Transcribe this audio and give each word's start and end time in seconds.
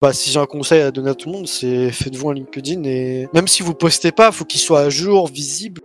bah, 0.00 0.14
si 0.14 0.30
j'ai 0.30 0.38
un 0.38 0.46
conseil 0.46 0.80
à 0.80 0.90
donner 0.90 1.10
à 1.10 1.14
tout 1.14 1.28
le 1.28 1.36
monde, 1.36 1.46
c'est 1.46 1.90
faites-vous 1.90 2.30
un 2.30 2.34
LinkedIn 2.34 2.84
et 2.84 3.28
même 3.34 3.46
si 3.46 3.62
vous 3.62 3.74
postez 3.74 4.12
pas, 4.12 4.32
faut 4.32 4.46
qu'il 4.46 4.60
soit 4.60 4.80
à 4.80 4.90
jour, 4.90 5.28
visible. 5.28 5.82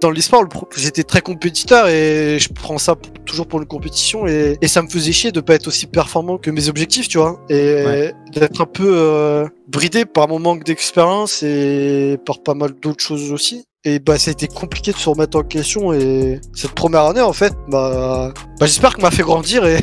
Dans 0.00 0.10
l'e-sport, 0.10 0.44
j'étais 0.76 1.02
très 1.02 1.20
compétiteur 1.20 1.88
et 1.88 2.38
je 2.38 2.48
prends 2.52 2.78
ça 2.78 2.94
toujours 3.26 3.48
pour 3.48 3.60
une 3.60 3.66
compétition 3.66 4.26
et, 4.28 4.56
ça 4.68 4.80
me 4.80 4.88
faisait 4.88 5.10
chier 5.10 5.32
de 5.32 5.40
pas 5.40 5.56
être 5.56 5.66
aussi 5.66 5.86
performant 5.86 6.38
que 6.38 6.50
mes 6.50 6.68
objectifs, 6.68 7.08
tu 7.08 7.18
vois, 7.18 7.44
et 7.50 8.12
d'être 8.32 8.60
un 8.60 8.66
peu 8.66 8.90
euh, 8.96 9.46
bridé 9.66 10.04
par 10.04 10.28
mon 10.28 10.38
manque 10.38 10.64
d'expérience 10.64 11.42
et 11.42 12.16
par 12.24 12.42
pas 12.42 12.54
mal 12.54 12.74
d'autres 12.80 13.02
choses 13.02 13.32
aussi. 13.32 13.64
Et 13.88 14.00
bah 14.00 14.18
ça 14.18 14.30
a 14.30 14.32
été 14.32 14.48
compliqué 14.48 14.92
de 14.92 14.98
se 14.98 15.08
remettre 15.08 15.38
en 15.38 15.42
question 15.42 15.94
et 15.94 16.42
cette 16.54 16.72
première 16.72 17.04
année 17.04 17.22
en 17.22 17.32
fait, 17.32 17.54
bah, 17.68 18.34
bah 18.60 18.66
j'espère 18.66 18.94
que 18.94 19.00
m'a 19.00 19.10
fait 19.10 19.22
grandir 19.22 19.64
et, 19.64 19.78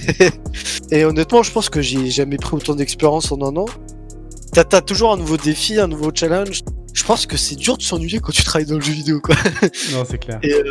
et 0.92 1.06
honnêtement 1.06 1.42
je 1.42 1.52
pense 1.52 1.70
que 1.70 1.82
j'ai 1.82 2.12
jamais 2.12 2.38
pris 2.38 2.56
autant 2.56 2.76
d'expérience 2.76 3.32
en 3.32 3.42
un 3.42 3.56
an. 3.58 3.66
T'as 4.54 4.82
toujours 4.82 5.12
un 5.12 5.18
nouveau 5.18 5.38
défi, 5.38 5.80
un 5.80 5.88
nouveau 5.88 6.12
challenge 6.14 6.62
je 6.96 7.04
pense 7.04 7.26
que 7.26 7.36
c'est 7.36 7.56
dur 7.56 7.78
de 7.78 7.84
s'ennuyer 7.84 8.20
quand 8.20 8.32
tu 8.32 8.44
travailles 8.44 8.66
dans 8.66 8.76
le 8.76 8.82
jeu 8.82 8.94
vidéo, 8.94 9.20
quoi. 9.20 9.36
Non, 9.92 10.06
c'est 10.10 10.18
clair. 10.18 10.40
Et, 10.42 10.54
euh, 10.54 10.64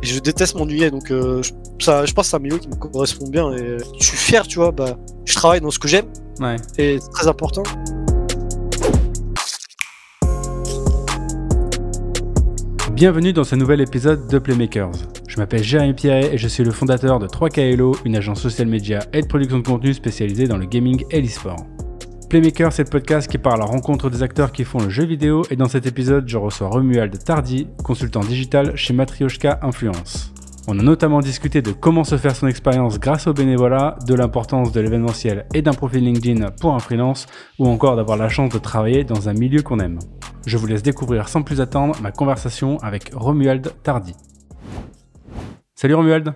je 0.00 0.18
déteste 0.20 0.54
m'ennuyer, 0.54 0.92
donc 0.92 1.10
euh, 1.10 1.42
je, 1.42 1.50
ça, 1.84 2.06
je 2.06 2.12
pense 2.14 2.26
que 2.26 2.30
c'est 2.30 2.36
un 2.36 2.40
milieu 2.40 2.58
qui 2.58 2.68
me 2.68 2.76
correspond 2.76 3.28
bien. 3.28 3.52
Et 3.54 3.76
je 3.98 4.04
suis 4.04 4.16
fier, 4.16 4.46
tu 4.46 4.60
vois, 4.60 4.70
bah, 4.70 4.96
je 5.24 5.34
travaille 5.34 5.60
dans 5.60 5.72
ce 5.72 5.80
que 5.80 5.88
j'aime. 5.88 6.06
Ouais. 6.38 6.54
Et 6.78 6.98
c'est 7.00 7.10
très 7.10 7.26
important. 7.26 7.64
Bienvenue 13.00 13.32
dans 13.32 13.44
ce 13.44 13.54
nouvel 13.54 13.80
épisode 13.80 14.28
de 14.28 14.38
Playmakers. 14.38 14.92
Je 15.26 15.38
m'appelle 15.38 15.62
Jérémy 15.62 15.94
Pierret 15.94 16.34
et 16.34 16.36
je 16.36 16.46
suis 16.46 16.62
le 16.62 16.70
fondateur 16.70 17.18
de 17.18 17.26
3KLO, 17.26 17.96
une 18.04 18.14
agence 18.14 18.42
social 18.42 18.68
media 18.68 18.98
et 19.14 19.22
de 19.22 19.26
production 19.26 19.58
de 19.58 19.66
contenu 19.66 19.94
spécialisée 19.94 20.46
dans 20.46 20.58
le 20.58 20.66
gaming 20.66 21.02
et 21.10 21.22
l'e-sport. 21.22 21.64
Playmaker, 22.28 22.74
c'est 22.74 22.84
le 22.84 22.90
podcast 22.90 23.30
qui 23.30 23.38
parle 23.38 23.62
à 23.62 23.64
la 23.64 23.70
rencontre 23.70 24.10
des 24.10 24.22
acteurs 24.22 24.52
qui 24.52 24.64
font 24.64 24.80
le 24.80 24.90
jeu 24.90 25.06
vidéo 25.06 25.44
et 25.50 25.56
dans 25.56 25.68
cet 25.68 25.86
épisode, 25.86 26.28
je 26.28 26.36
reçois 26.36 26.68
Romuald 26.68 27.24
Tardy, 27.24 27.68
consultant 27.82 28.20
digital 28.20 28.76
chez 28.76 28.92
Matryoshka 28.92 29.60
Influence. 29.62 30.34
On 30.72 30.78
a 30.78 30.82
notamment 30.84 31.18
discuté 31.18 31.62
de 31.62 31.72
comment 31.72 32.04
se 32.04 32.16
faire 32.16 32.36
son 32.36 32.46
expérience 32.46 33.00
grâce 33.00 33.26
au 33.26 33.32
bénévolat, 33.32 33.98
de 34.06 34.14
l'importance 34.14 34.70
de 34.70 34.80
l'événementiel 34.80 35.48
et 35.52 35.62
d'un 35.62 35.72
profil 35.72 36.04
LinkedIn 36.04 36.52
pour 36.60 36.76
un 36.76 36.78
freelance, 36.78 37.26
ou 37.58 37.66
encore 37.66 37.96
d'avoir 37.96 38.16
la 38.16 38.28
chance 38.28 38.52
de 38.52 38.58
travailler 38.60 39.02
dans 39.02 39.28
un 39.28 39.32
milieu 39.32 39.62
qu'on 39.62 39.80
aime. 39.80 39.98
Je 40.46 40.56
vous 40.56 40.68
laisse 40.68 40.84
découvrir 40.84 41.28
sans 41.28 41.42
plus 41.42 41.60
attendre 41.60 42.00
ma 42.00 42.12
conversation 42.12 42.78
avec 42.82 43.10
Romuald 43.12 43.72
Tardy. 43.82 44.14
Salut 45.74 45.94
Romuald 45.94 46.34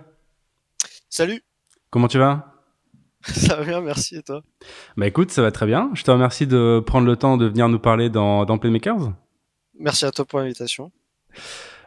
Salut 1.09 1.41
Comment 1.89 2.09
tu 2.09 2.17
vas? 2.17 2.55
Ça 3.21 3.55
va 3.55 3.63
bien, 3.63 3.79
merci 3.79 4.17
et 4.17 4.21
toi? 4.21 4.41
Bah 4.97 5.07
écoute, 5.07 5.31
ça 5.31 5.43
va 5.43 5.53
très 5.53 5.65
bien. 5.65 5.91
Je 5.93 6.03
te 6.03 6.11
remercie 6.11 6.45
de 6.45 6.83
prendre 6.85 7.07
le 7.07 7.15
temps 7.15 7.37
de 7.37 7.45
venir 7.45 7.69
nous 7.69 7.79
parler 7.79 8.09
dans, 8.09 8.43
dans 8.43 8.57
Playmakers. 8.57 9.13
Merci 9.79 10.03
à 10.03 10.11
toi 10.11 10.25
pour 10.25 10.39
l'invitation. 10.39 10.91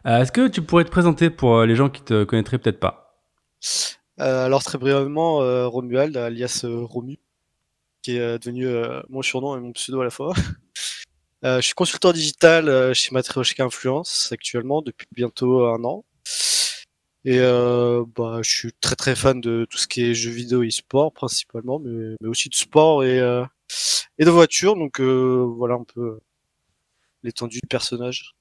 Euh, 0.06 0.20
est-ce 0.20 0.32
que 0.32 0.48
tu 0.48 0.62
pourrais 0.62 0.84
te 0.84 0.90
présenter 0.90 1.30
pour 1.30 1.56
euh, 1.56 1.66
les 1.66 1.76
gens 1.76 1.88
qui 1.88 2.02
te 2.02 2.24
connaîtraient 2.24 2.58
peut-être 2.58 2.80
pas? 2.80 3.20
Euh, 4.20 4.46
Alors 4.46 4.62
très 4.62 4.78
brièvement, 4.78 5.38
Romuald, 5.68 6.16
alias 6.16 6.64
Romu, 6.64 7.18
qui 8.02 8.16
est 8.16 8.38
devenu 8.38 8.66
mon 9.08 9.22
surnom 9.22 9.56
et 9.56 9.60
mon 9.60 9.72
pseudo 9.72 10.00
à 10.00 10.04
la 10.04 10.10
fois. 10.10 10.34
je 11.42 11.60
suis 11.60 11.74
consultant 11.74 12.12
digital 12.12 12.94
chez 12.94 13.10
Matryoshka 13.12 13.64
Influence 13.64 14.30
actuellement 14.32 14.82
depuis 14.82 15.06
bientôt 15.12 15.66
un 15.66 15.82
an. 15.84 16.04
Et 17.24 17.38
bah, 17.38 18.40
je 18.42 18.50
suis 18.50 18.72
très 18.80 18.96
très 18.96 19.14
fan 19.14 19.40
de 19.40 19.66
tout 19.70 19.78
ce 19.78 19.86
qui 19.86 20.02
est 20.02 20.14
jeux 20.14 20.30
vidéo 20.30 20.62
et 20.62 20.70
sport 20.70 21.12
principalement, 21.12 21.78
mais, 21.78 22.16
aussi 22.26 22.48
de 22.48 22.54
sport 22.54 23.04
et, 23.04 23.18
et 24.18 24.24
de 24.24 24.30
voiture. 24.30 24.74
Donc 24.74 25.00
voilà 25.00 25.74
un 25.74 25.84
peu 25.84 26.18
l'étendue 27.22 27.60
du 27.60 27.68
personnage. 27.68 28.37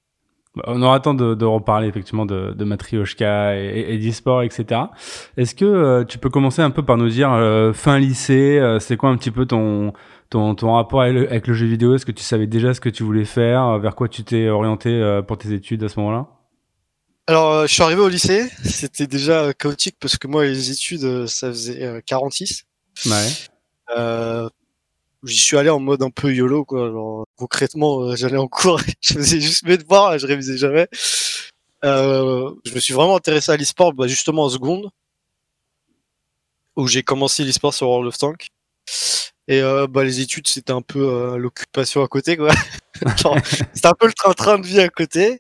Bah, 0.58 0.64
on 0.68 0.82
aura 0.82 1.00
temps 1.00 1.14
de, 1.14 1.36
de 1.36 1.46
reparler 1.46 1.88
effectivement 1.88 2.26
de, 2.26 2.54
de 2.54 2.64
Matryoshka 2.66 3.58
et, 3.58 3.94
et 3.94 3.98
d'e-sport, 3.98 4.44
etc. 4.44 4.82
Est-ce 5.38 5.56
que 5.56 5.66
euh, 5.66 6.04
tu 6.04 6.18
peux 6.18 6.30
commencer 6.30 6.62
un 6.62 6.72
peu 6.72 6.84
par 6.84 6.98
nous 6.98 7.10
dire 7.10 7.32
euh, 7.32 7.74
fin 7.74 8.00
lycée, 8.00 8.60
euh, 8.60 8.80
c'est 8.80 8.98
quoi 8.98 9.10
un 9.10 9.18
petit 9.18 9.32
peu 9.32 9.46
ton, 9.46 9.94
ton, 10.30 10.56
ton 10.56 10.74
rapport 10.74 11.02
avec 11.02 11.14
le, 11.14 11.30
avec 11.30 11.48
le 11.48 11.54
jeu 11.54 11.68
vidéo? 11.68 11.96
Est-ce 11.96 12.06
que 12.06 12.12
tu 12.12 12.24
savais 12.24 12.48
déjà 12.48 12.74
ce 12.74 12.82
que 12.82 12.90
tu 12.90 13.04
voulais 13.04 13.26
faire? 13.26 13.80
Vers 13.80 13.96
quoi 13.96 14.08
tu 14.10 14.24
t'es 14.24 14.50
orienté 14.50 15.22
pour 15.28 15.38
tes 15.38 15.54
études 15.54 15.84
à 15.84 15.90
ce 15.90 16.00
moment-là? 16.00 16.28
Alors, 17.30 17.52
euh, 17.52 17.68
je 17.68 17.74
suis 17.74 17.84
arrivé 17.84 18.00
au 18.00 18.08
lycée, 18.08 18.50
c'était 18.64 19.06
déjà 19.06 19.54
chaotique 19.54 19.98
parce 20.00 20.16
que 20.18 20.28
moi, 20.28 20.46
les 20.46 20.72
études, 20.72 21.04
euh, 21.04 21.28
ça 21.28 21.50
faisait 21.50 22.02
46. 22.06 22.64
Euh, 23.06 23.10
ouais. 23.10 23.16
Euh, 23.98 24.50
J'y 25.24 25.38
suis 25.38 25.58
allé 25.58 25.70
en 25.70 25.80
mode 25.80 26.04
un 26.04 26.10
peu 26.10 26.34
YOLO, 26.34 26.66
quoi. 26.66 26.90
Genre, 26.92 27.26
concrètement, 27.38 28.16
j'allais 28.16 28.38
en 28.38 28.48
cours, 28.48 28.80
je 29.02 29.14
faisais 29.16 29.40
juste 29.42 29.64
mes 29.66 29.78
devoirs 29.78 30.18
je 30.20 30.28
révisais 30.28 30.58
jamais. 30.58 30.88
Euh, 31.86 32.54
je 32.66 32.74
me 32.74 32.80
suis 32.80 32.94
vraiment 32.94 33.16
intéressé 33.16 33.52
à 33.52 33.58
l'e-sport, 33.58 33.94
bah, 33.94 34.08
justement 34.08 34.44
en 34.46 34.50
seconde, 34.50 34.90
où 36.76 36.88
j'ai 36.88 37.04
commencé 37.04 37.44
l'e-sport 37.44 37.74
sur 37.74 37.90
World 37.90 38.08
of 38.08 38.18
Tanks. 38.18 38.48
Et 39.48 39.62
euh, 39.62 39.88
bah, 39.88 40.04
les 40.04 40.20
études, 40.20 40.48
c'était 40.48 40.74
un 40.74 40.82
peu 40.82 41.38
l'occupation 41.38 42.04
à 42.04 42.08
côté, 42.08 42.38
quoi. 42.38 42.52
c'était 43.74 43.88
un 43.88 43.94
peu 43.94 44.08
le 44.08 44.14
train-train 44.14 44.60
de 44.60 44.68
vie 44.68 44.80
à 44.82 44.90
côté. 44.90 45.40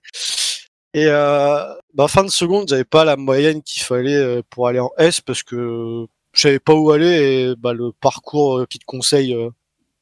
Et 0.93 1.05
euh, 1.07 1.63
bah, 1.93 2.07
fin 2.07 2.23
de 2.23 2.29
seconde, 2.29 2.69
j'avais 2.69 2.83
pas 2.83 3.05
la 3.05 3.17
moyenne 3.17 3.61
qu'il 3.61 3.83
fallait 3.83 4.15
euh, 4.15 4.41
pour 4.49 4.67
aller 4.67 4.79
en 4.79 4.89
S 4.97 5.21
parce 5.21 5.43
que 5.43 6.07
je 6.33 6.41
savais 6.41 6.59
pas 6.59 6.73
où 6.73 6.91
aller 6.91 7.51
et 7.51 7.55
bah, 7.55 7.73
le 7.73 7.91
parcours 7.91 8.59
euh, 8.59 8.65
qui 8.65 8.79
te 8.79 8.85
conseille 8.85 9.33
euh, 9.35 9.49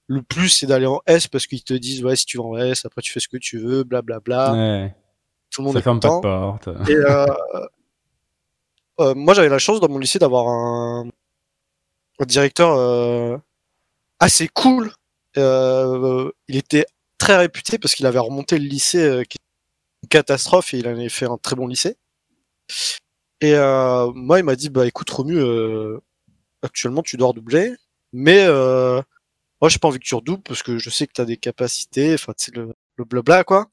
le 0.08 0.22
plus 0.22 0.50
c'est 0.50 0.68
d'aller 0.68 0.86
en 0.86 1.02
S 1.08 1.28
parce 1.28 1.48
qu'ils 1.48 1.64
te 1.64 1.74
disent 1.74 2.04
ouais 2.04 2.16
si 2.16 2.26
tu 2.26 2.38
vas 2.38 2.44
en 2.44 2.58
S 2.58 2.86
après 2.86 3.02
tu 3.02 3.12
fais 3.12 3.20
ce 3.20 3.28
que 3.28 3.38
tu 3.38 3.58
veux 3.58 3.84
blablabla. 3.84 4.54
Ouais. 4.54 4.96
Tout 5.52 5.62
le 5.62 5.66
monde 5.66 5.74
Ça 5.74 5.80
est 5.80 5.84
ferme 5.84 6.00
pas 6.00 6.16
de 6.16 6.22
porte. 6.22 6.68
Et 6.90 6.96
euh, 6.96 7.26
euh, 9.00 9.16
moi 9.16 9.34
j'avais 9.34 9.50
la 9.50 9.60
chance 9.60 9.80
dans 9.80 9.90
mon 9.90 10.00
lycée 10.00 10.20
d'avoir 10.20 10.48
un, 10.48 11.08
un 12.20 12.26
directeur 12.26 12.76
euh, 12.76 13.38
assez 14.20 14.48
cool. 14.48 14.92
Euh, 15.38 16.32
il 16.48 16.56
était 16.56 16.86
très 17.18 17.38
réputé 17.38 17.78
parce 17.78 17.96
qu'il 17.96 18.06
avait 18.06 18.20
remonté 18.20 18.58
le 18.60 18.66
lycée 18.66 19.04
euh, 19.04 19.24
qui 19.24 19.38
catastrophe 20.10 20.74
et 20.74 20.78
il 20.78 20.88
avait 20.88 21.10
fait 21.10 21.26
un 21.26 21.38
très 21.38 21.56
bon 21.56 21.68
lycée. 21.68 21.98
Et 23.42 23.54
euh, 23.56 24.12
moi, 24.14 24.40
il 24.40 24.44
m'a 24.46 24.56
dit 24.56 24.70
bah 24.70 24.86
écoute 24.86 25.10
Romu, 25.10 25.38
euh, 25.38 26.00
actuellement 26.62 27.02
tu 27.02 27.18
dois 27.18 27.30
redoubler, 27.30 27.74
mais 28.14 28.46
euh, 28.48 29.02
moi 29.62 29.70
j'ai 29.70 29.80
pas 29.80 29.88
envie 29.88 30.00
que 30.00 30.06
tu 30.06 30.16
redoubles 30.16 30.44
parce 30.44 30.64
que 30.64 30.78
je 30.78 30.90
sais 30.90 31.08
que 31.08 31.14
tu 31.14 31.22
as 31.22 31.26
des 31.26 31.38
capacités, 31.38 32.14
enfin 32.14 32.34
tu 32.38 32.46
sais 32.46 32.52
le, 32.56 32.74
le 32.98 33.06
blabla 33.06 33.44
quoi. 33.44 33.68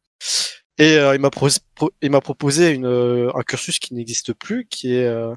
Et 0.78 0.96
euh, 0.96 1.14
il 1.14 1.20
m'a 1.20 1.30
pro- 1.30 1.48
pro- 1.74 1.92
il 2.00 2.10
m'a 2.10 2.20
proposé 2.20 2.70
une, 2.70 2.86
euh, 2.86 3.30
un 3.34 3.42
cursus 3.42 3.78
qui 3.78 3.94
n'existe 3.94 4.32
plus, 4.32 4.66
qui 4.66 4.94
est 4.94 5.04
euh, 5.06 5.34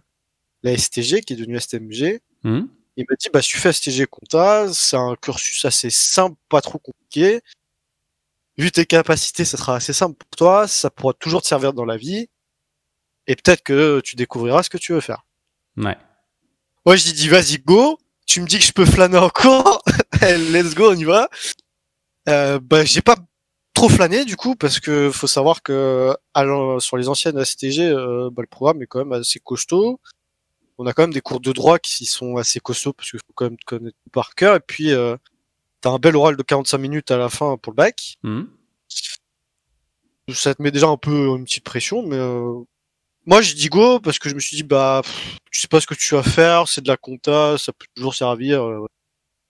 la 0.64 0.78
STG, 0.78 1.22
qui 1.22 1.34
est 1.34 1.36
devenue 1.36 1.60
STMG. 1.60 2.22
Hmm 2.44 2.66
Il 2.98 3.06
m'a 3.10 3.16
dit 3.20 3.28
bah 3.34 3.42
si 3.42 3.50
tu 3.50 3.58
fais 3.58 3.74
STG 3.74 4.06
compta, 4.08 4.72
c'est 4.74 4.96
un 4.98 5.16
cursus 5.22 5.66
assez 5.66 5.90
simple, 5.90 6.38
pas 6.50 6.62
trop 6.62 6.80
compliqué. 6.80 7.42
Vu 8.58 8.72
tes 8.72 8.86
capacités, 8.86 9.44
ça 9.44 9.58
sera 9.58 9.76
assez 9.76 9.92
simple 9.92 10.16
pour 10.16 10.30
toi, 10.38 10.68
ça 10.68 10.90
pourra 10.90 11.14
toujours 11.14 11.42
te 11.42 11.48
servir 11.48 11.74
dans 11.74 11.84
la 11.86 11.98
vie. 11.98 12.30
Et 13.28 13.36
peut-être 13.36 13.64
que 13.64 14.00
tu 14.02 14.16
découvriras 14.16 14.64
ce 14.64 14.70
que 14.70 14.78
tu 14.78 14.94
veux 14.94 15.02
faire. 15.02 15.26
ouais. 15.78 15.98
Moi, 16.86 16.96
je 16.96 17.06
lui 17.08 17.14
dis, 17.14 17.28
vas-y, 17.28 17.58
go. 17.58 17.98
Tu 18.28 18.40
me 18.42 18.46
dis 18.48 18.60
que 18.60 18.64
je 18.64 18.72
peux 18.72 18.86
flâner 18.86 19.18
en 19.18 19.30
cours. 19.30 19.84
Let's 20.22 20.76
go, 20.76 20.92
on 20.92 20.96
y 20.96 21.04
va. 21.04 21.30
Euh, 22.28 22.60
bah, 22.60 22.86
j'ai 22.86 23.02
pas 23.02 23.16
trop 23.74 23.90
flâné, 23.90 24.26
du 24.26 24.36
coup, 24.36 24.56
parce 24.56 24.80
que 24.80 25.12
faut 25.12 25.28
savoir 25.28 25.62
que, 25.62 26.16
allant 26.34 26.80
sur 26.80 26.98
les 26.98 27.10
anciennes 27.10 27.44
STG, 27.44 27.82
euh, 27.82 28.30
bah, 28.32 28.42
le 28.42 28.48
programme 28.48 28.82
est 28.82 28.88
quand 28.88 29.00
même 29.00 29.14
assez 29.14 29.40
costaud. 29.40 30.00
On 30.78 30.88
a 30.88 30.94
quand 30.94 31.04
même 31.04 31.14
des 31.14 31.22
cours 31.22 31.40
de 31.40 31.52
droit 31.52 31.80
qui 31.80 32.06
sont 32.06 32.38
assez 32.38 32.60
costauds, 32.60 32.94
parce 32.94 33.12
qu'il 33.12 33.20
faut 33.20 33.34
quand 33.36 33.46
même 33.46 33.58
te 33.58 33.66
connaître 33.66 33.98
par 34.12 34.36
cœur. 34.36 34.56
Et 34.56 34.60
puis, 34.60 34.92
euh, 34.92 35.16
t'as 35.82 35.92
un 35.92 36.00
bel 36.00 36.16
oral 36.16 36.36
de 36.36 36.44
45 36.44 36.78
minutes 36.78 37.12
à 37.12 37.18
la 37.18 37.30
fin 37.30 37.58
pour 37.58 37.72
le 37.72 37.76
bac. 37.76 38.18
Hmm 38.24 38.44
ça 40.34 40.56
te 40.56 40.62
met 40.62 40.72
déjà 40.72 40.88
un 40.88 40.98
peu 40.98 41.36
une 41.38 41.46
petite 41.46 41.64
pression, 41.64 42.02
mais 42.04 42.18
euh, 42.18 42.64
moi 43.26 43.42
je 43.42 43.54
dis 43.54 43.70
go 43.70 44.00
parce 44.00 44.20
que 44.20 44.30
je 44.30 44.36
me 44.36 44.40
suis 44.40 44.58
dit 44.58 44.64
bah 44.64 45.02
pff, 45.04 45.38
tu 45.52 45.60
sais 45.60 45.68
pas 45.68 45.80
ce 45.80 45.88
que 45.88 45.94
tu 45.94 46.16
vas 46.16 46.24
faire, 46.24 46.68
c'est 46.68 46.82
de 46.82 46.88
la 46.88 46.98
compta, 46.98 47.58
ça 47.58 47.72
peut 47.74 47.86
toujours 47.96 48.16
servir. 48.16 48.64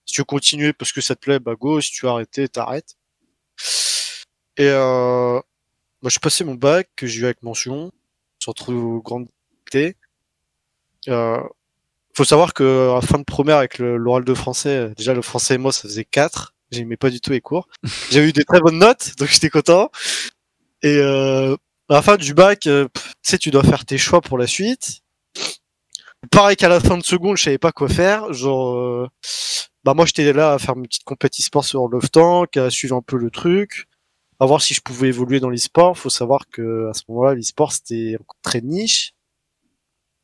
Si 0.06 0.14
tu 0.14 0.20
veux 0.22 0.24
continuer 0.24 0.72
parce 0.72 0.92
que 0.92 1.00
ça 1.00 1.14
te 1.14 1.20
plaît, 1.20 1.38
bah 1.38 1.54
go. 1.58 1.80
Si 1.80 1.90
tu 1.92 2.06
veux 2.06 2.12
arrêter, 2.12 2.48
t'arrêtes. 2.48 2.96
Et 4.56 4.68
euh, 4.68 5.40
bah, 6.02 6.08
je 6.10 6.18
passais 6.18 6.44
mon 6.44 6.54
bac 6.54 6.88
que 6.96 7.06
j'ai 7.06 7.20
eu 7.20 7.24
avec 7.24 7.42
mention, 7.42 7.92
sans 8.42 8.52
trop 8.52 9.00
grande 9.00 9.26
difficulté. 9.26 9.96
Euh, 11.08 11.42
faut 12.14 12.24
savoir 12.24 12.54
que 12.54 12.90
à 12.90 12.94
la 12.94 13.00
fin 13.02 13.18
de 13.18 13.24
première 13.24 13.58
avec 13.58 13.78
l'oral 13.78 14.24
de 14.24 14.34
français, 14.34 14.92
déjà 14.96 15.12
le 15.12 15.22
français 15.22 15.54
et 15.54 15.58
moi 15.58 15.72
ça 15.72 15.82
faisait 15.82 16.04
4 16.04 16.54
J'aimais 16.70 16.96
pas 16.96 17.10
du 17.10 17.20
tout 17.20 17.30
les 17.30 17.40
cours. 17.40 17.68
J'ai 18.10 18.20
eu 18.20 18.32
des 18.32 18.44
très 18.44 18.60
bonnes 18.60 18.78
notes, 18.78 19.12
donc 19.18 19.28
j'étais 19.28 19.50
content. 19.50 19.90
Et 20.82 20.96
euh, 20.98 21.54
à 21.88 21.94
la 21.94 22.02
fin 22.02 22.16
du 22.16 22.34
bac, 22.34 22.66
euh, 22.66 22.88
tu 22.94 23.00
sais, 23.22 23.38
tu 23.38 23.50
dois 23.50 23.62
faire 23.62 23.84
tes 23.84 23.98
choix 23.98 24.20
pour 24.20 24.38
la 24.38 24.46
suite. 24.46 25.00
Pareil 26.30 26.56
qu'à 26.56 26.68
la 26.68 26.80
fin 26.80 26.98
de 26.98 27.04
seconde, 27.04 27.36
je 27.36 27.44
savais 27.44 27.58
pas 27.58 27.72
quoi 27.72 27.88
faire. 27.88 28.32
Genre, 28.32 28.74
euh, 28.74 29.08
bah 29.86 29.94
moi 29.94 30.04
j'étais 30.04 30.32
là 30.32 30.54
à 30.54 30.58
faire 30.58 30.76
une 30.76 30.82
petite 30.82 31.04
compétition 31.04 31.62
sur 31.62 31.86
Love 31.86 32.10
Tank, 32.10 32.56
à 32.56 32.70
suivre 32.70 32.96
un 32.96 33.02
peu 33.02 33.16
le 33.16 33.30
truc, 33.30 33.86
à 34.40 34.46
voir 34.46 34.60
si 34.60 34.74
je 34.74 34.80
pouvais 34.80 35.08
évoluer 35.08 35.38
dans 35.38 35.48
l'e-sport. 35.48 35.96
Faut 35.96 36.10
savoir 36.10 36.48
que 36.50 36.88
à 36.90 36.92
ce 36.92 37.02
moment-là, 37.08 37.36
l'e-sport 37.36 37.70
c'était 37.70 38.18
très 38.42 38.62
niche, 38.62 39.14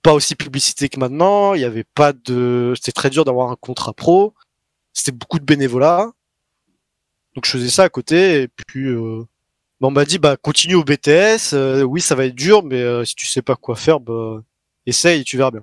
pas 0.03 0.15
aussi 0.15 0.35
publicité 0.35 0.89
que 0.89 0.99
maintenant. 0.99 1.55
Il 1.55 1.61
y 1.61 1.65
avait 1.65 1.85
pas 1.85 2.13
de, 2.13 2.73
c'était 2.75 2.91
très 2.91 3.09
dur 3.09 3.25
d'avoir 3.25 3.53
un 3.53 3.57
contrat 3.57 3.93
pro. 3.93 4.35
C'était 4.93 5.13
beaucoup 5.13 5.39
de 5.39 5.45
bénévolat. 5.45 6.11
Donc 7.37 7.47
je 7.47 7.53
faisais 7.53 7.71
ça 7.71 7.85
à 7.85 7.89
côté 7.89 8.43
et 8.43 8.49
puis 8.49 8.89
euh, 8.89 9.23
bah, 9.81 9.89
on 9.89 9.93
m'a 9.93 10.05
dit 10.05 10.19
bah 10.19 10.37
continue 10.37 10.75
au 10.75 10.83
BTS. 10.83 11.55
Euh, 11.55 11.83
oui, 11.83 12.01
ça 12.01 12.17
va 12.17 12.27
être 12.27 12.35
dur, 12.35 12.65
mais 12.65 12.83
euh, 12.83 13.05
si 13.05 13.15
tu 13.15 13.27
sais 13.27 13.43
pas 13.43 13.55
quoi 13.55 13.77
faire, 13.77 14.01
bah 14.01 14.43
essaye, 14.87 15.23
tu 15.23 15.37
verras 15.37 15.53
bien. 15.53 15.63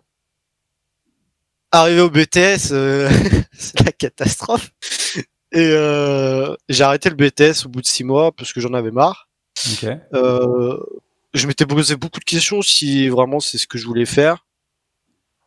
Arrivé 1.72 2.02
au 2.02 2.10
BTS, 2.10 2.72
euh, 2.72 3.10
c'est 3.54 3.80
la 3.86 3.92
catastrophe. 3.92 4.72
Et 5.52 5.72
j'ai 6.70 6.84
arrêté 6.84 7.10
le 7.10 7.16
BTS 7.16 7.66
au 7.66 7.70
bout 7.70 7.82
de 7.82 7.88
six 7.88 8.04
mois 8.04 8.32
parce 8.32 8.54
que 8.54 8.62
j'en 8.62 8.74
avais 8.74 8.92
marre. 8.92 9.30
Ok. 9.74 9.90
je 11.34 11.48
m'étais 11.48 11.66
posé 11.66 11.96
beaucoup 11.96 12.20
de 12.20 12.26
questions 12.26 12.62
si 12.62 13.10
vraiment 13.10 13.40
c'est 13.40 13.58
ce 13.58 13.68
que 13.68 13.78
je 13.80 13.88
voulais 13.88 14.06
faire. 14.06 14.46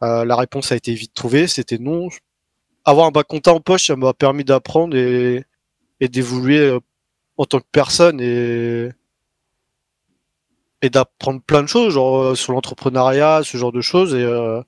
la 0.00 0.36
réponse 0.36 0.72
a 0.72 0.76
été 0.76 0.92
vite 0.92 1.14
trouvée, 1.14 1.46
c'était 1.46 1.78
non. 1.78 2.08
Avoir 2.84 3.06
un 3.06 3.12
bac 3.12 3.28
compta 3.28 3.52
en 3.52 3.60
poche, 3.60 3.86
ça 3.86 3.94
m'a 3.96 4.12
permis 4.12 4.42
d'apprendre 4.44 4.96
et 4.96 5.44
et 6.02 6.08
d'évoluer 6.08 6.58
euh, 6.58 6.80
en 7.36 7.44
tant 7.46 7.60
que 7.60 7.66
personne 7.70 8.20
et 8.20 8.90
et 10.82 10.90
d'apprendre 10.90 11.40
plein 11.40 11.62
de 11.62 11.68
choses 11.68 11.94
genre 11.94 12.18
euh, 12.20 12.34
sur 12.34 12.52
l'entrepreneuriat 12.52 13.42
ce 13.44 13.56
genre 13.56 13.70
de 13.70 13.80
choses 13.80 14.12
et 14.14 14.22
euh, 14.22 14.60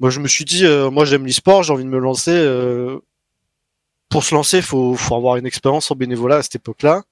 moi 0.00 0.10
je 0.10 0.20
me 0.20 0.28
suis 0.28 0.44
dit 0.44 0.64
moi 0.92 1.04
j'aime 1.04 1.26
l'e-sport 1.26 1.62
j'ai 1.62 1.72
envie 1.72 1.84
de 1.84 1.88
me 1.88 1.98
lancer 1.98 2.32
pour 4.08 4.24
se 4.24 4.34
lancer 4.34 4.62
faut 4.62 4.94
faut 4.94 5.14
avoir 5.14 5.36
une 5.36 5.46
expérience 5.46 5.90
en 5.90 5.94
bénévolat 5.94 6.36
à 6.36 6.42
cette 6.42 6.56
époque 6.56 6.82
là 6.82 7.02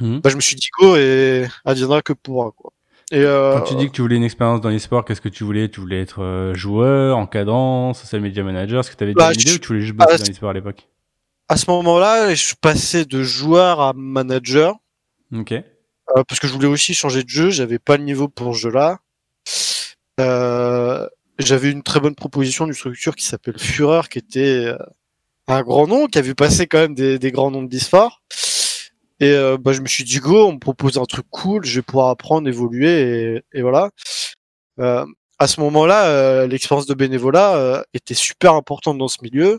Mhm. 0.00 0.20
bah, 0.20 0.30
je 0.30 0.36
me 0.36 0.40
suis 0.40 0.56
dit 0.56 0.68
go 0.80 0.96
et 0.96 1.46
adviendra 1.64 2.00
que 2.02 2.12
pourra 2.14 2.50
quoi 2.52 2.72
et 3.12 3.22
Quand 3.22 3.60
tu 3.60 3.74
dis 3.76 3.86
que 3.88 3.92
tu 3.92 4.00
voulais 4.00 4.16
une 4.16 4.24
expérience 4.24 4.62
dans 4.62 4.70
l'e-sport, 4.70 5.04
qu'est-ce 5.04 5.20
que 5.20 5.28
tu 5.28 5.44
voulais? 5.44 5.68
Tu 5.68 5.80
voulais 5.80 6.00
être 6.00 6.22
euh, 6.22 6.54
joueur, 6.54 7.18
encadrant, 7.18 7.92
social 7.92 8.22
media 8.22 8.42
manager? 8.42 8.80
Est-ce 8.80 8.90
que 8.90 8.96
tu 8.96 9.04
avais 9.04 9.12
Bah, 9.12 9.28
déjà 9.28 9.34
une 9.34 9.40
idée 9.42 9.50
je- 9.50 9.56
ou 9.56 9.58
tu 9.60 9.66
voulais 9.68 9.80
juste 9.82 9.94
bosser 9.94 10.12
ah, 10.14 10.16
dans 10.18 10.24
l'e-sport 10.24 10.48
à 10.48 10.52
l'époque? 10.54 10.88
À 11.48 11.58
ce 11.58 11.70
moment-là 11.70 12.34
je 12.34 12.42
suis 12.42 12.56
passé 12.56 13.04
de 13.04 13.22
joueur 13.22 13.80
à 13.82 13.92
manager 13.92 14.76
Ok. 15.34 15.52
Euh, 15.52 15.62
parce 16.26 16.40
que 16.40 16.46
je 16.48 16.54
voulais 16.54 16.66
aussi 16.66 16.94
changer 16.94 17.22
de 17.22 17.28
jeu, 17.28 17.50
j'avais 17.50 17.78
pas 17.78 17.98
le 17.98 18.04
niveau 18.04 18.28
pour 18.28 18.54
ce 18.56 18.60
jeu-là. 18.62 18.98
Euh, 20.20 21.06
j'avais 21.38 21.70
une 21.70 21.82
très 21.82 22.00
bonne 22.00 22.14
proposition 22.14 22.64
d'une 22.66 22.74
structure 22.74 23.16
qui 23.16 23.24
s'appelle 23.24 23.58
Führer, 23.58 24.08
qui 24.10 24.18
était 24.18 24.66
euh, 24.66 24.76
un 25.48 25.62
grand 25.62 25.86
nom, 25.86 26.06
qui 26.06 26.18
a 26.18 26.22
vu 26.22 26.34
passer 26.34 26.66
quand 26.66 26.78
même 26.78 26.94
des, 26.94 27.18
des 27.18 27.32
grands 27.32 27.50
noms 27.50 27.62
de. 27.62 27.78
Et 29.20 29.30
euh, 29.30 29.56
bah, 29.56 29.72
je 29.72 29.80
me 29.80 29.86
suis 29.86 30.04
dit 30.04 30.18
go, 30.18 30.46
on 30.48 30.54
me 30.54 30.58
propose 30.58 30.98
un 30.98 31.04
truc 31.04 31.26
cool, 31.30 31.64
je 31.64 31.76
vais 31.76 31.82
pouvoir 31.82 32.08
apprendre, 32.08 32.48
évoluer, 32.48 33.00
et, 33.00 33.42
et 33.52 33.62
voilà. 33.62 33.90
Euh, 34.80 35.06
à 35.38 35.48
ce 35.48 35.60
moment-là, 35.60 36.06
euh, 36.06 36.46
l'expérience 36.46 36.86
de 36.86 36.94
bénévolat 36.94 37.56
euh, 37.56 37.82
était 37.94 38.14
super 38.14 38.54
importante 38.54 38.98
dans 38.98 39.08
ce 39.08 39.18
milieu. 39.22 39.58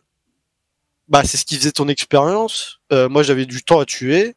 Bah, 1.09 1.23
c'est 1.25 1.37
ce 1.37 1.45
qui 1.45 1.57
faisait 1.57 1.71
ton 1.73 1.89
expérience. 1.89 2.79
Euh, 2.93 3.09
moi, 3.09 3.23
j'avais 3.23 3.45
du 3.45 3.63
temps 3.63 3.79
à 3.79 3.85
tuer. 3.85 4.35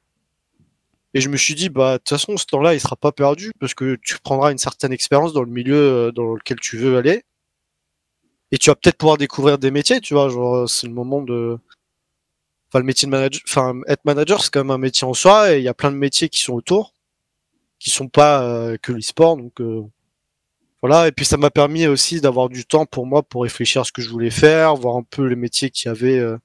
Et 1.15 1.21
je 1.21 1.29
me 1.29 1.37
suis 1.37 1.55
dit, 1.55 1.69
bah, 1.69 1.94
de 1.94 1.99
toute 1.99 2.09
façon, 2.09 2.37
ce 2.37 2.47
temps-là, 2.47 2.75
il 2.75 2.81
sera 2.81 2.97
pas 2.97 3.12
perdu 3.12 3.53
parce 3.61 3.75
que 3.75 3.97
tu 4.03 4.19
prendras 4.23 4.50
une 4.50 4.59
certaine 4.59 4.93
expérience 4.93 5.33
dans 5.33 5.43
le 5.43 5.50
milieu 5.50 6.12
dans 6.12 6.35
lequel 6.35 6.59
tu 6.61 6.77
veux 6.77 6.97
aller. 6.97 7.23
Et 8.53 8.59
tu 8.59 8.71
vas 8.71 8.77
peut-être 8.77 8.99
pouvoir 8.99 9.19
découvrir 9.19 9.59
des 9.59 9.71
métiers, 9.71 10.01
tu 10.01 10.15
vois, 10.15 10.29
genre, 10.29 10.57
euh, 10.57 10.67
c'est 10.67 10.87
le 10.87 10.93
moment 10.93 11.23
de, 11.23 11.59
enfin, 12.71 12.79
le 12.81 12.85
métier 12.85 13.07
de 13.07 13.11
manager, 13.11 13.41
enfin, 13.49 13.81
être 13.89 14.05
manager, 14.05 14.43
c'est 14.43 14.53
quand 14.53 14.61
même 14.61 14.71
un 14.71 14.79
métier 14.79 15.07
en 15.07 15.15
soi 15.15 15.55
et 15.55 15.59
il 15.59 15.65
y 15.65 15.69
a 15.69 15.75
plein 15.75 15.91
de 15.91 15.97
métiers 15.97 16.29
qui 16.29 16.41
sont 16.41 16.55
autour, 16.55 16.95
qui 17.79 17.91
sont 17.91 18.09
pas 18.09 18.43
euh, 18.43 18.77
que 18.81 18.93
l'e-sport, 18.93 19.37
donc, 19.37 19.61
euh, 19.61 19.83
voilà. 20.83 21.09
Et 21.09 21.13
puis, 21.13 21.25
ça 21.25 21.37
m'a 21.37 21.51
permis 21.51 21.87
aussi 21.87 22.21
d'avoir 22.21 22.49
du 22.49 22.65
temps 22.65 22.87
pour 22.87 23.07
moi 23.07 23.23
pour 23.23 23.43
réfléchir 23.43 23.83
à 23.83 23.85
ce 23.85 23.93
que 23.93 24.03
je 24.03 24.11
voulais 24.11 24.31
faire, 24.31 24.77
voir 24.77 24.97
un 24.97 25.03
peu 25.03 25.25
les 25.27 25.37
métiers 25.37 25.71
qui 25.71 25.89
avaient, 25.89 26.19
euh, 26.19 26.37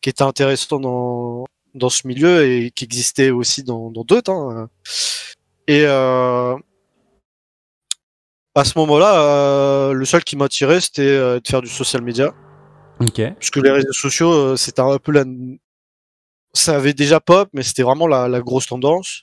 qui 0.00 0.10
étaient 0.10 0.22
intéressants 0.22 0.80
dans, 0.80 1.46
dans 1.74 1.88
ce 1.90 2.06
milieu 2.06 2.46
et 2.46 2.70
qui 2.70 2.84
existait 2.84 3.30
aussi 3.30 3.64
dans 3.64 3.90
dans 3.90 4.04
d'autres. 4.04 4.30
Hein. 4.30 4.68
Et 5.66 5.84
euh, 5.86 6.56
à 8.54 8.64
ce 8.64 8.78
moment-là, 8.78 9.20
euh, 9.20 9.92
le 9.92 10.04
seul 10.04 10.22
qui 10.22 10.36
m'attirait, 10.36 10.80
c'était 10.80 11.02
euh, 11.02 11.40
de 11.40 11.48
faire 11.48 11.60
du 11.60 11.68
social 11.68 12.02
media, 12.02 12.32
Ok. 13.00 13.20
puisque 13.38 13.56
les 13.56 13.70
réseaux 13.70 13.92
sociaux, 13.92 14.32
euh, 14.32 14.56
c'était 14.56 14.80
un 14.80 14.98
peu 14.98 15.12
la, 15.12 15.24
ça 16.52 16.76
avait 16.76 16.94
déjà 16.94 17.20
pop, 17.20 17.48
mais 17.52 17.62
c'était 17.62 17.82
vraiment 17.82 18.06
la, 18.06 18.28
la 18.28 18.40
grosse 18.40 18.66
tendance. 18.66 19.22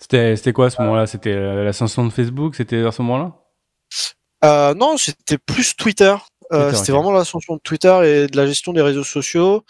C'était 0.00 0.52
quoi 0.52 0.66
à 0.66 0.70
ce 0.70 0.80
moment-là? 0.82 1.06
C'était 1.08 1.34
l'ascension 1.64 2.04
de 2.04 2.10
Facebook 2.10 2.54
C'était 2.54 2.84
à 2.86 2.92
ce 2.92 3.02
moment-là? 3.02 4.74
Non, 4.74 4.96
c'était 4.96 5.38
plus 5.38 5.74
Twitter. 5.74 6.14
Twitter, 6.50 6.76
c'était 6.76 6.92
vraiment 6.92 7.10
l'ascension 7.10 7.56
de 7.56 7.60
Twitter 7.60 8.00
et 8.04 8.26
de 8.28 8.36
la 8.36 8.46
gestion 8.46 8.72
des 8.72 8.80
réseaux 8.80 9.02
sociaux. 9.02 9.64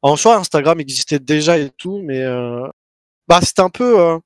En 0.00 0.14
soi, 0.14 0.36
Instagram 0.36 0.78
existait 0.78 1.18
déjà 1.18 1.58
et 1.58 1.70
tout, 1.76 2.00
mais 2.04 2.24
bah 3.26 3.40
c'était 3.42 3.62
un 3.62 3.68
peu 3.68 4.20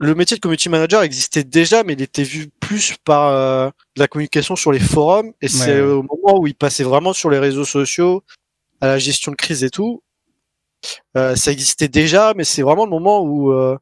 le 0.00 0.14
métier 0.14 0.36
de 0.36 0.40
community 0.40 0.70
manager 0.70 1.02
existait 1.02 1.44
déjà, 1.44 1.84
mais 1.84 1.92
il 1.92 2.00
était 2.02 2.22
vu 2.22 2.48
plus 2.58 2.96
par 3.04 3.28
euh, 3.28 3.70
la 3.96 4.08
communication 4.08 4.56
sur 4.56 4.72
les 4.72 4.80
forums. 4.80 5.32
Et 5.42 5.48
c'est 5.48 5.80
Ouais, 5.80 5.90
au 5.92 6.02
moment 6.02 6.40
où 6.40 6.46
il 6.46 6.54
passait 6.54 6.84
vraiment 6.84 7.12
sur 7.12 7.28
les 7.28 7.38
réseaux 7.38 7.66
sociaux, 7.66 8.24
à 8.80 8.86
la 8.86 8.98
gestion 8.98 9.30
de 9.30 9.36
crise 9.36 9.62
et 9.62 9.70
tout. 9.70 10.02
Euh, 11.16 11.36
ça 11.36 11.52
existait 11.52 11.88
déjà, 11.88 12.32
mais 12.34 12.44
c'est 12.44 12.62
vraiment 12.62 12.84
le 12.84 12.90
moment 12.90 13.20
où 13.20 13.52
euh, 13.52 13.76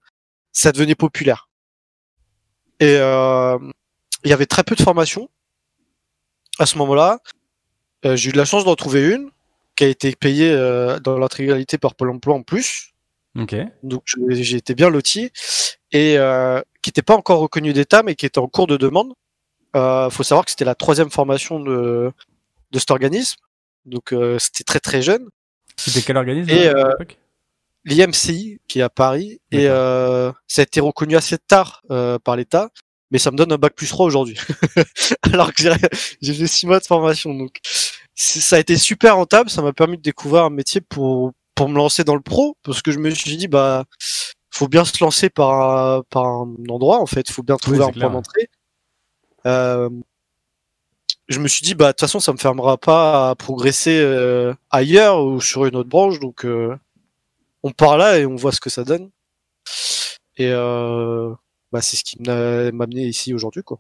ça 0.52 0.72
devenait 0.72 0.96
populaire. 0.96 1.48
Et 2.80 2.96
euh, 2.96 3.56
il 4.24 4.30
y 4.30 4.32
avait 4.32 4.46
très 4.46 4.64
peu 4.64 4.74
de 4.74 4.82
formations 4.82 5.28
à 6.58 6.66
ce 6.66 6.76
moment-là. 6.78 7.20
Euh, 8.04 8.16
j'ai 8.16 8.30
eu 8.30 8.32
de 8.32 8.38
la 8.38 8.44
chance 8.44 8.64
d'en 8.64 8.74
trouver 8.74 9.14
une 9.14 9.30
qui 9.76 9.84
a 9.84 9.86
été 9.88 10.16
payée 10.16 10.50
euh, 10.50 10.98
dans 10.98 11.16
l'intégralité 11.16 11.78
par 11.78 11.94
Pôle 11.94 12.10
Emploi 12.10 12.34
en 12.34 12.42
plus. 12.42 12.92
Ok. 13.38 13.54
Donc 13.84 14.02
j'ai 14.28 14.56
été 14.56 14.74
bien 14.74 14.90
loti 14.90 15.30
et 15.92 16.18
euh, 16.18 16.60
qui 16.82 16.88
n'était 16.90 17.02
pas 17.02 17.16
encore 17.16 17.40
reconnue 17.40 17.72
d'État, 17.72 18.02
mais 18.02 18.14
qui 18.14 18.26
était 18.26 18.38
en 18.38 18.48
cours 18.48 18.66
de 18.66 18.76
demande. 18.76 19.12
Euh, 19.76 20.10
faut 20.10 20.22
savoir 20.22 20.44
que 20.44 20.50
c'était 20.50 20.64
la 20.64 20.74
troisième 20.74 21.10
formation 21.10 21.60
de 21.60 22.12
de 22.70 22.78
cet 22.78 22.90
organisme, 22.90 23.36
donc 23.86 24.12
euh, 24.12 24.38
c'était 24.38 24.64
très 24.64 24.80
très 24.80 25.02
jeune. 25.02 25.28
C'était 25.76 26.02
quel 26.02 26.16
organisme 26.16 26.50
Et, 26.50 26.68
à 26.68 26.76
euh, 26.76 26.90
l'époque? 26.90 27.18
L'IMCI 27.84 28.60
qui 28.68 28.80
est 28.80 28.82
à 28.82 28.90
Paris 28.90 29.40
et 29.50 29.66
euh, 29.68 30.30
ça 30.46 30.62
a 30.62 30.64
été 30.64 30.80
reconnu 30.80 31.16
assez 31.16 31.38
tard 31.38 31.82
euh, 31.90 32.18
par 32.18 32.36
l'État, 32.36 32.70
mais 33.10 33.18
ça 33.18 33.30
me 33.30 33.36
donne 33.36 33.52
un 33.52 33.56
bac 33.56 33.74
plus 33.74 33.88
3 33.88 34.04
aujourd'hui. 34.04 34.36
Alors 35.32 35.54
que 35.54 35.62
j'ai 36.20 36.34
fait 36.34 36.46
six 36.46 36.66
mois 36.66 36.80
de 36.80 36.84
formation, 36.84 37.32
donc 37.34 37.60
ça 38.14 38.56
a 38.56 38.58
été 38.58 38.76
super 38.76 39.16
rentable. 39.16 39.48
Ça 39.48 39.62
m'a 39.62 39.72
permis 39.72 39.96
de 39.96 40.02
découvrir 40.02 40.44
un 40.44 40.50
métier 40.50 40.80
pour 40.80 41.32
pour 41.54 41.68
me 41.68 41.76
lancer 41.76 42.04
dans 42.04 42.14
le 42.14 42.20
pro, 42.20 42.56
parce 42.62 42.82
que 42.82 42.92
je 42.92 42.98
me 42.98 43.10
suis 43.10 43.36
dit 43.36 43.48
bah 43.48 43.84
faut 44.58 44.68
bien 44.68 44.84
se 44.84 45.02
lancer 45.02 45.30
par 45.30 45.52
un, 45.52 46.02
par 46.10 46.26
un 46.26 46.54
endroit 46.68 47.00
en 47.00 47.06
fait, 47.06 47.30
faut 47.30 47.44
bien 47.44 47.56
trouver 47.56 47.78
c'est 47.78 47.84
un 47.84 47.90
clair, 47.92 48.06
point 48.08 48.16
d'entrée. 48.16 48.50
Euh, 49.46 49.88
je 51.28 51.38
me 51.38 51.46
suis 51.46 51.62
dit 51.62 51.74
bah 51.76 51.86
de 51.86 51.92
toute 51.92 52.00
façon 52.00 52.18
ça 52.18 52.32
me 52.32 52.38
fermera 52.38 52.76
pas 52.76 53.30
à 53.30 53.34
progresser 53.36 54.00
euh, 54.00 54.52
ailleurs 54.70 55.24
ou 55.24 55.40
sur 55.40 55.64
une 55.66 55.76
autre 55.76 55.88
branche, 55.88 56.18
donc 56.18 56.44
euh, 56.44 56.76
on 57.62 57.70
part 57.70 57.98
là 57.98 58.18
et 58.18 58.26
on 58.26 58.34
voit 58.34 58.50
ce 58.50 58.60
que 58.60 58.70
ça 58.70 58.82
donne. 58.82 59.10
Et 60.38 60.50
bah, 60.50 61.80
c'est 61.82 61.96
ce 61.96 62.04
qui 62.04 62.20
m'a 62.22 62.66
amené 62.84 63.06
ici 63.06 63.34
aujourd'hui 63.34 63.62
quoi. 63.62 63.78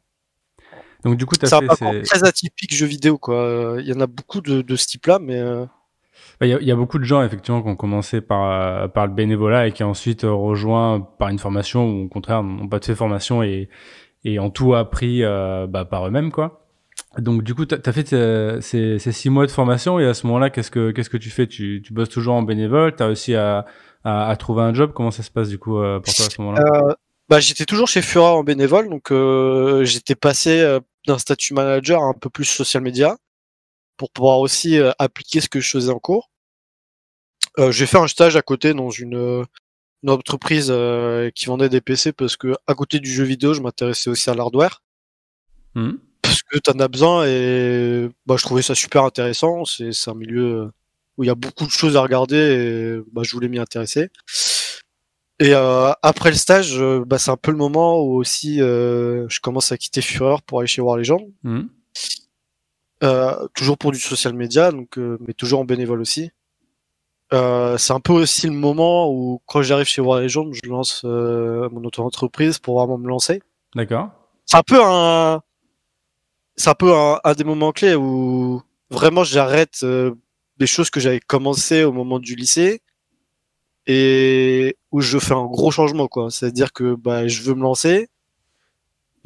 Donc 1.04 1.16
du 1.16 1.26
coup, 1.26 1.36
tu 1.36 1.46
C'est 1.46 1.54
as 1.54 1.58
un 1.58 1.60
fait 1.60 1.66
parcours 1.66 1.92
ces... 1.92 2.02
très 2.02 2.24
atypique 2.24 2.74
jeu 2.74 2.86
vidéo 2.86 3.18
quoi. 3.18 3.76
Il 3.78 3.86
y 3.86 3.92
en 3.92 4.00
a 4.00 4.06
beaucoup 4.06 4.40
de, 4.40 4.62
de 4.62 4.76
ce 4.76 4.86
type-là, 4.86 5.18
mais 5.20 5.40
Il 6.40 6.46
y, 6.60 6.66
y 6.66 6.70
a 6.70 6.76
beaucoup 6.76 6.98
de 6.98 7.04
gens 7.04 7.22
effectivement 7.22 7.62
qui 7.62 7.68
ont 7.68 7.74
commencé 7.76 8.20
par, 8.20 8.44
euh, 8.44 8.86
par 8.88 9.06
le 9.08 9.12
bénévolat 9.12 9.66
et 9.66 9.72
qui 9.72 9.82
ensuite 9.82 10.22
euh, 10.22 10.32
rejoint 10.32 11.00
par 11.18 11.30
une 11.30 11.38
formation 11.38 11.84
ou 11.88 12.04
au 12.04 12.08
contraire 12.08 12.44
n'ont 12.44 12.68
pas 12.68 12.78
fait 12.80 12.94
formation 12.94 13.42
et, 13.42 13.68
et 14.24 14.38
ont 14.38 14.50
tout 14.50 14.74
appris 14.74 15.24
euh, 15.24 15.66
bah, 15.66 15.84
par 15.84 16.06
eux-mêmes 16.06 16.30
quoi. 16.30 16.64
Donc 17.16 17.42
du 17.42 17.54
coup, 17.54 17.66
tu 17.66 17.74
as 17.74 17.92
fait 17.92 18.12
euh, 18.12 18.60
ces, 18.60 19.00
ces 19.00 19.10
six 19.10 19.30
mois 19.30 19.46
de 19.46 19.50
formation 19.50 19.98
et 19.98 20.06
à 20.06 20.14
ce 20.14 20.26
moment-là, 20.28 20.50
qu'est-ce 20.50 20.70
que 20.70 20.92
qu'est-ce 20.92 21.10
que 21.10 21.16
tu 21.16 21.30
fais? 21.30 21.48
Tu, 21.48 21.82
tu 21.84 21.92
bosses 21.92 22.10
toujours 22.10 22.34
en 22.34 22.42
bénévole? 22.42 22.94
Tu 22.94 23.02
as 23.02 23.06
réussi 23.06 23.34
à, 23.34 23.66
à, 24.04 24.28
à 24.28 24.36
trouver 24.36 24.62
un 24.62 24.74
job? 24.74 24.92
Comment 24.94 25.10
ça 25.10 25.24
se 25.24 25.30
passe 25.30 25.48
du 25.48 25.58
coup 25.58 25.72
pour 25.72 26.14
toi 26.14 26.26
à 26.26 26.30
ce 26.30 26.40
moment-là? 26.40 26.96
Bah, 27.28 27.40
j'étais 27.40 27.64
toujours 27.64 27.88
chez 27.88 28.02
Fura 28.02 28.34
en 28.34 28.44
bénévole, 28.44 28.88
donc 28.88 29.12
j'étais 29.84 30.14
passé 30.14 30.78
d'un 31.06 31.18
statut 31.18 31.54
manager 31.54 32.02
à 32.02 32.06
un 32.06 32.12
peu 32.12 32.30
plus 32.30 32.44
social 32.44 32.82
media 32.82 33.16
pour 33.98 34.10
pouvoir 34.10 34.38
aussi 34.38 34.78
euh, 34.78 34.92
appliquer 34.98 35.42
ce 35.42 35.48
que 35.50 35.60
je 35.60 35.68
faisais 35.68 35.92
en 35.92 35.98
cours. 35.98 36.30
Euh, 37.58 37.70
j'ai 37.72 37.86
fait 37.86 37.98
un 37.98 38.06
stage 38.06 38.36
à 38.36 38.42
côté 38.42 38.72
dans 38.72 38.90
une, 38.90 39.16
euh, 39.16 39.44
une 40.02 40.10
entreprise 40.10 40.72
qui 41.34 41.46
vendait 41.46 41.68
des 41.68 41.80
PC 41.80 42.12
parce 42.12 42.36
que 42.36 42.54
à 42.66 42.74
côté 42.74 43.00
du 43.00 43.10
jeu 43.12 43.24
vidéo, 43.24 43.52
je 43.52 43.60
m'intéressais 43.60 44.08
aussi 44.08 44.30
à 44.30 44.34
l'hardware 44.34 44.82
Mhm. 45.74 45.98
parce 46.22 46.42
que 46.42 46.58
t'en 46.58 46.78
as 46.78 46.88
besoin 46.88 47.26
et 47.26 48.08
bah, 48.26 48.36
je 48.38 48.44
trouvais 48.44 48.62
ça 48.62 48.74
super 48.74 49.04
intéressant. 49.04 49.64
C'est 49.64 49.90
un 50.08 50.14
milieu 50.14 50.70
où 51.16 51.24
il 51.24 51.26
y 51.26 51.30
a 51.30 51.34
beaucoup 51.34 51.66
de 51.66 51.70
choses 51.70 51.96
à 51.96 52.00
regarder 52.00 52.36
et 52.36 53.10
bah, 53.12 53.22
je 53.24 53.32
voulais 53.32 53.48
m'y 53.48 53.58
intéresser. 53.58 54.08
Et 55.40 55.54
euh, 55.54 55.92
après 56.02 56.30
le 56.30 56.36
stage, 56.36 56.80
bah, 57.06 57.18
c'est 57.18 57.30
un 57.30 57.36
peu 57.36 57.50
le 57.50 57.56
moment 57.56 58.00
où 58.02 58.16
aussi 58.16 58.60
euh, 58.60 59.26
je 59.28 59.40
commence 59.40 59.70
à 59.72 59.76
quitter 59.78 60.00
Fureur 60.00 60.42
pour 60.42 60.60
aller 60.60 60.66
chez 60.68 60.80
War 60.80 60.96
Legend. 60.96 61.20
Mhm. 61.42 61.68
Euh, 63.04 63.46
toujours 63.54 63.78
pour 63.78 63.92
du 63.92 63.98
social 64.00 64.34
media, 64.34 64.72
donc, 64.72 64.98
euh, 64.98 65.18
mais 65.26 65.32
toujours 65.32 65.60
en 65.60 65.64
bénévole 65.64 66.00
aussi. 66.00 66.32
Euh, 67.32 67.76
c'est 67.78 67.92
un 67.92 68.00
peu 68.00 68.12
aussi 68.12 68.46
le 68.46 68.54
moment 68.54 69.10
où, 69.12 69.40
quand 69.46 69.62
j'arrive 69.62 69.86
chez 69.86 70.00
War 70.00 70.20
Legend, 70.20 70.52
je 70.52 70.68
lance 70.68 71.02
euh, 71.04 71.68
mon 71.70 71.84
auto-entreprise 71.84 72.58
pour 72.58 72.78
vraiment 72.78 72.98
me 72.98 73.06
lancer. 73.06 73.42
D'accord. 73.74 74.10
C'est 74.46 74.56
un 74.56 74.62
peu 74.62 74.80
un, 74.82 75.42
c'est 76.56 76.70
un 76.70 76.74
peu 76.74 76.94
un, 76.94 77.20
un 77.22 77.34
des 77.34 77.44
moments 77.44 77.72
clés 77.72 77.94
où 77.94 78.62
vraiment 78.90 79.24
j'arrête 79.24 79.80
euh, 79.82 80.14
des 80.56 80.66
choses 80.66 80.90
que 80.90 81.00
j'avais 81.00 81.20
commencé 81.20 81.84
au 81.84 81.92
moment 81.92 82.18
du 82.18 82.34
lycée 82.34 82.80
et 83.86 84.76
où 84.90 85.00
je 85.00 85.18
fais 85.18 85.34
un 85.34 85.44
gros 85.44 85.70
changement, 85.70 86.08
quoi. 86.08 86.30
C'est-à-dire 86.30 86.72
que 86.72 86.94
bah, 86.94 87.28
je 87.28 87.42
veux 87.42 87.54
me 87.54 87.62
lancer, 87.62 88.08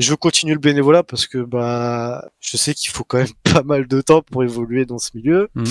je 0.02 0.10
veux 0.10 0.16
continuer 0.16 0.54
le 0.54 0.60
bénévolat 0.60 1.02
parce 1.02 1.26
que 1.26 1.38
bah 1.38 2.28
je 2.40 2.56
sais 2.56 2.74
qu'il 2.74 2.90
faut 2.90 3.04
quand 3.04 3.18
même 3.18 3.32
pas 3.54 3.62
mal 3.62 3.86
de 3.86 4.00
temps 4.00 4.22
pour 4.22 4.42
évoluer 4.44 4.84
dans 4.86 4.98
ce 4.98 5.10
milieu. 5.14 5.48
Mhm. 5.54 5.64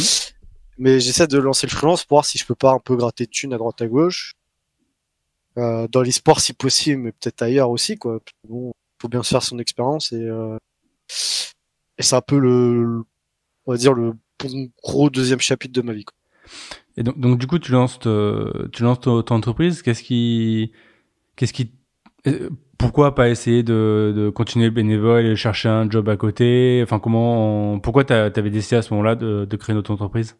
Mais 0.77 1.00
j'essaie 1.00 1.27
de 1.27 1.38
lancer 1.38 1.67
le 1.67 1.71
freelance 1.71 2.05
pour 2.05 2.15
voir 2.17 2.25
si 2.25 2.38
je 2.38 2.45
peux 2.45 2.55
pas 2.55 2.71
un 2.71 2.79
peu 2.79 2.95
gratter 2.95 3.25
de 3.25 3.29
thunes 3.31 3.53
à 3.53 3.57
droite 3.57 3.81
à 3.81 3.88
gauche. 3.88 4.33
Euh, 5.57 5.88
dans 5.89 6.01
l'e-sport 6.01 6.39
si 6.39 6.53
possible, 6.53 7.01
mais 7.01 7.11
peut-être 7.11 7.41
ailleurs 7.41 7.69
aussi 7.69 7.97
quoi. 7.97 8.19
Bon, 8.47 8.71
faut 9.01 9.09
bien 9.09 9.21
se 9.21 9.29
faire 9.29 9.43
son 9.43 9.59
expérience 9.59 10.11
et 10.13 10.23
euh, 10.23 10.57
et 11.97 12.03
c'est 12.03 12.15
un 12.15 12.21
peu 12.21 12.39
le, 12.39 13.03
on 13.65 13.71
va 13.73 13.77
dire 13.77 13.93
le 13.93 14.13
bon 14.39 14.69
gros 14.81 15.09
deuxième 15.09 15.39
chapitre 15.41 15.73
de 15.73 15.81
ma 15.81 15.93
vie. 15.93 16.05
Quoi. 16.05 16.15
Et 16.97 17.03
donc, 17.03 17.19
donc 17.19 17.38
du 17.38 17.47
coup, 17.47 17.59
tu 17.59 17.71
lances, 17.73 18.00
te- 18.00 18.67
tu 18.69 18.83
lances 18.83 19.01
ton, 19.01 19.21
ton 19.23 19.35
entreprise. 19.35 19.81
Qu'est-ce 19.81 20.03
qui, 20.03 20.71
qu'est-ce 21.35 21.53
qui, 21.53 21.73
euh, 22.27 22.50
pourquoi 22.81 23.15
pas 23.15 23.29
essayer 23.29 23.63
de, 23.63 24.13
de 24.15 24.29
continuer 24.29 24.65
le 24.65 24.71
bénévole 24.71 25.25
et 25.25 25.35
chercher 25.35 25.69
un 25.69 25.89
job 25.89 26.09
à 26.09 26.17
côté? 26.17 26.81
Enfin, 26.83 27.00
comment, 27.00 27.73
on- 27.75 27.79
pourquoi 27.79 28.03
t'as- 28.03 28.29
t'avais 28.31 28.50
décidé 28.50 28.75
à 28.75 28.81
ce 28.81 28.93
moment-là 28.93 29.15
de, 29.15 29.45
de 29.45 29.55
créer 29.57 29.75
notre 29.75 29.91
entreprise? 29.91 30.35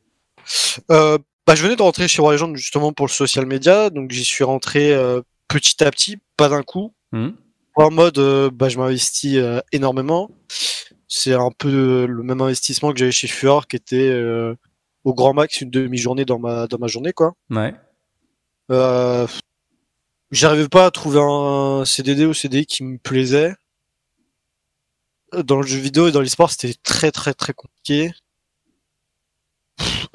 Euh, 0.89 1.17
bah, 1.48 1.55
je 1.55 1.63
venais 1.63 1.75
de 1.75 1.81
rentrer 1.81 2.07
chez 2.07 2.21
Legend 2.21 2.55
justement 2.55 2.91
pour 2.93 3.05
le 3.05 3.12
social 3.12 3.45
media, 3.45 3.89
donc 3.89 4.12
j'y 4.12 4.25
suis 4.25 4.43
rentré 4.43 4.93
euh, 4.93 5.21
petit 5.48 5.83
à 5.83 5.91
petit, 5.91 6.17
pas 6.36 6.50
d'un 6.50 6.63
coup. 6.63 6.93
Mhm. 7.12 7.36
En 7.75 7.91
mode, 7.91 8.17
euh, 8.17 8.50
bah, 8.51 8.67
je 8.69 8.77
m'investis 8.77 9.39
énormément. 9.71 10.29
C'est 11.07 11.33
un 11.33 11.51
peu 11.57 12.05
le 12.05 12.24
même 12.24 12.41
investissement 12.41 12.91
que 12.91 13.00
j'avais 13.00 13.12
chez 13.12 13.27
Furor, 13.27 13.67
qui 13.67 13.75
était 13.75 14.13
au 15.03 15.13
grand 15.13 15.33
max 15.33 15.62
une 15.62 15.69
demi-journée 15.69 16.25
dans 16.25 16.39
ma 16.39 16.67
dans 16.67 16.77
ma 16.77 16.88
journée, 16.88 17.12
quoi. 17.13 17.33
Ouais. 17.50 17.74
Euh, 18.71 19.27
J'arrivais 20.31 20.69
pas 20.69 20.85
à 20.85 20.91
trouver 20.91 21.19
un 21.21 21.83
CDD 21.85 22.25
ou 22.25 22.33
CDI 22.33 22.65
qui 22.65 22.83
me 22.83 22.97
plaisait. 22.97 23.53
Dans 25.33 25.57
le 25.59 25.67
jeu 25.67 25.77
vidéo 25.77 26.07
et 26.07 26.11
dans 26.11 26.21
l'e-sport, 26.21 26.50
c'était 26.51 26.73
très 26.83 27.11
très 27.11 27.33
très 27.33 27.53
compliqué. 27.53 28.11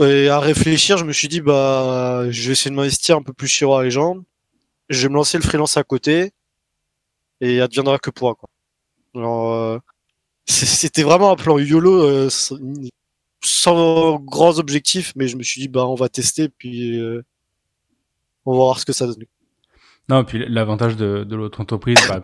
Et 0.01 0.29
à 0.29 0.41
réfléchir, 0.41 0.97
je 0.99 1.05
me 1.05 1.13
suis 1.13 1.29
dit 1.29 1.41
bah 1.41 2.31
je 2.31 2.47
vais 2.47 2.53
essayer 2.53 2.71
de 2.71 2.77
m'investir 2.77 3.17
un 3.17 3.23
peu 3.23 3.33
plus 3.33 3.49
chez 3.49 3.65
War 3.67 3.83
Legend. 3.83 4.23
Je 4.89 5.03
vais 5.03 5.09
me 5.11 5.15
lancer 5.17 5.39
le 5.39 5.43
freelance 5.43 5.77
à 5.77 5.85
côté 5.85 6.33
et 7.41 7.61
adviendra 7.61 7.99
que 7.99 8.11
pourra 8.11 8.35
quoi. 8.35 8.49
Alors 9.15 9.53
euh, 9.53 9.79
c'était 10.47 11.03
vraiment 11.03 11.33
un 11.33 11.37
plan 11.37 11.59
YOLO 11.59 12.03
euh, 12.05 12.31
sans, 12.31 12.59
sans 13.45 14.19
grands 14.21 14.59
objectifs, 14.59 15.13
mais 15.17 15.29
je 15.29 15.37
me 15.37 15.43
suis 15.43 15.61
dit 15.63 15.69
bah 15.69 15.87
on 15.87 15.95
va 15.95 16.09
tester 16.09 16.49
puis 16.49 16.99
euh, 17.01 17.23
on 18.47 18.53
va 18.53 18.57
voir 18.59 18.81
ce 18.81 18.87
que 18.87 18.93
ça 18.93 19.07
donne. 19.07 19.25
Non, 20.09 20.21
et 20.23 20.25
puis 20.25 20.45
l'avantage 20.49 20.97
de, 20.97 21.25
de 21.25 21.37
l'autre 21.37 21.61
entreprise, 21.61 21.99
bah, 22.09 22.21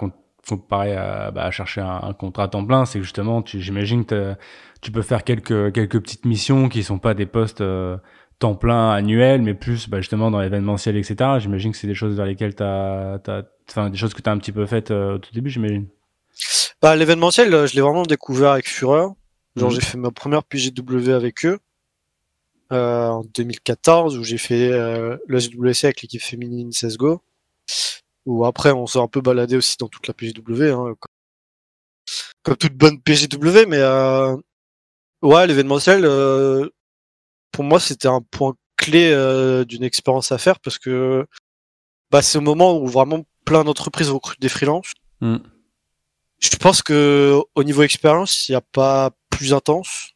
comparé 0.49 0.97
à, 0.97 1.31
bah, 1.31 1.45
à 1.45 1.51
chercher 1.51 1.81
un, 1.81 2.01
un 2.03 2.13
contrat 2.13 2.45
à 2.45 2.49
temps 2.49 2.65
plein, 2.65 2.85
c'est 2.85 2.99
que 2.99 3.05
justement, 3.05 3.43
tu, 3.43 3.61
j'imagine 3.61 4.05
que 4.05 4.35
tu 4.81 4.91
peux 4.93 5.03
faire 5.03 5.25
quelques, 5.25 5.73
quelques 5.73 6.01
petites 6.01 6.25
missions 6.25 6.69
qui 6.69 6.83
sont 6.83 6.99
pas 6.99 7.15
des 7.15 7.27
postes 7.27 7.61
euh, 7.61 7.97
temps 8.39 8.55
plein 8.55 8.91
annuels, 8.91 9.43
mais 9.43 9.55
plus 9.55 9.89
bah, 9.89 9.99
justement 10.01 10.31
dans 10.31 10.41
l'événementiel, 10.41 10.97
etc. 10.97 11.17
J'imagine 11.39 11.73
que 11.73 11.79
c'est 11.79 11.87
des 11.87 11.95
choses 11.95 12.17
vers 12.17 12.27
lesquelles 12.27 12.55
t'as, 12.55 13.19
t'as, 13.21 13.43
enfin, 13.69 13.91
des 13.91 13.97
choses 13.99 14.15
que 14.15 14.23
tu 14.23 14.29
as 14.29 14.33
un 14.33 14.39
petit 14.39 14.53
peu 14.53 14.67
faites 14.67 14.91
euh, 14.91 15.15
au 15.15 15.19
tout 15.19 15.33
début, 15.33 15.51
j'imagine. 15.51 15.87
Bah, 16.81 16.97
l'événementiel, 16.97 17.53
euh, 17.55 17.67
je 17.67 17.75
l'ai 17.75 17.81
vraiment 17.81 18.03
découvert 18.03 18.51
avec 18.53 18.69
Fureur. 18.69 19.13
Genre, 19.55 19.69
Mhm. 19.71 19.75
j'ai 19.75 19.81
fait 19.83 19.99
ma 19.99 20.11
première 20.11 20.43
PGW 20.45 21.11
avec 21.13 21.45
eux 21.45 21.59
euh, 22.73 23.07
en 23.09 23.23
2014, 23.35 24.17
où 24.19 24.25
j'ai 24.25 24.39
fait 24.39 24.73
euh, 24.73 25.17
le 25.27 25.39
SWC 25.41 25.85
avec 25.85 26.03
l'équipe 26.03 26.23
féminine 26.23 26.71
CSGO. 26.71 27.21
Où 28.27 28.45
après, 28.45 28.71
on 28.71 28.87
s'est 28.87 28.99
un 28.99 29.09
peu 29.09 29.21
baladé 29.21 29.57
aussi 29.57 29.77
dans 29.79 29.89
toute 29.89 30.07
la 30.07 30.15
PGW, 30.15 30.71
hein, 30.71 30.95
comme, 30.99 31.13
comme 32.43 32.57
toute 32.57 32.75
bonne 32.75 33.01
PGW. 33.01 33.67
Mais 33.67 33.79
euh, 33.79 34.37
ouais, 35.23 35.47
l'événementiel, 35.47 36.05
euh, 36.05 36.69
pour 37.51 37.65
moi, 37.65 37.81
c'était 37.81 38.09
un 38.09 38.21
point 38.21 38.55
clé 38.77 39.11
euh, 39.13 39.65
d'une 39.65 39.85
expérience 39.85 40.33
à 40.33 40.39
faire 40.39 40.59
parce 40.61 40.79
que 40.79 41.27
bah, 42.11 42.23
c'est 42.23 42.39
au 42.39 42.43
moment 42.43 42.79
où 42.79 42.87
vraiment 42.87 43.25
plein 43.45 43.65
d'entreprises 43.65 44.11
recrutent 44.11 44.41
des 44.41 44.49
freelances. 44.49 44.93
Mm. 45.21 45.39
Je 46.41 46.57
pense 46.57 46.83
que 46.83 47.41
au 47.55 47.65
niveau 47.65 47.83
expérience, 47.83 48.49
il 48.49 48.53
n'y 48.53 48.57
a 48.57 48.61
pas 48.61 49.11
plus 49.31 49.55
intense. 49.55 50.11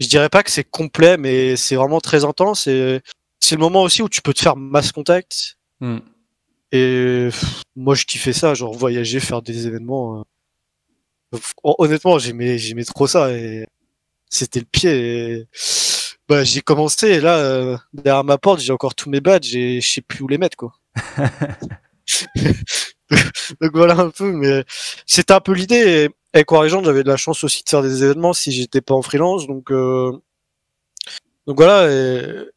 Je 0.00 0.08
dirais 0.08 0.28
pas 0.28 0.42
que 0.42 0.50
c'est 0.50 0.64
complet, 0.64 1.16
mais 1.16 1.54
c'est 1.56 1.76
vraiment 1.76 2.00
très 2.00 2.24
intense 2.24 2.66
et 2.66 3.00
c'est 3.38 3.54
le 3.54 3.60
moment 3.60 3.82
aussi 3.82 4.02
où 4.02 4.08
tu 4.08 4.20
peux 4.22 4.34
te 4.34 4.40
faire 4.40 4.56
masse 4.56 4.90
contact. 4.90 5.58
Mm. 5.82 5.98
Et 6.72 7.28
pff, 7.30 7.62
moi, 7.76 7.94
je 7.96 8.06
kiffais 8.06 8.32
ça, 8.34 8.54
genre 8.54 8.74
voyager, 8.74 9.20
faire 9.20 9.42
des 9.42 9.66
événements. 9.68 10.20
euh. 10.20 10.24
Hon- 11.64 11.74
Honnêtement, 11.78 12.18
j'aimais, 12.18 12.58
j'aimais 12.58 12.84
trop 12.84 13.06
ça 13.06 13.32
et 13.32 13.66
c'était 14.30 14.60
le 14.60 14.66
pied. 14.66 14.90
Et... 15.40 15.48
Bah, 16.28 16.44
j'ai 16.44 16.62
commencé 16.62 17.08
et 17.08 17.20
là, 17.20 17.38
euh, 17.38 17.76
derrière 17.92 18.24
ma 18.24 18.38
porte, 18.38 18.60
j'ai 18.60 18.72
encore 18.72 18.94
tous 18.94 19.10
mes 19.10 19.20
badges 19.20 19.54
et 19.56 19.80
je 19.80 19.90
sais 19.90 20.02
plus 20.02 20.22
où 20.24 20.28
les 20.28 20.38
mettre, 20.38 20.56
quoi. 20.56 20.74
Donc 23.60 23.72
voilà 23.74 23.94
un 23.98 24.10
peu, 24.10 24.32
mais 24.32 24.64
c'était 25.06 25.32
un 25.34 25.40
peu 25.40 25.52
l'idée. 25.52 26.06
Et 26.06 26.10
avec 26.38 26.50
Legend, 26.50 26.84
j'avais 26.84 27.02
de 27.02 27.08
la 27.08 27.16
chance 27.16 27.44
aussi 27.44 27.62
de 27.64 27.68
faire 27.68 27.82
des 27.82 28.02
événements 28.04 28.32
si 28.32 28.52
j'étais 28.52 28.80
pas 28.80 28.94
en 28.94 29.02
freelance. 29.02 29.46
Donc, 29.46 29.70
euh, 29.70 30.12
donc 31.46 31.56
voilà. 31.56 31.90
Et, 31.90 32.48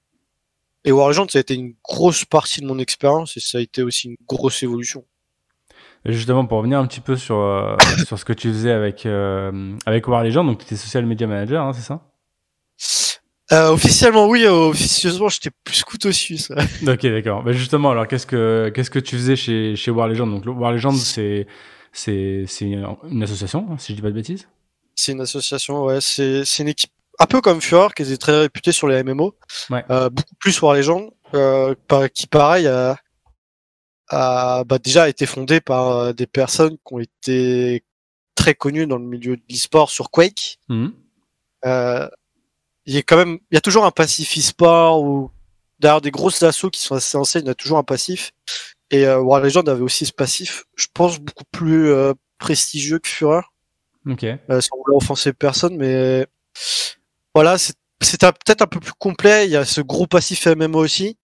et 0.86 0.92
War 0.92 1.10
Legend, 1.10 1.30
ça 1.30 1.40
a 1.40 1.42
été 1.42 1.56
une 1.56 1.74
grosse 1.84 2.24
partie 2.26 2.62
de 2.62 2.66
mon 2.68 2.80
expérience 2.80 3.36
et 3.38 3.40
ça 3.40 3.58
a 3.58 3.62
été 3.62 3.84
aussi 3.84 4.10
une 4.10 4.16
grosse 4.28 4.64
évolution. 4.64 5.04
Et 6.06 6.14
justement, 6.14 6.46
pour 6.46 6.60
revenir 6.60 6.78
un 6.80 6.86
petit 6.86 7.02
peu 7.02 7.16
sur, 7.16 7.38
euh, 7.38 7.76
sur 8.06 8.20
ce 8.20 8.26
que 8.26 8.34
tu 8.34 8.50
faisais 8.50 8.72
avec, 8.72 9.06
euh, 9.08 9.76
avec 9.88 10.08
War 10.08 10.24
Legend, 10.24 10.46
donc 10.46 10.60
tu 10.60 10.66
étais 10.66 10.76
social 10.76 11.06
media 11.06 11.26
manager, 11.26 11.66
hein, 11.66 11.74
c'est 11.74 11.82
ça? 11.82 12.02
Euh, 13.52 13.70
officiellement, 13.72 14.28
oui. 14.28 14.44
euh, 14.46 14.70
officieusement, 14.70 15.30
j'étais 15.30 15.52
plus 15.64 15.84
couteau 15.84 16.12
suisse. 16.12 16.52
Ok, 16.88 17.02
d'accord. 17.06 17.44
Bah 17.44 17.52
justement, 17.54 17.92
alors 17.92 18.08
qu'est-ce 18.08 18.26
que 18.26 18.72
qu'est-ce 18.74 18.90
que 18.90 19.00
tu 19.00 19.16
faisais 19.18 19.36
chez 19.36 19.76
chez 19.76 19.92
War 19.92 20.08
Legend 20.08 20.30
Donc 20.30 20.60
War 20.60 20.72
Legend, 20.72 20.96
c'est 20.96 21.46
c'est 21.92 22.46
c'est 22.48 22.66
une 22.66 23.24
association, 23.24 23.68
hein, 23.72 23.76
si 23.78 23.92
je 23.94 23.98
dis 23.98 24.02
pas 24.02 24.10
de 24.10 24.16
bêtises? 24.16 24.48
C'est 24.96 25.12
une 25.12 25.22
association, 25.22 25.84
ouais. 25.86 26.02
C'est 26.02 26.44
c'est 26.44 26.64
une 26.64 26.70
équipe 26.70 26.92
un 27.20 27.26
peu 27.26 27.42
comme 27.42 27.62
Furor, 27.62 27.94
qui 27.94 28.04
était 28.04 28.18
très 28.18 28.40
réputée 28.40 28.72
sur 28.72 28.88
les 28.88 29.04
MMO. 29.04 29.36
Ouais. 29.70 29.84
Euh, 29.90 30.10
beaucoup 30.10 30.36
plus 30.40 30.62
War 30.62 30.76
Legend, 30.76 31.12
euh, 31.34 31.76
qui 32.14 32.28
pareil 32.28 32.68
a, 32.68 32.98
a 34.10 34.64
bah, 34.66 34.78
déjà 34.78 35.10
été 35.10 35.26
fondée 35.26 35.62
par 35.62 35.90
euh, 35.90 36.14
des 36.14 36.28
personnes 36.28 36.78
qui 36.86 36.94
ont 36.94 37.00
été 37.00 37.84
très 38.36 38.54
connues 38.54 38.86
dans 38.88 38.98
le 38.98 39.06
milieu 39.06 39.38
de 39.38 39.42
l'e-sport 39.50 39.90
sur 39.90 40.12
Quake. 40.12 40.58
Mhm. 40.70 40.94
Euh, 41.66 42.08
il 42.86 42.94
y 42.94 42.98
a 42.98 43.02
quand 43.02 43.18
même, 43.18 43.40
il 43.50 43.56
y 43.56 43.58
a 43.58 43.62
toujours 43.62 43.86
un 43.86 43.92
passif 43.92 44.38
e-sport 44.38 45.02
ou 45.02 45.32
derrière 45.80 46.02
des 46.02 46.12
grosses 46.12 46.44
assos 46.44 46.70
qui 46.70 46.82
sont 46.82 46.96
assez 46.96 47.18
anciennes, 47.18 47.46
il 47.46 47.48
y 47.48 47.52
a 47.52 47.56
toujours 47.56 47.78
un 47.78 47.84
passif. 47.84 48.32
Et 48.92 49.08
euh, 49.08 49.20
War 49.20 49.42
Legend 49.42 49.68
avait 49.68 49.82
aussi 49.82 50.06
ce 50.06 50.14
passif, 50.14 50.66
je 50.76 50.86
pense 50.94 51.20
beaucoup 51.20 51.46
plus 51.52 51.90
euh, 51.92 52.14
prestigieux 52.38 53.00
que 53.00 53.08
Fureur, 53.08 53.52
Ok. 54.08 54.24
euh, 54.24 54.62
sans 54.62 54.78
vouloir 54.78 54.98
offenser 54.98 55.34
personne, 55.34 55.76
mais 55.78 56.28
voilà, 57.36 57.58
c'est- 57.58 57.76
peut-être 58.00 58.62
un 58.62 58.68
peu 58.68 58.80
plus 58.80 58.94
complet. 58.98 59.46
Il 59.46 59.52
y 59.52 59.58
a 59.58 59.66
ce 59.66 59.82
gros 59.82 60.08
passif 60.08 60.48
MMO 60.48 60.80
aussi. 60.80 61.18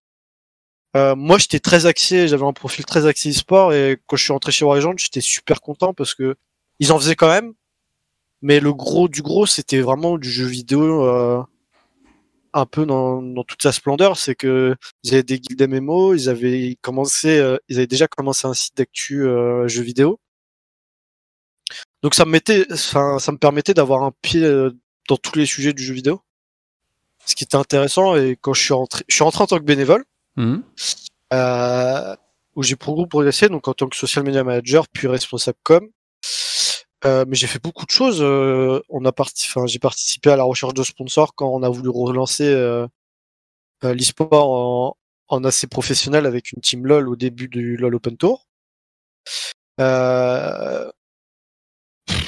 Euh, 0.98 1.15
moi, 1.15 1.38
j'étais 1.38 1.60
très 1.60 1.86
axé, 1.86 2.27
j'avais 2.27 2.44
un 2.46 2.53
profil 2.53 2.86
très 2.86 3.06
axé 3.06 3.30
e-sport 3.32 3.74
et 3.74 3.98
quand 4.08 4.18
je 4.18 4.24
suis 4.25 4.34
rentré 4.34 4.51
chez 4.51 4.65
Legend, 4.65 4.98
j'étais 5.00 5.22
super 5.22 5.62
content 5.62 5.94
parce 5.94 6.13
que 6.13 6.36
ils 6.80 6.91
en 6.91 7.00
faisaient 7.00 7.15
quand 7.15 7.30
même. 7.30 7.53
Mais 8.41 8.60
le 8.60 8.74
gros 8.74 9.08
du 9.10 9.22
gros, 9.22 9.46
c'était 9.46 9.82
vraiment 9.82 10.18
du 10.18 10.30
jeu 10.30 10.46
vidéo 10.46 11.06
euh, 11.06 11.44
un 12.53 12.65
peu 12.65 12.86
dans, 12.86 13.22
toute 13.44 13.62
sa 13.63 13.72
splendeur. 13.72 14.18
C'est 14.18 14.36
que 14.36 14.75
ils 15.03 15.13
avaient 15.13 15.24
des 15.24 15.39
guildes 15.39 15.62
MMO, 15.70 16.13
ils 16.15 16.30
avaient 16.30 16.77
commencé, 16.82 17.39
euh, 17.39 17.58
ils 17.70 17.77
avaient 17.77 17.88
déjà 17.88 18.08
commencé 18.08 18.48
un 18.48 18.53
site 18.53 18.77
d'actu 18.77 19.24
jeux 19.68 19.84
vidéo. 19.84 20.20
Donc 22.03 22.15
ça 22.15 22.25
me 22.25 22.32
mettait, 22.32 22.65
ça 22.75 23.18
me 23.32 23.38
permettait 23.38 23.74
d'avoir 23.74 24.03
un 24.03 24.12
pied 24.22 24.44
dans 25.12 25.18
tous 25.18 25.38
les 25.38 25.46
sujets 25.46 25.74
du 25.74 25.84
jeu 25.84 25.94
vidéo. 25.94 26.22
ce 27.25 27.36
qui 27.36 27.44
était 27.44 27.56
intéressant, 27.65 28.15
et 28.15 28.36
quand 28.41 28.53
je 28.53 28.62
suis 28.65 28.74
rentré, 28.74 29.03
je 29.08 29.13
suis 29.15 29.24
rentré 29.24 29.44
en 29.44 29.48
tant 29.48 29.60
que 29.60 29.63
bénévole, 29.74 30.03
Mhm. 30.38 30.63
euh, 31.34 32.15
où 32.56 32.63
j'ai 32.63 32.75
beaucoup 32.75 33.06
progressé, 33.08 33.48
donc 33.48 33.68
en 33.68 33.74
tant 33.74 33.88
que 33.88 33.96
social 33.96 34.24
media 34.25 34.44
manager, 34.44 34.88
puis 34.88 35.08
responsable 35.08 35.58
com. 35.63 35.84
Euh, 37.06 37.25
mais 37.27 37.36
j'ai 37.36 37.48
fait 37.48 37.62
beaucoup 37.62 37.86
de 37.86 37.91
choses. 37.91 38.20
euh, 38.22 38.80
on 38.89 39.03
a 39.06 39.12
parti, 39.12 39.48
enfin, 39.50 39.65
j'ai 39.68 39.80
participé 39.80 40.30
à 40.32 40.36
la 40.36 40.44
recherche 40.44 40.74
de 40.74 40.84
sponsors 40.84 41.34
quand 41.36 41.48
on 41.58 41.62
a 41.63 41.70
voulu 41.70 41.89
relancer 41.89 42.46
euh, 42.48 42.88
euh, 43.84 43.94
l'e-sport 43.94 44.50
en, 44.50 44.98
en 45.36 45.44
assez 45.44 45.68
professionnel 45.68 46.25
avec 46.25 46.51
une 46.53 46.62
team 46.62 46.86
LOL 46.88 47.08
au 47.10 47.15
début 47.15 47.48
du 47.50 47.75
LOL 47.77 47.96
Open 47.96 48.18
Tour. 48.18 48.48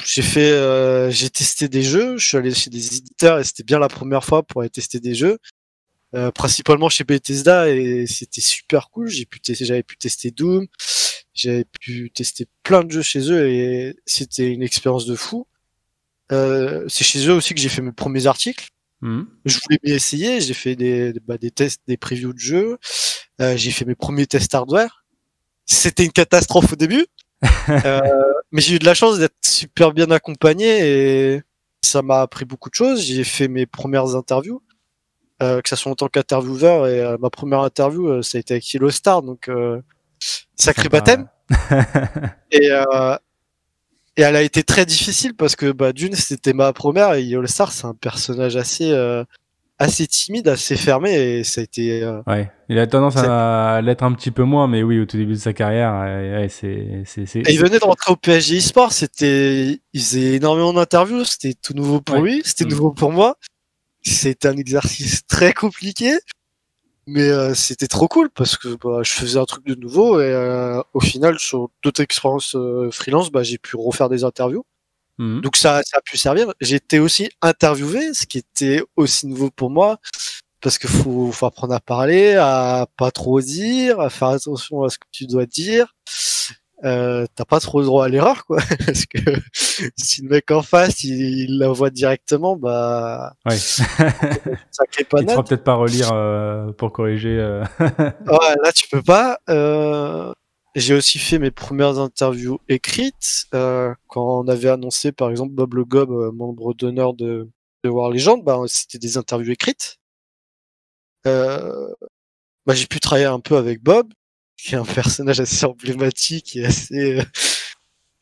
J'ai 0.04 0.22
fait, 0.22 0.52
euh, 0.52 1.10
j'ai 1.10 1.30
testé 1.30 1.68
des 1.68 1.82
jeux. 1.82 2.16
Je 2.18 2.26
suis 2.26 2.36
allé 2.36 2.54
chez 2.54 2.70
des 2.70 2.96
éditeurs 2.96 3.38
et 3.38 3.44
c'était 3.44 3.62
bien 3.62 3.78
la 3.78 3.88
première 3.88 4.24
fois 4.24 4.42
pour 4.42 4.60
aller 4.60 4.70
tester 4.70 5.00
des 5.00 5.14
jeux. 5.14 5.38
Euh, 6.14 6.30
principalement 6.30 6.88
chez 6.88 7.02
Bethesda 7.02 7.68
et 7.68 8.06
c'était 8.06 8.40
super 8.40 8.90
cool. 8.90 9.08
J'ai 9.08 9.24
pu 9.24 9.40
tester, 9.40 9.64
j'avais 9.64 9.82
pu 9.82 9.96
tester 9.96 10.30
Doom, 10.30 10.68
j'avais 11.32 11.64
pu 11.64 12.12
tester 12.12 12.46
plein 12.62 12.84
de 12.84 12.92
jeux 12.92 13.02
chez 13.02 13.32
eux 13.32 13.48
et 13.48 13.96
c'était 14.06 14.48
une 14.48 14.62
expérience 14.62 15.06
de 15.06 15.16
fou. 15.16 15.48
Euh, 16.30 16.84
c'est 16.88 17.02
chez 17.02 17.26
eux 17.26 17.32
aussi 17.32 17.52
que 17.52 17.60
j'ai 17.60 17.68
fait 17.68 17.82
mes 17.82 17.92
premiers 17.92 18.26
articles. 18.26 18.68
Mhm. 19.00 19.26
Je 19.44 19.58
voulais 19.58 19.78
m'y 19.82 19.90
essayer, 19.90 20.40
j'ai 20.40 20.54
fait 20.54 20.76
des, 20.76 21.12
bah, 21.26 21.36
des 21.36 21.50
tests, 21.50 21.82
des 21.88 21.96
previews 21.96 22.32
de 22.32 22.38
jeux, 22.38 22.78
euh, 23.40 23.56
j'ai 23.56 23.72
fait 23.72 23.84
mes 23.84 23.96
premiers 23.96 24.26
tests 24.26 24.54
hardware. 24.54 25.04
C'était 25.66 26.04
une 26.04 26.12
catastrophe 26.12 26.72
au 26.72 26.76
début, 26.76 27.06
euh, 27.68 28.00
mais 28.52 28.60
j'ai 28.60 28.76
eu 28.76 28.78
de 28.78 28.84
la 28.84 28.94
chance 28.94 29.18
d'être 29.18 29.34
super 29.42 29.92
bien 29.92 30.10
accompagné 30.10 31.34
et 31.34 31.42
ça 31.82 32.02
m'a 32.02 32.20
appris 32.20 32.44
beaucoup 32.44 32.70
de 32.70 32.74
choses. 32.74 33.02
J'ai 33.02 33.24
fait 33.24 33.48
mes 33.48 33.66
premières 33.66 34.14
interviews, 34.16 34.62
euh, 35.42 35.60
que 35.60 35.68
ça 35.68 35.76
soit 35.76 35.92
en 35.92 35.94
tant 35.94 36.08
qu'intervieweur 36.08 36.86
et 36.86 37.00
euh, 37.00 37.16
ma 37.20 37.30
première 37.30 37.60
interview, 37.60 38.22
ça 38.22 38.38
a 38.38 38.40
été 38.40 38.54
avec 38.54 38.72
Yellow 38.72 38.90
Star, 38.90 39.22
donc 39.22 39.50
sacré 40.54 40.88
baptême. 40.88 41.28
Et, 42.50 42.70
et 44.16 44.22
elle 44.22 44.36
a 44.36 44.42
été 44.42 44.62
très 44.62 44.86
difficile 44.86 45.34
parce 45.34 45.56
que 45.56 45.72
bah, 45.72 45.92
d'une, 45.92 46.14
c'était 46.14 46.52
ma 46.52 46.72
première 46.72 47.14
et 47.14 47.34
All 47.34 47.48
Star, 47.48 47.72
c'est 47.72 47.86
un 47.86 47.94
personnage 47.94 48.56
assez, 48.56 48.92
assez 49.84 50.06
timide, 50.06 50.48
assez 50.48 50.76
fermé 50.76 51.12
et 51.14 51.44
ça 51.44 51.60
a 51.60 51.64
été. 51.64 52.02
euh, 52.02 52.20
Ouais, 52.26 52.50
il 52.68 52.78
a 52.78 52.86
tendance 52.86 53.16
à 53.16 53.80
l'être 53.82 54.02
un 54.02 54.12
petit 54.12 54.30
peu 54.30 54.42
moins, 54.44 54.66
mais 54.68 54.82
oui, 54.82 54.98
au 55.00 55.06
tout 55.06 55.16
début 55.16 55.32
de 55.34 55.38
sa 55.38 55.52
carrière, 55.52 55.92
ouais, 56.02 56.38
ouais, 56.42 56.48
c'est, 56.48 57.04
il 57.48 57.58
venait 57.60 57.78
de 57.78 57.84
rentrer 57.84 58.12
au 58.12 58.16
PSG 58.16 58.56
eSport, 58.56 58.92
c'était, 58.92 59.80
il 59.92 60.00
faisait 60.00 60.34
énormément 60.34 60.72
d'interviews, 60.72 61.24
c'était 61.24 61.54
tout 61.54 61.74
nouveau 61.74 62.00
pour 62.00 62.16
Ouais. 62.16 62.22
lui, 62.22 62.42
c'était 62.44 62.64
Mm. 62.64 62.68
nouveau 62.70 62.92
pour 62.92 63.12
moi. 63.12 63.36
C'était 64.02 64.48
un 64.48 64.56
exercice 64.56 65.22
très 65.28 65.52
compliqué, 65.54 66.12
mais 67.06 67.28
euh, 67.28 67.54
c'était 67.54 67.86
trop 67.88 68.08
cool 68.08 68.30
parce 68.30 68.56
que 68.56 68.76
bah, 68.82 69.00
je 69.02 69.12
faisais 69.12 69.38
un 69.38 69.44
truc 69.44 69.66
de 69.66 69.74
nouveau 69.74 70.20
et 70.20 70.24
euh, 70.32 70.80
au 70.92 71.00
final, 71.00 71.38
sur 71.38 71.68
d'autres 71.82 72.02
expériences 72.02 72.54
euh, 72.54 72.90
freelance, 72.90 73.30
bah, 73.30 73.42
j'ai 73.42 73.58
pu 73.58 73.76
refaire 73.76 74.08
des 74.08 74.24
interviews. 74.24 74.64
Mhm. 75.18 75.40
Donc 75.42 75.56
ça, 75.56 75.80
ça 75.84 75.98
a 75.98 76.00
pu 76.00 76.16
servir. 76.16 76.52
J'ai 76.60 76.76
été 76.76 76.98
aussi 76.98 77.30
interviewé, 77.42 78.14
ce 78.14 78.26
qui 78.26 78.38
était 78.38 78.82
aussi 78.96 79.26
nouveau 79.26 79.50
pour 79.50 79.70
moi, 79.70 79.98
parce 80.60 80.78
que 80.78 80.88
faut, 80.88 81.30
faut 81.32 81.46
apprendre 81.46 81.74
à 81.74 81.80
parler, 81.80 82.34
à 82.34 82.86
pas 82.96 83.10
trop 83.10 83.40
dire, 83.40 84.00
à 84.00 84.10
faire 84.10 84.28
attention 84.28 84.82
à 84.82 84.88
ce 84.90 84.98
que 84.98 85.06
tu 85.12 85.26
dois 85.26 85.46
dire. 85.46 85.94
Euh, 86.84 87.24
T'as 87.34 87.44
pas 87.46 87.60
trop 87.60 87.78
le 87.80 87.86
droit 87.86 88.04
à 88.04 88.08
l'erreur, 88.08 88.44
quoi, 88.44 88.58
parce 88.86 89.06
que 89.06 89.18
si 89.96 90.22
le 90.22 90.28
mec 90.28 90.50
en 90.50 90.60
face 90.62 91.02
il, 91.04 91.14
il 91.48 91.58
la 91.58 91.68
voit 91.68 91.88
directement, 91.90 92.56
bah 92.56 93.34
Ouais. 93.46 93.56
ça 93.58 94.84
crée 94.90 95.04
pas 95.04 95.20
il 95.22 95.30
fera 95.30 95.42
peut-être 95.44 95.64
pas 95.64 95.74
relire 95.74 96.10
euh, 96.12 96.72
pour 96.72 96.92
corriger. 96.92 97.38
euh. 97.38 97.62
Ouais, 97.80 98.54
là 98.62 98.72
tu 98.74 98.88
peux 98.90 99.02
pas. 99.02 99.38
Euh, 99.48 100.32
j'ai 100.74 100.94
aussi 100.94 101.18
fait 101.18 101.38
mes 101.38 101.50
premières 101.50 101.98
interviews 101.98 102.58
écrites 102.68 103.46
euh, 103.54 103.94
quand 104.08 104.40
on 104.40 104.48
avait 104.48 104.70
annoncé 104.70 105.12
par 105.12 105.30
exemple 105.30 105.52
Bob 105.52 105.74
Le 105.74 105.84
Gob, 105.84 106.10
euh, 106.10 106.32
membre 106.32 106.74
d'honneur 106.74 107.14
de, 107.14 107.48
War 107.84 108.10
Legend, 108.10 108.42
bah, 108.42 108.60
c'était 108.66 108.98
des 108.98 109.18
interviews 109.18 109.52
écrites. 109.52 109.98
Euh, 111.26 111.88
bah, 112.66 112.74
j'ai 112.74 112.86
pu 112.86 113.00
travailler 113.00 113.26
un 113.26 113.40
peu 113.40 113.56
avec 113.56 113.82
Bob, 113.82 114.12
qui 114.56 114.74
est 114.74 114.78
un 114.78 114.84
personnage 114.84 115.40
assez 115.40 115.64
emblématique 115.66 116.56
et 116.56 116.64
assez 116.66 117.20
euh, 117.20 117.22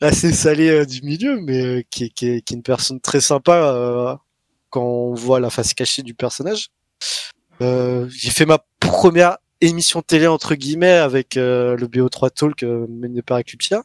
assez 0.00 0.32
salé 0.32 0.68
euh, 0.68 0.84
du 0.84 1.02
milieu, 1.02 1.40
mais 1.40 1.86
qui, 1.90 2.10
qui, 2.10 2.28
est, 2.28 2.42
qui 2.42 2.54
est 2.54 2.56
une 2.56 2.62
personne 2.62 3.00
très 3.00 3.20
sympa 3.20 4.18
quand 4.70 4.84
on 4.84 5.14
voit 5.14 5.38
la 5.38 5.50
face 5.50 5.74
cachée 5.74 6.02
du 6.02 6.14
personnage. 6.14 6.68
J'ai 7.60 8.30
fait 8.30 8.46
ma 8.46 8.58
première 8.80 9.38
émission 9.68 10.02
télé 10.02 10.26
entre 10.26 10.54
guillemets 10.54 10.88
avec 10.88 11.36
euh, 11.36 11.76
le 11.76 11.86
BO3 11.86 12.30
Talk 12.30 12.62
euh, 12.62 12.86
mené 12.88 13.22
par 13.22 13.38
Eclipsia, 13.38 13.84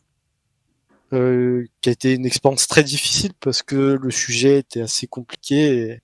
euh, 1.14 1.66
qui 1.82 1.90
a 1.90 1.92
été 1.92 2.14
une 2.14 2.26
expérience 2.26 2.68
très 2.68 2.84
difficile 2.84 3.32
parce 3.40 3.62
que 3.62 3.76
le 3.76 4.12
sujet 4.12 4.60
était 4.60 4.82
assez 4.82 5.08
compliqué 5.08 5.78
et, 5.78 6.02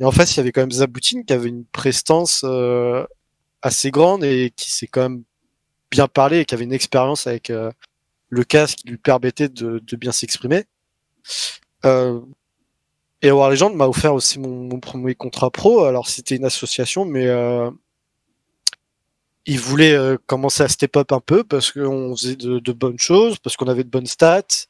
et 0.00 0.04
en 0.04 0.10
face 0.10 0.34
il 0.34 0.38
y 0.38 0.40
avait 0.40 0.52
quand 0.52 0.62
même 0.62 0.72
Zaboutine 0.72 1.24
qui 1.24 1.32
avait 1.32 1.48
une 1.48 1.64
prestance 1.64 2.42
euh, 2.44 3.06
assez 3.60 3.90
grande 3.90 4.24
et 4.24 4.52
qui 4.56 4.70
s'est 4.72 4.86
quand 4.86 5.02
même 5.02 5.22
bien 5.90 6.08
parlé 6.08 6.40
et 6.40 6.44
qui 6.44 6.54
avait 6.54 6.64
une 6.64 6.72
expérience 6.72 7.26
avec 7.26 7.50
euh, 7.50 7.70
le 8.30 8.44
casque 8.44 8.78
qui 8.78 8.88
lui 8.88 8.96
permettait 8.96 9.50
de, 9.50 9.78
de 9.78 9.96
bien 9.96 10.10
s'exprimer. 10.10 10.64
Euh, 11.84 12.20
et 13.20 13.30
War 13.30 13.50
Legend 13.50 13.74
m'a 13.74 13.86
offert 13.86 14.14
aussi 14.14 14.40
mon, 14.40 14.64
mon 14.64 14.80
premier 14.80 15.14
contrat 15.14 15.50
pro. 15.50 15.84
Alors 15.84 16.08
c'était 16.08 16.34
une 16.34 16.44
association, 16.44 17.04
mais 17.04 17.28
ils 19.46 19.58
voulaient 19.58 19.94
euh, 19.94 20.16
commencer 20.26 20.62
à 20.62 20.68
step 20.68 20.96
up 20.96 21.12
un 21.12 21.20
peu 21.20 21.44
parce 21.44 21.72
qu'on 21.72 22.14
faisait 22.16 22.36
de, 22.36 22.58
de 22.58 22.72
bonnes 22.72 22.98
choses, 22.98 23.38
parce 23.38 23.56
qu'on 23.56 23.68
avait 23.68 23.84
de 23.84 23.88
bonnes 23.88 24.06
stats, 24.06 24.66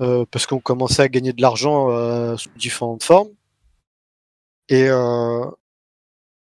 euh, 0.00 0.24
parce 0.30 0.46
qu'on 0.46 0.60
commençait 0.60 1.02
à 1.02 1.08
gagner 1.08 1.32
de 1.32 1.42
l'argent 1.42 1.90
euh, 1.90 2.36
sous 2.36 2.50
différentes 2.56 3.04
formes. 3.04 3.30
Et 4.68 4.88
euh, 4.88 5.44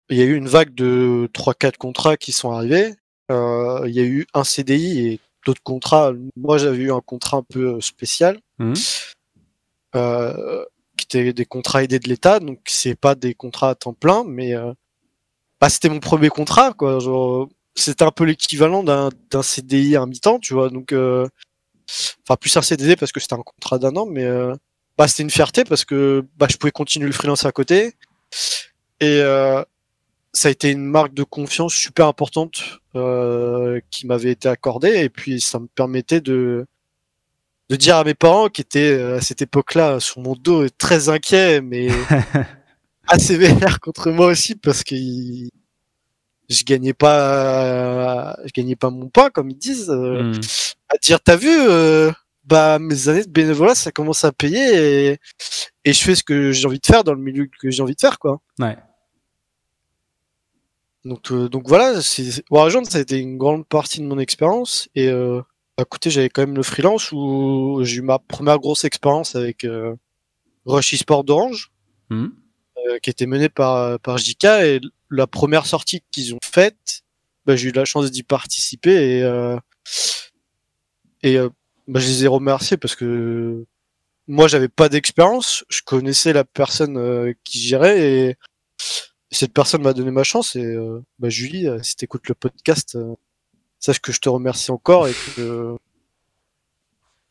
il 0.09 0.17
y 0.17 0.21
a 0.21 0.25
eu 0.25 0.35
une 0.35 0.47
vague 0.47 0.73
de 0.75 1.29
3-4 1.33 1.77
contrats 1.77 2.17
qui 2.17 2.31
sont 2.31 2.51
arrivés. 2.51 2.93
Euh, 3.31 3.83
il 3.87 3.93
y 3.93 3.99
a 3.99 4.03
eu 4.03 4.27
un 4.33 4.43
CDI 4.43 5.07
et 5.07 5.19
d'autres 5.45 5.63
contrats. 5.63 6.13
Moi, 6.35 6.57
j'avais 6.57 6.77
eu 6.77 6.91
un 6.91 7.01
contrat 7.01 7.37
un 7.37 7.43
peu 7.43 7.75
euh, 7.75 7.81
spécial. 7.81 8.39
Euh, 9.95 10.65
qui 10.97 11.05
étaient 11.05 11.33
des 11.33 11.45
contrats 11.45 11.83
aidés 11.83 11.99
de 11.99 12.09
l'État, 12.09 12.39
donc 12.39 12.59
c'est 12.65 12.95
pas 12.95 13.15
des 13.15 13.33
contrats 13.33 13.69
à 13.69 13.75
temps 13.75 13.93
plein, 13.93 14.23
mais 14.25 14.55
euh, 14.55 14.73
bah, 15.61 15.69
c'était 15.69 15.89
mon 15.89 15.99
premier 15.99 16.29
contrat, 16.29 16.73
quoi. 16.73 16.99
C'était 17.75 18.03
un 18.03 18.11
peu 18.11 18.23
l'équivalent 18.23 18.83
d'un 18.83 19.43
CDI 19.43 19.95
à 19.95 20.05
mi-temps, 20.05 20.39
tu 20.39 20.53
vois. 20.53 20.69
Donc, 20.69 20.93
euh, 20.93 21.27
enfin 22.27 22.35
plus 22.35 22.55
un 22.57 22.61
CDD 22.61 22.95
parce 22.95 23.11
que 23.11 23.19
c'était 23.19 23.35
un 23.35 23.43
contrat 23.43 23.79
d'un 23.79 23.95
an, 23.95 24.05
mais 24.05 24.25
euh, 24.25 24.53
bah 24.97 25.07
c'était 25.07 25.23
une 25.23 25.29
fierté 25.29 25.63
parce 25.63 25.85
que 25.85 26.25
bah 26.37 26.47
je 26.49 26.57
pouvais 26.57 26.71
continuer 26.71 27.07
le 27.07 27.13
freelance 27.13 27.45
à 27.45 27.51
côté 27.51 27.93
et 28.99 29.21
euh, 29.21 29.63
ça 30.33 30.49
a 30.49 30.51
été 30.51 30.71
une 30.71 30.85
marque 30.85 31.13
de 31.13 31.23
confiance 31.23 31.73
super 31.73 32.07
importante 32.07 32.79
euh, 32.95 33.79
qui 33.91 34.07
m'avait 34.07 34.31
été 34.31 34.49
accordée 34.49 35.03
et 35.03 35.09
puis 35.09 35.39
ça 35.39 35.59
me 35.59 35.67
permettait 35.67 36.21
de 36.21 36.65
de 37.69 37.75
dire 37.75 37.97
à 37.97 38.03
mes 38.03 38.13
parents 38.13 38.47
qui 38.47 38.61
étaient 38.61 38.91
euh, 38.91 39.17
à 39.17 39.21
cette 39.21 39.41
époque-là 39.41 39.99
sur 39.99 40.21
mon 40.21 40.33
dos 40.35 40.67
très 40.69 41.09
inquiets 41.09 41.61
mais 41.61 41.89
assez 43.07 43.37
vénères 43.37 43.79
contre 43.79 44.11
moi 44.11 44.27
aussi 44.27 44.55
parce 44.55 44.83
que 44.83 44.95
je 44.95 46.63
gagnais 46.65 46.93
pas 46.93 48.35
je 48.45 48.51
gagnais 48.53 48.75
pas 48.75 48.89
mon 48.89 49.09
pain 49.09 49.29
comme 49.29 49.49
ils 49.49 49.57
disent 49.57 49.89
euh, 49.89 50.23
Mhm. 50.23 50.39
à 50.89 50.97
dire 50.97 51.19
t'as 51.21 51.35
vu 51.35 51.49
euh, 51.51 52.11
bah 52.45 52.79
mes 52.79 53.09
années 53.09 53.23
de 53.25 53.29
bénévolat 53.29 53.75
ça 53.75 53.91
commence 53.91 54.23
à 54.23 54.31
payer 54.31 55.09
et, 55.11 55.17
et 55.85 55.93
je 55.93 56.01
fais 56.03 56.15
ce 56.15 56.23
que 56.23 56.51
j'ai 56.51 56.65
envie 56.65 56.79
de 56.79 56.85
faire 56.85 57.03
dans 57.03 57.13
le 57.13 57.21
milieu 57.21 57.47
que 57.59 57.69
j'ai 57.69 57.81
envie 57.81 57.95
de 57.95 57.99
faire 58.01 58.19
quoi 58.19 58.39
Ouais. 58.59 58.77
donc 61.05 61.31
euh, 61.31 61.47
donc 61.49 61.67
voilà 61.67 61.99
Waragent 62.49 62.83
ça 62.85 62.97
a 62.97 63.01
été 63.01 63.17
une 63.19 63.37
grande 63.37 63.65
partie 63.67 63.99
de 63.99 64.05
mon 64.05 64.19
expérience 64.19 64.89
et 64.95 65.07
euh, 65.09 65.41
à 65.77 65.85
côté 65.85 66.09
j'avais 66.09 66.29
quand 66.29 66.41
même 66.41 66.55
le 66.55 66.63
freelance 66.63 67.11
où 67.11 67.79
j'ai 67.83 67.97
eu 67.97 68.01
ma 68.01 68.19
première 68.19 68.59
grosse 68.59 68.83
expérience 68.83 69.35
avec 69.35 69.63
euh, 69.63 69.95
Rush 70.65 70.93
eSport 70.93 71.23
d'Orange 71.23 71.71
euh, 72.11 72.29
qui 73.01 73.09
était 73.09 73.25
menée 73.25 73.49
par 73.49 73.99
par 73.99 74.17
JK 74.17 74.43
et 74.45 74.81
la 75.09 75.27
première 75.27 75.65
sortie 75.65 76.03
qu'ils 76.11 76.33
ont 76.35 76.39
faite 76.43 77.03
bah, 77.47 77.55
j'ai 77.55 77.69
eu 77.69 77.71
la 77.71 77.85
chance 77.85 78.11
d'y 78.11 78.23
participer 78.23 79.17
et 79.17 79.23
euh, 79.23 79.57
et 81.23 81.37
euh, 81.37 81.49
bah, 81.87 81.99
je 82.01 82.07
les 82.07 82.25
ai 82.25 82.27
remerciés 82.27 82.75
parce 82.77 82.95
que 82.95 83.65
moi 84.27 84.49
j'avais 84.49 84.67
pas 84.67 84.89
d'expérience 84.89 85.63
je 85.69 85.81
connaissais 85.81 86.33
la 86.33 86.43
personne 86.43 86.97
euh, 86.97 87.33
qui 87.45 87.59
gérait 87.59 88.01
et 88.01 88.35
cette 89.31 89.53
personne 89.53 89.81
m'a 89.81 89.93
donné 89.93 90.11
ma 90.11 90.23
chance 90.23 90.57
et 90.57 90.63
euh, 90.65 91.01
bah, 91.19 91.29
Julie 91.29 91.67
euh, 91.67 91.81
si 91.81 91.95
t'écoutes 91.95 92.27
le 92.27 92.35
podcast 92.35 92.95
euh, 92.95 93.15
sache 93.79 93.99
que 94.01 94.11
je 94.11 94.19
te 94.19 94.27
remercie 94.27 94.71
encore 94.71 95.07
et 95.07 95.13
que 95.35 95.77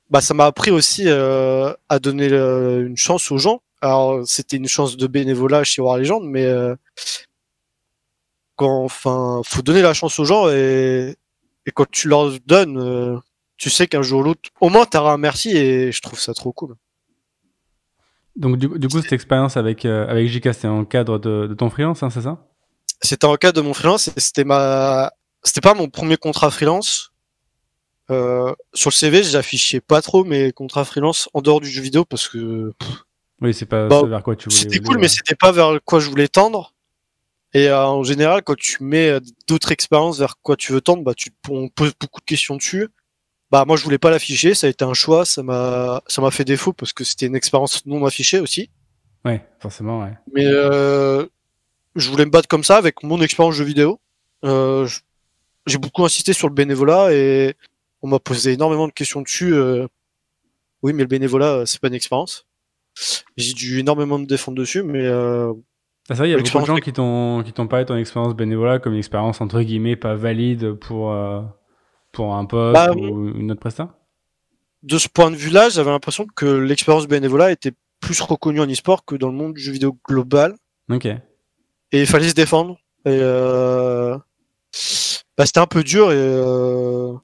bah 0.08 0.22
ça 0.22 0.32
m'a 0.32 0.46
appris 0.46 0.70
aussi 0.70 1.04
euh, 1.06 1.74
à 1.90 1.98
donner 1.98 2.32
euh, 2.32 2.86
une 2.86 2.96
chance 2.96 3.30
aux 3.30 3.38
gens 3.38 3.60
alors 3.80 4.26
c'était 4.26 4.56
une 4.56 4.68
chance 4.68 4.96
de 4.96 5.06
bénévolat 5.06 5.64
chez 5.64 5.82
War 5.82 5.98
Legend, 5.98 6.22
mais 6.24 6.44
euh, 6.44 6.74
quand, 8.56 8.84
enfin, 8.84 9.42
faut 9.44 9.62
donner 9.62 9.82
la 9.82 9.94
chance 9.94 10.18
aux 10.18 10.24
gens 10.24 10.48
et, 10.48 11.16
et 11.66 11.70
quand 11.70 11.90
tu 11.90 12.08
leur 12.08 12.32
donnes, 12.46 12.78
euh, 12.78 13.18
tu 13.56 13.70
sais 13.70 13.86
qu'un 13.86 14.02
jour 14.02 14.20
ou 14.20 14.24
l'autre, 14.24 14.50
au 14.60 14.68
moins 14.68 14.86
t'auras 14.86 15.12
un 15.12 15.18
merci 15.18 15.56
et 15.56 15.92
je 15.92 16.00
trouve 16.00 16.18
ça 16.18 16.34
trop 16.34 16.52
cool. 16.52 16.74
Donc 18.36 18.58
du, 18.58 18.68
du 18.78 18.88
coup, 18.88 19.00
cette 19.00 19.12
expérience 19.12 19.56
avec 19.56 19.84
euh, 19.84 20.06
avec 20.08 20.28
JK, 20.28 20.52
c'était 20.52 20.68
en 20.68 20.84
cadre 20.84 21.18
de, 21.18 21.46
de 21.46 21.54
ton 21.54 21.70
freelance, 21.70 22.02
hein, 22.02 22.10
c'est 22.10 22.22
ça? 22.22 22.46
C'était 23.00 23.26
en 23.26 23.36
cadre 23.36 23.60
de 23.60 23.66
mon 23.66 23.74
freelance 23.74 24.08
et 24.08 24.20
c'était 24.20 24.44
ma, 24.44 25.12
c'était 25.42 25.62
pas 25.62 25.74
mon 25.74 25.88
premier 25.88 26.16
contrat 26.16 26.50
freelance. 26.50 27.12
Euh, 28.10 28.54
sur 28.72 28.90
le 28.90 28.94
CV, 28.94 29.22
j'affichais 29.22 29.80
pas 29.80 30.00
trop 30.00 30.24
mes 30.24 30.52
contrats 30.52 30.84
freelance 30.84 31.28
en 31.34 31.40
dehors 31.40 31.60
du 31.60 31.68
jeu 31.68 31.82
vidéo 31.82 32.04
parce 32.04 32.28
que 32.28 32.72
Oui, 33.42 33.52
c'est 33.52 33.66
pas 33.66 33.88
Bah, 33.88 34.02
vers 34.04 34.22
quoi 34.22 34.36
tu 34.36 34.48
voulais. 34.48 34.56
C'était 34.56 34.78
cool, 34.78 34.96
ouais. 34.96 35.02
mais 35.02 35.08
c'était 35.08 35.34
pas 35.34 35.52
vers 35.52 35.78
quoi 35.84 36.00
je 36.00 36.08
voulais 36.08 36.28
tendre. 36.28 36.72
Et 37.54 37.68
euh, 37.68 37.86
en 37.86 38.02
général, 38.02 38.42
quand 38.42 38.56
tu 38.56 38.82
mets 38.82 39.08
euh, 39.08 39.20
d'autres 39.48 39.72
expériences 39.72 40.18
vers 40.18 40.36
quoi 40.42 40.56
tu 40.56 40.72
veux 40.72 40.80
tendre, 40.80 41.02
bah 41.02 41.14
tu 41.14 41.30
on 41.48 41.68
pose 41.68 41.92
beaucoup 41.98 42.20
de 42.20 42.26
questions 42.26 42.56
dessus. 42.56 42.88
Bah 43.50 43.64
moi 43.66 43.76
je 43.76 43.84
voulais 43.84 43.98
pas 43.98 44.10
l'afficher, 44.10 44.54
ça 44.54 44.66
a 44.66 44.70
été 44.70 44.84
un 44.84 44.92
choix, 44.92 45.24
ça 45.24 45.42
m'a 45.42 46.02
ça 46.06 46.20
m'a 46.20 46.30
fait 46.30 46.44
défaut 46.44 46.72
parce 46.72 46.92
que 46.92 47.04
c'était 47.04 47.26
une 47.26 47.36
expérience 47.36 47.86
non 47.86 48.04
affichée 48.04 48.40
aussi. 48.40 48.70
Ouais, 49.24 49.42
forcément, 49.60 50.02
ouais. 50.02 50.12
Mais 50.34 50.44
euh, 50.46 51.24
je 51.94 52.10
voulais 52.10 52.26
me 52.26 52.30
battre 52.30 52.48
comme 52.48 52.64
ça 52.64 52.76
avec 52.76 53.02
mon 53.02 53.22
expérience 53.22 53.54
jeu 53.54 53.64
vidéo. 53.64 54.00
Euh, 54.44 54.88
j'ai 55.66 55.78
beaucoup 55.78 56.04
insisté 56.04 56.32
sur 56.32 56.48
le 56.48 56.54
bénévolat 56.54 57.12
et 57.12 57.54
on 58.02 58.08
m'a 58.08 58.18
posé 58.18 58.52
énormément 58.52 58.86
de 58.86 58.92
questions 58.92 59.22
dessus. 59.22 59.54
oui, 60.82 60.92
mais 60.92 61.02
le 61.04 61.08
bénévolat 61.08 61.64
c'est 61.64 61.80
pas 61.80 61.88
une 61.88 61.94
expérience. 61.94 62.44
J'ai 63.36 63.52
dû 63.52 63.78
énormément 63.80 64.18
me 64.18 64.26
défendre 64.26 64.56
dessus, 64.58 64.82
mais 64.82 65.04
euh, 65.04 65.52
Ah, 66.08 66.14
ça, 66.14 66.26
il 66.26 66.30
y 66.30 66.34
a 66.34 66.38
beaucoup 66.38 66.60
de 66.60 66.64
gens 66.66 66.76
qui 66.76 66.92
t'ont 66.92 67.42
qui 67.44 67.52
t'ont 67.52 67.66
parlé 67.66 67.84
de 67.84 67.88
ton 67.88 67.96
expérience 67.96 68.34
bénévolat 68.34 68.78
comme 68.78 68.92
une 68.92 68.98
expérience 68.98 69.40
entre 69.40 69.60
guillemets 69.62 69.96
pas 69.96 70.14
valide 70.14 70.72
pour 70.74 71.12
euh, 71.12 71.42
pour 72.12 72.34
un 72.34 72.44
poste 72.46 72.74
Bah, 72.74 72.92
ou 72.92 73.28
une 73.28 73.50
autre 73.50 73.60
presta? 73.60 73.98
de 74.82 74.98
ce 74.98 75.08
point 75.08 75.30
de 75.32 75.36
vue-là, 75.36 75.68
j'avais 75.68 75.90
l'impression 75.90 76.26
que 76.36 76.46
l'expérience 76.46 77.08
bénévolat 77.08 77.50
était 77.50 77.72
plus 78.00 78.20
reconnue 78.20 78.60
en 78.60 78.66
e-sport 78.70 79.04
que 79.04 79.16
dans 79.16 79.28
le 79.28 79.34
monde 79.34 79.54
du 79.54 79.60
jeu 79.60 79.72
vidéo 79.72 79.98
global. 80.06 80.54
Ok. 80.90 81.06
Et 81.06 81.20
il 81.92 82.06
fallait 82.06 82.28
se 82.28 82.34
défendre. 82.34 82.74
Et 83.04 83.18
euh... 83.20 84.16
bah, 85.36 85.44
c'était 85.46 85.58
un 85.58 85.66
peu 85.66 85.82
dur 85.82 86.12
et 86.12 86.16
euh... 86.16 87.14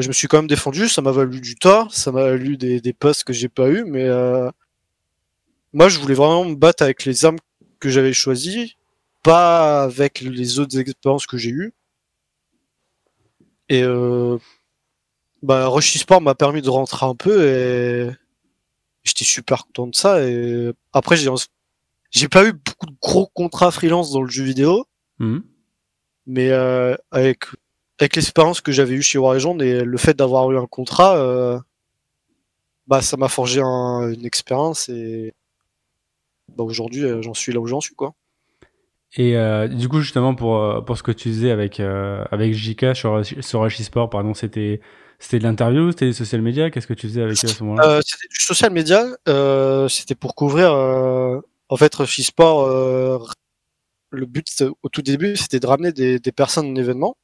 je 0.00 0.08
me 0.08 0.12
suis 0.12 0.28
quand 0.28 0.38
même 0.38 0.46
défendu. 0.46 0.88
Ça 0.88 1.02
m'a 1.02 1.12
valu 1.12 1.40
du 1.40 1.54
tort, 1.56 1.92
ça 1.94 2.12
m'a 2.12 2.22
valu 2.22 2.56
des, 2.56 2.80
des 2.80 2.92
postes 2.92 3.24
que 3.24 3.32
j'ai 3.32 3.48
pas 3.48 3.68
eu, 3.70 3.84
mais 3.84 4.04
euh... 4.04 4.50
moi 5.72 5.88
je 5.88 5.98
voulais 5.98 6.14
vraiment 6.14 6.44
me 6.44 6.54
battre 6.54 6.82
avec 6.82 7.04
les 7.04 7.24
armes 7.24 7.38
que 7.80 7.88
j'avais 7.88 8.12
choisies, 8.12 8.76
pas 9.22 9.82
avec 9.84 10.20
les 10.20 10.58
autres 10.58 10.78
expériences 10.78 11.26
que 11.26 11.36
j'ai 11.38 11.50
eues. 11.50 11.72
Et 13.68 13.82
euh... 13.82 14.38
bah, 15.42 15.66
Rush 15.68 15.96
Sport 15.98 16.20
m'a 16.20 16.34
permis 16.34 16.62
de 16.62 16.70
rentrer 16.70 17.06
un 17.06 17.14
peu 17.14 17.46
et 17.46 18.10
j'étais 19.04 19.24
super 19.24 19.64
content 19.66 19.86
de 19.86 19.94
ça. 19.94 20.22
Et 20.26 20.72
après, 20.92 21.16
j'ai 21.16 21.30
j'ai 22.10 22.28
pas 22.28 22.44
eu 22.44 22.52
beaucoup 22.52 22.86
de 22.86 22.96
gros 23.00 23.26
contrats 23.28 23.70
freelance 23.70 24.10
dans 24.12 24.22
le 24.22 24.30
jeu 24.30 24.44
vidéo, 24.44 24.86
Mhm. 25.20 25.42
mais 26.26 26.50
euh, 26.50 26.96
avec 27.10 27.44
avec 28.00 28.16
l'expérience 28.16 28.60
que 28.60 28.72
j'avais 28.72 28.94
eue 28.94 29.02
chez 29.02 29.18
War 29.18 29.34
Legend 29.34 29.60
et 29.62 29.80
le 29.84 29.98
fait 29.98 30.14
d'avoir 30.14 30.50
eu 30.50 30.58
un 30.58 30.66
contrat, 30.66 31.16
euh, 31.18 31.58
bah 32.86 33.02
ça 33.02 33.16
m'a 33.16 33.28
forgé 33.28 33.60
un- 33.62 34.10
une 34.12 34.24
expérience 34.24 34.88
et 34.88 35.34
bah, 36.48 36.64
aujourd'hui 36.64 37.04
euh, 37.04 37.22
j'en 37.22 37.34
suis 37.34 37.52
là 37.52 37.60
où 37.60 37.66
j'en 37.66 37.80
suis 37.80 37.94
quoi. 37.94 38.14
Et 39.16 39.36
euh, 39.36 39.66
du 39.66 39.88
coup, 39.88 40.00
justement, 40.00 40.36
pour, 40.36 40.84
pour 40.84 40.96
ce 40.96 41.02
que 41.02 41.10
tu 41.10 41.30
disais 41.30 41.50
avec, 41.50 41.80
euh, 41.80 42.24
avec 42.30 42.54
JK 42.54 42.94
sur, 42.94 43.20
sur 43.40 43.60
Rush 43.60 43.80
Sport, 43.82 44.08
pardon, 44.08 44.34
c'était, 44.34 44.80
c'était 45.18 45.40
de 45.40 45.42
l'interview, 45.42 45.90
c'était 45.90 46.06
des 46.06 46.12
social 46.12 46.40
media, 46.42 46.70
qu'est-ce 46.70 46.86
que 46.86 46.94
tu 46.94 47.08
faisais 47.08 47.22
avec 47.22 47.36
eux 47.44 47.48
à 47.48 47.52
ce 47.52 47.64
moment-là? 47.64 47.88
Euh, 47.88 48.00
c'était 48.06 48.28
du 48.28 48.38
social 48.40 48.72
media, 48.72 49.04
c'était 49.88 50.14
pour 50.14 50.36
couvrir 50.36 50.72
en 50.72 51.76
fait 51.76 51.92
Rush 51.94 52.20
Sport. 52.20 53.34
le 54.10 54.26
but 54.26 54.46
au 54.82 54.88
tout 54.88 55.02
début 55.02 55.36
c'était 55.36 55.60
de 55.60 55.66
ramener 55.66 55.92
des, 55.92 56.18
des 56.20 56.32
personnes 56.32 56.66
en 56.70 56.74
événement. 56.76 57.16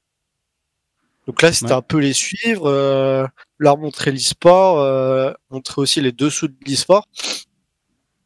Donc 1.26 1.42
là 1.42 1.52
c'était 1.52 1.72
Ouais. 1.72 1.72
un 1.72 1.82
peu 1.82 1.98
les 1.98 2.12
suivre, 2.12 2.66
euh, 2.66 3.26
leur 3.58 3.78
montrer 3.78 4.12
l'e-sport, 4.12 4.80
euh, 4.80 5.32
montrer 5.50 5.80
aussi 5.82 6.00
les 6.00 6.12
dessous 6.12 6.48
de 6.48 6.54
l'e-sport. 6.66 7.06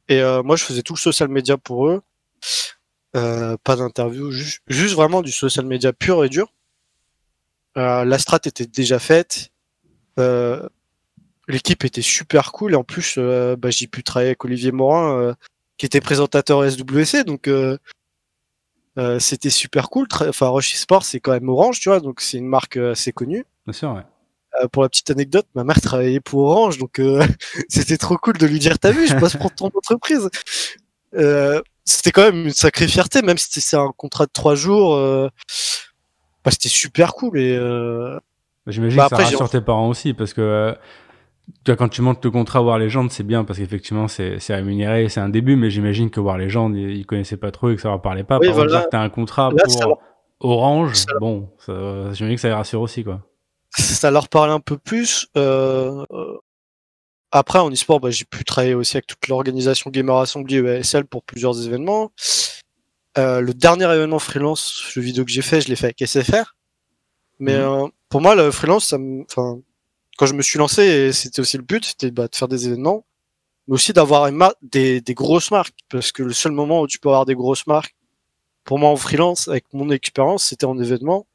Et 0.09 0.21
euh, 0.21 0.43
moi 0.43 0.57
je 0.57 0.65
faisais 0.65 0.83
tout 0.83 0.95
le 0.95 0.99
social 0.99 1.29
media 1.29 1.57
pour 1.57 1.89
eux. 1.89 2.03
Euh, 3.17 3.57
pas 3.65 3.77
d'interview, 3.77 4.31
juste, 4.31 4.61
juste 4.69 4.95
vraiment 4.95 5.23
du 5.23 5.33
social 5.33 5.67
media 5.67 5.93
pur 5.93 6.25
et 6.25 6.29
dur. 6.29 6.53
Euh, 7.77 8.05
la 8.05 8.19
strat 8.19 8.41
était 8.45 8.67
déjà 8.67 8.99
faite. 8.99 9.51
Euh, 10.19 10.69
l'équipe 11.49 11.85
était 11.85 12.03
super 12.03 12.53
cool 12.53 12.73
et 12.73 12.77
en 12.77 12.85
plus 12.85 13.19
bah, 13.19 13.71
j'ai 13.71 13.87
pu 13.87 14.03
travailler 14.05 14.31
avec 14.31 14.45
Olivier 14.45 14.73
Morin 14.73 15.19
euh, 15.19 15.35
qui 15.79 15.87
était 15.87 16.01
présentateur 16.01 16.63
SWC 16.71 17.25
donc 17.25 17.49
euh, 18.99 19.19
c'était 19.19 19.51
super 19.51 19.89
cool. 19.91 20.07
Enfin 20.29 20.49
Rush 20.49 20.75
Sport 20.75 21.05
c'est 21.05 21.21
quand 21.21 21.33
même 21.33 21.49
Orange 21.49 21.81
tu 21.81 21.89
vois 21.89 22.01
donc 22.01 22.21
c'est 22.21 22.39
une 22.39 22.47
marque 22.49 22.77
euh, 22.77 22.93
assez 22.93 23.13
connue. 23.13 23.45
Bien 23.67 23.73
sûr, 23.73 23.93
ouais. 23.93 24.03
Euh, 24.61 24.69
pour 24.69 24.83
la 24.83 24.89
petite 24.89 25.11
anecdote 25.11 25.47
ma 25.55 25.63
mère 25.63 25.81
travaillait 25.81 26.21
pour 26.21 26.41
Orange 26.41 26.79
donc 26.79 26.99
euh, 26.99 27.25
c'était 27.69 27.99
trop 27.99 28.17
cool 28.17 28.37
de 28.37 28.47
lui 28.47 28.59
dire 28.59 28.79
t'as 28.79 28.91
vu 28.91 29.07
je 29.07 29.15
passe 29.15 29.37
pour 29.37 29.55
ton 29.55 29.67
entreprise. 29.67 30.29
C'était 31.85 32.13
quand 32.13 32.23
même 32.23 32.47
une 32.47 32.53
sacrée 32.53 32.89
fierté 32.89 33.23
même 33.23 33.39
si 33.39 33.61
c'est 33.61 33.77
un 33.77 33.93
contrat 33.97 34.27
de 34.27 34.31
trois 34.33 34.55
jours 34.55 34.97
bah, 36.45 36.51
c'était 36.51 36.69
super 36.69 37.15
cool 37.15 37.39
et 37.39 37.57
J'imagine 38.67 38.99
Bah, 38.99 39.09
que 39.11 39.17
ça 39.17 39.23
rassure 39.23 39.51
tes 39.51 39.61
parents 39.61 39.89
aussi, 39.89 40.15
parce 40.15 40.33
que 40.33 40.77
tu 41.65 41.71
vois, 41.71 41.77
quand 41.77 41.89
tu 41.89 42.03
montes 42.03 42.25
le 42.25 42.31
contrat 42.31 42.63
War 42.63 42.79
Legend, 42.79 43.11
c'est 43.11 43.23
bien, 43.23 43.45
parce 43.45 43.59
qu'effectivement, 43.59 44.09
c'est 44.09 44.39
c'est 44.41 44.55
rémunéré, 44.55 45.09
c'est 45.09 45.21
un 45.21 45.29
début, 45.29 45.57
mais 45.57 45.71
j'imagine 45.71 46.11
que 46.11 46.21
War 46.21 46.39
Legend, 46.39 46.75
ils, 46.77 47.07
connaissaient 47.07 47.37
pas 47.37 47.51
trop 47.51 47.71
et 47.71 47.77
que 47.77 47.83
ça 47.83 47.89
leur 47.89 48.01
parlait 48.03 48.25
pas. 48.25 48.39
Oui, 48.39 48.47
Par 48.49 48.55
voilà. 48.57 48.71
dire 48.71 48.85
que 48.85 48.91
t'as 48.91 49.01
un 49.01 49.09
contrat 49.11 49.51
Là, 49.55 49.65
pour 50.39 50.51
Orange, 50.51 50.95
ça 50.95 51.13
bon, 51.21 51.49
j'imagine 51.67 52.35
que 52.35 52.41
ça 52.41 52.49
les 52.49 52.55
rassure 52.55 52.81
aussi, 52.81 53.05
quoi. 53.05 53.21
ça 53.71 54.11
leur 54.11 54.29
parlait 54.29 54.53
un 54.53 54.61
peu 54.61 54.77
plus. 54.79 55.29
Euh, 55.37 56.05
après, 57.33 57.59
en 57.59 57.71
e-sport, 57.71 58.01
bah, 58.01 58.11
j'ai 58.11 58.25
pu 58.25 58.45
travailler 58.45 58.75
aussi 58.75 58.97
avec 58.97 59.07
toute 59.07 59.29
l'organisation 59.29 59.91
Gamer 59.91 60.17
Assembly 60.17 60.57
et 60.57 60.65
ESL 60.81 61.05
pour 61.05 61.23
plusieurs 61.23 61.65
événements. 61.67 62.11
Euh, 63.19 63.41
le 63.41 63.55
dernier 63.55 63.85
événement 63.85 64.19
freelance 64.19 64.83
jeu 64.93 65.01
vidéo 65.01 65.25
que 65.25 65.31
j'ai 65.31 65.43
fait, 65.43 65.61
je 65.61 65.69
l'ai 65.69 65.77
fait 65.77 65.87
avec 65.87 66.01
SFR. 66.03 66.55
Mais 67.39 67.57
Mhm. 67.57 67.61
euh, 67.63 67.87
pour 68.09 68.21
moi, 68.21 68.35
le 68.35 68.51
freelance, 68.51 68.87
ça 68.87 68.99
me, 68.99 69.23
enfin, 69.25 69.61
quand 70.21 70.27
je 70.27 70.35
me 70.35 70.43
suis 70.43 70.59
lancé, 70.59 70.83
et 70.83 71.13
c'était 71.15 71.41
aussi 71.41 71.57
le 71.57 71.63
but, 71.63 71.83
c'était 71.83 72.11
bah, 72.11 72.29
de 72.29 72.37
faire 72.37 72.47
des 72.47 72.67
événements, 72.67 73.07
mais 73.67 73.75
aussi 73.77 73.95
d'avoir 73.95 74.31
des, 74.61 75.01
des 75.01 75.15
grosses 75.15 75.51
marques, 75.51 75.79
parce 75.89 76.13
que 76.13 76.23
le 76.23 76.35
seul 76.35 76.53
moment 76.53 76.83
où 76.83 76.87
tu 76.87 76.99
peux 76.99 77.09
avoir 77.09 77.25
des 77.25 77.35
grosses 77.35 77.67
marques, 77.67 77.97
pour 78.65 78.79
moi 78.79 78.91
en 78.91 78.97
freelance, 78.97 79.49
avec 79.49 79.65
mon 79.73 79.89
expérience, 79.89 80.45
c'était 80.45 80.67
en 80.67 80.79
événement, 80.79 81.27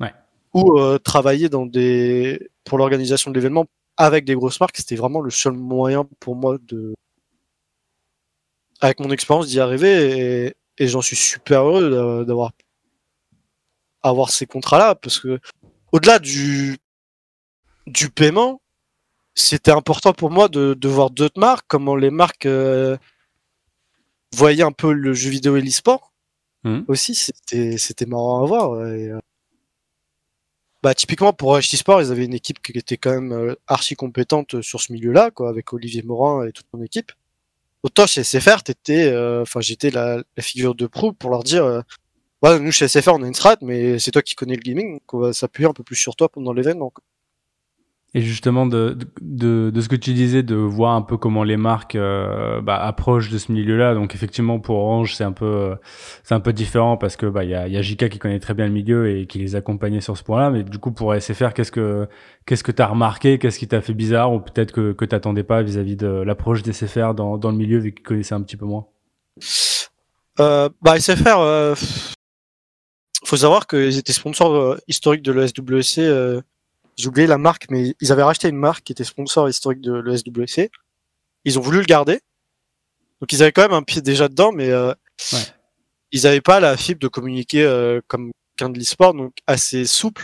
Ouais. 0.00 0.12
ou 0.52 0.78
euh, 0.78 0.98
travailler 0.98 1.48
dans 1.48 1.64
des 1.64 2.50
pour 2.64 2.76
l'organisation 2.76 3.30
de 3.30 3.36
l'événement 3.36 3.64
avec 3.96 4.26
des 4.26 4.34
grosses 4.34 4.60
marques, 4.60 4.76
c'était 4.76 4.96
vraiment 4.96 5.22
le 5.22 5.30
seul 5.30 5.54
moyen 5.54 6.06
pour 6.20 6.36
moi 6.36 6.58
de, 6.60 6.94
avec 8.82 9.00
mon 9.00 9.10
expérience, 9.10 9.46
d'y 9.48 9.60
arriver, 9.60 9.94
et, 10.48 10.54
et 10.76 10.88
j'en 10.88 11.00
suis 11.00 11.16
super 11.16 11.62
heureux 11.62 11.88
d'a- 11.88 12.24
d'avoir 12.26 12.52
avoir 14.02 14.28
ces 14.28 14.44
contrats-là, 14.44 14.94
parce 14.94 15.18
que 15.20 15.40
au-delà 15.92 16.18
du 16.18 16.76
du 17.86 18.10
paiement, 18.10 18.60
c'était 19.34 19.70
important 19.72 20.12
pour 20.12 20.30
moi 20.30 20.48
de, 20.48 20.74
de 20.74 20.88
voir 20.88 21.10
d'autres 21.10 21.40
marques, 21.40 21.66
comment 21.68 21.96
les 21.96 22.10
marques 22.10 22.46
euh, 22.46 22.96
voyaient 24.34 24.62
un 24.64 24.72
peu 24.72 24.92
le 24.92 25.12
jeu 25.14 25.30
vidéo 25.30 25.56
et 25.56 25.62
l'e-sport. 25.62 26.12
Mhm. 26.64 26.84
Aussi, 26.88 27.14
c'était 27.14 27.78
c'était 27.78 28.06
marrant 28.06 28.42
à 28.42 28.46
voir. 28.46 28.86
et, 28.88 29.10
euh, 29.10 29.20
bah, 30.86 30.94
typiquement 30.94 31.32
pour 31.32 31.58
HT 31.58 31.76
Sport, 31.78 32.00
ils 32.02 32.12
avaient 32.12 32.26
une 32.26 32.34
équipe 32.34 32.60
qui 32.62 32.70
était 32.78 32.96
quand 32.96 33.10
même 33.10 33.32
euh, 33.32 33.54
archi 33.66 33.96
compétente 33.96 34.62
sur 34.62 34.80
ce 34.80 34.92
milieu-là, 34.92 35.32
quoi, 35.32 35.48
avec 35.48 35.72
Olivier 35.72 36.02
Morin 36.02 36.46
et 36.46 36.52
toute 36.52 36.66
mon 36.72 36.80
équipe. 36.80 37.10
Autant 37.82 38.06
chez 38.06 38.22
SFR, 38.22 38.62
t'étais, 38.62 39.06
euh, 39.06 39.42
enfin, 39.42 39.60
j'étais 39.60 39.90
la, 39.90 40.18
la 40.36 40.42
figure 40.42 40.76
de 40.76 40.86
proue 40.86 41.12
pour 41.12 41.30
leur 41.30 41.42
dire, 41.42 41.64
euh, 41.64 41.80
ouais, 42.42 42.60
nous 42.60 42.70
chez 42.72 42.86
SFR, 42.88 43.14
on 43.14 43.22
a 43.24 43.26
une 43.26 43.34
strat, 43.34 43.56
mais 43.62 43.98
c'est 43.98 44.12
toi 44.12 44.22
qui 44.22 44.34
connais 44.36 44.54
le 44.54 44.60
gaming, 44.62 44.94
donc 44.94 45.14
on 45.14 45.18
va 45.18 45.32
s'appuyer 45.32 45.68
un 45.68 45.72
peu 45.72 45.82
plus 45.82 45.96
sur 45.96 46.14
toi 46.14 46.28
pendant 46.28 46.52
l'événement. 46.52 46.90
quoi. 46.90 47.02
Et 48.16 48.22
justement, 48.22 48.64
de, 48.64 48.96
de, 49.20 49.68
de, 49.68 49.80
ce 49.82 49.90
que 49.90 49.94
tu 49.94 50.14
disais, 50.14 50.42
de 50.42 50.54
voir 50.54 50.94
un 50.94 51.02
peu 51.02 51.18
comment 51.18 51.44
les 51.44 51.58
marques 51.58 51.96
euh, 51.96 52.62
bah, 52.62 52.82
approchent 52.82 53.28
de 53.28 53.36
ce 53.36 53.52
milieu-là. 53.52 53.92
Donc 53.92 54.14
effectivement, 54.14 54.58
pour 54.58 54.78
Orange, 54.78 55.14
c'est 55.14 55.22
un 55.22 55.32
peu, 55.32 55.76
un 56.30 56.40
peu 56.40 56.54
différent 56.54 56.96
parce 56.96 57.16
que 57.16 57.26
bah 57.26 57.44
y 57.44 57.54
a, 57.54 57.68
y 57.68 57.76
a 57.76 57.82
JK 57.82 58.08
qui 58.08 58.18
connaît 58.18 58.40
très 58.40 58.54
bien 58.54 58.64
le 58.64 58.72
milieu 58.72 59.10
et 59.10 59.26
qui 59.26 59.38
les 59.38 59.54
accompagnait 59.54 60.00
sur 60.00 60.16
ce 60.16 60.22
point-là. 60.22 60.48
Mais 60.48 60.62
du 60.62 60.78
coup, 60.78 60.92
pour 60.92 61.14
SFR, 61.14 61.52
qu'est-ce 61.52 61.70
que 61.70 62.08
qu'est-ce 62.46 62.64
que 62.64 62.72
remarqué, 62.82 63.38
qu'est-ce 63.38 63.58
qui 63.58 63.68
t'a 63.68 63.82
fait 63.82 63.92
bizarre 63.92 64.32
ou 64.32 64.40
peut-être 64.40 64.72
que 64.72 64.92
que 64.92 65.04
t'attendais 65.04 65.44
pas 65.44 65.62
vis-à-vis 65.62 65.96
de 65.96 66.06
l'approche 66.06 66.62
des 66.62 66.72
SFR 66.72 67.12
dans 67.12 67.36
dans 67.36 67.50
le 67.50 67.58
milieu 67.58 67.78
vu 67.78 67.92
qu'ils 67.92 68.02
connaissaient 68.02 68.34
un 68.34 68.40
petit 68.40 68.56
peu 68.56 68.64
moins? 68.64 68.86
Euh, 70.40 70.70
bah 70.80 70.98
SFR, 70.98 71.38
euh, 71.38 71.74
faut 73.26 73.36
savoir 73.36 73.66
qu'ils 73.66 73.98
étaient 73.98 74.14
sponsors 74.14 74.54
euh, 74.54 74.78
historiques 74.88 75.22
de 75.22 75.32
l'ESWC. 75.32 76.42
J'ai 76.96 77.08
oublié 77.08 77.26
la 77.26 77.38
marque, 77.38 77.66
mais 77.70 77.94
ils 78.00 78.12
avaient 78.12 78.22
racheté 78.22 78.48
une 78.48 78.56
marque 78.56 78.84
qui 78.84 78.92
était 78.92 79.04
sponsor 79.04 79.48
historique 79.48 79.80
de 79.82 79.92
l'ESWC. 79.94 80.70
Ils 81.44 81.58
ont 81.58 81.62
voulu 81.62 81.78
le 81.80 81.84
garder. 81.84 82.20
Donc 83.20 83.32
ils 83.32 83.42
avaient 83.42 83.52
quand 83.52 83.62
même 83.62 83.72
un 83.72 83.82
pied 83.82 84.02
déjà 84.02 84.28
dedans, 84.28 84.52
mais 84.52 84.70
euh, 84.70 84.92
Ouais. 85.32 85.38
ils 86.12 86.22
n'avaient 86.24 86.40
pas 86.42 86.60
la 86.60 86.76
fibre 86.76 87.00
de 87.00 87.08
communiquer 87.08 87.62
euh, 87.64 88.00
comme 88.08 88.30
qu'un 88.56 88.68
de 88.70 88.78
l'e-sport, 88.78 89.14
donc 89.14 89.34
assez 89.46 89.84
souple, 89.86 90.22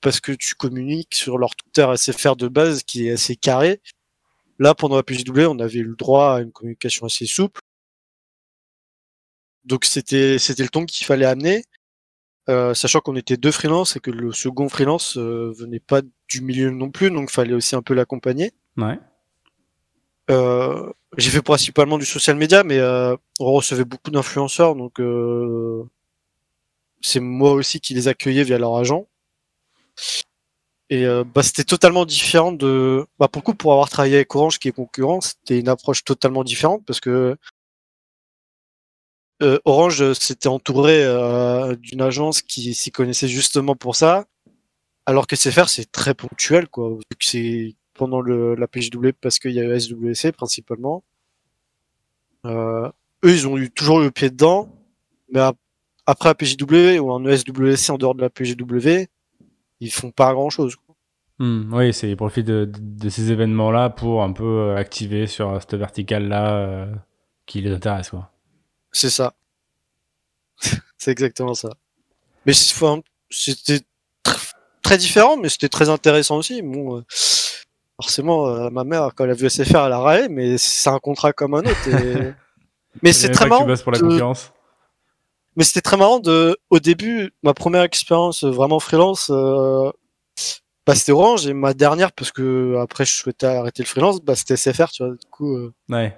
parce 0.00 0.20
que 0.20 0.32
tu 0.32 0.54
communiques 0.54 1.14
sur 1.14 1.38
leur 1.38 1.54
Twitter 1.56 1.86
SFR 1.96 2.36
de 2.36 2.48
base 2.48 2.82
qui 2.82 3.08
est 3.08 3.12
assez 3.12 3.36
carré. 3.36 3.80
Là, 4.58 4.74
pendant 4.74 4.96
la 4.96 5.02
PJW, 5.02 5.46
on 5.48 5.58
avait 5.58 5.78
eu 5.78 5.84
le 5.84 5.96
droit 5.96 6.34
à 6.36 6.40
une 6.40 6.52
communication 6.52 7.06
assez 7.06 7.26
souple. 7.26 7.60
Donc 9.64 9.84
c'était 9.84 10.38
c'était 10.38 10.62
le 10.62 10.68
ton 10.70 10.84
qu'il 10.86 11.06
fallait 11.06 11.26
amener, 11.26 11.64
euh, 12.48 12.72
sachant 12.72 13.00
qu'on 13.00 13.16
était 13.16 13.36
deux 13.36 13.50
freelances 13.50 13.96
et 13.96 14.00
que 14.00 14.10
le 14.10 14.32
second 14.32 14.70
freelance 14.70 15.18
euh, 15.18 15.52
venait 15.54 15.80
pas 15.80 16.00
du 16.28 16.40
milieu 16.40 16.70
non 16.70 16.90
plus, 16.90 17.10
donc 17.10 17.30
fallait 17.30 17.52
aussi 17.52 17.76
un 17.76 17.82
peu 17.82 17.92
l'accompagner. 17.92 18.52
Ouais. 18.78 18.98
Euh, 20.30 20.90
j'ai 21.18 21.30
fait 21.30 21.42
principalement 21.42 21.98
du 21.98 22.06
social 22.06 22.36
media, 22.36 22.64
mais 22.64 22.80
on 23.40 23.52
recevait 23.52 23.84
beaucoup 23.84 24.10
d'influenceurs, 24.10 24.74
donc 24.76 25.00
c'est 27.02 27.20
moi 27.20 27.52
aussi 27.52 27.80
qui 27.80 27.94
les 27.94 28.08
accueillais 28.08 28.44
via 28.44 28.58
leur 28.58 28.76
agent. 28.76 29.06
Et 30.90 31.06
bah, 31.34 31.42
c'était 31.42 31.64
totalement 31.64 32.06
différent 32.06 32.52
de. 32.52 33.06
Bah, 33.18 33.28
pour 33.28 33.40
le 33.40 33.44
coup, 33.44 33.54
pour 33.54 33.72
avoir 33.72 33.90
travaillé 33.90 34.16
avec 34.16 34.34
Orange, 34.34 34.58
qui 34.58 34.68
est 34.68 34.72
concurrent, 34.72 35.20
c'était 35.20 35.60
une 35.60 35.68
approche 35.68 36.04
totalement 36.04 36.44
différente 36.44 36.82
parce 36.86 37.00
que 37.00 37.36
euh, 39.42 39.58
Orange 39.64 40.12
s'était 40.14 40.48
entouré 40.48 41.04
euh, 41.04 41.76
d'une 41.76 42.00
agence 42.02 42.42
qui 42.42 42.74
s'y 42.74 42.90
connaissait 42.90 43.28
justement 43.28 43.76
pour 43.76 43.94
ça, 43.96 44.26
alors 45.06 45.26
que 45.26 45.36
SFR 45.36 45.68
c'est 45.68 45.90
très 45.90 46.14
ponctuel, 46.14 46.68
quoi. 46.68 46.98
C'est 47.20 47.74
pendant 47.94 48.20
la 48.22 48.66
PJW 48.68 49.10
parce 49.20 49.38
qu'il 49.38 49.52
y 49.52 49.60
a 49.60 49.64
eu 49.64 49.80
SWC 49.80 50.32
principalement. 50.32 51.02
Euh, 52.46 52.88
eux, 53.24 53.30
ils 53.32 53.46
ont 53.48 53.56
eu 53.58 53.70
toujours 53.70 53.98
le 54.00 54.10
pied 54.10 54.30
dedans, 54.30 54.68
mais 55.32 55.40
ap- 55.40 55.56
après 56.06 56.28
la 56.28 56.34
PJW 56.34 56.98
ou 57.00 57.12
un 57.12 57.24
ESWC 57.24 57.90
en 57.90 57.98
dehors 57.98 58.14
de 58.14 58.22
la 58.22 58.30
PJW, 58.30 59.06
ils 59.80 59.90
font 59.92 60.10
pas 60.10 60.32
grand 60.32 60.50
chose. 60.50 60.76
Hmm, 61.40 61.72
oui, 61.72 61.92
c'est 61.92 62.10
ils 62.10 62.16
profitent 62.16 62.46
de, 62.46 62.68
de, 62.72 63.08
ces 63.08 63.30
événements-là 63.30 63.90
pour 63.90 64.22
un 64.22 64.32
peu 64.32 64.74
activer 64.76 65.26
sur 65.26 65.60
cette 65.60 65.74
verticale-là 65.74 66.54
euh, 66.56 66.94
qui 67.46 67.60
les 67.60 67.70
intéresse, 67.72 68.10
quoi. 68.10 68.30
C'est 68.92 69.10
ça. 69.10 69.34
c'est 70.98 71.10
exactement 71.10 71.54
ça. 71.54 71.70
Mais 72.46 72.52
c'était 72.54 73.80
tr- 74.24 74.52
très 74.82 74.98
différent, 74.98 75.36
mais 75.36 75.48
c'était 75.48 75.68
très 75.68 75.88
intéressant 75.88 76.36
aussi. 76.38 76.62
Bon, 76.62 76.98
euh, 76.98 77.04
forcément, 78.00 78.48
euh, 78.48 78.70
ma 78.70 78.84
mère, 78.84 79.10
quand 79.14 79.24
elle 79.24 79.30
a 79.30 79.34
vu 79.34 79.46
SFR, 79.48 79.86
elle 79.86 79.92
a 79.92 79.98
râlé, 79.98 80.28
mais 80.28 80.56
c'est 80.58 80.88
un 80.90 80.98
contrat 80.98 81.32
comme 81.32 81.54
un 81.54 81.60
autre. 81.60 81.88
et- 81.88 82.32
mais 83.02 83.12
c'est 83.12 83.28
très 83.32 83.44
marrant. 83.50 83.64
Pour 83.82 83.92
la 83.92 83.98
de-. 83.98 84.16
Mais 85.56 85.64
c'était 85.64 85.80
très 85.80 85.96
marrant 85.96 86.20
de, 86.20 86.56
au 86.70 86.78
début, 86.78 87.32
ma 87.42 87.52
première 87.52 87.82
expérience 87.82 88.44
vraiment 88.44 88.78
freelance, 88.78 89.28
euh, 89.30 89.90
bah, 90.86 90.94
c'était 90.94 91.12
Orange, 91.12 91.46
et 91.48 91.52
ma 91.52 91.74
dernière, 91.74 92.12
parce 92.12 92.30
que 92.32 92.76
après 92.80 93.04
je 93.04 93.12
souhaitais 93.12 93.46
arrêter 93.46 93.82
le 93.82 93.88
freelance, 93.88 94.20
bah, 94.22 94.36
c'était 94.36 94.56
SFR, 94.56 94.90
tu 94.90 95.04
vois. 95.04 95.12
Du 95.14 95.26
coup, 95.30 95.70
Ouais, 95.88 96.16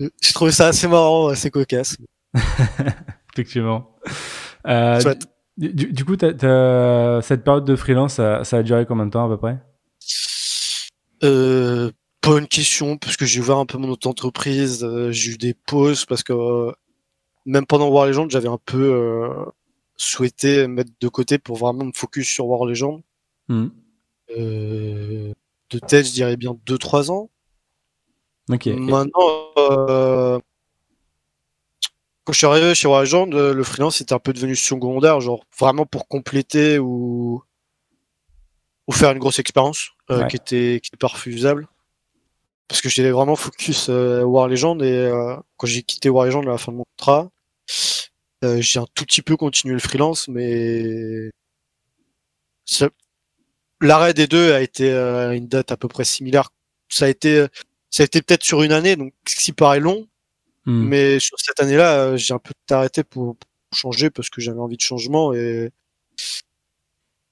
j'ai 0.00 0.32
trouvé 0.32 0.50
ça 0.50 0.68
assez 0.68 0.88
marrant, 0.88 1.28
assez 1.28 1.50
cocasse. 1.50 1.96
effectivement. 3.34 3.96
Euh, 4.66 5.14
du, 5.56 6.04
coup, 6.04 6.16
cette 6.18 7.44
période 7.44 7.64
de 7.64 7.76
freelance, 7.76 8.14
ça, 8.14 8.44
ça 8.44 8.58
a 8.58 8.62
duré 8.62 8.86
combien 8.86 9.06
de 9.06 9.10
temps 9.10 9.26
à 9.26 9.28
peu 9.28 9.36
près? 9.36 9.58
Euh, 11.22 11.90
pas 12.20 12.38
une 12.38 12.48
question, 12.48 12.96
parce 12.96 13.16
que 13.16 13.24
j'ai 13.24 13.40
ouvert 13.40 13.58
un 13.58 13.66
peu 13.66 13.78
mon 13.78 13.90
auto-entreprise, 13.90 14.84
euh, 14.84 15.10
j'ai 15.10 15.32
eu 15.32 15.36
des 15.38 15.54
pauses, 15.54 16.04
parce 16.04 16.22
que 16.22 16.32
euh, 16.32 16.72
même 17.46 17.66
pendant 17.66 17.88
War 17.88 18.06
Legend, 18.06 18.30
j'avais 18.30 18.48
un 18.48 18.58
peu 18.64 18.92
euh, 18.92 19.44
souhaité 19.96 20.66
mettre 20.66 20.90
de 21.00 21.08
côté 21.08 21.38
pour 21.38 21.56
vraiment 21.56 21.84
me 21.84 21.92
focus 21.94 22.28
sur 22.28 22.46
War 22.46 22.66
Legend. 22.66 23.02
Hmm. 23.48 23.68
De 24.36 25.78
tête, 25.86 26.06
je 26.06 26.12
dirais 26.12 26.36
bien 26.36 26.56
2-3 26.66 27.10
ans. 27.10 27.30
Ok. 28.48 28.66
Maintenant, 28.66 29.49
quand 32.24 32.32
je 32.32 32.38
suis 32.38 32.46
arrivé 32.46 32.74
chez 32.74 32.86
War 32.88 33.02
Legend, 33.02 33.34
euh, 33.34 33.54
le 33.54 33.64
freelance 33.64 34.00
était 34.00 34.12
un 34.12 34.18
peu 34.18 34.32
devenu 34.32 34.54
secondaire, 34.56 35.20
genre 35.20 35.44
vraiment 35.58 35.86
pour 35.86 36.06
compléter 36.08 36.78
ou, 36.78 37.42
ou 38.86 38.92
faire 38.92 39.10
une 39.12 39.18
grosse 39.18 39.38
expérience 39.38 39.90
euh, 40.10 40.20
Ouais. 40.20 40.28
qui 40.28 40.36
était 40.36 40.80
qui 40.82 40.88
était 40.90 40.96
pas 40.96 41.08
refusable. 41.08 41.66
Parce 42.68 42.80
que 42.82 42.88
j'étais 42.88 43.10
vraiment 43.10 43.34
focus 43.36 43.88
euh, 43.88 44.22
War 44.22 44.46
Legend 44.48 44.80
et 44.82 44.92
euh, 44.92 45.36
quand 45.56 45.66
j'ai 45.66 45.82
quitté 45.82 46.08
War 46.08 46.26
Legend 46.26 46.46
à 46.46 46.50
la 46.52 46.58
fin 46.58 46.70
de 46.72 46.76
mon 46.76 46.84
contrat, 46.96 47.28
euh, 48.44 48.60
j'ai 48.60 48.78
un 48.78 48.86
tout 48.94 49.04
petit 49.04 49.22
peu 49.22 49.36
continué 49.36 49.74
le 49.74 49.80
freelance, 49.80 50.28
mais 50.28 51.30
l'arrêt 53.80 54.14
des 54.14 54.26
deux 54.26 54.52
a 54.52 54.60
été 54.60 54.90
euh, 54.92 55.30
à 55.30 55.34
une 55.34 55.48
date 55.48 55.72
à 55.72 55.76
peu 55.76 55.88
près 55.88 56.04
similaire. 56.04 56.50
Ça 56.88 57.06
a 57.06 57.08
été 57.08 57.46
ça 57.90 58.02
a 58.02 58.06
été 58.06 58.22
peut-être 58.22 58.44
sur 58.44 58.62
une 58.62 58.72
année, 58.72 58.96
donc 58.96 59.12
ce 59.28 59.36
qui 59.36 59.52
paraît 59.52 59.80
long, 59.80 60.06
Hmm. 60.66 60.84
mais 60.88 61.18
sur 61.20 61.38
cette 61.40 61.60
année-là, 61.60 62.00
euh, 62.12 62.16
j'ai 62.18 62.34
un 62.34 62.38
peu 62.38 62.52
arrêté 62.70 63.04
pour, 63.04 63.36
pour 63.36 63.48
changer 63.78 64.10
parce 64.10 64.30
que 64.30 64.40
j'avais 64.42 64.60
envie 64.60 64.76
de 64.76 64.82
changement 64.82 65.32
et 65.34 65.70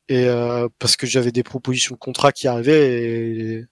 et 0.08 0.26
euh, 0.26 0.68
parce 0.78 0.96
que 0.96 1.06
j'avais 1.06 1.32
des 1.32 1.42
propositions 1.42 1.94
de 1.94 1.98
contrat 1.98 2.32
qui 2.32 2.48
arrivaient 2.48 3.02
et 3.02 3.64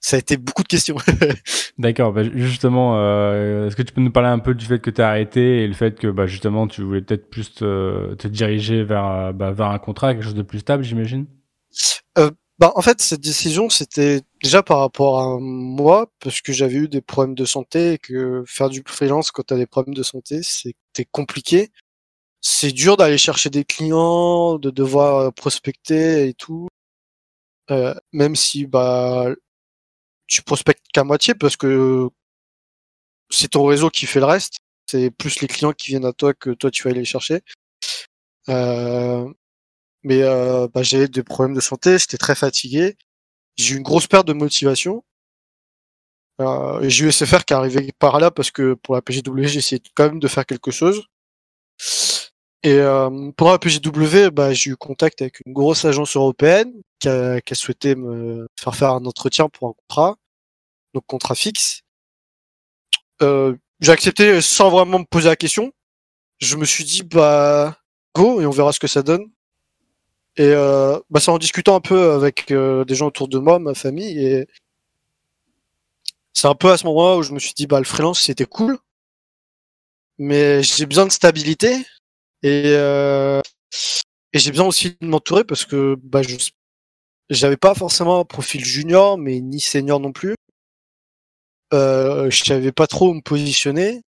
ça 0.00 0.16
a 0.16 0.18
été 0.20 0.36
beaucoup 0.36 0.62
de 0.62 0.68
questions. 0.68 0.96
D'accord, 1.78 2.12
bah, 2.12 2.22
justement, 2.34 2.98
euh, 2.98 3.66
est-ce 3.66 3.76
que 3.76 3.82
tu 3.82 3.92
peux 3.92 4.00
nous 4.00 4.12
parler 4.12 4.28
un 4.28 4.38
peu 4.38 4.54
du 4.54 4.64
fait 4.64 4.78
que 4.80 4.90
tu 4.90 5.00
as 5.02 5.08
arrêté 5.08 5.64
et 5.64 5.66
le 5.66 5.74
fait 5.74 5.98
que 5.98 6.08
bah, 6.08 6.26
justement 6.26 6.68
tu 6.68 6.82
voulais 6.82 7.02
peut-être 7.02 7.30
plus 7.30 7.52
te, 7.54 8.14
te 8.14 8.28
diriger 8.28 8.84
vers, 8.84 9.06
euh, 9.06 9.32
bah, 9.32 9.52
vers 9.52 9.68
un 9.68 9.78
contrat, 9.78 10.14
quelque 10.14 10.24
chose 10.24 10.34
de 10.34 10.42
plus 10.42 10.60
stable, 10.60 10.84
j'imagine? 10.84 11.26
Bah, 12.58 12.72
en 12.76 12.82
fait, 12.82 13.00
cette 13.02 13.20
décision, 13.20 13.68
c'était 13.68 14.22
déjà 14.42 14.62
par 14.62 14.78
rapport 14.78 15.20
à 15.20 15.38
moi, 15.40 16.08
parce 16.20 16.40
que 16.40 16.52
j'avais 16.52 16.74
eu 16.76 16.88
des 16.88 17.00
problèmes 17.00 17.34
de 17.34 17.44
santé 17.44 17.94
et 17.94 17.98
que 17.98 18.44
faire 18.46 18.68
du 18.70 18.82
freelance 18.86 19.32
quand 19.32 19.42
tu 19.46 19.54
as 19.54 19.56
des 19.56 19.66
problèmes 19.66 19.94
de 19.94 20.02
santé, 20.04 20.40
c'était 20.42 21.04
compliqué. 21.10 21.72
C'est 22.40 22.72
dur 22.72 22.96
d'aller 22.96 23.18
chercher 23.18 23.50
des 23.50 23.64
clients, 23.64 24.58
de 24.58 24.70
devoir 24.70 25.16
euh, 25.18 25.30
prospecter 25.32 26.28
et 26.28 26.34
tout. 26.34 26.68
Euh, 27.70 27.94
même 28.12 28.36
si 28.36 28.66
bah 28.66 29.34
tu 30.26 30.42
prospectes 30.42 30.84
qu'à 30.92 31.04
moitié 31.04 31.34
parce 31.34 31.56
que 31.56 32.08
c'est 33.30 33.48
ton 33.48 33.64
réseau 33.66 33.90
qui 33.90 34.06
fait 34.06 34.20
le 34.20 34.26
reste. 34.26 34.58
C'est 34.86 35.10
plus 35.10 35.40
les 35.40 35.48
clients 35.48 35.72
qui 35.72 35.88
viennent 35.88 36.04
à 36.04 36.12
toi 36.12 36.34
que 36.34 36.50
toi 36.50 36.70
tu 36.70 36.82
vas 36.84 36.90
aller 36.90 37.00
les 37.00 37.04
chercher. 37.06 37.40
Euh, 38.48 39.32
mais 40.04 40.22
euh, 40.22 40.68
bah, 40.72 40.82
j'ai 40.82 41.08
des 41.08 41.22
problèmes 41.22 41.54
de 41.54 41.60
santé, 41.60 41.98
j'étais 41.98 42.18
très 42.18 42.34
fatigué. 42.34 42.96
J'ai 43.56 43.74
eu 43.74 43.78
une 43.78 43.82
grosse 43.82 44.06
perte 44.06 44.26
de 44.26 44.32
motivation. 44.34 45.04
Euh, 46.40 46.88
j'ai 46.88 47.06
eu 47.06 47.12
SFR 47.12 47.44
qui 47.44 47.52
est 47.54 47.56
arrivé 47.56 47.92
par 47.98 48.18
là 48.20 48.30
parce 48.30 48.50
que 48.50 48.74
pour 48.74 48.94
la 48.94 49.02
PGW, 49.02 49.46
j'ai 49.46 49.58
essayé 49.58 49.82
quand 49.94 50.04
même 50.04 50.18
de 50.20 50.28
faire 50.28 50.46
quelque 50.46 50.70
chose. 50.70 51.04
Et 52.62 52.78
euh, 52.78 53.30
pendant 53.36 53.52
la 53.52 53.58
PGW, 53.58 54.30
bah, 54.30 54.52
j'ai 54.54 54.70
eu 54.70 54.76
contact 54.76 55.20
avec 55.22 55.40
une 55.46 55.52
grosse 55.52 55.84
agence 55.84 56.16
européenne 56.16 56.72
qui 56.98 57.08
a, 57.08 57.40
qui 57.40 57.52
a 57.52 57.56
souhaité 57.56 57.94
me 57.94 58.48
faire 58.58 58.74
faire 58.74 58.90
un 58.90 59.04
entretien 59.04 59.48
pour 59.48 59.68
un 59.68 59.72
contrat, 59.74 60.16
donc 60.94 61.04
contrat 61.06 61.34
fixe. 61.34 61.82
Euh, 63.22 63.54
j'ai 63.80 63.92
accepté 63.92 64.40
sans 64.40 64.70
vraiment 64.70 65.00
me 65.00 65.04
poser 65.04 65.28
la 65.28 65.36
question. 65.36 65.72
Je 66.40 66.56
me 66.56 66.64
suis 66.64 66.84
dit 66.84 67.02
bah 67.02 67.78
go 68.14 68.40
et 68.40 68.46
on 68.46 68.50
verra 68.50 68.72
ce 68.72 68.80
que 68.80 68.86
ça 68.86 69.02
donne. 69.02 69.33
Et 70.36 70.48
euh, 70.48 70.98
bah, 71.10 71.20
c'est 71.20 71.30
en 71.30 71.38
discutant 71.38 71.76
un 71.76 71.80
peu 71.80 72.12
avec 72.12 72.50
euh, 72.50 72.84
des 72.84 72.94
gens 72.94 73.06
autour 73.06 73.28
de 73.28 73.38
moi, 73.38 73.58
ma 73.58 73.74
famille, 73.74 74.18
et 74.18 74.46
c'est 76.32 76.48
un 76.48 76.54
peu 76.54 76.70
à 76.70 76.76
ce 76.76 76.86
moment-là 76.86 77.18
où 77.18 77.22
je 77.22 77.32
me 77.32 77.38
suis 77.38 77.54
dit 77.54 77.66
bah 77.66 77.78
le 77.78 77.84
freelance 77.84 78.20
c'était 78.20 78.44
cool, 78.44 78.78
mais 80.18 80.62
j'ai 80.62 80.86
besoin 80.86 81.06
de 81.06 81.12
stabilité 81.12 81.76
et 82.42 82.64
euh, 82.76 83.40
et 84.32 84.38
j'ai 84.38 84.50
besoin 84.50 84.66
aussi 84.66 84.96
de 85.00 85.06
m'entourer 85.06 85.44
parce 85.44 85.64
que 85.64 85.96
bah 86.02 86.22
je 86.22 86.36
j'avais 87.30 87.56
pas 87.56 87.74
forcément 87.74 88.20
un 88.20 88.24
profil 88.24 88.64
junior, 88.64 89.18
mais 89.18 89.40
ni 89.40 89.60
senior 89.60 90.00
non 90.00 90.12
plus. 90.12 90.36
Euh, 91.72 92.30
je 92.30 92.44
savais 92.44 92.72
pas 92.72 92.86
trop 92.86 93.10
où 93.10 93.14
me 93.14 93.20
positionner. 93.22 94.02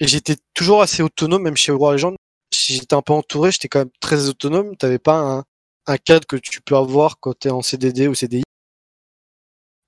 Et 0.00 0.06
j'étais 0.06 0.36
toujours 0.54 0.82
assez 0.82 1.02
autonome, 1.02 1.42
même 1.42 1.56
chez 1.56 1.72
War 1.72 1.92
Legend. 1.92 2.16
Si 2.66 2.74
j'étais 2.74 2.96
un 2.96 3.02
peu 3.02 3.12
entouré, 3.12 3.52
j'étais 3.52 3.68
quand 3.68 3.78
même 3.78 3.92
très 4.00 4.28
autonome. 4.28 4.76
T'avais 4.76 4.98
pas 4.98 5.44
un, 5.86 5.96
cadre 5.98 6.26
que 6.26 6.34
tu 6.34 6.60
peux 6.60 6.74
avoir 6.74 7.20
quand 7.20 7.32
t'es 7.38 7.50
en 7.50 7.62
CDD 7.62 8.08
ou 8.08 8.14
CDI. 8.16 8.42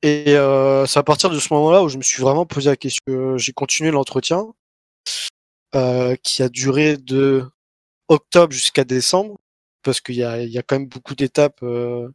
Et 0.03 0.37
euh, 0.37 0.87
c'est 0.87 1.01
à 1.01 1.03
partir 1.03 1.29
de 1.29 1.41
ce 1.41 1.53
moment-là 1.55 1.83
où 1.83 1.89
je 1.89 1.99
me 1.99 2.05
suis 2.05 2.23
vraiment 2.23 2.47
posé 2.47 2.71
la 2.71 2.77
question. 2.77 3.37
J'ai 3.37 3.53
continué 3.53 3.91
l'entretien, 3.91 4.47
euh, 5.75 6.15
qui 6.23 6.41
a 6.45 6.49
duré 6.49 6.97
de 6.97 7.51
octobre 8.07 8.53
jusqu'à 8.53 8.85
décembre, 8.85 9.41
parce 9.83 10.01
qu'il 10.01 10.15
y 10.15 10.23
a, 10.23 10.63
quand 10.63 10.79
même 10.79 10.87
beaucoup 10.87 11.17
d'étapes 11.17 11.65
euh, 11.65 12.09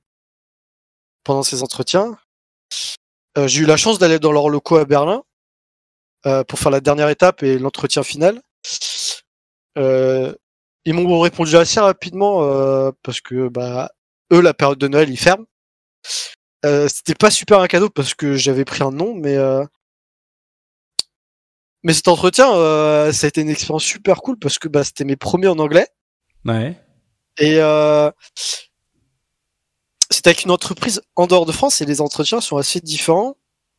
pendant 1.26 1.44
ces 1.44 1.62
entretiens. 1.62 2.18
J'ai 3.36 3.64
eu 3.64 3.66
la 3.66 3.76
chance 3.76 4.00
d'aller 4.00 4.20
dans 4.20 4.32
leur 4.32 4.48
locaux 4.48 4.78
à 4.78 4.86
Berlin 4.86 5.26
pour 6.48 6.58
faire 6.58 6.72
la 6.72 6.80
dernière 6.80 7.10
étape 7.10 7.44
et 7.44 7.60
l'entretien 7.60 8.04
final. 8.04 8.42
Ils 10.86 10.94
m'ont 10.94 11.20
répondu 11.20 11.56
assez 11.56 11.80
rapidement 11.80 12.44
euh, 12.44 12.92
parce 13.04 13.22
que 13.22 13.48
bah 13.48 13.92
eux 14.32 14.42
la 14.42 14.54
période 14.54 14.80
de 14.80 14.88
Noël 14.88 15.10
ils 15.10 15.18
ferment. 15.18 15.46
Euh, 16.66 16.88
c'était 16.88 17.16
pas 17.16 17.30
super 17.32 17.60
un 17.60 17.68
cadeau 17.68 17.90
parce 17.90 18.14
que 18.14 18.36
j'avais 18.36 18.66
pris 18.66 18.84
un 18.84 18.92
nom, 18.92 19.14
mais 19.14 19.36
euh, 19.36 19.66
mais 21.84 21.94
cet 21.94 22.08
entretien, 22.08 22.54
euh, 22.54 23.12
ça 23.12 23.26
a 23.26 23.30
été 23.30 23.42
une 23.42 23.50
expérience 23.50 23.84
super 23.84 24.22
cool 24.22 24.38
parce 24.40 24.58
que 24.58 24.68
bah, 24.70 24.84
c'était 24.84 25.04
mes 25.04 25.18
premiers 25.18 25.48
en 25.50 25.60
anglais 25.60 25.88
Ouais. 26.46 26.78
et 27.38 27.58
euh, 27.60 28.10
c'était 30.10 30.30
avec 30.30 30.44
une 30.46 30.52
entreprise 30.52 31.02
en 31.16 31.28
dehors 31.28 31.46
de 31.46 31.52
France 31.52 31.82
et 31.82 31.86
les 31.86 32.00
entretiens 32.02 32.40
sont 32.42 32.58
assez 32.58 32.80
différents. 32.80 33.36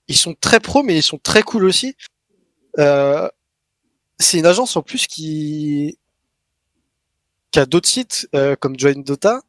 Ils 0.08 0.16
sont 0.16 0.34
très 0.34 0.60
pros, 0.60 0.82
mais 0.82 0.96
ils 0.96 1.02
sont 1.02 1.18
très 1.18 1.42
cool 1.42 1.64
aussi. 1.64 1.94
Euh, 2.78 3.28
c'est 4.18 4.38
une 4.38 4.46
agence 4.46 4.76
en 4.76 4.82
plus 4.82 5.06
qui 5.06 5.98
qui 7.54 7.60
a 7.60 7.66
d'autres 7.66 7.88
sites 7.88 8.28
euh, 8.34 8.56
comme 8.56 8.76
Join 8.76 9.04
Dota. 9.04 9.40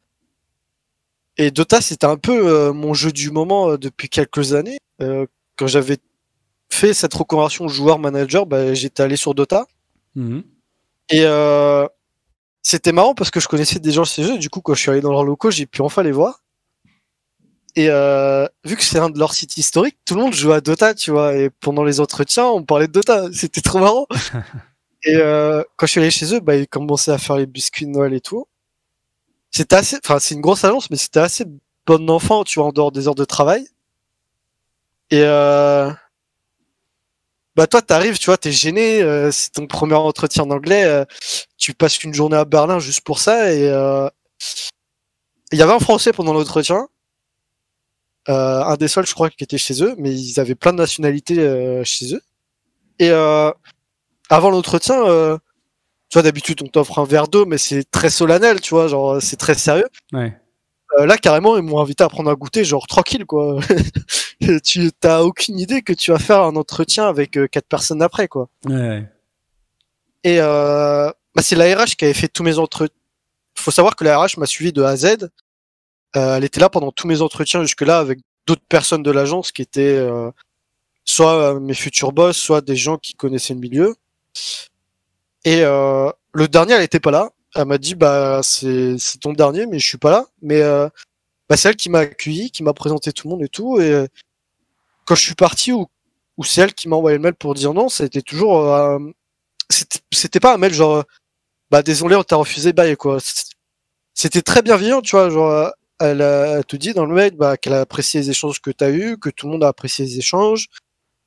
Et 1.37 1.49
Dota, 1.49 1.81
c'était 1.81 2.05
un 2.05 2.17
peu 2.17 2.47
euh, 2.47 2.71
mon 2.71 2.93
jeu 2.93 3.11
du 3.11 3.31
moment 3.31 3.71
euh, 3.71 3.77
depuis 3.79 4.09
quelques 4.09 4.53
années. 4.53 4.77
Quand 4.99 5.65
j'avais 5.65 5.97
fait 6.69 6.93
cette 6.93 7.15
reconversion 7.15 7.67
joueur-manager, 7.67 8.45
bah, 8.45 8.75
j'étais 8.75 9.01
allé 9.01 9.15
sur 9.15 9.33
Dota. 9.33 9.65
Mhm. 10.13 10.43
Et 11.09 11.25
c'était 12.61 12.91
marrant 12.91 13.15
parce 13.15 13.31
que 13.31 13.39
je 13.39 13.47
connaissais 13.47 13.79
des 13.79 13.91
gens 13.91 14.03
chez 14.03 14.21
eux. 14.23 14.37
Du 14.37 14.51
coup, 14.51 14.61
quand 14.61 14.75
je 14.75 14.81
suis 14.81 14.91
allé 14.91 15.01
dans 15.01 15.11
leurs 15.11 15.23
locaux, 15.23 15.49
j'ai 15.49 15.65
pu 15.65 15.81
enfin 15.81 16.03
les 16.03 16.11
voir. 16.11 16.43
Et 17.75 17.87
euh, 17.89 18.45
vu 18.65 18.75
que 18.75 18.83
c'est 18.83 18.99
un 18.99 19.09
de 19.09 19.17
leurs 19.17 19.33
sites 19.33 19.57
historiques, 19.57 19.97
tout 20.05 20.13
le 20.13 20.21
monde 20.21 20.33
joue 20.33 20.51
à 20.51 20.61
Dota, 20.61 20.93
tu 20.93 21.09
vois. 21.09 21.35
Et 21.35 21.49
pendant 21.49 21.83
les 21.83 21.99
entretiens, 21.99 22.45
on 22.45 22.61
parlait 22.61 22.87
de 22.87 22.91
Dota. 22.91 23.29
C'était 23.33 23.61
trop 23.61 23.79
marrant. 23.79 24.05
et 25.05 25.15
euh, 25.15 25.63
quand 25.77 25.85
je 25.85 25.91
suis 25.91 26.01
allé 26.01 26.11
chez 26.11 26.33
eux, 26.35 26.39
bah, 26.41 26.55
ils 26.55 26.67
commençaient 26.67 27.11
à 27.11 27.17
faire 27.17 27.37
les 27.37 27.45
biscuits 27.45 27.85
de 27.85 27.91
Noël 27.91 28.13
et 28.13 28.21
tout. 28.21 28.47
C'était 29.51 29.75
assez, 29.77 29.97
enfin, 30.03 30.19
c'est 30.19 30.35
une 30.35 30.41
grosse 30.41 30.63
agence, 30.63 30.89
mais 30.91 30.97
c'était 30.97 31.19
assez 31.21 31.45
bon 31.85 32.09
enfant, 32.09 32.43
tu 32.43 32.59
vois, 32.59 32.69
en 32.69 32.71
dehors 32.71 32.91
des 32.91 33.07
heures 33.07 33.15
de 33.15 33.25
travail. 33.25 33.67
Et 35.11 35.21
euh, 35.23 35.91
bah 37.55 37.67
toi, 37.67 37.81
t'arrives, 37.81 38.17
tu 38.17 38.25
vois, 38.25 38.37
t'es 38.37 38.51
gêné, 38.51 39.01
euh, 39.01 39.31
c'est 39.31 39.51
ton 39.53 39.65
premier 39.67 39.95
entretien 39.95 40.43
en 40.43 40.51
anglais, 40.51 40.83
euh, 40.83 41.05
tu 41.57 41.73
passes 41.73 42.03
une 42.03 42.13
journée 42.13 42.35
à 42.37 42.45
Berlin 42.45 42.79
juste 42.79 43.01
pour 43.01 43.19
ça, 43.19 43.53
et 43.53 43.69
euh, 43.69 44.09
il 45.51 45.59
y 45.59 45.61
avait 45.61 45.73
un 45.73 45.79
Français 45.79 46.11
pendant 46.11 46.33
l'entretien, 46.33 46.87
euh, 48.29 48.63
un 48.63 48.75
des 48.75 48.87
seuls, 48.87 49.05
je 49.05 49.13
crois, 49.13 49.29
qui 49.29 49.43
était 49.43 49.57
chez 49.57 49.83
eux, 49.83 49.95
mais 49.97 50.13
ils 50.13 50.39
avaient 50.39 50.55
plein 50.55 50.73
de 50.73 50.77
nationalités 50.77 51.35
chez 51.85 52.13
eux. 52.15 52.21
Et 52.99 53.09
euh, 53.11 53.51
avant 54.29 54.49
l'entretien, 54.49 55.05
euh, 55.05 55.37
tu 56.09 56.15
vois, 56.15 56.23
d'habitude, 56.23 56.61
on 56.63 56.67
t'offre 56.67 56.99
un 56.99 57.05
verre 57.05 57.27
d'eau, 57.27 57.45
mais 57.45 57.57
c'est 57.57 57.89
très 57.89 58.09
solennel, 58.09 58.61
tu 58.61 58.71
vois, 58.71 58.87
genre, 58.87 59.21
c'est 59.21 59.37
très 59.37 59.55
sérieux. 59.55 59.87
Ouais. 60.13 60.37
Euh, 60.97 61.05
là, 61.05 61.17
carrément, 61.17 61.57
ils 61.57 61.63
m'ont 61.63 61.79
invité 61.79 62.03
à 62.03 62.09
prendre 62.09 62.29
un 62.29 62.35
goûter, 62.35 62.63
genre 62.63 62.87
tranquille, 62.87 63.25
quoi. 63.25 63.59
tu 64.63 64.91
t'as 64.99 65.21
aucune 65.21 65.59
idée 65.59 65.81
que 65.81 65.93
tu 65.93 66.11
vas 66.11 66.19
faire 66.19 66.41
un 66.41 66.55
entretien 66.55 67.07
avec 67.07 67.37
euh, 67.37 67.47
quatre 67.47 67.67
personnes 67.67 68.01
après, 68.01 68.27
quoi. 68.27 68.49
Ouais. 68.65 69.03
Et 70.23 70.39
euh, 70.39 71.11
bah, 71.35 71.41
c'est 71.41 71.55
la 71.55 71.75
RH 71.75 71.95
qui 71.97 72.05
avait 72.05 72.13
fait 72.13 72.27
tous 72.27 72.43
mes 72.43 72.57
entretiens. 72.57 72.95
Faut 73.57 73.71
savoir 73.71 73.95
que 73.95 74.03
la 74.03 74.17
RH 74.17 74.37
m'a 74.37 74.47
suivi 74.47 74.73
de 74.73 74.81
A 74.81 74.89
à 74.89 74.95
Z. 74.97 75.29
Euh, 76.15 76.37
elle 76.37 76.43
était 76.43 76.59
là 76.59 76.69
pendant 76.69 76.91
tous 76.91 77.07
mes 77.07 77.21
entretiens 77.21 77.61
jusque-là 77.61 77.99
avec 77.99 78.19
d'autres 78.47 78.65
personnes 78.67 79.03
de 79.03 79.11
l'agence 79.11 79.51
qui 79.51 79.61
étaient 79.61 79.97
euh, 79.97 80.31
soit 81.03 81.59
mes 81.59 81.73
futurs 81.73 82.11
boss, 82.11 82.37
soit 82.37 82.61
des 82.61 82.75
gens 82.75 82.97
qui 82.97 83.13
connaissaient 83.13 83.53
le 83.53 83.59
milieu. 83.59 83.95
Et 85.43 85.61
euh, 85.63 86.09
le 86.33 86.47
dernier, 86.47 86.73
elle 86.73 86.81
était 86.83 86.99
pas 86.99 87.11
là. 87.11 87.31
Elle 87.55 87.65
m'a 87.65 87.77
dit 87.77 87.95
bah 87.95 88.41
c'est 88.43 88.97
ton 89.21 89.33
dernier, 89.33 89.65
mais 89.67 89.79
je 89.79 89.87
suis 89.87 89.97
pas 89.97 90.11
là. 90.11 90.25
Mais 90.41 90.61
euh, 90.61 90.89
bah, 91.49 91.57
c'est 91.57 91.69
elle 91.69 91.75
qui 91.77 91.89
m'a 91.89 91.99
accueilli, 92.01 92.51
qui 92.51 92.63
m'a 92.63 92.73
présenté 92.73 93.13
tout 93.13 93.27
le 93.29 93.33
monde 93.35 93.43
et 93.43 93.49
tout. 93.49 93.79
Et 93.81 93.91
euh, 93.91 94.07
quand 95.05 95.15
je 95.15 95.21
suis 95.23 95.35
parti 95.35 95.71
ou 95.71 95.87
ou 96.37 96.43
c'est 96.43 96.61
elle 96.61 96.73
qui 96.73 96.89
m'a 96.89 96.97
envoyé 96.97 97.17
le 97.17 97.23
mail 97.23 97.35
pour 97.35 97.53
dire 97.53 97.73
non, 97.73 97.89
c'était 97.89 98.21
toujours 98.21 98.65
euh, 98.73 98.99
c'était 100.11 100.39
pas 100.39 100.53
un 100.53 100.57
mail 100.57 100.73
genre 100.73 100.95
euh, 100.97 101.03
bah 101.71 101.83
désolé 101.83 102.15
on 102.15 102.23
t'a 102.23 102.37
refusé 102.37 102.73
bye 102.73 102.95
quoi 102.97 103.19
c'était 104.13 104.41
très 104.41 104.61
bienveillant 104.61 105.01
tu 105.01 105.11
vois 105.15 105.29
genre 105.29 105.51
euh, 105.51 105.69
elle, 105.99 106.21
a- 106.21 106.57
elle 106.59 106.65
te 106.65 106.75
dit 106.75 106.93
dans 106.93 107.05
le 107.05 107.13
mail 107.15 107.31
bah, 107.35 107.57
qu'elle 107.57 107.73
a 107.73 107.81
apprécié 107.81 108.21
les 108.21 108.29
échanges 108.31 108.61
que 108.61 108.71
t'as 108.71 108.91
eu 108.91 109.17
que 109.17 109.29
tout 109.29 109.47
le 109.47 109.53
monde 109.53 109.63
a 109.63 109.67
apprécié 109.69 110.05
les 110.05 110.17
échanges 110.19 110.67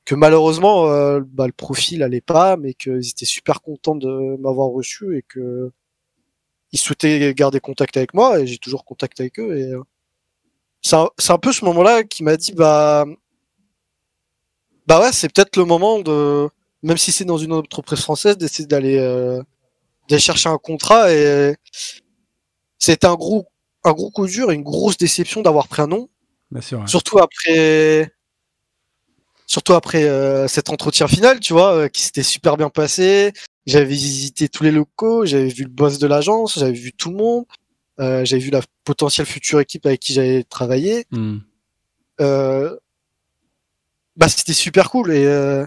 que 0.09 0.15
malheureusement 0.15 0.91
euh, 0.91 1.21
bah, 1.23 1.47
le 1.47 1.53
profil 1.53 2.03
allait 2.03 2.23
pas 2.23 2.57
mais 2.57 2.73
qu'ils 2.73 3.11
étaient 3.11 3.27
super 3.27 3.61
contents 3.61 3.95
de 3.95 4.39
m'avoir 4.39 4.69
reçu 4.69 5.19
et 5.19 5.23
que 5.23 5.71
ils 6.73 6.79
souhaitaient 6.79 7.35
garder 7.35 7.61
contact 7.61 7.95
avec 7.99 8.15
moi 8.15 8.41
et 8.41 8.47
j'ai 8.47 8.57
toujours 8.57 8.87
contact 8.87 9.21
avec 9.21 9.39
eux 9.39 9.59
et 9.59 9.73
euh, 9.75 9.83
c'est 10.81 10.97
un, 10.97 11.11
un 11.29 11.39
peu 11.39 11.53
ce 11.53 11.63
moment 11.63 11.83
là 11.83 12.05
qui 12.05 12.25
m'a 12.25 12.39
dit 12.39 12.53
bah 12.55 13.05
bah 14.87 14.99
ouais 14.99 15.13
c'est 15.13 15.31
peut-être 15.31 15.57
le 15.59 15.67
moment 15.67 15.99
de 15.99 16.49
même 16.83 16.97
si 16.97 17.13
c'est 17.13 17.27
dans 17.27 17.37
une 17.37 17.53
entreprise 17.53 18.01
française, 18.01 18.39
d'essayer 18.39 18.67
d'aller 18.67 18.97
euh, 18.97 19.43
d'aller 20.09 20.21
chercher 20.21 20.49
un 20.49 20.57
contrat 20.57 21.13
et 21.13 21.55
c'était 22.79 23.07
un 23.07 23.17
gros 23.17 23.45
un 23.85 23.93
gros 23.93 24.11
coup 24.11 24.27
dur 24.27 24.51
et 24.53 24.55
une 24.55 24.63
grosse 24.63 24.97
déception 24.97 25.43
d'avoir 25.43 25.69
pris 25.69 25.83
un 25.83 25.87
nom, 25.87 26.09
Bien 26.51 26.63
sûr. 26.63 26.79
ouais. 26.81 26.87
surtout 26.87 27.19
après 27.19 28.11
surtout 29.49 29.73
après 29.73 30.05
euh, 30.05 30.47
cet 30.47 30.71
entretien 30.71 31.09
final, 31.09 31.41
tu 31.41 31.53
vois, 31.53 31.75
euh, 31.75 31.89
qui 31.89 32.03
s'était 32.03 32.23
super 32.23 32.57
bien 32.57 32.71
passé. 32.71 33.33
J'avais 33.67 33.87
visité 33.87 34.49
tous 34.49 34.63
les 34.63 34.71
locaux, 34.71 35.27
j'avais 35.27 35.49
vu 35.49 35.65
le 35.65 35.71
boss 35.71 35.99
de 35.99 36.07
l'agence, 36.07 36.61
j'avais 36.61 36.73
vu 36.73 36.93
tout 36.93 37.11
le 37.11 37.17
monde, 37.17 37.45
euh, 37.99 38.25
j'avais 38.25 38.41
vu 38.41 38.51
la 38.51 38.63
potentielle 38.85 39.27
future 39.27 39.59
équipe 39.59 39.85
avec 39.87 40.01
qui 40.01 40.13
j'allais 40.13 40.45
travailler. 40.45 41.07
Mhm. 41.11 41.43
Euh, 42.21 42.77
bah 44.19 44.29
c'était 44.29 44.53
super 44.53 44.91
cool 44.91 45.13
et 45.13 45.25
euh, 45.25 45.65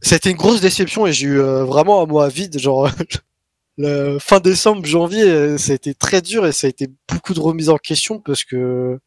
ça 0.00 0.14
a 0.14 0.16
été 0.16 0.30
une 0.30 0.36
grosse 0.36 0.62
déception 0.62 1.06
et 1.06 1.12
j'ai 1.12 1.26
eu 1.26 1.38
euh, 1.38 1.64
vraiment 1.64 2.02
un 2.02 2.06
mois 2.06 2.28
vide 2.28 2.58
genre 2.58 2.90
le 3.76 4.18
fin 4.18 4.40
décembre 4.40 4.86
janvier 4.86 5.24
euh, 5.24 5.58
ça 5.58 5.72
a 5.72 5.74
été 5.74 5.94
très 5.94 6.22
dur 6.22 6.46
et 6.46 6.52
ça 6.52 6.66
a 6.66 6.70
été 6.70 6.88
beaucoup 7.12 7.34
de 7.34 7.40
remises 7.40 7.68
en 7.68 7.76
question 7.76 8.20
parce 8.20 8.42
que 8.42 8.98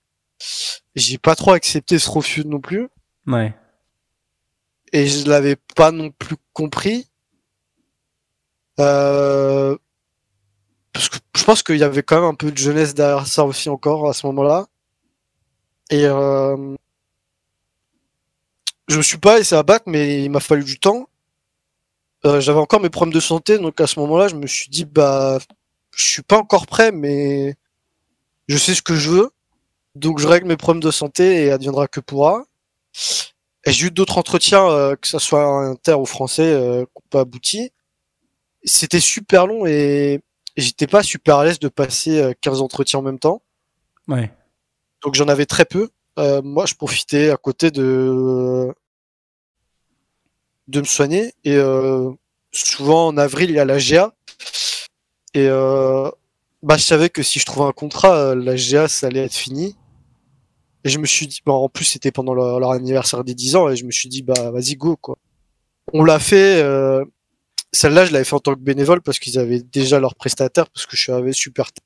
j'ai 0.96 1.18
pas 1.18 1.36
trop 1.36 1.52
accepté 1.54 1.98
ce 1.98 2.08
refus 2.08 2.46
non 2.46 2.60
plus 2.60 2.88
Ouais. 3.30 3.54
et 4.92 5.08
je 5.08 5.30
l'avais 5.30 5.56
pas 5.76 5.92
non 5.92 6.12
plus 6.12 6.36
compris. 6.54 7.08
Euh, 8.80 9.78
parce 10.94 11.10
que 11.10 11.18
je 11.36 11.44
pense 11.44 11.64
qu'il 11.64 11.78
y 11.78 11.84
avait 11.84 12.04
quand 12.04 12.16
même 12.16 12.30
un 12.30 12.34
peu 12.34 12.52
de 12.52 12.58
jeunesse 12.58 12.94
derrière 12.96 13.28
ça 13.28 13.46
aussi 13.46 13.70
encore 13.70 14.10
à 14.10 14.14
ce 14.14 14.26
moment-là. 14.28 14.68
Et 15.92 16.06
euh, 16.06 16.76
je 18.88 18.98
me 18.98 19.02
suis 19.04 19.18
pas 19.18 19.38
laissé 19.38 19.56
abattre 19.56 19.86
mais 19.88 20.24
il 20.24 20.32
m'a 20.32 20.40
fallu 20.40 20.64
du 20.64 20.80
temps. 20.80 21.08
Euh, 22.26 22.42
j'avais 22.42 22.60
encore 22.60 22.82
mes 22.82 22.90
problèmes 22.90 23.14
de 23.14 23.20
santé 23.20 23.60
donc 23.60 23.80
à 23.80 23.88
ce 23.88 24.00
moment-là 24.00 24.28
je 24.28 24.36
me 24.36 24.48
suis 24.48 24.70
dit 24.70 24.86
bah 24.86 25.40
je 25.96 26.04
suis 26.12 26.24
pas 26.24 26.38
encore 26.38 26.68
prêt 26.68 26.92
mais 26.92 27.56
je 28.48 28.58
sais 28.58 28.76
ce 28.76 28.82
que 28.82 28.96
je 28.96 29.10
veux. 29.12 29.32
Donc 29.96 30.20
je 30.20 30.28
règle 30.28 30.48
mes 30.48 30.58
problèmes 30.58 30.84
de 30.84 30.92
santé 30.92 31.46
et 31.46 31.52
adviendra 31.52 31.88
que 31.88 32.00
pourra 32.00 32.46
et 33.66 33.72
j'ai 33.72 33.88
eu 33.88 33.92
d'autres 33.92 34.18
entretiens, 34.18 34.68
euh, 34.70 34.96
que 34.96 35.08
ce 35.08 35.20
soit 35.20 35.44
inter 35.44 35.94
ou 35.94 36.06
français, 36.06 36.52
euh, 36.52 36.86
qui 36.86 36.92
n'ont 36.96 37.10
pas 37.10 37.20
abouti. 37.22 37.72
C'était 38.64 39.00
super 39.00 39.48
long 39.48 39.66
et, 39.66 40.22
et 40.56 40.62
j'étais 40.62 40.88
pas 40.88 41.04
super 41.04 41.38
à 41.38 41.46
l'aise 41.46 41.60
de 41.60 41.68
passer 41.68 42.22
euh, 42.22 42.34
15 42.42 42.62
entretiens 42.62 43.00
en 43.00 43.04
même 43.04 43.20
temps. 43.20 43.42
Ouais. 44.08 44.32
Donc 45.04 45.16
j'en 45.16 45.28
avais 45.28 45.46
très 45.46 45.66
peu. 45.66 45.90
Euh, 46.18 46.42
moi, 46.42 46.66
je 46.66 46.76
profitais 46.76 47.30
à 47.30 47.38
côté 47.38 47.72
de 47.72 48.74
de 50.68 50.82
me 50.82 50.86
soigner 50.86 51.34
et 51.46 51.56
euh, 51.56 52.12
souvent 52.52 53.08
en 53.08 53.18
avril 53.18 53.50
il 53.50 53.56
y 53.56 53.60
a 53.60 53.66
la 53.66 53.80
GA 53.80 54.14
et 55.34 55.48
euh, 55.48 56.10
bah, 56.64 56.78
je 56.78 56.84
savais 56.84 57.10
que 57.10 57.24
si 57.24 57.40
je 57.40 57.46
trouvais 57.46 57.68
un 57.68 57.72
contrat, 57.72 58.16
euh, 58.16 58.36
la 58.36 58.56
GA, 58.56 58.88
ça 58.88 59.08
allait 59.08 59.26
être 59.26 59.36
fini. 59.36 59.76
Et 60.86 60.90
je 60.90 60.98
me 61.00 61.06
suis 61.06 61.28
dit, 61.28 61.42
bah, 61.46 61.54
en 61.54 61.68
plus, 61.70 61.86
c'était 61.86 62.12
pendant 62.12 62.34
leur, 62.34 62.60
leur 62.60 62.72
anniversaire 62.72 63.24
des 63.24 63.34
10 63.36 63.56
ans, 63.56 63.70
et 63.70 63.76
je 63.76 63.86
me 63.86 63.92
suis 63.92 64.08
dit, 64.10 64.22
bah, 64.24 64.52
vas-y, 64.52 64.76
go, 64.76 64.96
quoi. 64.96 65.18
On 65.94 66.04
l'a 66.04 66.20
fait, 66.20 66.62
euh, 66.62 67.04
celle-là, 67.74 68.06
je 68.06 68.14
l'avais 68.14 68.24
fait 68.26 68.36
en 68.36 68.40
tant 68.40 68.54
que 68.56 68.60
bénévole 68.60 69.02
parce 69.02 69.20
qu'ils 69.20 69.38
avaient 69.40 69.62
déjà 69.62 70.00
leur 70.00 70.16
prestataire, 70.16 70.70
parce 70.70 70.86
que 70.86 70.96
je 70.96 71.02
suis 71.02 71.12
arrivé 71.12 71.34
super 71.34 71.72
tard. 71.72 71.84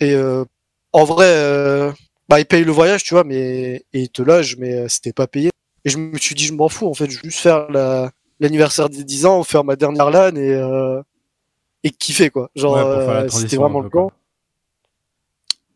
Et 0.00 0.12
euh, 0.14 0.44
en 0.92 1.04
vrai, 1.04 1.26
euh, 1.28 1.92
bah, 2.28 2.40
ils 2.40 2.46
payent 2.46 2.64
le 2.64 2.72
voyage, 2.72 3.04
tu 3.04 3.14
vois, 3.14 3.24
mais 3.24 3.84
et 3.92 4.00
ils 4.00 4.10
te 4.10 4.22
logent, 4.22 4.56
mais 4.58 4.74
euh, 4.74 4.88
c'était 4.88 5.12
pas 5.12 5.26
payé. 5.26 5.50
Et 5.84 5.90
je 5.90 5.98
me 5.98 6.16
suis 6.18 6.34
dit, 6.34 6.44
je 6.44 6.52
m'en 6.52 6.68
fous, 6.68 6.86
en 6.88 6.94
fait, 6.94 7.08
je 7.10 7.16
veux 7.16 7.22
juste 7.24 7.38
faire 7.40 7.70
la- 7.70 8.10
l'anniversaire 8.40 8.88
des 8.88 9.04
10 9.04 9.26
ans, 9.26 9.42
faire 9.44 9.64
ma 9.64 9.76
dernière 9.76 10.10
LAN 10.10 10.34
et, 10.36 10.50
euh, 10.54 11.00
et 11.84 11.90
kiffer, 11.90 12.30
quoi. 12.30 12.50
Genre, 12.56 12.74
Ouais, 12.74 12.80
euh, 12.80 13.28
c'était 13.28 13.56
vraiment 13.56 13.80
le 13.80 13.88
plan. 13.90 14.08
quoi. 14.08 14.16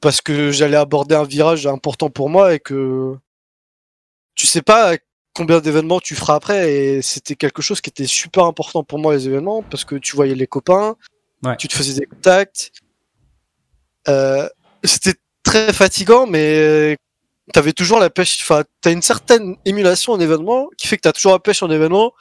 Parce 0.01 0.20
que 0.20 0.53
j'allais 0.53 0.76
aborder 0.76 1.14
un 1.16 1.24
virage 1.24 1.66
important 1.66 2.09
pour 2.11 2.28
moi 2.30 2.55
et 2.55 2.61
que 2.61 3.16
tu 4.34 4.46
sais 4.46 4.62
pas 4.62 4.96
combien 5.34 5.61
d'événements 5.61 6.01
tu 6.01 6.14
feras 6.14 6.34
après 6.34 6.72
et 6.72 7.03
c'était 7.03 7.34
quelque 7.36 7.62
chose 7.62 7.80
qui 7.80 7.90
était 7.90 8.07
super 8.07 8.44
important 8.44 8.82
pour 8.84 8.99
moi 8.99 9.14
les 9.14 9.26
événements 9.28 9.62
parce 9.62 9.84
que 9.84 9.96
tu 9.96 10.14
voyais 10.16 10.34
les 10.34 10.46
copains, 10.46 10.96
Ouais. 11.44 11.57
tu 11.57 11.68
te 11.68 11.74
faisais 11.74 12.01
des 12.01 12.07
contacts. 12.07 12.72
Euh, 14.09 14.49
c'était 14.84 15.14
très 15.44 15.72
fatigant 15.72 16.26
mais 16.26 16.96
t'avais 17.53 17.72
toujours 17.72 17.99
la 18.01 18.11
pêche, 18.11 18.38
enfin 18.42 18.64
t'as 18.80 18.90
une 18.92 19.03
certaine 19.03 19.57
émulation 19.64 20.12
en 20.12 20.20
événement 20.20 20.68
qui 20.76 20.86
fait 20.88 20.96
que 20.96 21.03
t'as 21.03 21.12
toujours 21.12 21.32
la 21.32 21.38
pêche 21.38 21.62
en 21.62 21.70
événement 21.70 22.12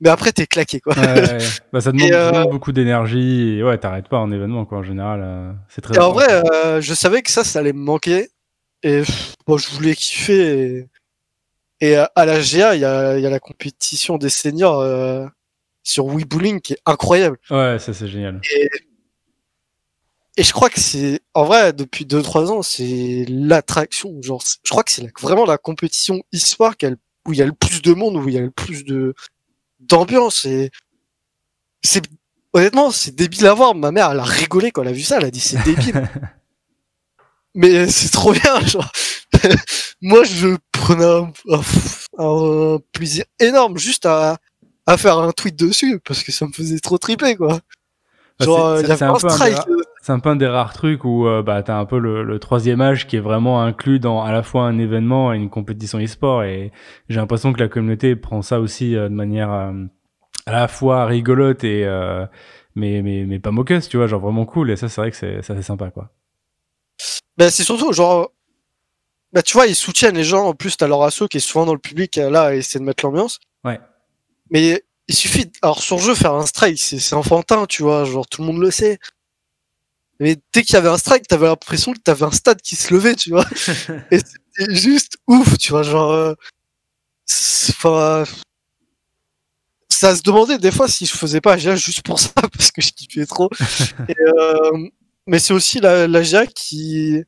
mais 0.00 0.08
après 0.08 0.32
t'es 0.32 0.46
claqué 0.46 0.80
quoi. 0.80 0.94
Ouais. 0.94 1.38
Bah, 1.72 1.80
ça 1.80 1.92
demande 1.92 2.12
euh, 2.12 2.44
beaucoup 2.44 2.72
d'énergie. 2.72 3.56
Et 3.58 3.62
ouais, 3.62 3.78
t'arrêtes 3.78 4.08
pas 4.08 4.18
en 4.18 4.30
événement, 4.30 4.64
quoi. 4.64 4.78
En 4.78 4.82
général, 4.82 5.20
euh, 5.22 5.52
c'est 5.68 5.80
très. 5.80 5.96
Et 5.96 5.98
en 5.98 6.12
vrai, 6.12 6.26
euh, 6.30 6.80
je 6.80 6.94
savais 6.94 7.22
que 7.22 7.30
ça, 7.30 7.44
ça 7.44 7.58
allait 7.58 7.72
me 7.72 7.82
manquer. 7.82 8.30
Et 8.82 9.02
bon, 9.46 9.58
je 9.58 9.68
voulais 9.70 9.94
kiffer. 9.94 10.86
Et, 11.80 11.90
et 11.92 11.96
à 11.96 12.24
la 12.24 12.40
GA, 12.40 12.74
il 12.74 12.80
y 12.80 12.84
a, 12.84 13.18
y 13.18 13.26
a 13.26 13.30
la 13.30 13.40
compétition 13.40 14.16
des 14.16 14.30
seniors 14.30 14.80
euh, 14.80 15.26
sur 15.82 16.06
Wii 16.06 16.24
Bowling 16.24 16.60
qui 16.60 16.74
est 16.74 16.80
incroyable. 16.86 17.38
Ouais, 17.50 17.78
ça 17.78 17.92
c'est 17.92 18.08
génial. 18.08 18.40
Et 20.38 20.42
je 20.42 20.52
crois 20.52 20.68
que 20.68 20.80
c'est, 20.80 21.20
en 21.32 21.44
vrai, 21.44 21.72
depuis 21.72 22.04
2-3 22.04 22.50
ans, 22.50 22.62
c'est 22.62 23.24
l'attraction. 23.28 24.20
Genre, 24.20 24.42
je 24.64 24.70
crois 24.70 24.84
que 24.84 24.90
c'est 24.90 25.06
vraiment 25.20 25.46
la 25.46 25.56
compétition 25.56 26.22
e-sport 26.34 26.74
où 27.26 27.32
il 27.32 27.38
y 27.38 27.42
a 27.42 27.46
le 27.46 27.52
plus 27.52 27.80
de 27.80 27.94
monde, 27.94 28.16
où 28.16 28.28
il 28.28 28.34
y 28.34 28.38
a 28.38 28.42
le 28.42 28.50
plus 28.50 28.84
de 28.84 29.14
d'ambiance. 29.88 30.44
Et 30.44 30.70
c'est 31.82 32.04
honnêtement, 32.52 32.90
c'est 32.90 33.14
débile 33.14 33.46
à 33.46 33.54
voir. 33.54 33.74
Ma 33.74 33.90
mère, 33.92 34.10
elle 34.12 34.20
a 34.20 34.24
rigolé 34.24 34.70
quand 34.70 34.82
elle 34.82 34.88
a 34.88 34.92
vu 34.92 35.02
ça. 35.02 35.18
Elle 35.18 35.26
a 35.26 35.30
dit 35.30 35.40
c'est 35.40 35.62
débile. 35.64 36.08
mais 37.54 37.88
c'est 37.88 38.10
trop 38.10 38.32
bien. 38.32 38.60
Genre. 38.60 38.90
Moi, 40.02 40.24
je 40.24 40.56
prenais 40.72 41.04
un, 41.04 41.32
un- 41.50 41.62
un 42.18 42.78
plaisir 42.92 43.24
énorme 43.40 43.78
juste 43.78 44.06
à, 44.06 44.38
à 44.86 44.96
faire 44.96 45.18
un 45.18 45.32
tweet 45.32 45.56
dessus 45.56 46.00
parce 46.04 46.22
que 46.22 46.32
ça 46.32 46.46
me 46.46 46.52
faisait 46.52 46.78
trop 46.80 46.98
triper, 46.98 47.36
quoi. 47.36 47.60
Bah, 48.38 48.44
Genre, 48.44 48.76
c'est- 48.76 48.82
il 48.82 48.88
y 48.88 48.92
avait 48.92 48.98
un 49.04 49.12
strike. 49.30 49.56
C'est 50.06 50.12
un 50.12 50.20
peu 50.20 50.28
un 50.28 50.36
des 50.36 50.46
rares 50.46 50.72
trucs 50.72 51.04
où 51.04 51.26
euh, 51.26 51.42
bah, 51.42 51.64
t'as 51.64 51.78
un 51.78 51.84
peu 51.84 51.98
le, 51.98 52.22
le 52.22 52.38
troisième 52.38 52.80
âge 52.80 53.08
qui 53.08 53.16
est 53.16 53.20
vraiment 53.20 53.60
inclus 53.60 53.98
dans 53.98 54.22
à 54.22 54.30
la 54.30 54.44
fois 54.44 54.62
un 54.62 54.78
événement 54.78 55.32
et 55.32 55.36
une 55.36 55.50
compétition 55.50 55.98
e-sport. 55.98 56.44
Et 56.44 56.70
j'ai 57.08 57.18
l'impression 57.18 57.52
que 57.52 57.58
la 57.58 57.66
communauté 57.66 58.14
prend 58.14 58.40
ça 58.40 58.60
aussi 58.60 58.94
euh, 58.94 59.08
de 59.08 59.14
manière 59.14 59.52
euh, 59.52 59.72
à 60.46 60.52
la 60.52 60.68
fois 60.68 61.06
rigolote 61.06 61.64
et 61.64 61.84
euh, 61.84 62.24
mais, 62.76 63.02
mais, 63.02 63.24
mais 63.24 63.40
pas 63.40 63.50
moqueuse, 63.50 63.88
tu 63.88 63.96
vois, 63.96 64.06
genre 64.06 64.20
vraiment 64.20 64.46
cool. 64.46 64.70
Et 64.70 64.76
ça, 64.76 64.88
c'est 64.88 65.00
vrai 65.00 65.10
que 65.10 65.16
c'est 65.16 65.42
c'est 65.42 65.60
sympa, 65.60 65.90
quoi. 65.90 66.12
Bah, 67.36 67.50
c'est 67.50 67.64
surtout, 67.64 67.92
genre, 67.92 68.30
bah, 69.32 69.42
tu 69.42 69.54
vois, 69.54 69.66
ils 69.66 69.74
soutiennent 69.74 70.14
les 70.14 70.22
gens. 70.22 70.46
En 70.46 70.54
plus, 70.54 70.76
t'as 70.76 70.86
leur 70.86 71.02
asso 71.02 71.24
qui 71.28 71.38
est 71.38 71.40
souvent 71.40 71.66
dans 71.66 71.74
le 71.74 71.80
public, 71.80 72.14
là, 72.14 72.44
à 72.44 72.54
essayer 72.54 72.78
de 72.78 72.84
mettre 72.84 73.04
l'ambiance. 73.04 73.40
Ouais. 73.64 73.80
Mais 74.52 74.84
il 75.08 75.16
suffit, 75.16 75.50
alors, 75.62 75.82
sur 75.82 75.98
jeu, 75.98 76.14
faire 76.14 76.34
un 76.34 76.46
strike, 76.46 76.78
c'est 76.78 77.14
enfantin, 77.16 77.66
tu 77.66 77.82
vois, 77.82 78.04
genre, 78.04 78.28
tout 78.28 78.42
le 78.42 78.46
monde 78.46 78.60
le 78.60 78.70
sait. 78.70 79.00
Mais 80.20 80.36
dès 80.52 80.62
qu'il 80.62 80.74
y 80.74 80.76
avait 80.76 80.88
un 80.88 80.98
strike, 80.98 81.28
t'avais 81.28 81.46
l'impression 81.46 81.92
que 81.92 81.98
t'avais 81.98 82.24
un 82.24 82.30
stade 82.30 82.60
qui 82.62 82.76
se 82.76 82.92
levait, 82.92 83.14
tu 83.14 83.30
vois. 83.30 83.44
Et 84.10 84.18
c'était 84.18 84.74
juste 84.74 85.18
ouf, 85.26 85.58
tu 85.58 85.72
vois, 85.72 85.82
genre, 85.82 86.12
euh, 86.12 86.34
enfin, 87.70 88.24
ça 89.88 90.14
se 90.16 90.22
demandait 90.22 90.58
des 90.58 90.70
fois 90.70 90.88
si 90.88 91.06
je 91.06 91.16
faisais 91.16 91.40
pas 91.40 91.56
GA 91.56 91.76
juste 91.76 92.02
pour 92.02 92.20
ça, 92.20 92.30
parce 92.52 92.70
que 92.70 92.82
je 92.82 92.92
kiffais 92.92 93.26
trop. 93.26 93.50
Et, 94.08 94.14
euh, 94.20 94.88
mais 95.26 95.38
c'est 95.38 95.54
aussi 95.54 95.80
la, 95.80 96.06
la 96.06 96.22
GA 96.22 96.46
qui, 96.46 97.22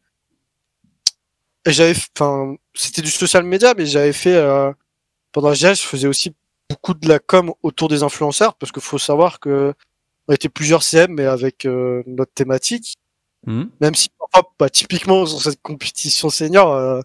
j'avais, 1.67 1.95
enfin, 2.17 2.57
c'était 2.75 3.03
du 3.03 3.11
social 3.11 3.45
media, 3.45 3.75
mais 3.77 3.87
j'avais 3.87 4.13
fait, 4.13 4.35
euh, 4.35 4.73
pendant 5.33 5.51
la 5.51 5.55
GA, 5.55 5.75
je 5.75 5.83
faisais 5.83 6.09
aussi 6.09 6.35
beaucoup 6.71 6.95
de 6.95 7.09
la 7.09 7.19
com 7.19 7.53
autour 7.63 7.89
des 7.89 8.03
influenceurs, 8.03 8.55
parce 8.57 8.73
qu'il 8.73 8.83
faut 8.83 8.99
savoir 8.99 9.41
que 9.41 9.75
on 10.29 10.35
était 10.35 10.49
plusieurs 10.51 10.83
CM, 10.83 11.13
mais 11.15 11.25
avec 11.25 11.65
euh, 11.65 12.03
notre 12.07 12.33
thématique. 12.33 12.97
Mhm. 13.47 13.71
Même 13.81 13.95
si, 13.95 14.09
bah, 14.59 14.69
typiquement, 14.71 15.27
sur 15.27 15.41
cette 15.41 15.63
compétition 15.63 16.29
senior, 16.29 16.73
euh, 16.73 17.01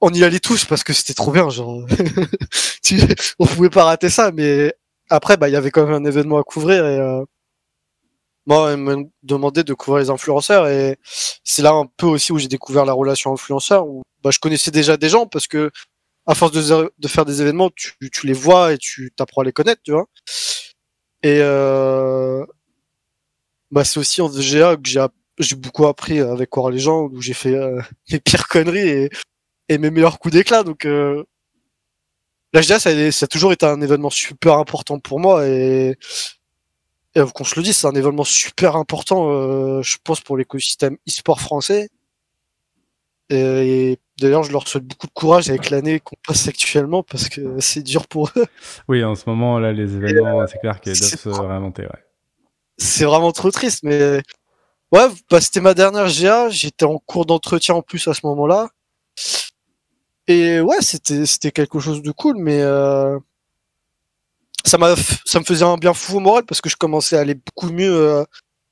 on 0.00 0.10
y 0.12 0.24
allait 0.24 0.40
tous 0.40 0.64
parce 0.64 0.82
que 0.82 0.94
c'était 0.94 1.14
trop 1.14 1.30
bien, 1.30 1.50
genre. 1.50 1.86
On 3.38 3.46
pouvait 3.46 3.68
pas 3.68 3.84
rater 3.84 4.08
ça, 4.08 4.32
mais 4.32 4.72
après, 5.10 5.36
bah, 5.36 5.48
il 5.48 5.52
y 5.52 5.56
avait 5.56 5.70
quand 5.70 5.84
même 5.84 5.94
un 5.94 6.08
événement 6.08 6.38
à 6.38 6.42
couvrir 6.42 6.86
et, 6.86 6.98
euh, 6.98 7.22
moi, 8.46 8.72
on 8.72 8.78
me 8.78 9.04
demandait 9.22 9.62
de 9.62 9.74
couvrir 9.74 10.02
les 10.04 10.10
influenceurs 10.10 10.68
et 10.68 10.96
c'est 11.44 11.60
là 11.60 11.72
un 11.72 11.84
peu 11.98 12.06
aussi 12.06 12.32
où 12.32 12.38
j'ai 12.38 12.48
découvert 12.48 12.86
la 12.86 12.94
relation 12.94 13.30
influenceur 13.30 13.86
où, 13.86 14.02
bah, 14.22 14.30
je 14.30 14.38
connaissais 14.38 14.70
déjà 14.70 14.96
des 14.96 15.10
gens 15.10 15.26
parce 15.26 15.46
que, 15.46 15.70
à 16.26 16.34
force 16.34 16.52
de, 16.52 16.92
de 16.98 17.08
faire 17.08 17.26
des 17.26 17.42
événements, 17.42 17.68
tu, 17.76 17.92
tu 18.10 18.26
les 18.26 18.32
vois 18.32 18.72
et 18.72 18.78
tu 18.78 19.12
t'apprends 19.14 19.42
à 19.42 19.44
les 19.44 19.52
connaître, 19.52 19.82
tu 19.84 19.92
vois. 19.92 20.06
Et, 21.22 21.40
euh, 21.42 22.44
bah, 23.70 23.84
c'est 23.84 23.98
aussi 24.00 24.20
en 24.22 24.28
GA 24.28 24.76
que 24.76 24.82
j'ai 24.88 25.04
j'ai 25.38 25.54
beaucoup 25.56 25.86
appris 25.86 26.18
avec 26.18 26.56
War 26.56 26.70
Legend 26.70 27.12
où 27.14 27.20
j'ai 27.22 27.34
fait 27.34 27.54
euh, 27.54 27.80
mes 28.12 28.18
pires 28.20 28.48
conneries 28.48 28.88
et, 28.88 29.10
et 29.68 29.78
mes 29.78 29.90
meilleurs 29.90 30.18
coups 30.20 30.34
d'éclat. 30.34 30.64
Donc 30.64 30.84
euh, 30.86 31.24
la 32.52 32.62
GA, 32.62 32.78
ça, 32.80 32.90
a- 32.90 33.10
ça 33.12 33.24
a 33.24 33.26
toujours 33.28 33.52
été 33.52 33.66
un 33.66 33.80
événement 33.80 34.10
super 34.10 34.54
important 34.54 34.98
pour 34.98 35.20
moi 35.20 35.46
et, 35.46 35.96
et 37.14 37.20
qu'on 37.34 37.44
se 37.44 37.56
le 37.56 37.62
dise, 37.62 37.76
c'est 37.76 37.86
un 37.86 37.94
événement 37.94 38.24
super 38.24 38.76
important, 38.76 39.30
euh, 39.30 39.82
je 39.82 39.96
pense, 40.04 40.20
pour 40.20 40.36
l'écosystème 40.36 40.96
e-sport 41.08 41.40
français. 41.40 41.88
Et, 43.30 43.90
et 43.92 43.98
d'ailleurs, 44.20 44.42
je 44.42 44.52
leur 44.52 44.66
souhaite 44.66 44.84
beaucoup 44.84 45.06
de 45.06 45.12
courage 45.12 45.50
avec 45.50 45.70
l'année 45.70 46.00
qu'on 46.00 46.16
passe 46.26 46.48
actuellement 46.48 47.02
parce 47.02 47.28
que 47.28 47.60
c'est 47.60 47.82
dur 47.82 48.06
pour 48.06 48.30
eux. 48.36 48.46
Oui, 48.88 49.04
en 49.04 49.14
ce 49.14 49.24
moment, 49.26 49.58
là, 49.58 49.72
les 49.72 49.96
événements, 49.96 50.46
c'est 50.46 50.58
clair 50.58 50.80
qu'ils 50.80 50.98
doivent 50.98 51.10
se 51.10 51.28
réinventer, 51.28 51.82
ouais. 51.82 52.04
c'est 52.78 53.04
vraiment 53.04 53.32
trop 53.32 53.50
triste, 53.50 53.80
mais 53.82 54.22
ouais, 54.92 55.06
bah, 55.30 55.40
c'était 55.40 55.60
ma 55.60 55.74
dernière 55.74 56.08
GA. 56.08 56.48
J'étais 56.48 56.84
en 56.84 56.98
cours 56.98 57.26
d'entretien 57.26 57.74
en 57.74 57.82
plus 57.82 58.06
à 58.08 58.14
ce 58.14 58.20
moment-là. 58.24 58.68
Et 60.26 60.60
ouais, 60.60 60.82
c'était 60.82 61.24
c'était 61.24 61.52
quelque 61.52 61.80
chose 61.80 62.02
de 62.02 62.10
cool, 62.12 62.36
mais 62.38 62.60
euh, 62.60 63.18
ça 64.64 64.76
m'a 64.78 64.94
ça 65.24 65.40
me 65.40 65.44
faisait 65.44 65.64
un 65.64 65.76
bien 65.76 65.94
fou 65.94 66.18
au 66.18 66.20
moral 66.20 66.44
parce 66.44 66.60
que 66.60 66.68
je 66.68 66.76
commençais 66.76 67.16
à 67.16 67.20
aller 67.20 67.34
beaucoup 67.34 67.70
mieux 67.72 67.94
euh, 67.94 68.24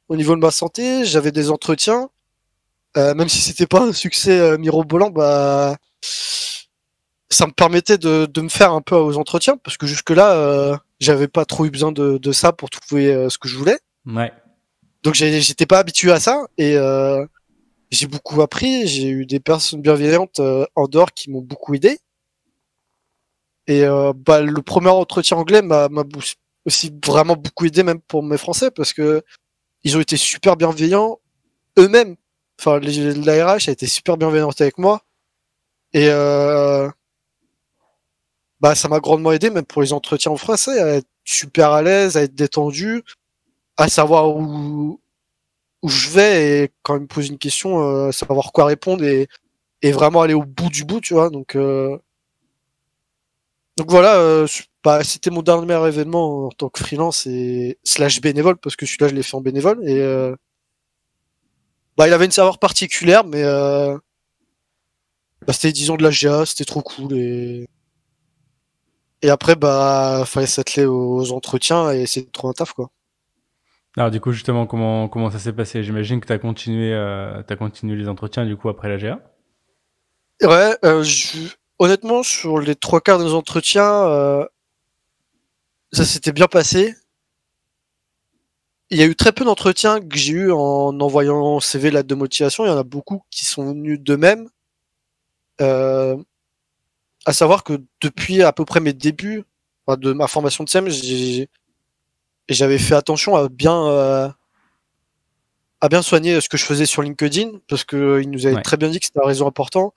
au 0.08 0.16
niveau 0.16 0.34
de 0.34 0.40
ma 0.40 0.50
santé. 0.50 1.04
J'avais 1.06 1.32
des 1.32 1.50
entretiens, 1.50 2.10
Euh, 2.96 3.14
même 3.14 3.28
si 3.28 3.38
c'était 3.38 3.66
pas 3.66 3.82
un 3.82 3.92
succès 3.92 4.38
euh, 4.38 4.58
mirobolant, 4.58 5.10
bah 5.10 5.76
ça 7.28 7.46
me 7.46 7.52
permettait 7.52 7.98
de, 7.98 8.26
de 8.26 8.40
me 8.40 8.48
faire 8.48 8.72
un 8.72 8.80
peu 8.80 8.94
aux 8.94 9.18
entretiens 9.18 9.56
parce 9.56 9.76
que 9.76 9.86
jusque 9.86 10.10
là 10.10 10.32
euh, 10.32 10.76
j'avais 11.00 11.28
pas 11.28 11.44
trop 11.44 11.66
eu 11.66 11.70
besoin 11.70 11.92
de, 11.92 12.18
de 12.18 12.32
ça 12.32 12.52
pour 12.52 12.70
trouver 12.70 13.12
euh, 13.12 13.28
ce 13.28 13.38
que 13.38 13.48
je 13.48 13.56
voulais. 13.56 13.78
Ouais. 14.06 14.32
Donc 15.02 15.14
j'étais 15.14 15.66
pas 15.66 15.78
habitué 15.78 16.12
à 16.12 16.20
ça 16.20 16.46
et 16.56 16.76
euh, 16.76 17.24
j'ai 17.90 18.06
beaucoup 18.06 18.42
appris. 18.42 18.86
J'ai 18.86 19.08
eu 19.08 19.26
des 19.26 19.40
personnes 19.40 19.82
bienveillantes 19.82 20.40
euh, 20.40 20.64
en 20.74 20.86
dehors 20.86 21.12
qui 21.12 21.30
m'ont 21.30 21.42
beaucoup 21.42 21.74
aidé. 21.74 21.98
Et 23.66 23.84
euh, 23.84 24.12
bah, 24.14 24.40
le 24.40 24.62
premier 24.62 24.88
entretien 24.88 25.36
anglais 25.36 25.62
m'a 25.62 25.88
aussi 26.64 26.92
vraiment 27.04 27.36
beaucoup 27.36 27.66
aidé 27.66 27.82
même 27.82 28.00
pour 28.00 28.22
mes 28.22 28.38
Français 28.38 28.70
parce 28.70 28.92
que 28.92 29.22
ils 29.82 29.96
ont 29.96 30.00
été 30.00 30.16
super 30.16 30.56
bienveillants 30.56 31.18
eux-mêmes. 31.78 32.16
Enfin, 32.58 32.78
les- 32.80 33.14
la 33.14 33.46
RH 33.54 33.68
a 33.68 33.72
été 33.72 33.86
super 33.86 34.16
bienveillante 34.16 34.60
avec 34.60 34.78
moi 34.78 35.02
et 35.94 36.08
euh, 36.10 36.90
bah 38.60 38.74
ça 38.74 38.88
m'a 38.88 39.00
grandement 39.00 39.32
aidé 39.32 39.50
même 39.50 39.64
pour 39.64 39.82
les 39.82 39.92
entretiens 39.92 40.32
en 40.32 40.36
français 40.36 40.80
à 40.80 40.96
être 40.96 41.08
super 41.24 41.72
à 41.72 41.82
l'aise, 41.82 42.16
à 42.16 42.22
être 42.22 42.34
détendu, 42.34 43.02
à 43.76 43.88
savoir 43.88 44.36
où 44.36 45.00
où 45.82 45.88
je 45.88 46.10
vais 46.10 46.64
et 46.64 46.72
quand 46.82 46.96
ils 46.96 47.02
me 47.02 47.06
posent 47.08 47.28
une 47.28 47.38
question, 47.38 47.80
euh, 47.82 48.12
savoir 48.12 48.52
quoi 48.52 48.66
répondre 48.66 49.04
et, 49.04 49.28
et 49.82 49.92
vraiment 49.92 50.22
aller 50.22 50.34
au 50.34 50.44
bout 50.44 50.70
du 50.70 50.84
bout, 50.84 51.00
tu 51.00 51.14
vois. 51.14 51.30
Donc, 51.30 51.56
euh, 51.56 51.98
donc 53.76 53.90
voilà, 53.90 54.16
euh, 54.16 54.46
bah, 54.84 55.04
c'était 55.04 55.30
mon 55.30 55.42
dernier 55.42 55.74
événement 55.86 56.46
en 56.46 56.50
tant 56.50 56.68
que 56.70 56.78
freelance 56.80 57.26
et 57.26 57.78
slash 57.84 58.20
bénévole 58.20 58.56
parce 58.56 58.76
que 58.76 58.86
celui-là 58.86 59.08
je 59.08 59.14
l'ai 59.14 59.22
fait 59.22 59.36
en 59.36 59.40
bénévole 59.42 59.80
et 59.88 60.00
euh, 60.00 60.34
bah 61.96 62.06
il 62.06 62.12
avait 62.12 62.24
une 62.26 62.30
saveur 62.30 62.58
particulière 62.58 63.24
mais 63.24 63.42
euh, 63.42 63.96
bah, 65.46 65.52
c'était 65.52 65.72
disons 65.72 65.96
de 65.96 66.02
la 66.02 66.10
GA, 66.10 66.44
c'était 66.46 66.64
trop 66.64 66.82
cool 66.82 67.16
et 67.16 67.66
et 69.22 69.30
après 69.30 69.56
bah 69.56 70.24
fallait 70.26 70.46
s'atteler 70.46 70.84
aux 70.84 71.32
entretiens 71.32 71.90
et 71.90 72.06
c'est 72.06 72.30
trop 72.32 72.48
un 72.48 72.52
taf 72.52 72.72
quoi. 72.72 72.90
Alors 73.96 74.10
du 74.10 74.20
coup 74.20 74.32
justement 74.32 74.66
comment 74.66 75.08
comment 75.08 75.30
ça 75.30 75.38
s'est 75.38 75.52
passé? 75.52 75.82
J'imagine 75.82 76.20
que 76.20 76.26
tu 76.26 76.32
as 76.32 76.38
continué 76.38 76.92
euh, 76.92 77.42
as 77.48 77.56
continué 77.56 77.96
les 77.96 78.08
entretiens 78.08 78.44
du 78.44 78.56
coup 78.56 78.68
après 78.68 78.88
la 78.88 78.98
GA. 78.98 79.20
Ouais, 80.42 80.76
euh, 80.84 81.02
je 81.02 81.48
honnêtement, 81.78 82.22
sur 82.22 82.58
les 82.58 82.74
trois 82.74 83.00
quarts 83.00 83.18
des 83.18 83.32
entretiens, 83.32 84.06
euh, 84.06 84.46
ça 85.92 86.04
s'était 86.04 86.32
bien 86.32 86.46
passé. 86.46 86.94
Il 88.90 88.98
y 88.98 89.02
a 89.02 89.06
eu 89.06 89.16
très 89.16 89.32
peu 89.32 89.44
d'entretiens 89.44 90.00
que 90.00 90.16
j'ai 90.16 90.32
eu 90.32 90.52
en 90.52 90.98
envoyant 91.00 91.58
CV 91.60 91.90
lettre 91.90 92.08
de 92.08 92.14
motivation. 92.14 92.64
Il 92.64 92.68
y 92.68 92.70
en 92.70 92.78
a 92.78 92.84
beaucoup 92.84 93.22
qui 93.30 93.44
sont 93.44 93.66
venus 93.66 94.00
d'eux-mêmes. 94.00 94.48
Euh, 95.60 96.16
à 97.24 97.32
savoir 97.32 97.64
que 97.64 97.82
depuis 98.00 98.42
à 98.42 98.52
peu 98.52 98.64
près 98.64 98.80
mes 98.80 98.92
débuts 98.92 99.44
de 99.88 100.12
ma 100.12 100.28
formation 100.28 100.64
de 100.64 100.68
SEM, 100.68 100.88
j'avais 102.48 102.78
fait 102.78 102.94
attention 102.94 103.34
à 103.34 103.48
bien 103.48 103.86
euh, 103.86 104.28
à 105.80 105.88
bien 105.88 106.02
soigner 106.02 106.40
ce 106.40 106.48
que 106.48 106.56
je 106.56 106.64
faisais 106.64 106.86
sur 106.86 107.02
LinkedIn 107.02 107.58
parce 107.68 107.84
que 107.84 108.20
il 108.22 108.30
nous 108.30 108.46
avait 108.46 108.62
très 108.62 108.76
bien 108.76 108.88
dit 108.88 109.00
que 109.00 109.06
c'était 109.06 109.20
un 109.20 109.26
réseau 109.26 109.46
important 109.46 109.92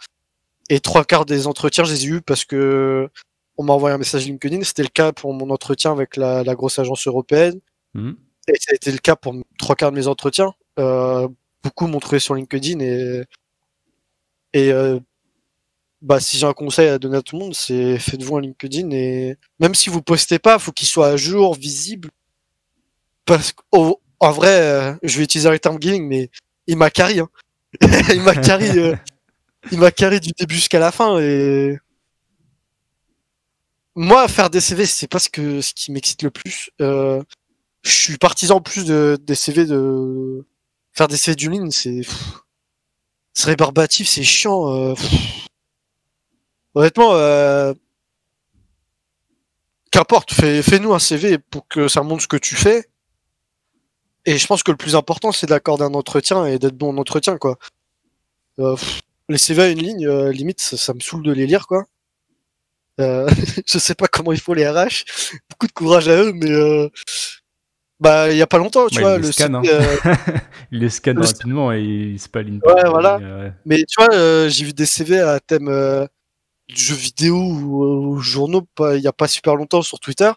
et 0.69 0.79
trois 0.79 1.03
quarts 1.03 1.25
des 1.25 1.47
entretiens, 1.47 1.83
je 1.83 1.93
les 1.93 2.05
ai 2.05 2.07
eus 2.07 2.21
parce 2.21 2.45
que 2.45 3.09
on 3.57 3.63
m'a 3.63 3.73
envoyé 3.73 3.93
un 3.93 3.97
message 3.97 4.25
LinkedIn. 4.25 4.63
C'était 4.63 4.83
le 4.83 4.89
cas 4.89 5.11
pour 5.11 5.33
mon 5.33 5.49
entretien 5.49 5.91
avec 5.91 6.15
la, 6.15 6.43
grosse 6.55 6.79
agence 6.79 7.07
européenne. 7.07 7.59
Mhm. 7.93 8.15
Été 8.49 8.91
le 8.91 8.97
cas 8.97 9.15
pour 9.15 9.35
trois 9.57 9.75
quarts 9.75 9.91
de 9.91 9.97
mes 9.97 10.07
entretiens. 10.07 10.53
Euh, 10.79 11.27
beaucoup 11.63 11.87
m'ont 11.87 11.99
trouvé 11.99 12.19
sur 12.19 12.35
LinkedIn 12.35 12.79
et 12.79 13.23
et 14.53 14.71
euh, 14.71 14.99
bah 16.01 16.19
si 16.19 16.37
j'ai 16.37 16.45
un 16.47 16.53
conseil 16.53 16.87
à 16.89 16.97
donner 16.99 17.17
à 17.17 17.21
tout 17.21 17.37
le 17.37 17.43
monde, 17.45 17.55
c'est 17.55 17.99
faites-vous 17.99 18.37
un 18.37 18.41
LinkedIn 18.41 18.89
et 18.91 19.37
même 19.59 19.75
si 19.75 19.89
vous 19.89 20.01
postez 20.01 20.39
pas, 20.39 20.59
faut 20.59 20.71
qu'il 20.71 20.87
soit 20.87 21.07
à 21.09 21.17
jour, 21.17 21.55
visible. 21.55 22.09
Parce 23.25 23.53
qu'en 23.53 24.31
vrai, 24.31 24.61
euh, 24.61 24.93
je 25.03 25.17
vais 25.17 25.23
utiliser 25.23 25.49
le 25.49 25.59
terme 25.59 25.77
gaming, 25.77 26.07
mais 26.07 26.29
il 26.67 26.77
m'a 26.77 26.89
carré. 26.89 27.19
Hein. 27.19 27.29
il 28.13 28.21
m'a 28.21 28.35
carré 28.35 28.95
il 29.71 29.79
m'a 29.79 29.91
carré 29.91 30.19
du 30.19 30.31
début 30.37 30.55
jusqu'à 30.55 30.79
la 30.79 30.91
fin 30.91 31.19
et 31.19 31.77
moi 33.95 34.27
faire 34.27 34.49
des 34.49 34.61
CV 34.61 34.85
c'est 34.85 35.07
pas 35.07 35.19
ce 35.19 35.29
que 35.29 35.61
ce 35.61 35.73
qui 35.73 35.91
m'excite 35.91 36.23
le 36.23 36.31
plus. 36.31 36.71
Je 37.83 37.91
suis 37.91 38.17
partisan 38.17 38.61
plus 38.61 38.85
de 38.85 39.17
des 39.21 39.35
CV 39.35 39.65
de 39.65 40.45
faire 40.93 41.07
des 41.07 41.17
CV 41.17 41.35
d'une 41.35 41.51
ligne 41.53 41.71
c'est 41.71 42.01
c'est 43.33 43.47
rébarbatif 43.47 44.07
c'est 44.07 44.23
chiant. 44.23 44.73
Euh, 44.73 44.95
Honnêtement 46.75 47.13
euh... 47.13 47.73
qu'importe 49.91 50.33
fais 50.33 50.61
fais-nous 50.61 50.93
un 50.93 50.99
CV 50.99 51.39
pour 51.39 51.67
que 51.67 51.87
ça 51.87 52.03
montre 52.03 52.23
ce 52.23 52.27
que 52.27 52.37
tu 52.37 52.55
fais. 52.55 52.89
Et 54.25 54.37
je 54.37 54.45
pense 54.47 54.63
que 54.63 54.71
le 54.71 54.77
plus 54.77 54.95
important 54.95 55.31
c'est 55.31 55.47
d'accorder 55.47 55.83
un 55.83 55.93
entretien 55.93 56.45
et 56.45 56.59
d'être 56.59 56.77
bon 56.77 56.93
en 56.93 56.97
entretien 56.97 57.37
quoi. 57.37 57.57
Euh, 58.59 58.75
les 59.29 59.37
CV 59.37 59.61
à 59.61 59.69
une 59.69 59.79
ligne, 59.79 60.07
euh, 60.07 60.31
limite, 60.31 60.59
ça, 60.59 60.93
me 60.93 60.99
saoule 60.99 61.23
de 61.23 61.31
les 61.31 61.45
lire, 61.45 61.67
quoi. 61.67 61.85
Euh, 62.99 63.29
je 63.65 63.77
sais 63.77 63.95
pas 63.95 64.07
comment 64.07 64.33
il 64.33 64.39
faut 64.39 64.53
les 64.53 64.67
RH. 64.67 65.05
Beaucoup 65.49 65.67
de 65.67 65.71
courage 65.71 66.09
à 66.09 66.15
eux, 66.15 66.33
mais 66.33 66.51
euh, 66.51 66.89
bah 67.99 68.31
il 68.31 68.37
y 68.37 68.41
a 68.41 68.47
pas 68.47 68.57
longtemps, 68.57 68.87
tu 68.87 69.01
vois, 69.01 69.17
le 69.17 69.31
scan, 69.31 69.53
hein. 69.55 69.61
il 70.71 70.79
les 70.79 70.89
scanne 70.89 71.19
rapidement 71.19 71.73
et 71.73 71.81
il 71.81 72.19
se 72.19 72.29
paline 72.29 72.59
pas. 72.61 72.73
Ouais, 72.73 72.89
voilà. 72.89 73.19
Mais 73.65 73.83
tu 73.83 74.01
vois, 74.01 74.47
j'ai 74.47 74.65
vu 74.65 74.73
des 74.73 74.85
CV 74.85 75.19
à 75.19 75.39
thème 75.39 76.07
du 76.67 76.75
jeu 76.81 76.95
vidéo 76.95 77.35
ou, 77.37 78.19
journaux 78.19 78.67
il 78.93 79.01
y 79.01 79.07
a 79.07 79.13
pas 79.13 79.27
super 79.27 79.55
longtemps 79.55 79.81
sur 79.81 79.99
Twitter. 79.99 80.31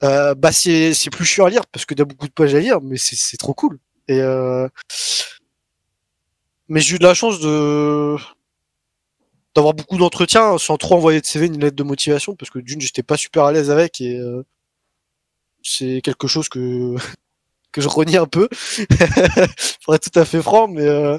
bah 0.00 0.52
c'est 0.52 0.94
c'est 0.94 1.10
plus 1.10 1.24
chiant 1.24 1.46
à 1.46 1.50
lire 1.50 1.66
parce 1.66 1.84
que 1.84 1.94
y 1.94 2.00
a 2.00 2.04
beaucoup 2.04 2.28
de 2.28 2.32
pages 2.32 2.54
à 2.54 2.60
lire, 2.60 2.80
mais 2.80 2.96
c'est 2.96 3.36
trop 3.36 3.54
cool. 3.54 3.78
Et 4.08 4.20
mais 6.70 6.80
j'ai 6.80 6.94
eu 6.94 6.98
de 6.98 7.04
la 7.04 7.14
chance 7.14 7.40
de 7.40 8.16
d'avoir 9.54 9.74
beaucoup 9.74 9.98
d'entretiens 9.98 10.56
sans 10.56 10.76
trop 10.76 10.94
envoyer 10.94 11.20
de 11.20 11.26
CV 11.26 11.48
ni 11.48 11.58
lettre 11.58 11.76
de 11.76 11.82
motivation 11.82 12.36
parce 12.36 12.48
que 12.50 12.60
d'une 12.60 12.80
j'étais 12.80 13.02
pas 13.02 13.16
super 13.16 13.44
à 13.44 13.52
l'aise 13.52 13.70
avec 13.70 14.00
et 14.00 14.16
euh, 14.16 14.44
c'est 15.62 16.00
quelque 16.02 16.26
chose 16.26 16.48
que 16.48 16.94
que 17.72 17.80
je 17.80 17.88
renie 17.88 18.16
un 18.16 18.26
peu. 18.26 18.48
Pour 19.84 19.94
être 19.94 20.10
tout 20.10 20.18
à 20.18 20.24
fait 20.24 20.42
franc 20.42 20.68
mais 20.68 20.86
euh, 20.86 21.18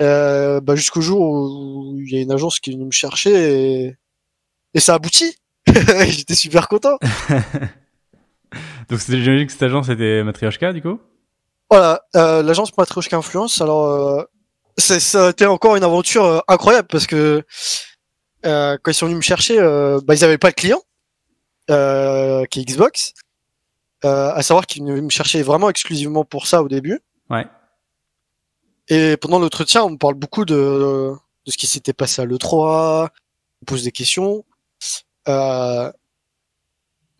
euh, 0.00 0.60
bah, 0.60 0.74
jusqu'au 0.74 1.00
jour 1.00 1.20
où 1.20 1.98
il 2.00 2.12
y 2.12 2.18
a 2.18 2.20
une 2.20 2.32
agence 2.32 2.58
qui 2.60 2.70
est 2.70 2.72
venue 2.74 2.86
me 2.86 2.90
chercher 2.90 3.84
et, 3.84 3.96
et 4.74 4.80
ça 4.80 4.94
aboutit. 4.94 5.36
J'étais 6.06 6.34
super 6.34 6.68
content. 6.68 6.98
Donc 8.88 9.00
j'imagine 9.08 9.46
que 9.46 9.52
cette 9.52 9.62
agence 9.62 9.88
était 9.88 10.22
Matryoshka 10.24 10.72
du 10.72 10.82
coup? 10.82 10.98
Voilà 11.70 12.02
l'agence 12.14 12.76
Matryoshka 12.76 13.16
Influence 13.16 13.60
alors 13.60 14.26
ça 14.78 15.26
a 15.26 15.30
été 15.30 15.46
encore 15.46 15.76
une 15.76 15.84
aventure 15.84 16.24
euh, 16.24 16.40
incroyable 16.48 16.88
parce 16.88 17.06
que 17.06 17.44
euh, 18.44 18.76
quand 18.82 18.90
ils 18.90 18.94
sont 18.94 19.06
venus 19.06 19.18
me 19.18 19.22
chercher, 19.22 19.58
euh, 19.58 20.00
bah, 20.04 20.14
ils 20.14 20.20
n'avaient 20.20 20.38
pas 20.38 20.50
de 20.50 20.56
client 20.56 20.80
euh, 21.70 22.44
qui 22.46 22.60
est 22.60 22.64
Xbox. 22.64 23.12
Euh, 24.04 24.32
à 24.32 24.42
savoir 24.42 24.64
venaient 24.76 25.00
me 25.00 25.10
chercher 25.10 25.42
vraiment 25.42 25.70
exclusivement 25.70 26.24
pour 26.24 26.46
ça 26.46 26.62
au 26.62 26.68
début. 26.68 27.00
Ouais. 27.30 27.46
Et 28.88 29.16
pendant 29.16 29.38
l'entretien, 29.38 29.84
on 29.84 29.90
me 29.90 29.96
parle 29.96 30.14
beaucoup 30.14 30.44
de, 30.44 31.12
de 31.46 31.50
ce 31.50 31.56
qui 31.56 31.66
s'était 31.66 31.92
passé 31.92 32.20
à 32.20 32.24
l'E3, 32.24 33.08
on 33.62 33.64
pose 33.64 33.84
des 33.84 33.92
questions. 33.92 34.44
Euh, 35.28 35.92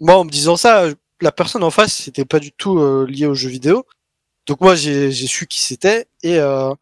moi, 0.01 0.17
en 0.19 0.25
me 0.25 0.31
disant 0.31 0.57
ça, 0.57 0.87
la 1.21 1.33
personne 1.33 1.63
en 1.63 1.71
face, 1.71 1.95
c'était 1.95 2.25
pas 2.25 2.41
du 2.41 2.51
tout 2.51 2.79
euh, 2.79 3.07
lié 3.09 3.27
aux 3.27 3.35
jeux 3.35 3.49
vidéo. 3.49 3.87
Donc 4.47 4.61
moi, 4.61 4.75
j'ai 4.75 5.13
su 5.13 5.47
qui 5.47 5.61
c'était 5.61 6.09
et 6.25 6.39
euh, 6.39 6.75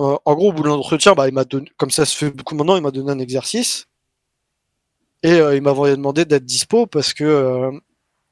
euh, 0.00 0.16
en 0.24 0.34
gros, 0.34 0.48
au 0.48 0.52
bout 0.52 0.62
de 0.62 0.68
l'entretien, 0.68 1.14
bah, 1.14 1.28
il 1.28 1.34
m'a 1.34 1.44
donné, 1.44 1.70
comme 1.76 1.90
ça 1.90 2.04
se 2.04 2.16
fait 2.16 2.30
beaucoup 2.30 2.54
maintenant, 2.54 2.76
il 2.76 2.82
m'a 2.82 2.90
donné 2.90 3.10
un 3.12 3.18
exercice. 3.18 3.86
Et 5.22 5.32
euh, 5.32 5.56
il 5.56 5.62
m'avait 5.62 5.96
demandé 5.96 6.24
d'être 6.24 6.44
dispo 6.44 6.86
parce 6.86 7.14
que 7.14 7.24
euh, 7.24 7.70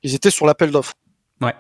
ils 0.03 0.15
étaient 0.15 0.31
sur 0.31 0.47
l'appel 0.47 0.71
d'offres. 0.71 0.95
Ouais. 1.41 1.55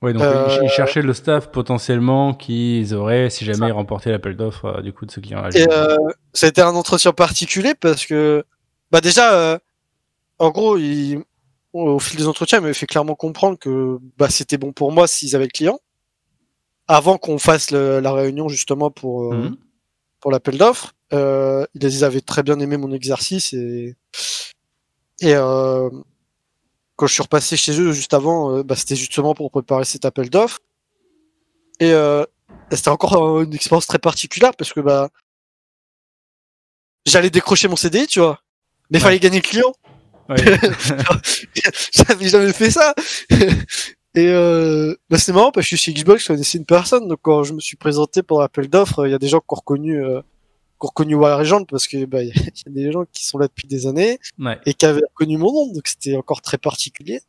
Ouais, 0.00 0.12
donc 0.12 0.22
ils 0.62 0.68
cherchaient 0.68 1.02
le 1.02 1.12
staff 1.12 1.50
potentiellement 1.50 2.32
qu'ils 2.32 2.94
auraient 2.94 3.30
si 3.30 3.44
jamais 3.44 3.66
ils 3.66 3.72
remportaient 3.72 4.12
l'appel 4.12 4.36
d'offres 4.36 4.80
du 4.80 4.92
coup 4.92 5.06
de 5.06 5.10
ce 5.10 5.18
client-là. 5.18 5.48
A 5.50 6.46
été 6.46 6.60
un 6.60 6.74
entretien 6.76 7.12
particulier 7.12 7.74
parce 7.74 8.06
que, 8.06 8.44
bah 8.92 9.00
déjà, 9.00 9.58
en 10.38 10.50
gros, 10.50 10.76
il, 10.76 11.24
au 11.72 11.98
fil 11.98 12.16
des 12.16 12.28
entretiens, 12.28 12.58
il 12.58 12.62
m'avait 12.62 12.74
fait 12.74 12.86
clairement 12.86 13.16
comprendre 13.16 13.58
que 13.58 13.98
bah, 14.16 14.30
c'était 14.30 14.56
bon 14.56 14.72
pour 14.72 14.92
moi 14.92 15.08
s'ils 15.08 15.34
avaient 15.34 15.46
le 15.46 15.50
client 15.50 15.80
avant 16.88 17.18
qu'on 17.18 17.38
fasse 17.38 17.70
la 17.70 18.12
réunion 18.12 18.48
justement 18.48 18.90
pour 18.90 19.32
euh, 19.32 19.36
mhm. 19.36 19.56
pour 20.20 20.32
l'appel 20.32 20.56
d'offres, 20.56 20.94
euh, 21.12 21.66
ils 21.74 22.02
avaient 22.02 22.22
très 22.22 22.42
bien 22.42 22.58
aimé 22.58 22.78
mon 22.78 22.92
exercice 22.92 23.52
et 23.52 23.94
et 25.20 25.34
euh, 25.34 25.90
quand 26.98 27.06
je 27.06 27.14
suis 27.14 27.22
repassé 27.22 27.56
chez 27.56 27.80
eux 27.80 27.92
juste 27.92 28.12
avant, 28.12 28.56
euh, 28.56 28.62
bah, 28.64 28.74
c'était 28.74 28.96
justement 28.96 29.32
pour 29.32 29.50
préparer 29.52 29.84
cet 29.84 30.04
appel 30.04 30.28
d'offres 30.28 30.58
et 31.78 31.92
euh, 31.92 32.24
c'était 32.72 32.88
encore 32.88 33.40
une 33.40 33.54
expérience 33.54 33.86
très 33.86 34.00
particulière 34.00 34.50
parce 34.58 34.72
que 34.72 34.80
bah 34.80 35.08
j'allais 37.06 37.30
décrocher 37.30 37.68
mon 37.68 37.76
CD, 37.76 38.06
tu 38.08 38.18
vois, 38.18 38.40
mais 38.90 38.98
il 38.98 39.00
fallait 39.00 39.20
gagner 39.20 39.38
le 39.38 39.42
client. 39.42 39.72
Ouais. 40.28 40.36
J'avais 41.92 42.28
jamais 42.28 42.52
fait 42.52 42.70
ça. 42.70 42.94
Et 44.14 44.26
euh, 44.26 44.96
bah 45.08 45.18
c'est 45.18 45.32
marrant 45.32 45.52
parce 45.52 45.66
que 45.66 45.76
je 45.76 45.80
suis 45.80 45.92
chez 45.92 46.02
Xbox, 46.02 46.22
je 46.22 46.28
connaissais 46.28 46.58
une 46.58 46.64
personne, 46.64 47.06
donc 47.06 47.20
quand 47.22 47.44
je 47.44 47.52
me 47.52 47.60
suis 47.60 47.76
présenté 47.76 48.24
pour 48.24 48.40
l'appel 48.40 48.68
d'offres, 48.68 49.06
il 49.06 49.12
y 49.12 49.14
a 49.14 49.18
des 49.18 49.28
gens 49.28 49.38
qui 49.38 49.46
ont 49.50 49.54
reconnu, 49.56 50.04
euh, 50.04 50.20
qui 50.78 50.86
ont 50.86 50.88
reconnu 50.88 51.14
War 51.14 51.42
parce 51.68 51.88
que 51.88 52.04
bah 52.04 52.22
il 52.24 52.28
y, 52.28 52.32
a 52.32 52.70
des 52.70 52.92
gens 52.92 53.04
qui 53.12 53.24
sont 53.24 53.38
là 53.38 53.48
depuis 53.48 53.66
des 53.66 53.86
années 53.86 54.18
et 54.66 54.74
qui 54.74 54.86
avaient 54.86 55.02
reconnu 55.10 55.36
mon 55.36 55.52
nom, 55.52 55.72
donc 55.72 55.86
c'était 55.86 56.16
encore 56.16 56.40
très 56.42 56.58
particulier. 56.58 57.20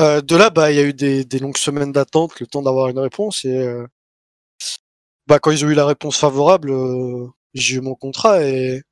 Euh, 0.00 0.20
de 0.20 0.36
là, 0.36 0.50
bah 0.50 0.72
il 0.72 0.76
y 0.76 0.80
a 0.80 0.82
eu 0.84 0.92
des, 0.92 1.24
des 1.24 1.38
longues 1.38 1.56
semaines 1.56 1.92
d'attente, 1.92 2.40
le 2.40 2.46
temps 2.46 2.62
d'avoir 2.62 2.88
une 2.88 2.98
réponse 2.98 3.44
et 3.44 3.56
euh, 3.56 3.86
bah 5.26 5.38
quand 5.38 5.50
ils 5.50 5.64
ont 5.64 5.70
eu 5.70 5.74
la 5.74 5.86
réponse 5.86 6.18
favorable, 6.18 6.70
euh, 6.70 7.28
j'ai 7.54 7.76
eu 7.76 7.80
mon 7.80 7.94
contrat 7.94 8.42
et 8.44 8.82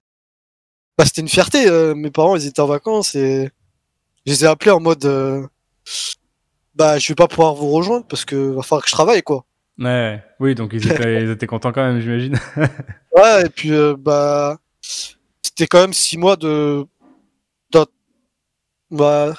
bah 0.99 1.05
c'était 1.05 1.23
une 1.23 1.29
fierté. 1.29 1.69
Euh, 1.69 1.95
mes 1.95 2.11
parents 2.11 2.37
ils 2.37 2.47
étaient 2.47 2.61
en 2.61 2.67
vacances 2.67 3.15
et 3.15 3.51
je 4.27 4.33
les 4.33 4.45
ai 4.45 4.49
appelés 4.49 4.71
en 4.73 4.81
mode 4.81 5.05
bah 6.75 6.99
je 6.99 7.09
vais 7.09 7.15
pas 7.15 7.29
pouvoir 7.29 7.55
vous 7.55 7.71
rejoindre 7.71 8.07
parce 8.07 8.25
que 8.25 8.37
va 8.37 8.63
falloir 8.63 8.83
que 8.83 8.89
je 8.89 8.95
travaille 8.95 9.23
quoi. 9.23 9.45
Ouais, 9.79 10.23
oui, 10.41 10.55
donc 10.55 10.73
ils 10.73 10.91
étaient, 10.91 11.23
ils 11.25 11.31
étaient 11.31 11.47
contents 11.47 11.73
quand 11.73 11.83
même, 11.83 12.01
j'imagine. 12.01 12.39
ouais, 13.17 13.47
et 13.47 13.49
puis 13.49 13.73
euh, 13.73 13.97
bah 13.99 14.59
c'était 15.43 15.67
quand 15.67 15.81
même 15.81 15.93
six 15.93 16.17
mois 16.19 16.37
de, 16.37 16.87
bah, 18.93 19.35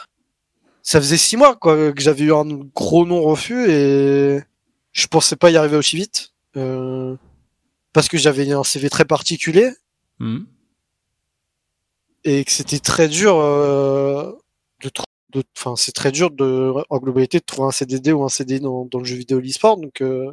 ça 0.81 0.99
faisait 0.99 1.17
six 1.17 1.38
mois 1.38 1.55
quoi 1.55 1.93
que 1.93 2.01
j'avais 2.01 2.23
eu 2.25 2.34
un 2.34 2.43
gros 2.75 3.05
non 3.05 3.21
refus 3.21 3.69
et 3.69 4.41
je 4.91 5.07
pensais 5.07 5.36
pas 5.36 5.51
y 5.51 5.57
arriver 5.57 5.77
aussi 5.77 5.95
vite 5.95 6.34
euh, 6.57 7.15
parce 7.93 8.07
que 8.07 8.17
j'avais 8.17 8.51
un 8.51 8.63
CV 8.63 8.89
très 8.89 9.05
particulier 9.05 9.71
Hmm. 10.19 10.43
et 12.23 12.45
que 12.45 12.51
c'était 12.51 12.79
très 12.79 13.07
dur 13.07 13.38
euh, 13.38 14.31
de 14.84 14.89
de 14.89 14.91
enfin 15.57 15.75
c'est 15.75 15.91
très 15.91 16.11
dur 16.11 16.31
de 16.31 16.73
en 16.89 16.97
globalité 16.99 17.39
de 17.39 17.43
trouver 17.45 17.67
un 17.67 17.71
CDD 17.71 18.11
ou 18.11 18.23
un 18.23 18.29
CDI 18.29 18.59
dans, 18.59 18.86
dans 18.86 18.99
le 18.99 19.05
jeu 19.05 19.15
vidéo 19.15 19.39
e-sport 19.39 19.77
donc 19.77 20.01
euh, 20.01 20.31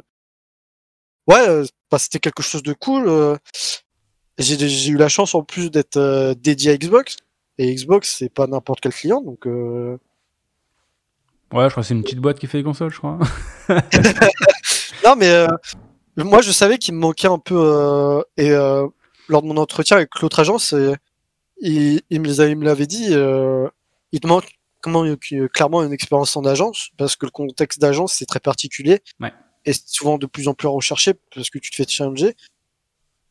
ouais 1.27 1.47
euh, 1.47 1.65
bah, 1.89 1.99
c'était 1.99 2.19
quelque 2.19 2.43
chose 2.43 2.63
de 2.63 2.73
cool 2.73 3.07
euh, 3.07 3.37
j'ai 4.37 4.87
eu 4.89 4.97
la 4.97 5.09
chance 5.09 5.35
en 5.35 5.43
plus 5.43 5.71
d'être 5.71 5.97
euh, 5.97 6.33
dédié 6.33 6.71
à 6.71 6.77
Xbox 6.77 7.17
et 7.57 7.73
Xbox 7.73 8.15
c'est 8.17 8.29
pas 8.29 8.47
n'importe 8.47 8.81
quel 8.81 8.93
client 8.93 9.21
donc 9.21 9.45
Ouais, 11.53 11.65
je 11.65 11.71
crois 11.71 11.83
que 11.83 11.87
c'est 11.87 11.93
une 11.93 12.03
petite 12.03 12.19
boîte 12.19 12.39
qui 12.39 12.47
fait 12.47 12.59
les 12.59 12.63
consoles, 12.63 12.91
je 12.93 12.97
crois. 12.97 13.19
non 15.05 15.17
mais 15.17 15.45
moi 16.15 16.41
je 16.41 16.49
savais 16.49 16.77
qu'il 16.77 16.93
me 16.93 16.99
manquait 16.99 17.27
un 17.27 17.39
peu 17.39 18.23
et 18.37 18.51
lors 18.51 19.41
de 19.41 19.47
mon 19.47 19.57
entretien 19.57 19.97
avec 19.97 20.17
l'autre 20.21 20.39
agence 20.39 20.73
il, 21.59 22.01
il 22.09 22.21
me 22.21 22.63
l'avait 22.63 22.87
dit 22.87 23.13
il 24.13 24.19
te 24.21 24.27
manque 24.27 24.60
comment 24.81 25.05
euh, 25.05 25.47
clairement 25.47 25.83
une 25.83 25.93
expérience 25.93 26.35
en 26.35 26.43
agence 26.45 26.89
parce 26.97 27.15
que 27.15 27.25
le 27.25 27.31
contexte 27.31 27.79
d'agence 27.79 28.13
c'est 28.13 28.25
très 28.25 28.39
particulier 28.39 28.99
Ouais. 29.19 29.33
et 29.65 29.73
c'est 29.73 29.87
souvent 29.87 30.17
de 30.17 30.25
plus 30.25 30.47
en 30.47 30.53
plus 30.53 30.67
recherché 30.67 31.13
parce 31.33 31.49
que 31.49 31.59
tu 31.59 31.71
te 31.71 31.75
fais 31.75 31.85
challenger 31.87 32.35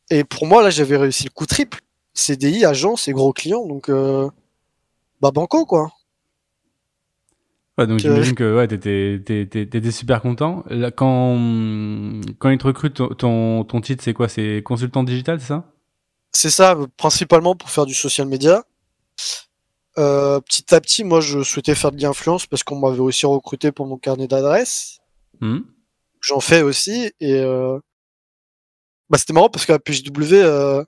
et 0.09 0.23
pour 0.23 0.47
moi 0.47 0.63
là 0.63 0.69
j'avais 0.69 0.97
réussi 0.97 1.25
le 1.25 1.29
coup 1.29 1.45
triple 1.45 1.79
CDI 2.13 2.65
agence 2.65 3.07
et 3.07 3.13
gros 3.13 3.33
client 3.33 3.65
donc 3.67 3.89
euh, 3.89 4.29
bah 5.21 5.31
banco 5.31 5.65
quoi 5.65 5.91
Ouais, 7.77 7.87
donc 7.87 7.99
j'imagine 7.99 8.35
que 8.35 8.57
ouais, 8.57 8.67
t'étais, 8.67 9.91
super 9.91 10.21
content. 10.21 10.65
Là, 10.69 10.91
quand, 10.91 11.39
quand 12.37 12.49
ils 12.49 12.57
te 12.57 12.67
recrutent, 12.67 12.95
ton, 12.95 13.07
ton, 13.07 13.63
ton 13.63 13.79
titre, 13.79 14.03
c'est 14.03 14.13
quoi? 14.13 14.27
C'est 14.27 14.61
consultant 14.63 15.03
digital, 15.03 15.39
c'est 15.39 15.47
ça? 15.47 15.71
C'est 16.33 16.49
ça, 16.49 16.75
euh, 16.75 16.87
principalement 16.97 17.55
pour 17.55 17.69
faire 17.69 17.85
du 17.85 17.93
social 17.93 18.27
media. 18.27 18.65
Euh, 19.97 20.39
petit 20.41 20.73
à 20.73 20.79
petit, 20.79 21.03
moi, 21.03 21.21
je 21.21 21.43
souhaitais 21.43 21.75
faire 21.75 21.91
de 21.91 22.01
l'influence 22.01 22.47
parce 22.47 22.63
qu'on 22.63 22.79
m'avait 22.79 22.99
aussi 22.99 23.25
recruté 23.25 23.71
pour 23.71 23.85
mon 23.85 23.97
carnet 23.97 24.27
d'adresses. 24.27 24.99
Hmm. 25.41 25.59
J'en 26.21 26.39
fais 26.39 26.61
aussi 26.61 27.11
et 27.19 27.39
euh, 27.39 27.79
bah, 29.09 29.17
c'était 29.17 29.33
marrant 29.33 29.49
parce 29.49 29.65
qu'à 29.65 29.79
PJW, 29.79 30.33
euh, 30.33 30.83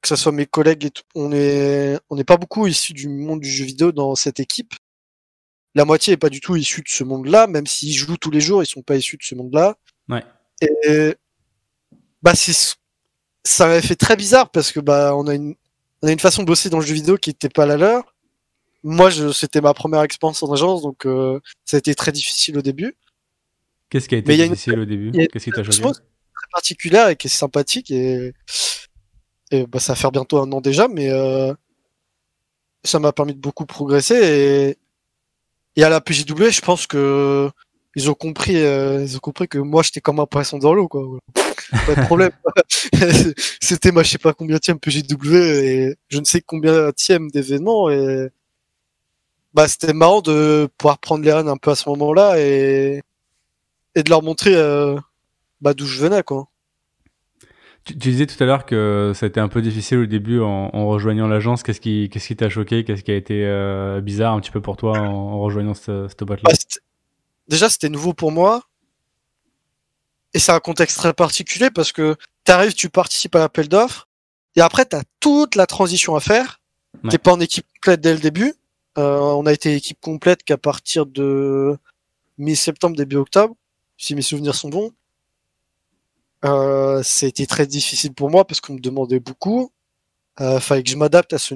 que 0.00 0.08
ce 0.08 0.16
soit 0.16 0.32
mes 0.32 0.46
collègues 0.46 0.86
et 0.86 0.90
tout, 0.90 1.02
on 1.14 1.32
est 1.32 1.98
on 2.08 2.16
n'est 2.16 2.24
pas 2.24 2.36
beaucoup 2.36 2.66
issus 2.66 2.92
du 2.92 3.08
monde 3.08 3.40
du 3.40 3.50
jeu 3.50 3.64
vidéo 3.64 3.90
dans 3.90 4.14
cette 4.14 4.38
équipe. 4.38 4.74
La 5.74 5.84
moitié 5.84 6.14
est 6.14 6.18
pas 6.18 6.30
du 6.30 6.40
tout 6.40 6.56
issue 6.56 6.82
de 6.82 6.88
ce 6.88 7.04
monde-là, 7.04 7.48
même 7.48 7.66
s'ils 7.66 7.94
jouent 7.94 8.16
tous 8.16 8.30
les 8.30 8.40
jours, 8.40 8.62
ils 8.62 8.66
sont 8.66 8.82
pas 8.82 8.96
issus 8.96 9.16
de 9.16 9.24
ce 9.24 9.34
monde-là. 9.34 9.76
Ouais. 10.08 10.24
Et 10.62 11.16
bah 12.22 12.34
c'est 12.34 12.76
ça 13.44 13.66
m'avait 13.66 13.82
fait 13.82 13.96
très 13.96 14.16
bizarre 14.16 14.50
parce 14.50 14.72
que 14.72 14.80
bah 14.80 15.14
on 15.16 15.26
a 15.26 15.34
une 15.34 15.56
on 16.02 16.08
a 16.08 16.12
une 16.12 16.18
façon 16.20 16.42
de 16.42 16.46
bosser 16.46 16.70
dans 16.70 16.78
le 16.78 16.86
jeu 16.86 16.94
vidéo 16.94 17.16
qui 17.16 17.30
était 17.30 17.48
pas 17.48 17.66
la 17.66 17.76
leur. 17.76 18.14
Moi, 18.84 19.10
je, 19.10 19.32
c'était 19.32 19.60
ma 19.60 19.74
première 19.74 20.02
expérience 20.02 20.42
en 20.42 20.52
agence, 20.52 20.82
donc 20.82 21.04
euh, 21.06 21.40
ça 21.64 21.76
a 21.76 21.78
été 21.78 21.94
très 21.94 22.12
difficile 22.12 22.56
au 22.58 22.62
début. 22.62 22.96
Qu'est-ce 23.90 24.08
qui 24.08 24.14
a 24.14 24.18
été 24.18 24.28
Mais 24.28 24.34
il 24.34 24.38
y 24.38 24.42
a 24.42 24.46
une- 24.46 24.52
difficile 24.52 24.78
au 24.78 24.84
début? 24.84 25.10
Qu'est-ce 25.12 25.44
qui 25.44 25.50
t'a 25.50 25.64
c'est 25.64 25.80
très 25.82 26.50
particulière 26.52 27.08
et 27.08 27.16
qui 27.16 27.26
est 27.26 27.30
sympathique 27.30 27.90
et, 27.90 28.32
et 29.50 29.66
bah, 29.66 29.80
ça 29.80 29.92
va 29.92 29.96
faire 29.96 30.12
bientôt 30.12 30.38
un 30.38 30.52
an 30.52 30.60
déjà, 30.60 30.86
mais 30.88 31.10
euh, 31.10 31.52
ça 32.84 32.98
m'a 33.00 33.12
permis 33.12 33.34
de 33.34 33.40
beaucoup 33.40 33.66
progresser 33.66 34.14
et, 34.14 35.80
et 35.80 35.84
à 35.84 35.88
la 35.88 36.00
PJW, 36.00 36.50
je 36.50 36.60
pense 36.60 36.86
que 36.86 37.50
ils 37.98 38.08
ont 38.08 38.14
compris, 38.14 38.56
euh, 38.56 39.02
ils 39.02 39.16
ont 39.16 39.18
compris 39.18 39.48
que 39.48 39.58
moi 39.58 39.82
j'étais 39.82 40.00
comme 40.00 40.20
un 40.20 40.26
poisson 40.26 40.58
dans 40.58 40.72
l'eau, 40.72 40.86
quoi. 40.86 41.02
Pas 41.86 41.94
de 41.96 42.02
problème. 42.02 42.30
C'était 43.60 43.90
ma 43.90 44.04
je 44.04 44.10
sais 44.10 44.18
pas 44.18 44.32
combien 44.32 44.58
tième 44.58 44.78
PJW 44.78 45.34
et 45.34 45.96
je 46.08 46.18
ne 46.20 46.24
sais 46.24 46.40
combien 46.40 46.92
tième 46.92 47.28
d'événements 47.30 47.90
et 47.90 48.28
bah 49.54 49.66
c'était 49.66 49.92
marrant 49.94 50.20
de 50.20 50.68
pouvoir 50.78 50.98
prendre 50.98 51.24
les 51.24 51.32
rênes 51.32 51.48
un 51.48 51.56
peu 51.56 51.70
à 51.72 51.74
ce 51.74 51.88
moment-là 51.88 52.38
et 52.38 53.02
et 53.94 54.02
de 54.02 54.10
leur 54.10 54.22
montrer 54.22 54.54
euh, 54.54 54.96
bah 55.60 55.74
d'où 55.74 55.86
je 55.86 56.00
venais 56.00 56.22
quoi. 56.22 56.48
tu, 57.84 57.98
tu 57.98 58.10
disais 58.10 58.26
tout 58.26 58.42
à 58.42 58.46
l'heure 58.46 58.66
que 58.66 59.12
ça 59.14 59.26
a 59.26 59.28
été 59.28 59.40
un 59.40 59.48
peu 59.48 59.62
difficile 59.62 59.98
au 59.98 60.06
début 60.06 60.40
en, 60.40 60.70
en 60.72 60.86
rejoignant 60.88 61.26
l'agence. 61.26 61.62
Qu'est-ce 61.62 61.80
qui, 61.80 62.08
qu'est-ce 62.10 62.28
qui 62.28 62.36
t'a 62.36 62.48
choqué? 62.50 62.84
Qu'est-ce 62.84 63.02
qui 63.02 63.10
a 63.10 63.16
été 63.16 63.44
euh, 63.46 64.00
bizarre 64.00 64.34
un 64.34 64.40
petit 64.40 64.50
peu 64.50 64.60
pour 64.60 64.76
toi 64.76 64.98
en, 64.98 65.06
en 65.06 65.40
rejoignant 65.40 65.74
cette, 65.74 66.08
cette 66.08 66.24
boîte-là 66.24 66.50
Bah, 66.50 66.56
déjà 67.48 67.68
c'était 67.68 67.88
nouveau 67.88 68.14
pour 68.14 68.32
moi 68.32 68.62
et 70.34 70.38
c'est 70.38 70.52
un 70.52 70.60
contexte 70.60 70.98
très 70.98 71.14
particulier 71.14 71.70
parce 71.70 71.92
que 71.92 72.16
t'arrives, 72.44 72.74
tu 72.74 72.88
participes 72.90 73.34
à 73.34 73.40
l'appel 73.40 73.68
d'offres 73.68 74.08
et 74.56 74.60
après 74.60 74.84
t'as 74.84 75.02
toute 75.20 75.54
la 75.54 75.66
transition 75.66 76.14
à 76.14 76.20
faire. 76.20 76.60
Ouais. 77.02 77.10
T'es 77.10 77.18
pas 77.18 77.32
en 77.32 77.40
équipe 77.40 77.66
complète 77.74 78.00
dès 78.00 78.12
le 78.12 78.20
début. 78.20 78.54
Euh, 78.98 79.18
on 79.18 79.46
a 79.46 79.52
été 79.52 79.74
équipe 79.74 80.00
complète 80.00 80.42
qu'à 80.42 80.58
partir 80.58 81.06
de 81.06 81.76
mi-septembre 82.38 82.96
début 82.96 83.16
octobre, 83.16 83.54
si 83.96 84.14
mes 84.14 84.22
souvenirs 84.22 84.54
sont 84.54 84.68
bons. 84.68 84.92
Euh, 86.44 87.02
été 87.22 87.46
très 87.46 87.66
difficile 87.66 88.14
pour 88.14 88.30
moi 88.30 88.46
parce 88.46 88.60
qu'on 88.60 88.74
me 88.74 88.80
demandait 88.80 89.20
beaucoup. 89.20 89.72
Euh, 90.40 90.60
fallait 90.60 90.82
que 90.82 90.90
je 90.90 90.96
m'adapte 90.96 91.32
à 91.32 91.38
ce 91.38 91.54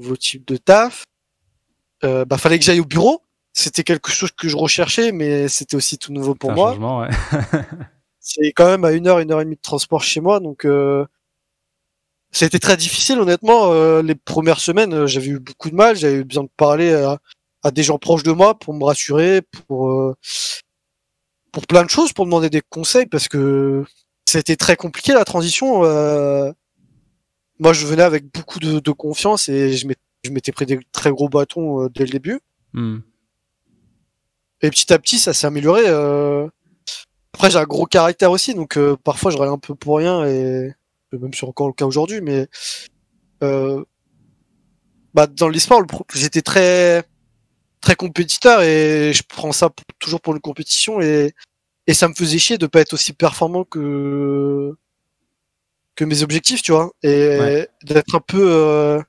nouveau 0.00 0.16
type 0.16 0.46
de 0.46 0.56
taf. 0.56 1.04
Euh, 2.04 2.24
bah 2.24 2.38
fallait 2.38 2.58
que 2.58 2.64
j'aille 2.64 2.80
au 2.80 2.84
bureau. 2.84 3.22
C'était 3.58 3.84
quelque 3.84 4.10
chose 4.10 4.32
que 4.32 4.48
je 4.48 4.56
recherchais, 4.56 5.12
mais 5.12 5.48
c'était 5.48 5.76
aussi 5.76 5.96
tout 5.96 6.12
nouveau 6.12 6.34
pour 6.34 6.52
moi. 6.52 6.76
ouais. 6.76 7.08
C'est 8.20 8.52
quand 8.52 8.66
même 8.66 8.84
à 8.84 8.92
une 8.92 9.06
heure, 9.06 9.18
une 9.18 9.32
heure 9.32 9.40
et 9.40 9.44
demie 9.44 9.56
de 9.56 9.60
transport 9.62 10.02
chez 10.02 10.20
moi, 10.20 10.40
donc 10.40 10.66
euh, 10.66 11.06
été 12.38 12.60
très 12.60 12.76
difficile, 12.76 13.18
honnêtement. 13.18 13.72
Euh, 13.72 14.02
les 14.02 14.14
premières 14.14 14.60
semaines, 14.60 14.92
euh, 14.92 15.06
j'avais 15.06 15.28
eu 15.28 15.38
beaucoup 15.38 15.70
de 15.70 15.74
mal, 15.74 15.96
j'avais 15.96 16.16
eu 16.16 16.24
besoin 16.24 16.44
de 16.44 16.50
parler 16.54 16.92
à, 16.92 17.18
à 17.62 17.70
des 17.70 17.82
gens 17.82 17.96
proches 17.96 18.24
de 18.24 18.32
moi 18.32 18.58
pour 18.58 18.74
me 18.74 18.84
rassurer, 18.84 19.40
pour 19.40 19.90
euh, 19.90 20.14
pour 21.50 21.66
plein 21.66 21.82
de 21.82 21.88
choses, 21.88 22.12
pour 22.12 22.26
demander 22.26 22.50
des 22.50 22.60
conseils, 22.60 23.06
parce 23.06 23.26
que 23.28 23.84
été 24.34 24.58
très 24.58 24.76
compliqué 24.76 25.14
la 25.14 25.24
transition. 25.24 25.82
euh. 25.86 26.52
moi, 27.58 27.72
je 27.72 27.86
venais 27.86 28.02
avec 28.02 28.30
beaucoup 28.34 28.58
de, 28.58 28.80
de 28.80 28.90
confiance 28.90 29.48
et 29.48 29.72
je 29.72 29.86
m'étais 30.30 30.52
pris 30.52 30.66
des 30.66 30.78
très 30.92 31.10
gros 31.10 31.30
bâtons 31.30 31.86
dès 31.86 32.04
le 32.04 32.10
début. 32.10 32.40
Hmm. 32.74 32.98
Et 34.62 34.70
petit 34.70 34.92
à 34.92 34.98
petit, 34.98 35.18
ça 35.18 35.32
s'est 35.34 35.46
amélioré. 35.46 35.82
euh. 35.86 36.48
Après, 37.34 37.50
j'ai 37.50 37.58
un 37.58 37.64
gros 37.64 37.84
caractère 37.86 38.30
aussi, 38.30 38.54
donc 38.54 38.78
euh, 38.78 38.96
parfois 39.04 39.30
je 39.30 39.36
râle 39.36 39.50
un 39.50 39.58
peu 39.58 39.74
pour 39.74 39.98
rien, 39.98 40.24
et 40.26 40.72
même 41.12 41.34
c'est 41.34 41.44
encore 41.46 41.66
le 41.68 41.74
cas 41.74 41.84
aujourd'hui, 41.84 42.20
mais 42.22 42.48
euh, 43.42 43.84
bah, 45.12 45.26
dans 45.26 45.48
l'e-sport, 45.48 45.80
le 45.80 45.86
pro- 45.86 46.06
j'étais 46.14 46.40
très 46.42 47.04
très 47.82 47.94
compétiteur 47.94 48.62
et 48.62 49.12
je 49.14 49.22
prends 49.28 49.52
ça 49.52 49.68
pour- 49.68 49.84
toujours 49.98 50.20
pour 50.22 50.34
une 50.34 50.40
compétition 50.40 51.00
et 51.00 51.34
et 51.86 51.94
ça 51.94 52.08
me 52.08 52.14
faisait 52.14 52.38
chier 52.38 52.58
de 52.58 52.66
pas 52.66 52.80
être 52.80 52.94
aussi 52.94 53.12
performant 53.12 53.64
que 53.64 54.74
que 55.94 56.04
mes 56.04 56.22
objectifs, 56.22 56.62
tu 56.62 56.72
vois, 56.72 56.90
et 57.02 57.38
Ouais. 57.38 57.68
d'être 57.84 58.14
un 58.14 58.20
peu 58.20 58.42
euh, 58.50 59.00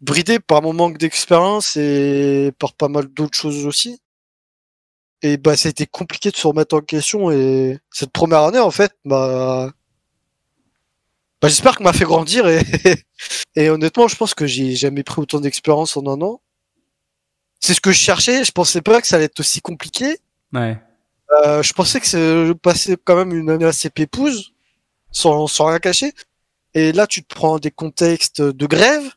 bridé 0.00 0.38
par 0.40 0.62
mon 0.62 0.72
manque 0.72 0.96
d'expérience 0.98 1.76
et 1.76 2.52
par 2.58 2.72
pas 2.74 2.88
mal 2.88 3.06
d'autres 3.08 3.36
choses 3.38 3.66
aussi. 3.66 4.00
Et 5.22 5.36
bah, 5.36 5.56
ça 5.56 5.68
a 5.68 5.70
été 5.70 5.86
compliqué 5.86 6.30
de 6.30 6.36
se 6.36 6.46
remettre 6.46 6.74
en 6.76 6.80
question 6.80 7.30
et 7.30 7.78
cette 7.90 8.10
première 8.10 8.40
année, 8.40 8.58
en 8.58 8.70
fait, 8.70 8.92
bah, 9.04 9.70
bah 11.42 11.48
j'espère 11.48 11.76
que 11.76 11.82
m'a 11.82 11.92
fait 11.92 12.04
grandir 12.04 12.46
et, 12.48 12.60
et 13.56 13.70
honnêtement, 13.70 14.08
je 14.08 14.16
pense 14.16 14.34
que 14.34 14.46
j'ai 14.46 14.74
jamais 14.76 15.02
pris 15.02 15.20
autant 15.20 15.40
d'expérience 15.40 15.96
en 15.96 16.06
un 16.06 16.20
an. 16.22 16.40
C'est 17.60 17.74
ce 17.74 17.80
que 17.80 17.92
je 17.92 17.98
cherchais. 17.98 18.44
Je 18.44 18.52
pensais 18.52 18.80
pas 18.80 19.00
que 19.00 19.06
ça 19.06 19.16
allait 19.16 19.26
être 19.26 19.40
aussi 19.40 19.60
compliqué. 19.60 20.18
Ouais. 20.52 20.78
Euh, 21.44 21.62
je 21.62 21.72
pensais 21.74 22.00
que 22.00 22.06
c'est- 22.06 22.46
je 22.46 22.52
passais 22.52 22.96
quand 23.04 23.16
même 23.16 23.32
une 23.34 23.50
année 23.50 23.66
assez 23.66 23.90
pépouse, 23.90 24.52
sans, 25.12 25.46
sans 25.46 25.66
rien 25.66 25.78
cacher. 25.78 26.12
Et 26.74 26.92
là, 26.92 27.06
tu 27.06 27.22
te 27.22 27.34
prends 27.34 27.58
des 27.58 27.70
contextes 27.70 28.40
de 28.40 28.66
grève, 28.66 29.12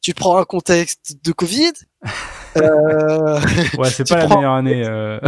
tu 0.00 0.14
te 0.14 0.18
prends 0.20 0.38
un 0.38 0.44
contexte 0.44 1.16
de 1.22 1.32
Covid. 1.32 1.72
Euh, 2.56 3.40
Ouais, 3.78 3.90
c'est 3.90 4.04
Tu 4.04 4.12
pas 4.12 4.20
la 4.20 4.26
prends- 4.26 4.36
meilleure 4.36 4.52
année. 4.54 4.82
Euh, 4.86 5.18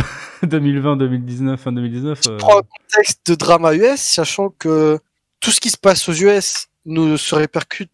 2020, 0.42 0.96
2019, 0.96 1.60
fin 1.60 1.72
2019. 1.72 2.20
euh, 2.28 2.36
prends 2.36 2.58
un 2.58 2.62
contexte 2.62 3.20
de 3.26 3.34
drama 3.34 3.74
US, 3.74 4.00
sachant 4.00 4.50
que 4.50 4.98
tout 5.40 5.50
ce 5.50 5.60
qui 5.60 5.70
se 5.70 5.76
passe 5.78 6.08
aux 6.08 6.12
US 6.12 6.66
nous 6.84 7.16
se 7.16 7.34
répercute 7.34 7.90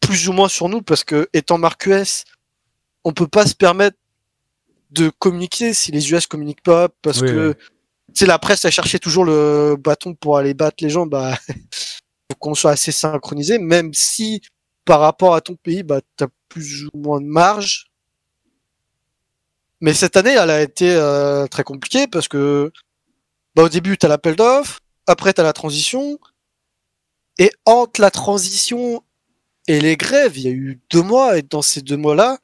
plus 0.00 0.28
ou 0.28 0.32
moins 0.32 0.48
sur 0.48 0.68
nous, 0.68 0.82
parce 0.82 1.02
que 1.04 1.28
étant 1.32 1.58
marque 1.58 1.86
US, 1.86 2.24
on 3.04 3.12
peut 3.12 3.26
pas 3.28 3.46
se 3.46 3.54
permettre 3.54 3.96
de 4.90 5.08
communiquer 5.18 5.72
si 5.74 5.90
les 5.92 6.12
US 6.12 6.26
communiquent 6.26 6.62
pas, 6.62 6.88
parce 7.02 7.20
Oui, 7.22 7.28
que 7.28 7.54
tu 8.14 8.24
la 8.26 8.38
presse 8.38 8.64
a 8.64 8.70
cherché 8.70 8.98
toujours 8.98 9.24
le 9.24 9.76
bâton 9.78 10.14
pour 10.14 10.38
aller 10.38 10.54
battre 10.54 10.76
les 10.84 10.90
gens, 10.90 11.06
bah 11.06 11.36
faut 12.30 12.36
qu'on 12.38 12.54
soit 12.54 12.70
assez 12.72 12.92
synchronisé, 12.92 13.58
même 13.58 13.92
si 13.94 14.42
par 14.84 15.00
rapport 15.00 15.34
à 15.34 15.40
ton 15.40 15.54
pays, 15.56 15.82
bah, 15.82 16.00
tu 16.16 16.24
as 16.24 16.28
plus 16.48 16.84
ou 16.84 16.90
moins 16.98 17.20
de 17.20 17.26
marge. 17.26 17.86
Mais 19.80 19.94
cette 19.94 20.16
année, 20.16 20.30
elle 20.30 20.50
a 20.50 20.62
été 20.62 20.90
euh, 20.90 21.46
très 21.46 21.64
compliquée 21.64 22.06
parce 22.06 22.28
que 22.28 22.72
bah, 23.54 23.64
au 23.64 23.68
début, 23.68 23.96
tu 23.96 24.06
as 24.06 24.08
l'appel 24.08 24.36
d'offres, 24.36 24.80
après, 25.06 25.32
tu 25.32 25.40
as 25.40 25.44
la 25.44 25.52
transition, 25.52 26.18
et 27.38 27.50
entre 27.64 28.00
la 28.00 28.10
transition 28.10 29.02
et 29.66 29.80
les 29.80 29.96
grèves, 29.96 30.38
il 30.38 30.44
y 30.44 30.48
a 30.48 30.52
eu 30.52 30.80
deux 30.90 31.02
mois, 31.02 31.38
et 31.38 31.42
dans 31.42 31.62
ces 31.62 31.82
deux 31.82 31.96
mois-là, 31.96 32.38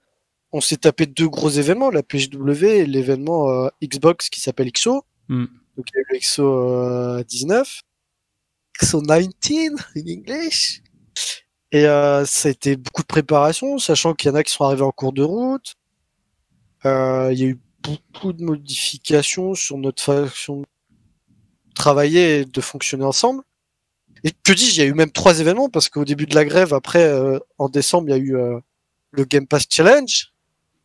on 0.53 0.61
s'est 0.61 0.77
tapé 0.77 1.07
deux 1.07 1.29
gros 1.29 1.49
événements, 1.49 1.91
la 1.91 2.03
PGW 2.03 2.65
et 2.65 2.87
l'événement 2.87 3.51
euh, 3.51 3.69
Xbox 3.83 4.29
qui 4.29 4.41
s'appelle 4.41 4.71
XO. 4.71 5.05
Mm. 5.29 5.47
Donc 5.77 5.87
il 5.93 5.97
y 5.97 5.99
a 5.99 6.01
eu 6.01 6.07
le 6.13 6.19
XO 6.19 6.43
euh, 6.43 7.25
19, 7.25 7.81
XO 8.79 9.01
19 9.01 9.81
in 9.97 10.01
English. 10.09 10.83
Et 11.71 11.87
euh, 11.87 12.27
ça 12.27 12.49
a 12.49 12.51
été 12.51 12.77
beaucoup 12.77 13.01
de 13.01 13.07
préparation, 13.07 13.79
sachant 13.79 14.13
qu'il 14.13 14.31
y 14.31 14.33
en 14.33 14.37
a 14.37 14.43
qui 14.43 14.53
sont 14.53 14.65
arrivés 14.65 14.83
en 14.83 14.93
cours 14.93 15.15
de 15.15 15.23
route. 15.23 15.75
Euh, 16.85 17.31
il 17.33 17.39
y 17.39 17.45
a 17.45 17.47
eu 17.47 17.59
beaucoup 17.83 18.33
de 18.33 18.43
modifications 18.43 19.55
sur 19.55 19.79
notre 19.79 20.03
façon 20.03 20.61
de 20.61 20.67
travailler 21.75 22.41
et 22.41 22.45
de 22.45 22.61
fonctionner 22.61 23.05
ensemble. 23.05 23.43
Et 24.25 24.31
que 24.31 24.53
dis-je, 24.53 24.73
il 24.73 24.79
y 24.79 24.83
a 24.83 24.89
eu 24.89 24.95
même 24.95 25.11
trois 25.11 25.41
événements, 25.41 25.69
parce 25.69 25.89
qu'au 25.89 26.05
début 26.05 26.27
de 26.27 26.35
la 26.35 26.45
grève, 26.45 26.75
après, 26.75 27.03
euh, 27.03 27.39
en 27.59 27.69
décembre, 27.69 28.09
il 28.09 28.13
y 28.13 28.15
a 28.15 28.19
eu 28.19 28.37
euh, 28.37 28.61
le 29.11 29.25
Game 29.25 29.47
Pass 29.47 29.65
Challenge. 29.69 30.33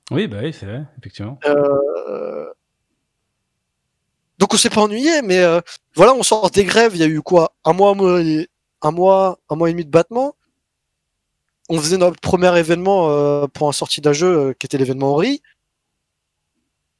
Oui, 0.09 0.27
bah 0.27 0.37
oui, 0.41 0.53
c'est 0.53 0.65
vrai, 0.65 0.85
effectivement. 0.97 1.37
Euh, 1.45 2.49
Donc 4.39 4.53
on 4.53 4.57
s'est 4.57 4.69
pas 4.69 4.81
ennuyé, 4.81 5.21
mais 5.21 5.43
voilà, 5.95 6.13
on 6.13 6.23
sort 6.23 6.49
des 6.51 6.63
grèves. 6.63 6.95
Il 6.95 6.99
y 6.99 7.03
a 7.03 7.07
eu 7.07 7.21
quoi? 7.21 7.53
Un 7.65 7.73
mois, 7.73 7.91
un 7.91 8.91
mois, 8.91 9.39
un 9.49 9.55
mois, 9.55 9.69
et 9.69 9.73
demi 9.73 9.83
de 9.83 9.89
battement. 9.89 10.35
On 11.69 11.79
faisait 11.79 11.97
notre 11.97 12.21
premier 12.21 12.57
événement 12.57 13.47
pour 13.49 13.67
un 13.67 13.73
sortie 13.73 13.99
d'un 13.99 14.13
jeu 14.13 14.53
qui 14.57 14.65
était 14.65 14.77
l'événement 14.77 15.13
Ori. 15.13 15.41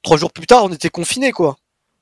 Trois 0.04 0.18
jours 0.18 0.32
plus 0.32 0.48
tard, 0.48 0.64
on 0.64 0.72
était 0.72 0.90
confinés, 0.90 1.32
quoi. 1.32 1.58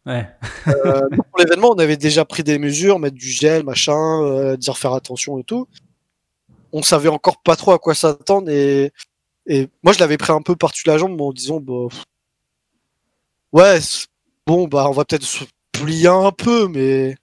Ouais. 0.06 0.28
Euh, 0.68 1.02
pour 1.32 1.39
l'événement, 1.39 1.72
on 1.72 1.80
avait 1.80 1.98
déjà 1.98 2.26
pris 2.26 2.43
des 2.43 2.60
mesures, 2.60 3.00
mettre 3.00 3.16
du 3.16 3.30
gel, 3.30 3.64
machin, 3.64 4.22
euh, 4.24 4.58
dire 4.58 4.78
faire 4.78 4.93
attention 4.93 5.39
et 5.39 5.43
tout. 5.43 5.68
On 6.72 6.84
savait 6.84 7.10
encore 7.10 7.41
pas 7.41 7.56
trop 7.56 7.72
à 7.72 7.80
quoi 7.80 7.96
s'attendre 7.96 8.50
et, 8.50 8.91
et 9.48 9.70
moi 9.84 9.93
je 9.93 10.00
l'avais 10.00 10.18
pris 10.18 10.34
un 10.34 10.41
peu 10.41 10.56
par-dessus 10.56 10.88
la 10.88 10.98
jambe 10.98 11.20
en 11.22 11.32
disant 11.32 11.60
bah, 11.62 11.88
ouais 13.54 13.80
bon 14.46 14.68
bah 14.68 14.88
on 14.89 14.91
va 14.91 15.06
peut-être 15.06 15.24
se 15.24 15.46
plier 15.72 16.08
un 16.08 16.32
peu 16.32 16.68
mais 16.68 17.16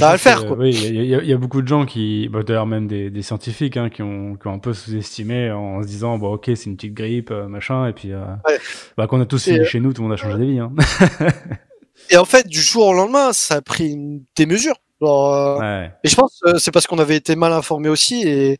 ça 0.00 0.06
va 0.06 0.12
le 0.12 0.18
faire 0.18 0.42
que, 0.42 0.48
quoi. 0.48 0.56
Oui, 0.58 0.70
il 0.74 1.04
y, 1.04 1.14
a- 1.14 1.22
y 1.22 1.30
y 1.30 1.34
beaucoup 1.36 1.62
de 1.62 1.68
gens 1.68 1.86
qui, 1.86 2.28
bah, 2.28 2.42
d'ailleurs 2.42 2.66
même 2.66 2.86
des, 2.86 3.10
des 3.10 3.22
scientifiques, 3.22 3.76
hein, 3.76 3.90
qui, 3.90 4.02
ont, 4.02 4.36
qui 4.36 4.46
ont 4.48 4.54
un 4.54 4.58
peu 4.58 4.72
sous-estimé 4.72 5.50
en 5.52 5.82
se 5.82 5.86
disant, 5.86 6.18
bon, 6.18 6.32
ok, 6.34 6.44
c'est 6.54 6.64
une 6.66 6.76
petite 6.76 6.94
grippe, 6.94 7.30
euh, 7.30 7.46
machin, 7.48 7.86
et 7.86 7.92
puis, 7.92 8.12
euh, 8.12 8.24
Ouais. 8.46 8.58
bah, 8.96 9.06
qu'on 9.06 9.20
a 9.20 9.26
tous 9.26 9.46
Et, 9.48 9.52
fini 9.52 9.60
euh, 9.60 9.64
chez 9.64 9.80
nous, 9.80 9.92
tout 9.92 10.02
le 10.02 10.08
monde 10.08 10.14
a 10.18 10.20
changé 10.20 10.36
d'avis. 10.38 10.58
Hein. 10.58 10.72
Et 12.10 12.16
en 12.18 12.24
fait 12.24 12.46
du 12.46 12.60
jour 12.60 12.88
au 12.88 12.92
lendemain 12.92 13.32
ça 13.32 13.54
a 13.56 13.62
pris 13.62 13.92
une- 13.92 14.24
des 14.36 14.44
mesures. 14.46 14.76
Genre, 15.00 15.32
euh, 15.32 15.58
ouais. 15.60 15.92
Et 16.04 16.08
je 16.08 16.14
pense 16.16 16.38
que 16.44 16.58
c'est 16.58 16.70
parce 16.70 16.86
qu'on 16.86 16.98
avait 16.98 17.16
été 17.16 17.34
mal 17.36 17.52
informés 17.52 17.88
aussi 17.88 18.22
et, 18.28 18.58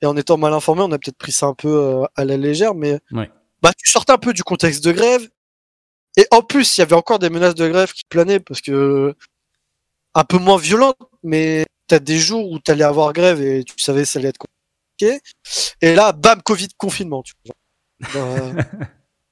et 0.00 0.06
en 0.06 0.16
étant 0.16 0.38
mal 0.38 0.52
informés, 0.52 0.82
on 0.82 0.90
a 0.92 0.98
peut-être 0.98 1.18
pris 1.18 1.30
ça 1.30 1.46
un 1.46 1.54
peu 1.54 1.68
euh, 1.68 2.02
à 2.16 2.24
la 2.24 2.36
légère, 2.36 2.74
mais 2.74 2.98
Ouais. 3.12 3.30
bah 3.62 3.70
tu 3.76 3.88
sortais 3.90 4.12
un 4.12 4.18
peu 4.18 4.32
du 4.32 4.42
contexte 4.42 4.82
de 4.84 4.90
grève. 4.92 5.28
Et 6.16 6.26
en 6.32 6.42
plus, 6.42 6.76
il 6.76 6.80
y 6.80 6.82
avait 6.82 6.96
encore 6.96 7.18
des 7.20 7.30
menaces 7.30 7.54
de 7.54 7.68
grève 7.68 7.92
qui 7.92 8.02
planaient 8.08 8.40
parce 8.40 8.60
que 8.60 9.14
un 10.14 10.24
peu 10.24 10.38
moins 10.38 10.58
violentes, 10.58 10.98
mais 11.22 11.64
t'as 11.86 11.98
des 11.98 12.18
jours 12.18 12.50
où 12.50 12.58
t'allais 12.58 12.84
avoir 12.84 13.12
grève 13.12 13.40
et 13.42 13.64
tu 13.64 13.74
savais 13.78 14.02
que 14.02 14.08
ça 14.08 14.18
allait 14.18 14.28
être 14.28 14.38
compliqué. 14.38 15.20
Et 15.80 15.94
là, 15.94 16.12
bam, 16.12 16.42
Covid, 16.42 16.68
confinement. 16.76 17.22
Tu 17.22 17.34
vois. 17.44 17.56
Euh, 18.16 18.62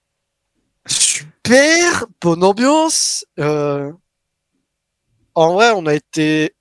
super, 0.86 2.06
bonne 2.20 2.44
ambiance. 2.44 3.24
Euh, 3.38 3.92
en 5.34 5.54
vrai, 5.54 5.70
on 5.74 5.86
a 5.86 5.94
été, 5.94 6.54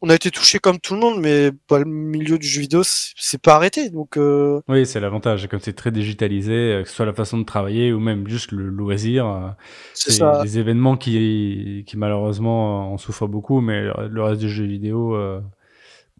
on 0.00 0.10
a 0.10 0.14
été 0.14 0.30
touché 0.30 0.58
comme 0.58 0.78
tout 0.78 0.94
le 0.94 1.00
monde, 1.00 1.20
mais 1.20 1.50
bah, 1.68 1.78
le 1.80 1.84
milieu 1.84 2.38
du 2.38 2.46
jeu 2.46 2.60
vidéo, 2.60 2.82
c'est 2.84 3.40
pas 3.42 3.56
arrêté. 3.56 3.90
Donc, 3.90 4.16
euh, 4.16 4.60
Oui, 4.68 4.86
c'est 4.86 5.00
l'avantage, 5.00 5.48
comme 5.48 5.60
c'est 5.60 5.72
très 5.72 5.90
digitalisé, 5.90 6.52
euh, 6.52 6.82
que 6.82 6.88
ce 6.88 6.94
soit 6.94 7.06
la 7.06 7.12
façon 7.12 7.38
de 7.38 7.44
travailler 7.44 7.92
ou 7.92 7.98
même 7.98 8.26
juste 8.28 8.52
le 8.52 8.68
loisir, 8.68 9.26
euh, 9.26 9.48
c'est 9.94 10.22
des 10.42 10.58
événements 10.58 10.96
qui, 10.96 11.84
qui 11.86 11.96
malheureusement 11.96 12.92
en 12.92 12.98
souffrent 12.98 13.26
beaucoup, 13.26 13.60
mais 13.60 13.82
le 13.82 14.08
le 14.08 14.22
reste 14.22 14.40
du 14.40 14.50
jeu 14.50 14.64
vidéo 14.64 15.14
euh, 15.14 15.40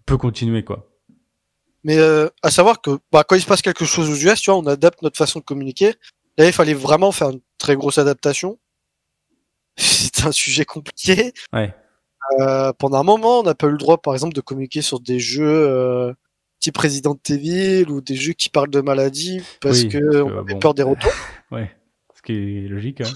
peut 0.07 0.17
continuer, 0.17 0.65
quoi. 0.65 0.89
Mais 1.85 1.99
euh, 1.99 2.29
à 2.43 2.51
savoir 2.51 2.81
que 2.81 2.99
bah, 3.13 3.25
quand 3.25 3.37
il 3.37 3.41
se 3.41 3.47
passe 3.47 3.63
quelque 3.63 3.85
chose 3.85 4.11
aux 4.11 4.29
US, 4.29 4.41
tu 4.41 4.51
vois, 4.51 4.59
on 4.59 4.67
adapte 4.67 5.03
notre 5.03 5.17
façon 5.17 5.39
de 5.39 5.45
communiquer. 5.45 5.95
Là, 6.37 6.47
il 6.47 6.53
fallait 6.53 6.75
vraiment 6.75 7.13
faire 7.13 7.31
une 7.31 7.41
très 7.59 7.77
grosse 7.77 7.99
adaptation. 7.99 8.59
C'est 9.77 10.27
un 10.27 10.33
sujet 10.33 10.65
compliqué. 10.65 11.33
Ouais. 11.53 11.75
Euh, 12.41 12.73
pendant 12.73 12.99
un 12.99 13.03
moment, 13.05 13.41
on 13.41 13.43
n'a 13.43 13.55
pas 13.55 13.67
eu 13.67 13.73
le 13.73 13.79
droit, 13.79 13.99
par 13.99 14.15
exemple, 14.15 14.35
de 14.35 14.41
communiquer 14.41 14.83
sur 14.83 15.01
des 15.01 15.19
jeux 15.19 15.47
euh, 15.47 16.13
type 16.61 16.77
Resident 16.77 17.19
Evil 17.29 17.87
ou 17.91 18.01
des 18.01 18.17
jeux 18.17 18.33
qui 18.33 18.49
parlent 18.49 18.71
de 18.71 18.81
maladies 18.81 19.41
parce 19.61 19.83
Oui, 19.83 19.89
que 19.89 19.99
parce 19.99 20.17
que, 20.17 20.23
on 20.23 20.39
avait 20.39 20.53
bon. 20.55 20.59
peur 20.59 20.75
des 20.75 20.83
retours. 20.83 21.13
Ouais. 21.51 21.75
Ce 22.15 22.21
qui 22.21 22.33
est 22.33 22.69
logique, 22.69 23.01
hein. 23.01 23.11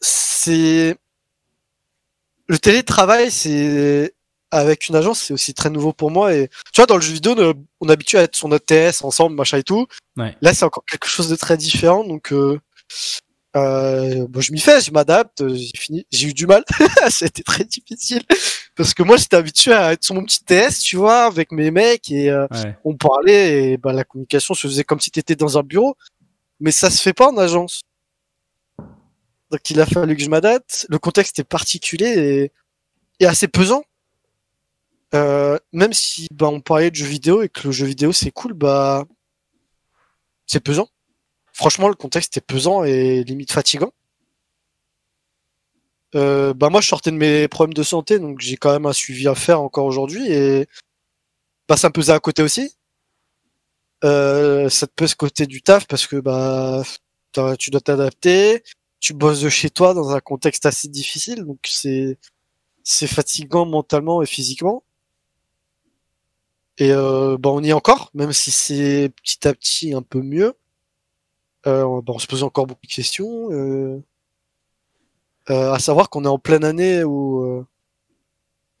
c'est 0.00 0.96
le 2.46 2.58
télétravail, 2.58 3.30
c'est 3.30 4.14
avec 4.50 4.88
une 4.88 4.96
agence, 4.96 5.20
c'est 5.20 5.34
aussi 5.34 5.52
très 5.52 5.68
nouveau 5.68 5.92
pour 5.92 6.10
moi. 6.10 6.34
Et 6.34 6.48
tu 6.72 6.80
vois, 6.80 6.86
dans 6.86 6.96
le 6.96 7.02
jeu 7.02 7.12
vidéo, 7.12 7.34
on, 7.36 7.54
on 7.80 7.88
est 7.88 7.92
habitué 7.92 8.18
à 8.18 8.22
être 8.22 8.36
sur 8.36 8.48
notre 8.48 8.64
TS 8.64 9.02
ensemble, 9.04 9.36
machin 9.36 9.58
et 9.58 9.62
tout. 9.62 9.86
Ouais. 10.16 10.34
Là, 10.40 10.54
c'est 10.54 10.64
encore 10.64 10.84
quelque 10.86 11.06
chose 11.08 11.28
de 11.28 11.36
très 11.36 11.58
différent. 11.58 12.04
Donc, 12.04 12.32
euh, 12.32 12.58
euh, 13.56 14.26
bon, 14.28 14.40
je 14.40 14.52
m'y 14.52 14.60
fais, 14.60 14.80
je 14.80 14.90
m'adapte. 14.92 15.46
J'ai 15.48 15.70
fini, 15.76 16.06
j'ai 16.10 16.28
eu 16.28 16.34
du 16.34 16.46
mal. 16.46 16.64
C'était 17.10 17.42
très 17.42 17.64
difficile 17.64 18.22
parce 18.76 18.94
que 18.94 19.02
moi, 19.02 19.16
j'étais 19.18 19.36
habitué 19.36 19.72
à 19.72 19.92
être 19.92 20.02
sur 20.04 20.14
mon 20.14 20.24
petit 20.24 20.42
TS, 20.44 20.80
tu 20.80 20.96
vois, 20.96 21.24
avec 21.24 21.52
mes 21.52 21.70
mecs 21.70 22.10
et 22.10 22.30
euh, 22.30 22.46
Ouais. 22.50 22.76
on 22.84 22.96
parlait 22.96 23.72
et 23.72 23.76
bah, 23.76 23.92
la 23.92 24.04
communication 24.04 24.54
se 24.54 24.66
faisait 24.66 24.84
comme 24.84 25.00
si 25.00 25.10
tu 25.10 25.20
étais 25.20 25.36
dans 25.36 25.58
un 25.58 25.62
bureau. 25.62 25.96
Mais 26.60 26.70
ça 26.72 26.90
se 26.90 27.02
fait 27.02 27.12
pas 27.12 27.28
en 27.30 27.36
agence. 27.36 27.82
Donc 29.50 29.68
il 29.68 29.80
a 29.80 29.86
fallu 29.86 30.16
que 30.16 30.22
je 30.22 30.30
m'adapte. 30.30 30.86
Le 30.88 30.98
contexte 30.98 31.38
est 31.38 31.44
particulier 31.44 32.08
et, 32.08 32.52
et 33.20 33.26
assez 33.26 33.48
pesant. 33.48 33.84
Euh, 35.14 35.58
même 35.74 35.92
si 35.92 36.26
bah, 36.32 36.46
on 36.48 36.62
parlait 36.62 36.90
de 36.90 36.96
jeux 36.96 37.04
vidéo 37.06 37.42
et 37.42 37.50
que 37.50 37.66
le 37.68 37.72
jeu 37.72 37.84
vidéo 37.84 38.12
c'est 38.12 38.30
cool, 38.30 38.54
bah 38.54 39.04
c'est 40.46 40.60
pesant. 40.60 40.88
Franchement, 41.52 41.88
le 41.88 41.94
contexte 41.94 42.36
est 42.36 42.40
pesant 42.46 42.84
et 42.84 43.24
limite 43.24 43.52
fatigant. 43.52 43.92
Euh, 46.14 46.52
bah 46.54 46.68
moi, 46.70 46.80
je 46.80 46.88
sortais 46.88 47.10
de 47.10 47.16
mes 47.16 47.48
problèmes 47.48 47.74
de 47.74 47.82
santé, 47.82 48.18
donc 48.18 48.40
j'ai 48.40 48.56
quand 48.56 48.72
même 48.72 48.86
un 48.86 48.92
suivi 48.92 49.28
à 49.28 49.34
faire 49.34 49.60
encore 49.60 49.86
aujourd'hui 49.86 50.30
et 50.30 50.66
bah 51.68 51.76
ça 51.76 51.88
me 51.88 51.92
pesait 51.92 52.12
à 52.12 52.20
côté 52.20 52.42
aussi. 52.42 52.74
Euh, 54.04 54.68
ça 54.68 54.86
te 54.86 54.92
pèse 54.94 55.14
côté 55.14 55.46
du 55.46 55.62
taf 55.62 55.86
parce 55.86 56.06
que 56.06 56.16
bah 56.16 56.82
tu 57.58 57.70
dois 57.70 57.80
t'adapter, 57.80 58.62
tu 59.00 59.14
bosses 59.14 59.40
de 59.40 59.48
chez 59.48 59.70
toi 59.70 59.94
dans 59.94 60.10
un 60.10 60.20
contexte 60.20 60.66
assez 60.66 60.88
difficile, 60.88 61.44
donc 61.44 61.58
c'est 61.66 62.18
c'est 62.84 63.06
fatigant 63.06 63.66
mentalement 63.66 64.22
et 64.22 64.26
physiquement. 64.26 64.84
Et 66.78 66.90
euh, 66.92 67.36
bah 67.38 67.50
on 67.50 67.62
y 67.62 67.70
est 67.70 67.72
encore, 67.72 68.10
même 68.14 68.32
si 68.32 68.50
c'est 68.50 69.10
petit 69.22 69.46
à 69.48 69.54
petit 69.54 69.94
un 69.94 70.02
peu 70.02 70.20
mieux. 70.22 70.54
Euh, 71.66 72.00
bah, 72.02 72.12
on 72.14 72.18
se 72.18 72.26
pose 72.26 72.42
encore 72.42 72.66
beaucoup 72.66 72.86
de 72.86 72.92
questions. 72.92 73.48
Euh, 73.52 74.02
euh, 75.50 75.72
à 75.72 75.78
savoir 75.78 76.10
qu'on 76.10 76.24
est 76.24 76.28
en 76.28 76.38
pleine 76.38 76.64
année 76.64 77.02
où 77.04 77.42
euh, 77.44 77.66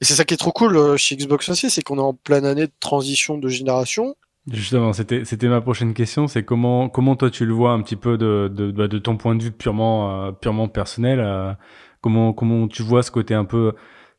et 0.00 0.04
c'est 0.04 0.14
ça 0.14 0.24
qui 0.24 0.34
est 0.34 0.36
trop 0.36 0.52
cool 0.52 0.96
chez 0.96 1.16
Xbox 1.16 1.48
aussi, 1.48 1.70
c'est 1.70 1.82
qu'on 1.82 1.98
est 1.98 2.02
en 2.02 2.14
pleine 2.14 2.44
année 2.44 2.66
de 2.66 2.72
transition 2.80 3.38
de 3.38 3.48
génération. 3.48 4.16
Justement, 4.50 4.92
c'était 4.92 5.24
c'était 5.24 5.48
ma 5.48 5.60
prochaine 5.60 5.94
question, 5.94 6.26
c'est 6.26 6.42
comment 6.42 6.88
comment 6.88 7.14
toi 7.14 7.30
tu 7.30 7.46
le 7.46 7.52
vois 7.52 7.70
un 7.70 7.82
petit 7.82 7.94
peu 7.94 8.18
de 8.18 8.50
de, 8.52 8.72
bah, 8.72 8.88
de 8.88 8.98
ton 8.98 9.16
point 9.16 9.36
de 9.36 9.42
vue 9.44 9.52
purement 9.52 10.32
purement 10.32 10.66
personnel, 10.66 11.56
comment 12.00 12.32
comment 12.32 12.66
tu 12.66 12.82
vois 12.82 13.04
ce 13.04 13.12
côté 13.12 13.34
un 13.34 13.44
peu 13.44 13.74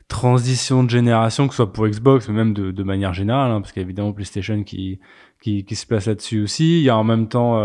transition 0.07 0.83
de 0.83 0.89
génération, 0.89 1.47
que 1.47 1.53
ce 1.53 1.57
soit 1.57 1.73
pour 1.73 1.87
Xbox, 1.87 2.27
mais 2.29 2.35
même 2.35 2.53
de, 2.53 2.83
manière 2.83 3.13
générale, 3.13 3.51
hein, 3.51 3.61
parce 3.61 3.73
qu'il 3.73 3.81
y 3.81 3.83
a 3.83 3.87
évidemment 3.87 4.13
PlayStation 4.13 4.63
qui 4.63 4.99
qui, 5.41 5.75
se 5.75 5.85
place 5.85 6.05
là-dessus 6.05 6.43
aussi. 6.43 6.79
Il 6.79 6.83
y 6.83 6.89
a 6.89 6.97
en 6.97 7.03
même 7.03 7.27
temps 7.27 7.59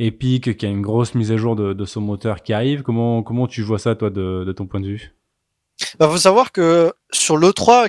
Epic 0.00 0.56
qui 0.56 0.66
a 0.66 0.68
une 0.68 0.80
grosse 0.82 1.14
mise 1.14 1.30
à 1.30 1.36
jour 1.36 1.54
de, 1.56 1.72
de 1.72 1.84
son 1.84 2.00
moteur 2.00 2.42
qui 2.42 2.52
arrive. 2.52 2.82
Comment 2.82 3.22
comment 3.22 3.46
tu 3.46 3.62
vois 3.62 3.78
ça 3.78 3.94
toi 3.94 4.10
de, 4.10 4.44
de 4.44 4.52
ton 4.52 4.66
point 4.66 4.80
de 4.80 4.86
vue? 4.86 5.14
Bah, 5.98 6.08
faut 6.08 6.16
savoir 6.18 6.52
que 6.52 6.92
sur 7.12 7.36
l'E3, 7.36 7.88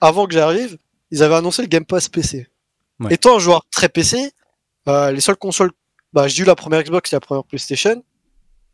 avant 0.00 0.26
que 0.26 0.34
j'arrive, 0.34 0.78
ils 1.10 1.22
avaient 1.22 1.34
annoncé 1.36 1.62
le 1.62 1.68
Game 1.68 1.84
Pass 1.84 2.08
PC. 2.08 2.48
Ouais. 3.00 3.14
Étant 3.14 3.36
un 3.36 3.38
joueur 3.38 3.64
très 3.70 3.88
PC, 3.88 4.30
euh, 4.88 5.10
les 5.10 5.20
seules 5.20 5.36
consoles, 5.36 5.72
bah, 6.12 6.28
j'ai 6.28 6.42
eu 6.42 6.46
la 6.46 6.54
première 6.54 6.82
Xbox 6.82 7.12
et 7.12 7.16
la 7.16 7.20
première 7.20 7.44
PlayStation. 7.44 8.02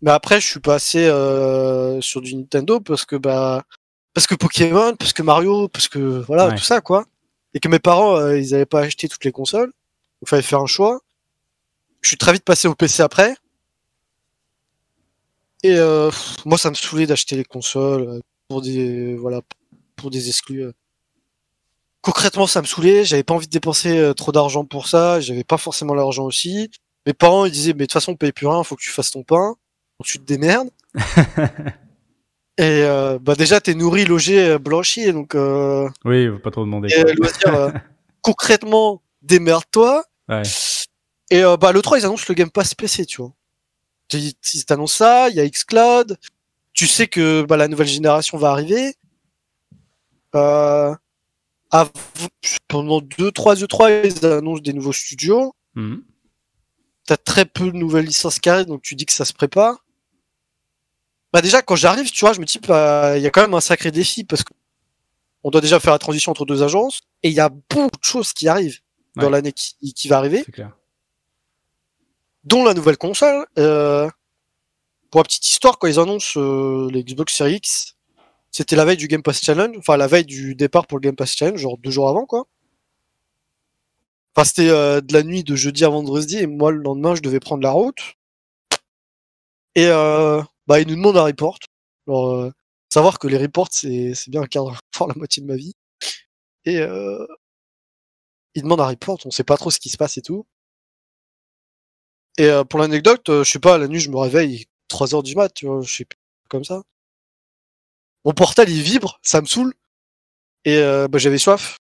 Mais 0.03 0.11
après, 0.11 0.41
je 0.41 0.47
suis 0.47 0.61
passé 0.61 1.07
euh, 1.07 2.01
sur 2.01 2.21
du 2.23 2.35
Nintendo 2.35 2.81
parce 2.81 3.05
que 3.05 3.17
bah 3.17 3.65
parce 4.15 4.27
que 4.27 4.35
Pokémon, 4.35 4.95
parce 4.97 5.13
que 5.13 5.23
Mario, 5.23 5.69
parce 5.69 5.89
que 5.89 5.99
voilà 6.27 6.49
Ouais. 6.49 6.55
tout 6.55 6.63
ça 6.65 6.81
quoi. 6.81 7.05
et 7.55 7.61
que 7.61 7.69
mes 7.69 7.79
parents, 7.79 8.17
euh, 8.17 8.39
ils 8.39 8.55
avaient 8.55 8.67
pas 8.67 8.81
acheté 8.81 9.09
toutes 9.09 9.25
les 9.25 9.33
consoles. 9.33 9.73
Il 10.23 10.29
fallait 10.29 10.43
faire 10.43 10.61
un 10.61 10.67
choix. 10.67 11.01
Je 12.01 12.09
suis 12.09 12.17
très 12.17 12.33
vite 12.33 12.45
passé 12.45 12.69
au 12.69 12.75
PC 12.75 13.03
après. 13.03 13.35
Et 15.63 15.77
euh, 15.77 16.11
moi, 16.47 16.57
ça 16.59 16.71
me 16.71 16.75
saoulait 16.75 17.07
d'acheter 17.07 17.37
les 17.37 17.45
consoles 17.45 18.09
euh, 18.09 18.21
pour 18.49 18.63
des 18.63 19.15
voilà 19.17 19.43
pour 19.97 20.11
des 20.11 20.29
exclus. 20.29 20.65
Euh. 20.65 20.73
Concrètement, 22.01 22.47
ça 22.47 22.63
me 22.63 22.67
saoulait. 22.67 23.05
J'avais 23.05 23.23
pas 23.23 23.35
envie 23.35 23.47
de 23.47 23.53
dépenser 23.53 24.13
trop 24.17 24.33
d'argent 24.33 24.65
pour 24.65 24.89
ça. 24.89 25.21
J'avais 25.21 25.45
pas 25.45 25.59
forcément 25.59 25.95
l'argent 25.95 26.25
aussi. 26.25 26.71
Mes 27.07 27.13
parents 27.13 27.45
ils 27.45 27.53
disaient 27.53 27.73
mais 27.73 27.81
de 27.81 27.85
toute 27.85 27.93
façon 27.93 28.13
on 28.13 28.17
paye 28.17 28.33
plus 28.33 28.47
rien, 28.47 28.63
faut 28.63 28.77
que 28.77 28.83
tu 28.83 28.91
fasses 28.91 29.11
ton 29.11 29.23
pain. 29.23 29.55
Donc 29.99 30.07
tu 30.07 30.19
te 30.19 30.25
démerdes. 30.25 30.71
et 32.59 32.85
bah 33.21 33.35
déjà 33.37 33.61
t'es 33.61 33.75
nourri, 33.75 34.07
logé, 34.07 34.59
blanchi, 34.59 35.13
donc. 35.13 35.37
oui, 36.07 36.29
faut 36.29 36.39
pas 36.39 36.51
trop 36.51 36.65
demander. 36.65 36.89
concrètement, 38.23 39.03
démerde-toi. 39.21 40.03
Ouais. 40.31 40.43
Et 41.31 41.43
bah 41.61 41.73
le 41.73 41.81
3 41.81 42.01
ils 42.01 42.05
annoncent 42.05 42.27
le 42.29 42.35
Game 42.35 42.51
Pass 42.51 42.75
PC, 42.75 43.07
tu 43.07 43.23
vois 43.23 43.33
ils 44.19 44.65
t'annoncent 44.65 44.97
ça, 44.97 45.29
il 45.29 45.37
y 45.37 45.41
a 45.41 45.49
Xcloud, 45.49 46.19
tu 46.73 46.87
sais 46.87 47.07
que 47.07 47.43
bah, 47.43 47.57
la 47.57 47.69
nouvelle 47.69 47.87
génération 47.87 48.39
va 48.39 48.51
arriver. 48.51 48.97
Euh, 50.35 50.95
pendant 52.69 53.01
2-3 53.01 53.65
E3, 53.65 54.07
ils 54.07 54.27
annoncent 54.27 54.63
des 54.63 54.73
nouveaux 54.73 54.93
studios. 54.93 55.55
Mmh. 55.75 55.97
T'as 57.07 57.17
très 57.17 57.45
peu 57.45 57.71
de 57.71 57.77
nouvelles 57.77 58.07
licences 58.07 58.39
carrées, 58.39 58.65
donc 58.65 58.83
tu 58.83 58.95
dis 58.95 59.07
que 59.07 59.13
ça 59.13 59.25
se 59.25 59.33
prépare. 59.33 59.85
Bah 61.33 61.43
déjà, 61.43 61.63
quand 61.63 61.77
j'arrive, 61.77 62.11
tu 62.11 62.25
vois, 62.25 62.33
je 62.33 62.41
me 62.41 62.45
dis, 62.45 62.59
bah, 62.59 63.17
il 63.17 63.23
y 63.23 63.27
a 63.27 63.31
quand 63.31 63.43
même 63.43 63.55
un 63.55 63.61
sacré 63.61 63.91
défi 63.91 64.25
parce 64.25 64.43
que 64.43 64.53
on 65.43 65.51
doit 65.51 65.61
déjà 65.61 65.81
faire 65.81 65.93
la 65.93 65.99
transition 65.99 66.33
entre 66.33 66.45
deux 66.45 66.63
agences 66.63 67.01
et 67.23 67.29
il 67.29 67.35
y 67.35 67.41
a 67.41 67.49
beaucoup 67.49 67.97
de 67.97 68.05
choses 68.05 68.33
qui 68.33 68.47
arrivent 68.47 68.81
dans 69.17 69.31
l'année 69.31 69.53
qui, 69.53 69.95
qui, 69.95 70.09
va 70.09 70.19
arriver. 70.19 70.45
Clair 70.45 70.73
dont 72.45 72.65
la 72.65 72.75
nouvelle 72.75 72.97
console. 72.99 73.47
Euh, 73.59 74.09
pour 75.11 75.21
la 75.21 75.25
petite 75.25 75.47
histoire, 75.47 75.79
quand 75.79 75.89
ils 75.89 75.99
annoncent 75.99 76.39
euh, 76.41 76.89
les 76.93 77.03
Xbox 77.03 77.35
Series 77.35 77.57
X, 77.57 77.97
c'était 78.51 78.77
la 78.77 78.85
veille 78.85 78.97
du 78.97 79.09
Game 79.09 79.23
Pass 79.23 79.41
Challenge, 79.43 79.77
enfin 79.79 79.97
la 79.97 80.07
veille 80.07 80.25
du 80.25 80.55
départ 80.55 80.87
pour 80.87 80.99
le 80.99 81.03
Game 81.03 81.17
Pass 81.17 81.35
Challenge, 81.37 81.59
genre 81.59 81.79
deux 81.79 81.91
jours 81.91 82.09
avant, 82.09 82.27
quoi. 82.27 82.47
Enfin, 84.35 84.45
c'était 84.45 84.71
euh, 84.71 85.01
de 85.01 85.13
la 85.13 85.23
nuit 85.23 85.45
de 85.45 85.57
jeudi 85.57 85.85
à 85.85 85.89
vendredi, 85.89 86.39
et 86.39 86.47
moi, 86.47 86.71
le 86.71 86.79
lendemain, 86.79 87.15
je 87.15 87.23
devais 87.23 87.41
prendre 87.41 87.63
la 87.63 87.73
route. 87.73 88.17
Et 89.75 89.87
euh, 89.87 90.43
bah, 90.67 90.81
ils 90.81 90.89
nous 90.89 90.97
demandent 90.97 91.17
un 91.17 91.25
report. 91.25 91.59
Alors, 92.07 92.31
euh, 92.31 92.51
savoir 92.89 93.19
que 93.19 93.29
les 93.29 93.39
reports, 93.39 93.69
c'est, 93.73 94.15
bien 94.29 94.43
un 94.43 94.47
cadre 94.47 94.79
pour 94.93 95.09
la 95.09 95.15
moitié 95.15 95.43
de 95.43 95.49
ma 95.49 95.57
vie. 95.57 95.75
Et 96.65 96.79
euh, 96.81 97.27
ils 98.55 98.63
demandent 98.63 98.81
un 98.81 98.87
report, 98.87 99.19
on 99.25 99.31
sait 99.31 99.45
pas 99.45 99.57
trop 99.57 99.71
ce 99.71 99.79
qui 99.81 99.89
se 99.89 99.97
passe 99.97 100.19
et 100.19 100.23
tout. 100.23 100.47
Et 102.39 102.47
euh, 102.47 102.65
pour 102.65 102.81
l'anecdote, 102.81 103.29
euh, 103.29 103.45
je 103.45 103.51
sais 103.51 103.59
pas, 103.59 103.79
la 103.79 103.89
nuit, 103.89 104.01
je 104.01 104.11
me 104.11 104.17
réveille 104.17 104.67
3 104.89 105.15
heures 105.15 105.23
du 105.23 105.35
mat, 105.35 105.53
tu 105.53 105.67
vois, 105.67 105.83
je 105.83 105.93
sais 105.93 106.07
comme 106.49 106.65
ça. 106.65 106.83
Mon 108.25 108.33
portal, 108.33 108.69
il 108.69 108.83
vibre, 108.83 109.19
ça 109.23 109.41
me 109.41 109.47
saoule. 109.47 109.75
Et 110.65 110.79
euh, 110.79 111.09
bah, 111.09 111.19
j'avais 111.19 111.39
soif. 111.39 111.79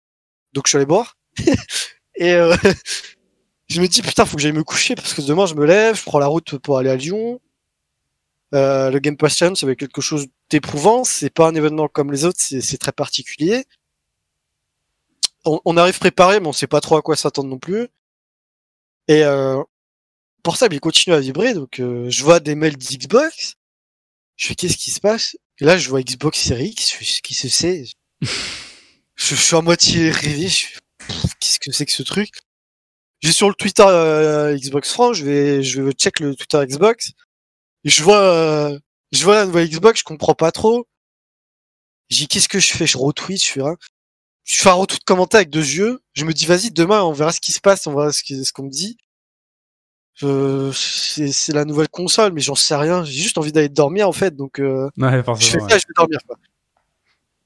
Donc 0.54 0.68
je 0.68 0.72
suis 0.72 0.78
allé 0.78 0.86
boire. 0.86 1.18
et 2.16 2.34
je 3.70 3.82
me 3.82 3.88
dis, 3.88 4.02
putain, 4.02 4.26
faut 4.26 4.36
que 4.36 4.41
j'aille 4.41 4.52
me 4.52 4.64
coucher 4.64 4.96
parce 4.96 5.14
que 5.14 5.22
demain, 5.22 5.46
je 5.46 5.56
me 5.56 5.66
lève, 5.66 5.96
je 5.96 6.04
prends 6.04 6.20
la 6.20 6.28
route 6.28 6.58
pour 6.58 6.78
aller 6.78 6.89
à 6.89 6.96
Lyon. 6.96 7.39
le 8.52 8.98
Game 9.00 9.18
Pass 9.18 9.38
Challenge, 9.38 9.58
ça 9.58 9.66
va 9.66 9.74
être 9.74 9.80
quelque 9.80 10.02
chose 10.02 10.28
d'éprouvant. 10.50 11.04
C'est 11.04 11.30
pas 11.30 11.48
un 11.48 11.56
événement 11.56 11.88
comme 11.88 12.12
les 12.12 12.26
autres, 12.26 12.39
c'est 12.39 12.78
très 12.78 12.91
particulier. 12.91 13.66
On, 15.46 15.60
on, 15.66 15.78
arrive 15.78 16.00
préparé, 16.00 16.39
mais 16.39 16.48
on 16.48 16.54
sait 16.54 16.68
pas 16.68 16.82
trop 16.82 16.98
à 16.98 17.02
quoi 17.02 17.16
s'attendre 17.16 17.50
non 17.50 17.60
plus. 17.60 17.88
Et 19.08 19.24
euh, 19.24 19.62
portable 20.46 20.76
il 20.76 20.80
continue 20.80 21.16
à 21.16 21.20
vibrer, 21.20 21.56
donc 21.56 21.80
euh, 21.80 22.08
je 22.10 22.24
vois 22.24 22.39
des 22.39 22.54
mails 22.54 22.78
d'Xbox. 22.78 23.56
Je 24.38 24.48
fais 24.48 24.56
qu'est-ce 24.56 24.78
qui 24.78 24.91
se 24.91 25.00
passe? 25.00 25.36
Et 25.60 25.66
là 25.66 25.78
je 25.78 25.89
vois 25.89 26.02
Xbox 26.04 26.39
Series 26.39 26.70
X, 26.70 26.98
je 27.02 27.22
qui 27.22 27.34
se 27.34 27.50
sait? 27.50 27.86
Je, 29.18 29.34
suis 29.34 29.56
à 29.56 29.62
moitié 29.62 30.12
rêvé, 30.12 30.50
qu'est-ce 31.39 31.58
que 31.58 31.72
c'est 31.72 31.86
que 31.86 31.93
ce 31.93 32.04
truc? 32.04 32.30
J'ai 33.22 33.32
sur 33.32 33.48
le 33.48 33.56
Twitter 33.56 33.86
euh, 33.88 34.58
Xbox 34.58 34.91
France, 34.91 35.18
je 35.18 35.26
vais 35.26 35.64
je 35.64 35.82
vais 35.82 35.93
check 35.93 36.20
le 36.20 36.36
Twitter 36.36 36.62
Xbox. 36.68 37.12
Et 37.86 37.89
je 37.89 38.04
vois 38.04 38.22
euh, 38.22 38.78
je 39.14 39.24
vois 39.24 39.36
la 39.36 39.46
nouvelle 39.46 39.70
Xbox, 39.70 40.02
je 40.02 40.04
comprends 40.04 40.36
pas 40.36 40.52
trop. 40.52 40.86
J'ai 42.10 42.28
qu'est-ce 42.28 42.50
que 42.50 42.60
je 42.60 42.74
fais? 42.74 42.86
Je 42.88 42.98
retweet, 42.98 43.41
je 43.41 43.52
fais 43.52 43.62
un 43.62 43.78
je 44.43 44.62
fais 44.62 44.70
un 44.70 44.74
retour 44.74 45.00
de 45.00 45.06
commentaire 45.06 45.39
avec 45.39 45.50
deux 45.50 45.60
yeux. 45.66 46.02
Je 46.14 46.26
me 46.26 46.34
dis 46.34 46.46
vas-y 46.46 46.72
demain 46.72 47.02
on 47.04 47.14
verra 47.14 47.32
ce 47.32 47.39
qui 47.39 47.54
se 47.54 47.62
passe, 47.62 47.88
on 47.88 47.96
verra 47.96 48.12
ce 48.12 48.52
qu'on 48.54 48.64
me 48.64 48.70
dit 48.70 48.98
c'est 50.18 51.53
la 51.53 51.66
nouvelle 51.66 51.89
console, 51.89 52.32
mais 52.34 52.41
j'en 52.41 52.55
sais 52.55 52.76
rien. 52.76 53.03
J'ai 53.03 53.22
juste 53.22 53.38
envie 53.38 53.51
d'aller 53.51 53.70
dormir 53.70 54.07
en 54.07 54.13
fait, 54.13 54.36
donc 54.36 54.59
euh, 54.59 54.89
ouais, 54.97 55.24
je 55.39 55.47
fais 55.49 55.59
ça, 55.59 55.78
je 55.78 55.86
vais 55.88 55.93
dormir. 55.95 56.20
Quoi. 56.28 56.38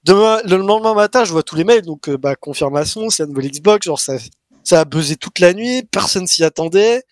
Demain, 0.04 0.40
le 0.46 0.58
lendemain 0.58 0.94
matin, 0.94 1.24
je 1.24 1.32
vois 1.32 1.44
tous 1.44 1.56
les 1.56 1.64
mails, 1.64 1.82
donc 1.82 2.08
euh, 2.10 2.18
bah 2.18 2.36
confirmation, 2.36 3.10
c'est 3.10 3.24
la 3.24 3.28
nouvelle 3.28 3.50
Xbox, 3.50 3.86
genre 3.86 4.00
ça, 4.00 4.18
ça 4.64 4.82
a 4.82 4.86
buzzé 4.86 5.16
toute 5.16 5.40
la 5.40 5.54
nuit, 5.54 5.84
personne 5.84 6.28
s'y 6.28 6.44
attendait. 6.44 7.04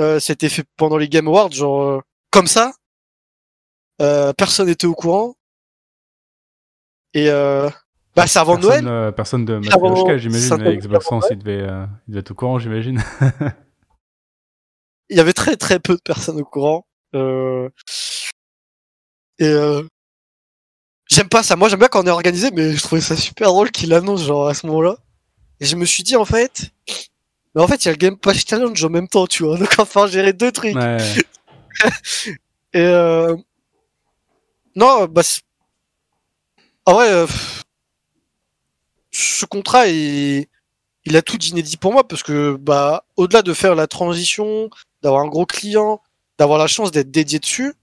Euh, 0.00 0.20
C'était 0.20 0.48
fait 0.48 0.64
pendant 0.76 0.96
les 0.96 1.08
Game 1.08 1.28
Awards, 1.28 1.52
genre 1.52 1.82
euh, 1.82 2.00
comme 2.30 2.46
ça. 2.46 2.72
Euh, 4.00 4.32
personne 4.32 4.66
n'était 4.66 4.86
au 4.86 4.94
courant. 4.94 5.34
Et 7.14 7.30
euh, 7.30 7.68
bah 8.14 8.26
c'est 8.26 8.38
avant 8.38 8.56
personne, 8.56 8.84
Noël. 8.84 9.14
personne 9.14 9.44
de 9.44 9.58
Matryoshka, 9.58 10.18
j'imagine. 10.18 10.78
Xbox 10.78 11.10
One, 11.10 11.20
il 11.30 11.38
devait, 11.38 11.58
il 11.58 12.10
devait 12.12 12.20
être 12.20 12.30
au 12.32 12.34
courant, 12.34 12.58
j'imagine. 12.58 13.02
il 15.10 15.16
y 15.16 15.20
avait 15.20 15.32
très 15.32 15.56
très 15.56 15.78
peu 15.78 15.94
de 15.94 16.00
personnes 16.00 16.40
au 16.40 16.44
courant. 16.44 16.86
Euh... 17.14 17.68
Et 19.38 19.46
euh... 19.46 19.82
j'aime 21.08 21.28
pas 21.28 21.42
ça. 21.42 21.56
Moi 21.56 21.68
j'aime 21.68 21.78
bien 21.78 21.88
quand 21.88 22.02
on 22.02 22.06
est 22.06 22.10
organisé, 22.10 22.50
mais 22.52 22.72
je 22.72 22.82
trouvais 22.82 23.00
ça 23.00 23.16
super 23.16 23.48
drôle 23.48 23.70
qu'il 23.70 23.94
annonce 23.94 24.24
genre 24.24 24.48
à 24.48 24.54
ce 24.54 24.66
moment-là. 24.66 24.96
Et 25.60 25.66
je 25.66 25.76
me 25.76 25.84
suis 25.84 26.02
dit 26.02 26.16
en 26.16 26.24
fait, 26.24 26.70
mais 27.54 27.62
en 27.62 27.68
fait 27.68 27.84
il 27.84 27.86
y 27.86 27.88
a 27.88 27.92
le 27.92 27.98
Game 27.98 28.16
Pass 28.16 28.44
Challenge 28.46 28.84
en 28.84 28.90
même 28.90 29.08
temps, 29.08 29.26
tu 29.26 29.44
vois. 29.44 29.56
Donc 29.58 29.74
enfin 29.78 30.06
gérer 30.06 30.32
deux 30.32 30.52
trucs. 30.52 30.76
Ouais. 30.76 30.98
Et 32.74 32.80
euh... 32.80 33.34
non, 34.76 35.06
bah 35.06 35.22
ah 36.86 36.96
ouais, 36.96 37.08
euh... 37.10 37.26
ce 39.10 39.46
contrat 39.46 39.88
est 39.88 40.48
il 41.08 41.16
a 41.16 41.22
tout 41.22 41.38
d'inédit 41.38 41.76
pour 41.78 41.92
moi 41.92 42.06
parce 42.06 42.22
que 42.22 42.56
bah 42.56 43.04
au-delà 43.16 43.42
de 43.42 43.54
faire 43.54 43.74
la 43.74 43.86
transition 43.86 44.68
d'avoir 45.02 45.22
un 45.22 45.28
gros 45.28 45.46
client, 45.46 46.00
d'avoir 46.38 46.58
la 46.58 46.66
chance 46.66 46.90
d'être 46.90 47.10
dédié 47.10 47.38
dessus, 47.38 47.74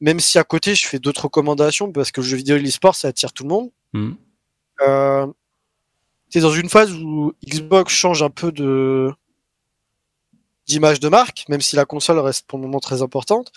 même 0.00 0.20
si 0.20 0.38
à 0.38 0.44
côté 0.44 0.74
je 0.74 0.86
fais 0.86 0.98
d'autres 0.98 1.24
recommandations 1.24 1.92
parce 1.92 2.10
que 2.10 2.20
le 2.20 2.26
jeu 2.26 2.36
vidéo 2.36 2.56
et 2.56 2.60
l'e-sport 2.60 2.94
ça 2.94 3.08
attire 3.08 3.32
tout 3.32 3.44
le 3.44 3.48
monde. 3.48 3.70
Mm. 3.92 4.12
Euh, 4.82 5.26
c'est 6.30 6.40
dans 6.40 6.52
une 6.52 6.68
phase 6.68 6.92
où 6.92 7.32
Xbox 7.46 7.92
change 7.92 8.22
un 8.22 8.30
peu 8.30 8.50
de 8.52 9.10
d'image 10.66 11.00
de 11.00 11.08
marque, 11.08 11.44
même 11.48 11.60
si 11.60 11.76
la 11.76 11.84
console 11.84 12.18
reste 12.18 12.46
pour 12.46 12.58
le 12.58 12.64
moment 12.64 12.80
très 12.80 13.02
importante, 13.02 13.52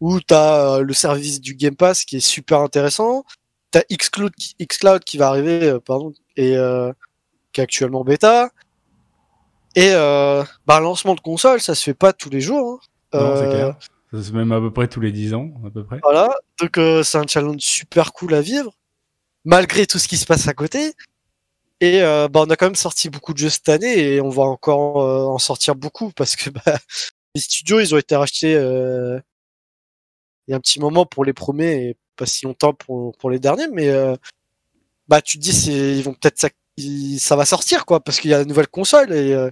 où 0.00 0.20
tu 0.20 0.34
as 0.34 0.76
euh, 0.76 0.82
le 0.82 0.92
service 0.92 1.40
du 1.40 1.54
Game 1.54 1.76
Pass 1.76 2.04
qui 2.04 2.16
est 2.16 2.20
super 2.20 2.60
intéressant, 2.60 3.24
tu 3.72 3.78
as 3.78 3.84
Xcloud, 3.90 4.32
Xcloud 4.60 5.04
qui 5.04 5.18
va 5.18 5.28
arriver, 5.28 5.64
euh, 5.64 5.80
pardon, 5.80 6.12
et 6.36 6.56
euh, 6.56 6.92
qui 7.52 7.60
est 7.60 7.64
actuellement 7.64 8.04
bêta, 8.04 8.50
et 9.74 9.90
euh, 9.92 10.42
bah, 10.66 10.80
lancement 10.80 11.14
de 11.14 11.20
console, 11.20 11.60
ça 11.60 11.74
se 11.74 11.82
fait 11.82 11.94
pas 11.94 12.12
tous 12.12 12.30
les 12.30 12.40
jours. 12.40 12.80
Hein. 13.12 13.20
Non, 13.20 13.36
c'est 13.36 13.42
euh, 13.42 13.50
clair. 13.50 13.76
Ça 14.12 14.22
se 14.22 14.30
fait 14.30 14.36
même 14.36 14.52
à 14.52 14.60
peu 14.60 14.72
près 14.72 14.88
tous 14.88 15.00
les 15.00 15.12
10 15.12 15.34
ans, 15.34 15.50
à 15.66 15.70
peu 15.70 15.84
près. 15.84 15.98
Voilà, 16.02 16.34
donc 16.60 16.78
euh, 16.78 17.02
c'est 17.02 17.18
un 17.18 17.26
challenge 17.26 17.60
super 17.60 18.12
cool 18.12 18.34
à 18.34 18.40
vivre, 18.40 18.72
malgré 19.44 19.86
tout 19.86 19.98
ce 19.98 20.08
qui 20.08 20.16
se 20.16 20.26
passe 20.26 20.48
à 20.48 20.54
côté. 20.54 20.94
Et 21.80 22.02
euh, 22.02 22.28
bah, 22.28 22.42
on 22.46 22.50
a 22.50 22.56
quand 22.56 22.66
même 22.66 22.74
sorti 22.74 23.10
beaucoup 23.10 23.32
de 23.32 23.38
jeux 23.38 23.50
cette 23.50 23.68
année 23.68 24.14
et 24.14 24.20
on 24.20 24.30
va 24.30 24.42
encore 24.42 24.96
en 24.96 25.38
sortir 25.38 25.76
beaucoup 25.76 26.10
parce 26.10 26.36
que 26.36 26.50
bah, 26.50 26.78
les 27.34 27.40
studios, 27.40 27.80
ils 27.80 27.94
ont 27.94 27.98
été 27.98 28.16
rachetés 28.16 28.52
il 28.52 30.52
y 30.52 30.54
a 30.54 30.56
un 30.56 30.60
petit 30.60 30.80
moment 30.80 31.04
pour 31.04 31.26
les 31.26 31.34
premiers 31.34 31.90
et 31.90 31.96
pas 32.16 32.24
si 32.24 32.46
longtemps 32.46 32.72
pour, 32.72 33.14
pour 33.18 33.30
les 33.30 33.38
derniers, 33.38 33.68
mais 33.68 33.92
bah 35.06 35.22
tu 35.22 35.38
te 35.38 35.42
dis 35.42 35.52
c'est 35.52 35.96
ils 35.96 36.02
vont 36.02 36.14
peut-être 36.14 36.38
ça 37.18 37.36
va 37.36 37.44
sortir 37.44 37.86
quoi 37.86 38.00
parce 38.00 38.20
qu'il 38.20 38.30
y 38.30 38.34
a 38.34 38.40
une 38.40 38.48
nouvelle 38.48 38.68
console 38.68 39.12
et 39.12 39.32
euh, 39.32 39.50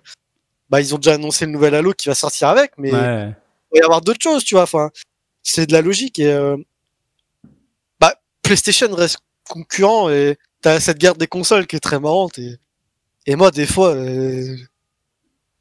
bah 0.71 0.81
ils 0.81 0.95
ont 0.95 0.99
déjà 0.99 1.15
annoncé 1.15 1.47
le 1.47 1.53
nouvel 1.53 1.75
Halo 1.75 1.93
qui 1.93 2.09
va 2.09 2.15
sortir 2.15 2.49
avec 2.49 2.73
mais 2.79 2.91
il 2.91 2.95
va 2.95 3.35
y 3.75 3.83
avoir 3.83 4.01
d'autres 4.01 4.23
choses 4.23 4.45
tu 4.45 4.55
vois 4.55 4.65
enfin 4.65 4.91
c'est 5.43 5.67
de 5.67 5.73
la 5.73 5.83
logique 5.83 6.19
et 6.19 6.33
euh, 6.33 6.57
bah 8.01 8.15
PlayStation 8.43 8.93
reste 8.95 9.19
concurrent 9.49 10.11
et 10.11 10.39
t'as 10.61 10.81
cette 10.81 10.99
guerre 10.99 11.15
des 11.15 11.27
consoles 11.27 11.67
qui 11.67 11.77
est 11.77 11.81
très 11.81 12.01
marrante 12.01 12.39
et 12.39 12.59
et 13.27 13.37
moi 13.37 13.51
des 13.51 13.67
fois 13.67 13.95
euh, 13.95 14.57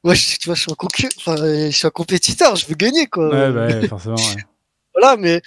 ouais 0.03 0.15
tu 0.15 0.45
vois 0.45 0.55
je 0.55 0.61
suis 0.61 0.71
un 0.71 0.75
concurrent 0.75 1.13
enfin 1.17 1.35
je 1.37 1.71
suis 1.71 1.87
un 1.87 1.91
compétiteur 1.91 2.55
je 2.55 2.65
veux 2.67 2.75
gagner 2.75 3.07
quoi. 3.07 3.29
Ouais, 3.29 3.51
bah, 3.51 3.87
forcément 3.87 4.15
voilà 4.93 5.17
mais 5.17 5.41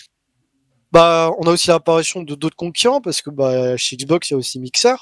bah 0.90 1.30
on 1.38 1.46
a 1.46 1.50
aussi 1.50 1.68
l'apparition 1.68 2.22
de 2.22 2.34
d'autres 2.34 2.56
concurrents 2.56 3.00
parce 3.00 3.22
que 3.22 3.30
bah 3.30 3.76
chez 3.76 3.96
Xbox 3.96 4.30
il 4.30 4.32
y 4.32 4.34
a 4.34 4.38
aussi 4.38 4.58
Mixer 4.58 4.96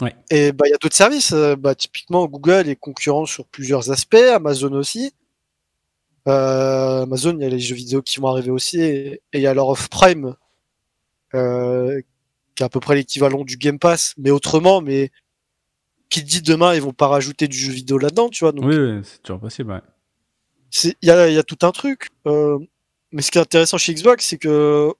Ouais. 0.00 0.14
Et 0.30 0.52
bah 0.52 0.66
il 0.66 0.70
y 0.70 0.74
a 0.74 0.78
d'autres 0.78 0.94
services. 0.96 1.32
euh, 1.32 1.56
Bah 1.56 1.74
typiquement 1.74 2.26
Google 2.26 2.68
est 2.68 2.76
concurrent 2.76 3.24
sur 3.26 3.46
plusieurs 3.46 3.90
aspects, 3.90 4.14
Amazon 4.14 4.72
aussi. 4.72 5.14
Euh, 6.28 7.02
Amazon, 7.02 7.36
il 7.38 7.42
y 7.42 7.46
a 7.46 7.48
les 7.48 7.60
jeux 7.60 7.76
vidéo 7.76 8.02
qui 8.02 8.18
vont 8.20 8.28
arriver 8.28 8.50
aussi, 8.50 8.80
et 8.80 9.20
il 9.32 9.40
y 9.40 9.46
a 9.46 9.54
leur 9.54 9.68
off 9.68 9.88
Prime, 9.88 10.34
euh, 11.34 12.00
qui 12.54 12.62
est 12.62 12.66
à 12.66 12.68
peu 12.68 12.80
près 12.80 12.96
l'équivalent 12.96 13.44
du 13.44 13.56
Game 13.56 13.78
Pass, 13.78 14.14
mais 14.18 14.30
autrement. 14.30 14.80
Mais 14.80 15.10
qui 16.08 16.22
dit 16.22 16.42
demain 16.42 16.74
ils 16.74 16.82
vont 16.82 16.92
pas 16.92 17.08
rajouter 17.08 17.48
du 17.48 17.56
jeu 17.58 17.72
vidéo 17.72 17.98
là-dedans, 17.98 18.28
tu 18.28 18.44
vois. 18.44 18.52
Donc 18.52 18.64
Oui, 18.64 18.76
oui, 18.76 19.00
c'est 19.04 19.22
toujours 19.22 19.40
possible. 19.40 19.72
Ouais. 19.72 19.80
il 20.84 21.08
y 21.08 21.10
a, 21.10 21.28
il 21.28 21.34
y 21.34 21.38
a 21.38 21.42
tout 21.42 21.58
un 21.66 21.72
truc. 21.72 22.08
Euh, 22.26 22.58
mais 23.12 23.22
ce 23.22 23.30
qui 23.30 23.38
est 23.38 23.40
intéressant 23.40 23.78
chez 23.78 23.94
Xbox, 23.94 24.26
c'est 24.26 24.38
que 24.38 24.92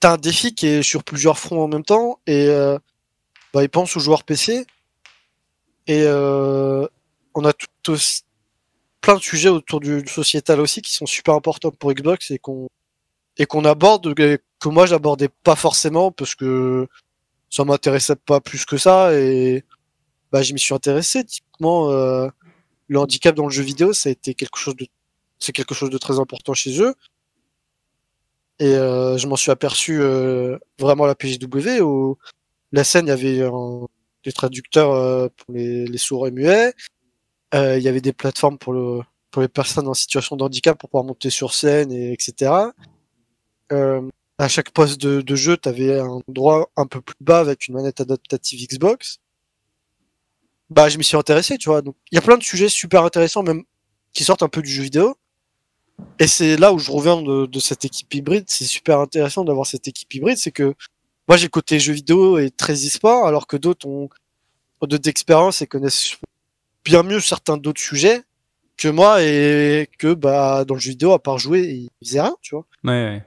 t'as 0.00 0.12
un 0.12 0.16
défi 0.16 0.54
qui 0.54 0.66
est 0.66 0.82
sur 0.82 1.04
plusieurs 1.04 1.38
fronts 1.38 1.62
en 1.62 1.68
même 1.68 1.84
temps 1.84 2.20
et 2.26 2.48
euh, 2.48 2.78
bah, 3.52 3.62
ils 3.62 3.68
pensent 3.68 3.96
aux 3.96 4.00
joueurs 4.00 4.24
PC 4.24 4.66
et 5.86 6.02
euh, 6.04 6.86
on 7.34 7.44
a 7.44 7.52
tout 7.82 7.96
plein 9.00 9.16
de 9.16 9.22
sujets 9.22 9.48
autour 9.48 9.80
du 9.80 10.06
sociétal 10.06 10.60
aussi 10.60 10.82
qui 10.82 10.92
sont 10.92 11.06
super 11.06 11.34
importants 11.34 11.70
pour 11.70 11.92
Xbox 11.92 12.30
et 12.30 12.38
qu'on 12.38 12.68
et 13.38 13.46
qu'on 13.46 13.64
aborde 13.64 14.14
que 14.14 14.68
moi 14.68 14.86
j'abordais 14.86 15.28
pas 15.28 15.56
forcément 15.56 16.10
parce 16.10 16.34
que 16.34 16.88
ça 17.50 17.64
m'intéressait 17.64 18.16
pas 18.16 18.40
plus 18.40 18.64
que 18.64 18.78
ça 18.78 19.14
et 19.14 19.64
bah 20.32 20.42
je 20.42 20.52
m'y 20.52 20.58
suis 20.58 20.74
intéressé. 20.74 21.24
Typiquement 21.24 21.90
euh, 21.90 22.28
le 22.88 22.98
handicap 22.98 23.34
dans 23.34 23.44
le 23.46 23.52
jeu 23.52 23.62
vidéo 23.62 23.92
ça 23.92 24.08
a 24.08 24.12
été 24.12 24.34
quelque 24.34 24.58
chose 24.58 24.76
de 24.76 24.86
c'est 25.38 25.52
quelque 25.52 25.74
chose 25.74 25.90
de 25.90 25.98
très 25.98 26.18
important 26.18 26.54
chez 26.54 26.80
eux 26.80 26.94
et 28.58 28.74
euh, 28.74 29.18
je 29.18 29.26
m'en 29.26 29.36
suis 29.36 29.50
aperçu 29.50 30.00
euh, 30.00 30.58
vraiment 30.80 31.04
à 31.04 31.06
la 31.08 31.14
PJW 31.14 31.80
où 31.82 32.18
la 32.72 32.84
scène 32.84 33.06
il 33.06 33.10
y 33.10 33.12
avait 33.12 33.42
un- 33.42 33.86
des 34.24 34.32
traducteurs 34.32 34.92
euh, 34.92 35.28
pour 35.36 35.54
les, 35.54 35.86
les 35.86 35.98
sourds 35.98 36.26
et 36.28 36.30
muets. 36.32 36.74
Euh, 37.54 37.78
il 37.78 37.84
y 37.84 37.88
avait 37.88 38.00
des 38.00 38.12
plateformes 38.12 38.58
pour 38.58 38.72
le 38.72 39.00
pour 39.30 39.42
les 39.42 39.48
personnes 39.48 39.88
en 39.88 39.94
situation 39.94 40.36
de 40.36 40.44
handicap 40.44 40.78
pour 40.78 40.90
pouvoir 40.90 41.04
monter 41.04 41.30
sur 41.30 41.54
scène 41.54 41.92
et 41.92 42.12
etc 42.12 42.52
euh, 43.72 44.02
à 44.38 44.48
chaque 44.48 44.70
poste 44.70 45.00
de, 45.00 45.20
de 45.20 45.36
jeu 45.36 45.56
tu 45.56 45.68
avais 45.68 45.98
un 45.98 46.20
droit 46.28 46.70
un 46.76 46.86
peu 46.86 47.00
plus 47.00 47.16
bas 47.20 47.40
avec 47.40 47.68
une 47.68 47.74
manette 47.74 48.00
adaptative 48.00 48.66
Xbox. 48.66 49.18
Bah 50.70 50.88
je 50.88 50.98
m'y 50.98 51.04
suis 51.04 51.16
intéressé 51.16 51.58
tu 51.58 51.68
vois. 51.68 51.82
Donc 51.82 51.96
il 52.10 52.16
y 52.16 52.18
a 52.18 52.22
plein 52.22 52.36
de 52.38 52.42
sujets 52.42 52.68
super 52.68 53.04
intéressants 53.04 53.42
même 53.42 53.62
qui 54.12 54.24
sortent 54.24 54.42
un 54.42 54.48
peu 54.48 54.62
du 54.62 54.70
jeu 54.70 54.82
vidéo 54.82 55.16
et 56.18 56.26
c'est 56.26 56.56
là 56.56 56.72
où 56.72 56.78
je 56.78 56.90
reviens 56.90 57.20
de, 57.22 57.46
de 57.46 57.60
cette 57.60 57.84
équipe 57.84 58.12
hybride. 58.14 58.44
C'est 58.48 58.64
super 58.64 59.00
intéressant 59.00 59.44
d'avoir 59.44 59.66
cette 59.66 59.88
équipe 59.88 60.12
hybride. 60.14 60.38
C'est 60.38 60.52
que 60.52 60.74
moi, 61.28 61.36
j'ai 61.36 61.48
côté 61.48 61.78
jeux 61.78 61.92
vidéo 61.92 62.38
et 62.38 62.50
très 62.50 62.74
e-sport, 62.74 63.26
alors 63.26 63.46
que 63.46 63.56
d'autres 63.56 63.86
ont, 63.86 64.08
ont 64.80 64.86
d'autres 64.86 65.08
expériences 65.08 65.62
et 65.62 65.66
connaissent 65.66 66.16
bien 66.84 67.02
mieux 67.02 67.20
certains 67.20 67.56
d'autres 67.56 67.80
sujets 67.80 68.22
que 68.76 68.88
moi 68.88 69.22
et 69.22 69.88
que 69.98 70.14
bah 70.14 70.64
dans 70.64 70.74
le 70.74 70.80
jeu 70.80 70.90
vidéo, 70.90 71.12
à 71.12 71.18
part 71.22 71.38
jouer, 71.38 71.62
ils 71.62 71.90
faisaient 72.06 72.20
rien, 72.20 72.36
tu 72.42 72.54
vois. 72.54 72.66
Ouais, 72.84 72.90
ouais. 72.90 73.24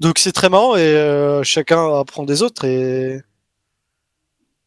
Donc 0.00 0.18
c'est 0.18 0.32
très 0.32 0.48
marrant 0.48 0.76
et 0.76 0.80
euh, 0.80 1.42
chacun 1.42 1.98
apprend 1.98 2.24
des 2.24 2.42
autres 2.42 2.64
et 2.64 3.20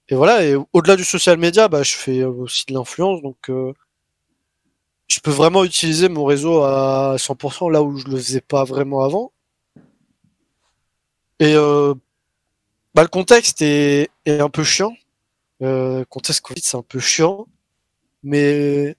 et 0.10 0.16
voilà. 0.16 0.46
Et 0.46 0.56
au-delà 0.74 0.96
du 0.96 1.04
social 1.04 1.38
media, 1.38 1.68
bah 1.68 1.84
je 1.84 1.96
fais 1.96 2.24
aussi 2.24 2.66
de 2.68 2.74
l'influence, 2.74 3.22
donc 3.22 3.50
euh, 3.50 3.74
je 5.08 5.20
peux 5.20 5.32
vraiment 5.32 5.64
utiliser 5.64 6.10
mon 6.10 6.26
réseau 6.26 6.64
à 6.64 7.16
100% 7.18 7.72
là 7.72 7.84
où 7.84 7.98
je 7.98 8.06
le 8.08 8.18
faisais 8.18 8.42
pas 8.42 8.64
vraiment 8.64 9.04
avant. 9.04 9.32
Et 11.40 11.54
euh, 11.56 11.94
bah, 12.96 13.04
le 13.04 13.10
contexte 13.10 13.62
est, 13.62 14.10
est 14.26 14.40
un 14.40 14.50
peu 14.50 14.64
chiant. 14.64 14.94
Euh, 15.62 16.06
contexte 16.10 16.42
Covid, 16.42 16.62
c'est 16.64 16.78
un 16.78 16.84
peu 16.84 17.00
chiant. 17.00 17.48
Mais 18.24 18.96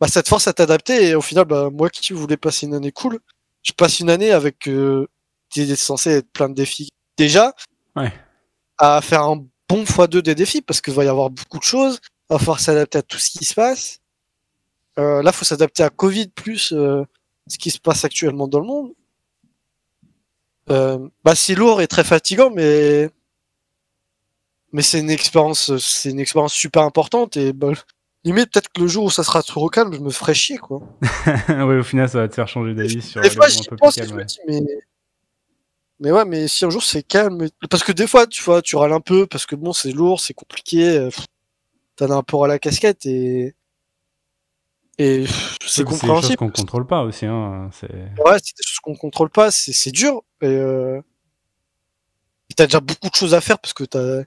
bah, 0.00 0.08
ça 0.08 0.22
te 0.22 0.28
force 0.28 0.48
à 0.48 0.52
t'adapter. 0.52 1.08
Et 1.08 1.14
au 1.14 1.20
final, 1.20 1.44
bah, 1.44 1.70
moi 1.70 1.90
qui 1.90 2.12
voulais 2.12 2.36
passer 2.36 2.66
une 2.66 2.74
année 2.74 2.92
cool, 2.92 3.20
je 3.62 3.72
passe 3.72 4.00
une 4.00 4.10
année 4.10 4.30
avec 4.30 4.68
euh, 4.68 5.08
est 5.56 5.76
censé 5.76 6.10
être 6.10 6.30
plein 6.32 6.48
de 6.48 6.54
défis. 6.54 6.88
Déjà, 7.16 7.54
Ouais. 7.96 8.12
à 8.78 9.00
faire 9.00 9.22
un 9.22 9.36
bon 9.68 9.84
x2 9.84 10.20
des 10.20 10.34
défis 10.34 10.62
parce 10.62 10.80
qu'il 10.80 10.94
va 10.94 11.04
y 11.04 11.08
avoir 11.08 11.30
beaucoup 11.30 11.58
de 11.58 11.62
choses. 11.62 12.00
Il 12.28 12.34
va 12.34 12.38
falloir 12.38 12.60
s'adapter 12.60 12.98
à 12.98 13.02
tout 13.02 13.18
ce 13.18 13.30
qui 13.30 13.44
se 13.44 13.54
passe. 13.54 14.00
Euh, 14.98 15.22
là, 15.22 15.32
faut 15.32 15.44
s'adapter 15.44 15.82
à 15.82 15.90
Covid 15.90 16.28
plus 16.28 16.72
euh, 16.72 17.02
ce 17.48 17.58
qui 17.58 17.70
se 17.70 17.78
passe 17.80 18.04
actuellement 18.04 18.48
dans 18.48 18.60
le 18.60 18.66
monde. 18.66 18.92
Euh, 20.70 21.08
bah, 21.24 21.34
c'est 21.34 21.54
lourd 21.54 21.80
et 21.82 21.86
très 21.86 22.04
fatigant, 22.04 22.50
mais 22.50 23.10
mais 24.72 24.82
c'est 24.82 25.00
une 25.00 25.10
expérience, 25.10 25.76
c'est 25.78 26.10
une 26.10 26.20
expérience 26.20 26.54
super 26.54 26.82
importante 26.82 27.36
et 27.36 27.52
bah, 27.52 27.72
limite 28.24 28.50
peut-être 28.52 28.70
que 28.72 28.80
le 28.80 28.88
jour 28.88 29.04
où 29.04 29.10
ça 29.10 29.22
sera 29.22 29.42
trop 29.42 29.68
calme, 29.68 29.92
je 29.92 30.00
me 30.00 30.10
ferai 30.10 30.34
chier 30.34 30.58
quoi. 30.58 30.80
ouais, 31.48 31.78
au 31.78 31.82
final, 31.82 32.08
ça 32.08 32.18
va 32.20 32.28
te 32.28 32.34
faire 32.34 32.48
changer 32.48 32.74
d'avis 32.74 33.02
sur 33.02 33.20
Des 33.20 33.30
fois, 33.30 33.48
j'y 33.48 33.62
pense 33.78 33.94
plus 33.94 34.02
et 34.02 34.06
je 34.06 34.08
calmes. 34.08 34.14
me 34.14 34.20
ouais. 34.20 34.24
dis 34.24 34.38
mais 34.48 34.60
mais 36.00 36.10
ouais, 36.12 36.24
mais 36.24 36.48
si 36.48 36.64
un 36.64 36.70
jour 36.70 36.82
c'est 36.82 37.02
calme, 37.02 37.48
parce 37.70 37.84
que 37.84 37.92
des 37.92 38.06
fois, 38.06 38.26
tu 38.26 38.42
vois, 38.42 38.62
tu 38.62 38.76
râles 38.76 38.92
un 38.92 39.00
peu 39.00 39.26
parce 39.26 39.46
que 39.46 39.54
bon, 39.54 39.72
c'est 39.72 39.92
lourd, 39.92 40.20
c'est 40.20 40.34
compliqué, 40.34 40.98
euh, 40.98 41.10
t'en 41.96 42.10
as 42.10 42.14
un 42.16 42.22
peu 42.22 42.42
à 42.42 42.48
la 42.48 42.58
casquette 42.58 43.06
et 43.06 43.54
et 44.98 45.26
c'est 45.26 45.32
C'est 45.68 45.84
des 45.84 45.90
choses 45.90 46.00
compréhensible. 46.00 46.36
qu'on 46.36 46.50
contrôle 46.50 46.86
pas 46.86 47.02
aussi. 47.02 47.26
Hein. 47.26 47.70
C'est... 47.72 47.90
Ouais, 47.90 48.38
c'est 48.42 48.56
des 48.56 48.62
choses 48.64 48.80
qu'on 48.82 48.94
contrôle 48.96 49.30
pas, 49.30 49.50
c'est 49.50 49.72
c'est 49.72 49.90
dur. 49.90 50.22
Et 50.40 50.46
euh... 50.46 51.00
et 52.50 52.54
t'as 52.54 52.66
déjà 52.66 52.80
beaucoup 52.80 53.08
de 53.10 53.14
choses 53.14 53.34
à 53.34 53.40
faire 53.40 53.58
parce 53.58 53.72
que 53.74 53.84
t'as 53.84 54.22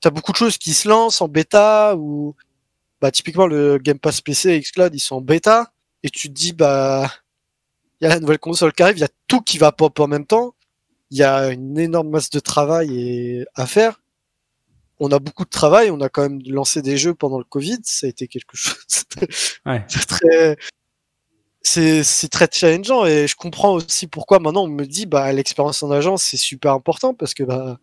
t'as 0.00 0.10
beaucoup 0.10 0.32
de 0.32 0.36
choses 0.36 0.58
qui 0.58 0.72
se 0.74 0.88
lancent 0.88 1.20
en 1.20 1.28
bêta 1.28 1.94
ou 1.96 2.34
bah 3.00 3.10
typiquement 3.10 3.46
le 3.46 3.78
Game 3.78 3.98
Pass 3.98 4.20
PC 4.20 4.50
et 4.50 4.60
Xcloud 4.60 4.94
ils 4.94 5.00
sont 5.00 5.16
en 5.16 5.20
bêta 5.20 5.72
et 6.02 6.10
tu 6.10 6.28
te 6.28 6.34
dis 6.34 6.52
bah 6.52 7.10
il 8.00 8.04
y 8.04 8.06
a 8.06 8.14
la 8.14 8.20
nouvelle 8.20 8.38
console 8.38 8.72
qui 8.72 8.82
arrive, 8.82 8.96
il 8.98 9.00
y 9.00 9.04
a 9.04 9.08
tout 9.26 9.40
qui 9.40 9.58
va 9.58 9.72
pop 9.72 9.98
en 10.00 10.06
même 10.06 10.26
temps, 10.26 10.54
il 11.10 11.18
y 11.18 11.24
a 11.24 11.48
une 11.48 11.78
énorme 11.78 12.10
masse 12.10 12.30
de 12.30 12.40
travail 12.40 12.96
et... 12.96 13.46
à 13.54 13.66
faire. 13.66 14.00
On 15.00 15.10
a 15.12 15.18
beaucoup 15.18 15.44
de 15.44 15.50
travail, 15.50 15.90
on 15.90 16.00
a 16.00 16.08
quand 16.08 16.22
même 16.22 16.40
lancé 16.46 16.82
des 16.82 16.96
jeux 16.98 17.14
pendant 17.14 17.38
le 17.38 17.44
Covid, 17.44 17.78
ça 17.84 18.06
a 18.06 18.10
été 18.10 18.26
quelque 18.28 18.56
chose 18.56 18.74
Ouais. 19.66 19.84
c'est 19.88 20.06
très 20.06 20.56
c'est 21.62 22.04
c'est 22.04 22.28
très 22.28 22.48
challengeant 22.50 23.04
et 23.06 23.26
je 23.28 23.36
comprends 23.36 23.72
aussi 23.74 24.06
pourquoi 24.06 24.38
maintenant 24.38 24.64
on 24.64 24.68
me 24.68 24.86
dit 24.86 25.06
bah 25.06 25.32
l'expérience 25.32 25.82
en 25.82 25.90
agence 25.90 26.22
c'est 26.24 26.36
super 26.36 26.72
important 26.72 27.14
parce 27.14 27.34
que 27.34 27.42
bah 27.42 27.78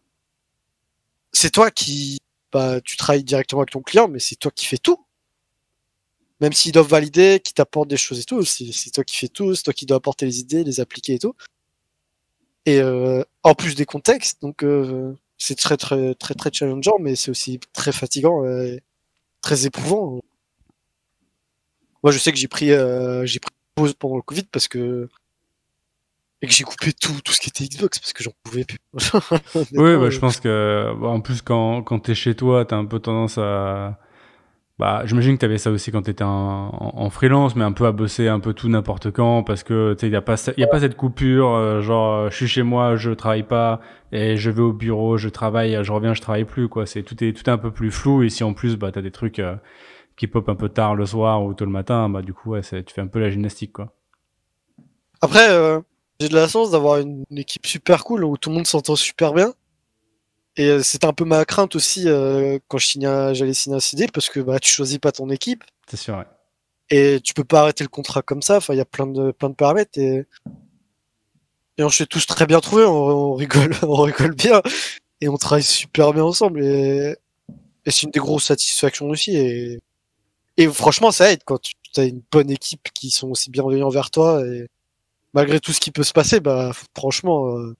c'est 1.32 1.52
toi 1.52 1.72
qui 1.72 2.20
bah 2.52 2.82
tu 2.82 2.98
travailles 2.98 3.24
directement 3.24 3.62
avec 3.62 3.72
ton 3.72 3.82
client 3.82 4.08
mais 4.08 4.20
c'est 4.20 4.38
toi 4.38 4.52
qui 4.52 4.66
fais 4.66 4.78
tout 4.78 5.06
même 6.42 6.54
s'ils 6.54 6.72
doivent 6.72 6.88
valider 6.88 7.42
qui 7.44 7.54
t'apportent 7.54 7.90
des 7.90 7.98
choses 7.98 8.20
et 8.20 8.24
tout 8.24 8.44
c'est 8.44 8.72
c'est 8.72 8.92
toi 8.92 9.04
qui 9.04 9.18
fais 9.18 9.28
tout 9.28 9.54
c'est 9.56 9.64
toi 9.64 9.74
qui 9.74 9.86
dois 9.86 9.98
apporter 9.98 10.26
les 10.26 10.40
idées 10.40 10.64
les 10.64 10.80
appliquer 10.80 11.16
et 11.16 11.20
tout 11.20 11.36
et 12.66 12.80
euh, 12.80 13.24
en 13.44 13.56
plus 13.56 13.76
des 13.76 13.86
contextes 13.86 14.42
donc 14.42 14.64
euh, 14.64 15.14
c'est 15.38 15.58
très 15.58 15.78
très 15.78 16.16
très 16.16 16.34
très 16.34 16.52
challengeant 16.52 16.98
mais 17.00 17.16
c'est 17.16 17.32
aussi 17.32 17.60
très 17.74 17.92
fatigant 17.92 18.46
et 18.46 18.82
très 19.42 19.66
éprouvant 19.66 20.22
moi, 22.06 22.12
je 22.12 22.20
sais 22.20 22.32
que 22.32 22.38
j'ai 22.38 22.48
pris, 22.48 22.72
euh, 22.72 23.26
j'ai 23.26 23.40
pris 23.40 23.52
pause 23.74 23.96
pendant 23.96 24.16
le 24.16 24.22
Covid 24.22 24.44
parce 24.52 24.68
que 24.68 25.10
et 26.44 26.46
que 26.46 26.54
j'ai 26.54 26.64
coupé 26.64 26.94
tout, 26.94 27.20
tout 27.24 27.34
ce 27.34 27.40
qui 27.40 27.50
était 27.50 27.66
Xbox 27.66 27.98
parce 27.98 28.14
que 28.14 28.24
j'en 28.24 28.32
pouvais 28.44 28.64
plus. 28.64 28.78
Oui, 29.74 29.98
bah, 29.98 30.12
je 30.12 30.20
pense 30.20 30.40
que 30.40 30.94
bah, 31.02 31.08
en 31.08 31.20
plus 31.20 31.42
quand 31.42 31.82
quand 31.82 31.98
t'es 31.98 32.14
chez 32.14 32.36
toi, 32.36 32.64
t'as 32.64 32.76
un 32.76 32.86
peu 32.86 33.00
tendance 33.00 33.40
à 33.40 33.98
bah, 34.78 35.04
j'imagine 35.06 35.36
que 35.36 35.42
t'avais 35.42 35.58
ça 35.58 35.72
aussi 35.72 35.92
quand 35.92 36.02
t'étais 36.02 36.24
en, 36.24 36.70
en, 36.74 37.10
freelance, 37.10 37.56
mais 37.56 37.64
un 37.64 37.72
peu 37.72 37.86
à 37.86 37.94
bosser 37.94 38.28
un 38.28 38.42
peu 38.42 38.54
tout 38.54 38.68
n'importe 38.68 39.10
quand 39.12 39.44
parce 39.44 39.64
que 39.64 39.94
tu 39.94 40.02
sais, 40.02 40.10
y 40.10 40.16
a 40.16 40.22
pas 40.22 40.36
y 40.58 40.64
a 40.64 40.68
pas 40.68 40.82
cette 40.82 40.98
coupure, 40.98 41.50
euh, 41.54 41.82
genre 41.82 42.14
euh, 42.14 42.30
je 42.30 42.36
suis 42.36 42.48
chez 42.48 42.64
moi, 42.64 42.98
je 42.98 43.12
travaille 43.12 43.44
pas 43.44 43.80
et 44.12 44.36
je 44.36 44.50
vais 44.50 44.62
au 44.62 44.74
bureau, 44.74 45.18
je 45.18 45.30
travaille, 45.30 45.78
je 45.82 45.92
reviens, 45.92 46.14
je 46.14 46.22
travaille 46.22 46.44
plus 46.44 46.68
quoi. 46.68 46.86
C'est 46.86 47.04
tout 47.04 47.24
est 47.24 47.32
tout 47.32 47.50
un 47.50 47.58
peu 47.58 47.72
plus 47.72 47.90
flou 47.90 48.24
et 48.24 48.30
si 48.30 48.44
en 48.44 48.54
plus 48.54 48.76
bah 48.76 48.92
t'as 48.92 49.02
des 49.02 49.12
trucs 49.12 49.40
euh, 49.40 49.56
qui 50.18 50.28
pop 50.28 50.48
un 50.50 50.56
peu 50.56 50.70
tard 50.70 50.96
le 50.96 51.06
soir 51.06 51.44
ou 51.44 51.54
tôt 51.54 51.66
le 51.66 51.72
matin, 51.72 52.10
bah 52.10 52.22
du 52.22 52.34
coup 52.34 52.52
ouais, 52.52 52.62
tu 52.62 52.94
fais 52.94 53.02
un 53.02 53.08
peu 53.08 53.20
la 53.20 53.30
gymnastique 53.30 53.72
quoi. 53.72 53.94
Après, 55.22 55.50
euh, 55.50 55.80
j'ai 56.20 56.30
de 56.30 56.36
la 56.36 56.48
chance 56.48 56.72
d'avoir 56.72 57.00
une 57.00 57.24
équipe 57.32 57.66
super 57.66 58.04
cool 58.04 58.24
où 58.24 58.38
tout 58.38 58.50
le 58.50 58.56
monde 58.56 58.68
s'entend 58.68 58.96
super 58.96 59.34
bien. 59.34 59.54
Et 60.58 60.68
euh, 60.70 60.84
c'était 60.84 61.06
un 61.08 61.14
peu 61.14 61.26
ma 61.26 61.44
crainte 61.46 61.76
aussi 61.76 62.08
euh, 62.08 62.60
quand 62.70 62.78
je 62.78 62.86
signais, 62.88 63.08
un- 63.08 63.34
j'allais 63.34 63.54
signer 63.54 63.76
un 63.76 63.80
CD 63.82 64.08
parce 64.14 64.30
que 64.30 64.40
bah 64.40 64.60
tu 64.60 64.72
choisis 64.72 65.00
pas 65.00 65.12
ton 65.12 65.30
équipe 65.30 65.64
C'est 65.90 65.98
sûr. 65.98 66.18
Ouais. 66.18 66.26
et 66.90 67.20
tu 67.22 67.34
peux 67.34 67.44
pas 67.44 67.62
arrêter 67.62 67.84
le 67.84 67.90
contrat 67.90 68.22
comme 68.22 68.42
ça. 68.42 68.58
Enfin, 68.58 68.74
il 68.74 68.78
y 68.78 68.82
a 68.82 68.86
plein 68.86 69.08
de 69.08 69.32
plein 69.32 69.50
de 69.50 69.56
paramètres 69.56 69.98
et 70.00 70.26
et 71.78 71.84
on 71.84 71.90
s'est 71.90 72.06
tous 72.06 72.26
très 72.26 72.46
bien 72.46 72.62
trouvés. 72.62 72.86
On, 72.86 72.94
on 72.94 73.34
rigole, 73.36 73.76
on 73.84 74.02
rigole 74.04 74.34
bien 74.36 74.62
et 75.22 75.28
on 75.30 75.38
travaille 75.38 75.64
super 75.64 76.14
bien 76.14 76.24
ensemble 76.24 76.64
et, 76.64 77.16
et 77.86 77.92
c'est 77.92 78.04
une 78.04 78.12
des 78.12 78.20
grosses 78.20 78.46
satisfactions 78.46 79.10
aussi. 79.10 79.36
Et, 79.36 79.80
et 80.58 80.68
franchement, 80.70 81.12
ça 81.12 81.32
aide 81.32 81.42
quand 81.46 81.60
tu 81.62 81.74
as 82.00 82.06
une 82.06 82.22
bonne 82.32 82.50
équipe 82.50 82.88
qui 82.94 83.10
sont 83.12 83.30
aussi 83.30 83.50
bienveillants 83.50 83.90
vers 83.90 84.10
toi 84.10 84.42
et 84.46 84.68
malgré 85.34 85.60
tout 85.60 85.74
ce 85.74 85.82
qui 85.82 85.92
peut 85.92 86.04
se 86.04 86.14
passer, 86.14 86.40
bah 86.40 86.72
franchement, 86.98 87.58
euh, 87.58 87.76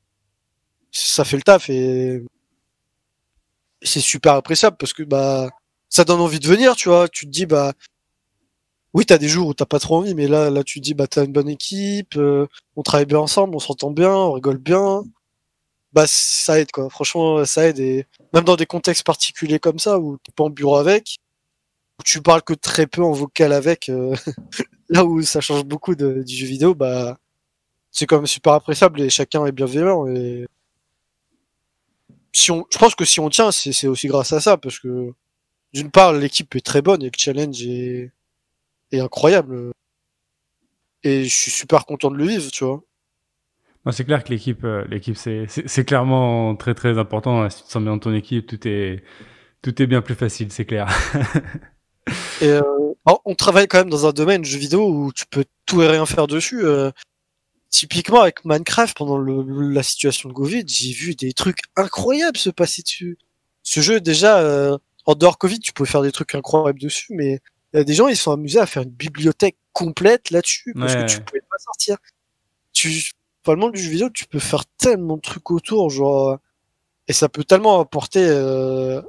ça 0.92 1.24
fait 1.24 1.38
le 1.38 1.44
taf 1.44 1.70
et 1.70 2.22
c'est 3.86 4.02
super 4.02 4.34
appréciable 4.34 4.78
parce 4.78 4.94
que 4.94 5.04
bah 5.04 5.50
ça 5.90 6.04
donne 6.04 6.22
envie 6.22 6.40
de 6.40 6.48
venir, 6.48 6.76
tu 6.76 6.90
vois. 6.90 7.08
Tu 7.10 7.26
te 7.26 7.32
dis 7.32 7.46
bah 7.46 7.74
oui, 8.96 9.06
t'as 9.06 9.18
des 9.18 9.28
jours 9.28 9.50
où 9.50 9.54
t'as 9.54 9.66
pas 9.66 9.80
trop 9.80 9.98
envie, 9.98 10.16
mais 10.16 10.28
là, 10.28 10.50
là, 10.50 10.64
tu 10.64 10.80
te 10.80 10.86
dis, 10.86 10.94
bah, 10.94 11.06
t'as 11.06 11.26
une 11.26 11.34
bonne 11.34 11.50
équipe, 11.50 12.16
euh, 12.16 12.48
on 12.78 12.82
travaille 12.82 13.06
bien 13.06 13.20
ensemble, 13.20 13.54
on 13.54 13.60
s'entend 13.60 13.92
bien, 13.92 14.10
on 14.10 14.32
rigole 14.32 14.58
bien. 14.58 15.04
Bah, 15.94 16.06
ça 16.08 16.60
aide, 16.60 16.72
quoi. 16.72 16.90
Franchement, 16.90 17.46
ça 17.46 17.68
aide. 17.68 17.80
Et 17.80 18.06
même 18.34 18.46
dans 18.46 18.56
des 18.56 18.66
contextes 18.66 19.06
particuliers 19.06 19.60
comme 19.60 19.80
ça, 19.80 20.00
où 20.00 20.18
t'es 20.20 20.32
pas 20.36 20.46
en 20.46 20.50
bureau 20.50 20.78
avec, 20.78 21.18
où 22.00 22.04
tu 22.04 22.22
parles 22.22 22.44
que 22.44 22.54
très 22.54 22.88
peu 22.88 23.04
en 23.04 23.12
vocal 23.12 23.54
avec, 23.54 23.90
euh, 23.90 24.16
là 24.90 25.06
où 25.06 25.22
ça 25.24 25.42
change 25.42 25.66
beaucoup 25.66 25.96
du 25.96 26.24
jeu 26.28 26.48
vidéo, 26.48 26.76
bah, 26.76 27.18
c'est 27.92 28.06
quand 28.08 28.18
même 28.18 28.28
super 28.28 28.54
appréciable 28.54 29.02
et 29.02 29.10
chacun 29.10 29.46
est 29.46 29.52
bienveillant. 29.54 30.08
Et 30.08 30.48
si 32.36 32.52
on, 32.52 32.66
je 32.70 32.78
pense 32.78 32.96
que 32.96 33.06
si 33.06 33.20
on 33.20 33.30
tient, 33.30 33.52
c'est 33.52 33.88
aussi 33.88 34.08
grâce 34.08 34.34
à 34.34 34.42
ça, 34.42 34.58
parce 34.58 34.80
que 34.80 35.14
d'une 35.74 35.90
part, 35.90 36.14
l'équipe 36.14 36.54
est 36.56 36.66
très 36.66 36.82
bonne 36.82 37.02
et 37.02 37.06
le 37.06 37.12
challenge 37.18 37.62
est, 37.66 38.12
est 38.92 39.00
incroyable. 39.00 39.72
Et 41.04 41.24
je 41.24 41.34
suis 41.34 41.52
super 41.52 41.86
content 41.86 42.12
de 42.12 42.18
le 42.18 42.26
vivre, 42.26 42.52
tu 42.52 42.66
vois. 42.66 42.84
c'est 43.92 44.04
clair 44.04 44.24
que 44.24 44.30
l'équipe, 44.30 44.64
euh, 44.66 44.84
l'équipe, 44.90 45.16
c'est, 45.16 45.46
c'est, 45.48 45.86
clairement 45.86 46.56
très 46.56 46.74
très 46.74 46.98
important. 46.98 47.50
Si 47.50 47.58
tu 47.58 47.64
te 47.64 47.72
sens 47.72 47.84
bien 47.84 47.94
dans 47.94 48.00
ton 48.00 48.14
équipe, 48.14 48.48
tout 48.48 48.68
est, 48.68 49.04
tout 49.62 49.82
est 49.82 49.88
bien 49.88 50.02
plus 50.02 50.16
facile, 50.16 50.52
c'est 50.52 50.66
clair. 50.66 50.88
et 52.42 52.50
euh, 52.50 52.62
on 53.24 53.36
travaille 53.36 53.68
quand 53.68 53.78
même 53.78 53.90
dans 53.90 54.08
un 54.08 54.12
domaine 54.12 54.44
jeu 54.44 54.58
vidéo 54.58 54.90
où 54.90 55.14
tu 55.14 55.26
peux 55.26 55.46
tout 55.66 55.82
et 55.82 55.88
rien 55.88 56.06
faire 56.06 56.28
dessus. 56.28 56.66
Euh, 57.76 57.80
typiquement 57.88 58.22
avec 58.22 58.46
Minecraft, 58.46 58.96
pendant 58.98 59.18
le, 59.18 59.44
la 59.70 59.84
situation 59.84 60.30
de 60.30 60.34
Covid, 60.34 60.64
j'ai 60.68 60.94
vu 60.94 61.16
des 61.16 61.34
trucs 61.34 61.60
incroyables 61.76 62.38
se 62.38 62.50
passer 62.50 62.82
dessus. 62.82 63.18
Ce 63.64 63.80
jeu, 63.82 64.00
déjà, 64.00 64.78
en 65.06 65.16
dehors 65.16 65.38
Covid, 65.38 65.60
tu 65.60 65.74
pouvais 65.74 65.90
faire 65.90 66.02
des 66.02 66.12
trucs 66.12 66.36
incroyables 66.36 66.80
dessus, 66.80 67.14
mais 67.16 67.42
il 67.74 67.78
y 67.78 67.80
a 67.80 67.84
des 67.84 67.94
gens, 67.94 68.08
ils 68.08 68.18
sont 68.18 68.32
amusés 68.32 68.60
à 68.60 68.66
faire 68.66 68.84
une 68.84 68.90
bibliothèque 68.90 69.58
complète 69.74 70.32
là-dessus 70.32 70.74
parce 70.76 70.96
que 70.96 71.06
tu 71.06 71.22
pouvais 71.22 71.42
pas 71.42 71.58
sortir. 71.60 71.98
Tu, 72.74 73.12
pas 73.44 73.54
le 73.54 73.60
monde 73.60 73.74
du 73.74 73.82
jeu 73.82 73.92
vidéo, 73.92 74.10
tu 74.10 74.26
peux 74.26 74.40
faire 74.40 74.66
tellement 74.78 75.18
de 75.18 75.22
trucs 75.22 75.52
autour, 75.52 75.90
genre, 75.90 76.40
et 77.08 77.14
ça 77.14 77.30
peut 77.30 77.44
tellement 77.44 77.80
apporter 77.80 78.26
euh, 78.26 79.02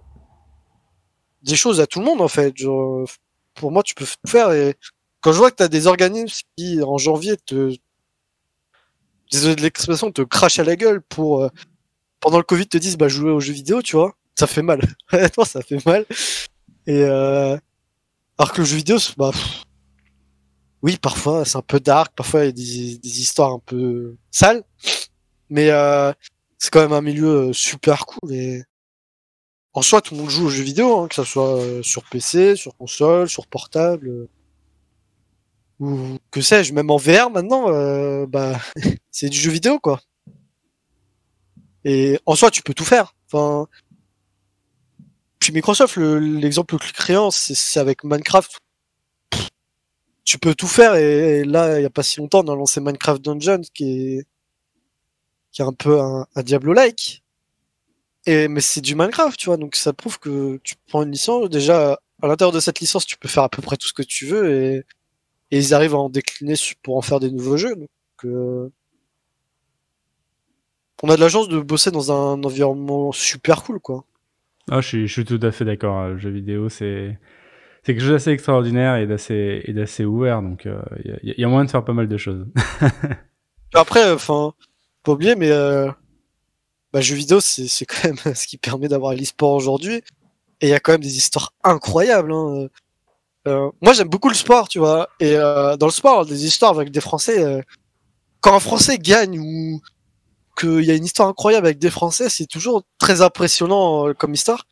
des 1.43 1.57
choses 1.57 1.81
à 1.81 1.87
tout 1.87 2.01
le 2.01 2.05
monde 2.05 2.21
en 2.21 2.29
fait. 2.29 2.57
Genre, 2.57 3.09
pour 3.55 3.71
moi, 3.71 3.83
tu 3.83 3.95
peux 3.95 4.05
tout 4.05 4.31
faire. 4.31 4.53
Et 4.53 4.75
quand 5.21 5.33
je 5.33 5.39
vois 5.39 5.51
que 5.51 5.57
t'as 5.57 5.69
des 5.69 5.87
organismes 5.87 6.47
qui 6.57 6.83
en 6.83 6.99
janvier 6.99 7.37
te, 7.37 7.75
désolé 9.31 9.57
de 9.57 9.63
l'expression, 9.63 10.11
te 10.13 10.23
crachent 10.23 10.59
à 10.59 10.65
la 10.65 10.77
gueule 10.77 11.03
pour 11.03 11.43
euh, 11.45 11.49
pendant 12.21 12.39
le 12.39 12.45
Covid 12.45 12.67
te 12.67 12.79
disent 12.79 12.97
bah 12.97 13.09
jouer 13.09 13.31
aux 13.31 13.41
jeux 13.41 13.53
vidéo, 13.53 13.83
tu 13.83 13.97
vois, 13.97 14.15
ça 14.39 14.47
fait 14.47 14.63
mal. 14.63 14.81
Honnêtement, 15.13 15.45
ça 15.45 15.63
fait 15.63 15.85
mal. 15.87 16.07
Et 16.87 17.03
euh, 17.03 17.57
alors 18.39 18.53
que 18.53 18.61
le 18.61 18.67
jeu 18.67 18.77
vidéo, 18.77 18.99
bah, 19.17 19.33
oui, 20.83 20.99
parfois 20.99 21.45
c'est 21.45 21.57
un 21.57 21.63
peu 21.63 21.81
dark, 21.81 22.13
parfois 22.15 22.45
il 22.45 22.47
y 22.47 22.49
a 22.49 22.53
des, 22.53 22.99
des 22.99 23.21
histoires 23.21 23.53
un 23.53 23.61
peu 23.65 24.17
sales, 24.31 24.63
mais 25.51 25.71
euh, 25.71 26.13
c'est 26.59 26.71
quand 26.71 26.81
même 26.81 26.93
un 26.93 27.03
milieu 27.03 27.49
euh, 27.49 27.53
super 27.53 28.07
cool 28.07 28.33
et 28.33 28.63
en 29.75 29.83
soi 29.83 30.01
tout 30.01 30.15
le 30.15 30.21
monde 30.21 30.31
joue 30.31 30.47
aux 30.47 30.51
jeux 30.51 30.63
vidéo, 30.63 30.99
hein, 30.99 31.09
que 31.09 31.15
ça 31.15 31.25
soit 31.25 31.59
euh, 31.59 31.83
sur 31.83 32.03
PC, 32.05 32.57
sur 32.57 32.77
console, 32.77 33.29
sur 33.29 33.47
portable 33.47 34.09
euh, 34.09 34.29
ou 35.81 36.19
que 36.31 36.41
sais-je, 36.41 36.73
même 36.73 36.91
en 36.91 36.97
VR 36.97 37.31
maintenant, 37.31 37.69
euh, 37.71 38.27
bah 38.27 38.59
c'est 39.11 39.29
du 39.29 39.39
jeu 39.39 39.51
vidéo 39.51 39.79
quoi. 39.79 40.01
Et 41.85 42.19
en 42.27 42.35
soi 42.35 42.51
tu 42.51 42.63
peux 42.63 42.75
tout 42.75 42.85
faire. 42.85 43.15
Enfin, 43.27 43.69
Microsoft, 45.53 45.97
l'exemple 45.97 46.75
le, 46.75 46.79
plus 46.79 46.93
criant, 46.93 47.31
c'est 47.31 47.81
avec 47.81 48.05
Minecraft. 48.05 48.61
Tu 50.25 50.39
peux 50.39 50.55
tout 50.55 50.67
faire 50.67 50.97
et, 50.97 51.45
là, 51.45 51.79
il 51.79 51.83
y 51.83 51.87
a 51.87 51.91
pas 51.91 52.03
si 52.03 52.19
longtemps, 52.19 52.43
on 52.45 52.53
a 52.53 52.57
lancé 52.57 52.81
Minecraft 52.81 53.23
Dungeons 53.23 53.63
qui 53.73 54.19
est 54.19 54.27
qui 55.53 55.63
est 55.63 55.65
un 55.65 55.73
peu 55.73 56.01
un, 56.01 56.27
Diablo-like. 56.37 57.23
Et 58.27 58.49
mais 58.49 58.61
c'est 58.61 58.81
du 58.81 58.95
Minecraft, 58.95 59.39
tu 59.39 59.47
vois, 59.47 59.57
donc 59.57 59.77
ça 59.77 59.93
prouve 59.93 60.19
que 60.19 60.59
tu 60.65 60.75
prends 60.89 61.03
une 61.03 61.13
licence. 61.13 61.49
Déjà, 61.49 62.01
à 62.23 62.27
l'intérieur 62.27 62.53
de 62.53 62.61
cette 62.61 62.81
licence, 62.81 63.07
tu 63.07 63.17
peux 63.17 63.29
faire 63.29 63.45
à 63.45 63.49
peu 63.49 63.63
près 63.63 63.77
tout 63.77 63.89
ce 63.89 63.93
que 63.93 64.03
tu 64.03 64.27
veux 64.27 64.51
et, 64.53 64.85
et 65.51 65.59
ils 65.59 65.75
arrivent 65.75 65.95
à 65.95 65.99
en 65.99 66.09
décliner 66.09 66.55
pour 66.83 66.97
en 66.97 67.03
faire 67.03 67.21
des 67.21 67.31
nouveaux 67.31 67.57
jeux. 67.57 67.77
Donc, 67.77 67.89
euh, 68.25 68.69
on 71.03 71.09
a 71.09 71.17
de 71.17 71.21
la 71.21 71.29
chance 71.29 71.49
de 71.49 71.61
bosser 71.61 71.91
dans 71.91 72.11
un 72.11 72.43
environnement 72.43 73.13
super 73.13 73.63
cool, 73.63 73.81
quoi. 73.81 74.05
Ah, 74.71 74.81
je 74.81 74.89
suis, 74.89 75.07
je 75.07 75.13
suis 75.13 75.25
tout 75.25 75.39
à 75.43 75.53
fait 75.53 75.65
d'accord. 75.65 75.97
Hein. 75.97 76.09
Le 76.11 76.19
jeu 76.19 76.31
vidéo, 76.31 76.69
c'est 76.69 77.19
c'est 77.83 77.95
quelque 77.95 78.03
chose 78.03 78.13
d'assez 78.13 78.31
extraordinaire 78.31 78.97
et 78.97 79.07
d'assez 79.07 79.63
et 79.65 79.73
d'assez 79.73 80.05
ouvert. 80.05 80.43
Donc, 80.43 80.63
il 80.65 80.71
euh, 80.73 81.17
y, 81.23 81.41
y, 81.41 81.45
a 81.45 81.49
moyen 81.49 81.65
de 81.65 81.71
faire 81.71 81.85
pas 81.85 81.93
mal 81.93 82.09
de 82.09 82.17
choses. 82.17 82.45
Après, 83.75 84.11
enfin, 84.11 84.55
pas 85.05 85.13
oublier, 85.13 85.37
mais 85.37 85.51
euh, 85.53 85.89
bah, 86.93 87.01
jeu 87.01 87.15
vidéo, 87.15 87.41
c'est 87.41 87.69
c'est 87.69 87.85
quand 87.85 88.05
même 88.05 88.17
ce 88.35 88.47
qui 88.47 88.57
permet 88.57 88.89
d'avoir 88.89 89.15
l'e-sport 89.15 89.53
aujourd'hui. 89.53 90.03
Et 90.61 90.67
il 90.67 90.69
y 90.71 90.75
a 90.75 90.81
quand 90.81 90.93
même 90.93 91.03
des 91.03 91.17
histoires 91.17 91.53
incroyables. 91.63 92.33
Hein. 92.33 92.69
Euh, 93.47 93.71
moi, 93.81 93.93
j'aime 93.93 94.09
beaucoup 94.09 94.29
le 94.29 94.35
sport, 94.35 94.69
tu 94.69 94.79
vois. 94.79 95.09
Et 95.21 95.37
euh, 95.37 95.77
dans 95.77 95.87
le 95.87 95.93
sport, 95.93 96.27
des 96.27 96.47
histoires 96.47 96.73
avec 96.73 96.91
des 96.91 97.01
Français. 97.01 97.45
Euh, 97.45 97.63
quand 98.41 98.55
un 98.55 98.61
Français 98.61 98.99
gagne 98.99 99.39
ou 99.39 99.81
qu'il 100.57 100.83
y 100.83 100.91
a 100.91 100.95
une 100.95 101.05
histoire 101.05 101.29
incroyable 101.29 101.67
avec 101.67 101.79
des 101.79 101.91
Français, 101.91 102.29
c'est 102.29 102.47
toujours 102.47 102.83
très 102.99 103.21
impressionnant 103.21 104.09
euh, 104.09 104.15
comme 104.15 104.35
histoire. 104.35 104.67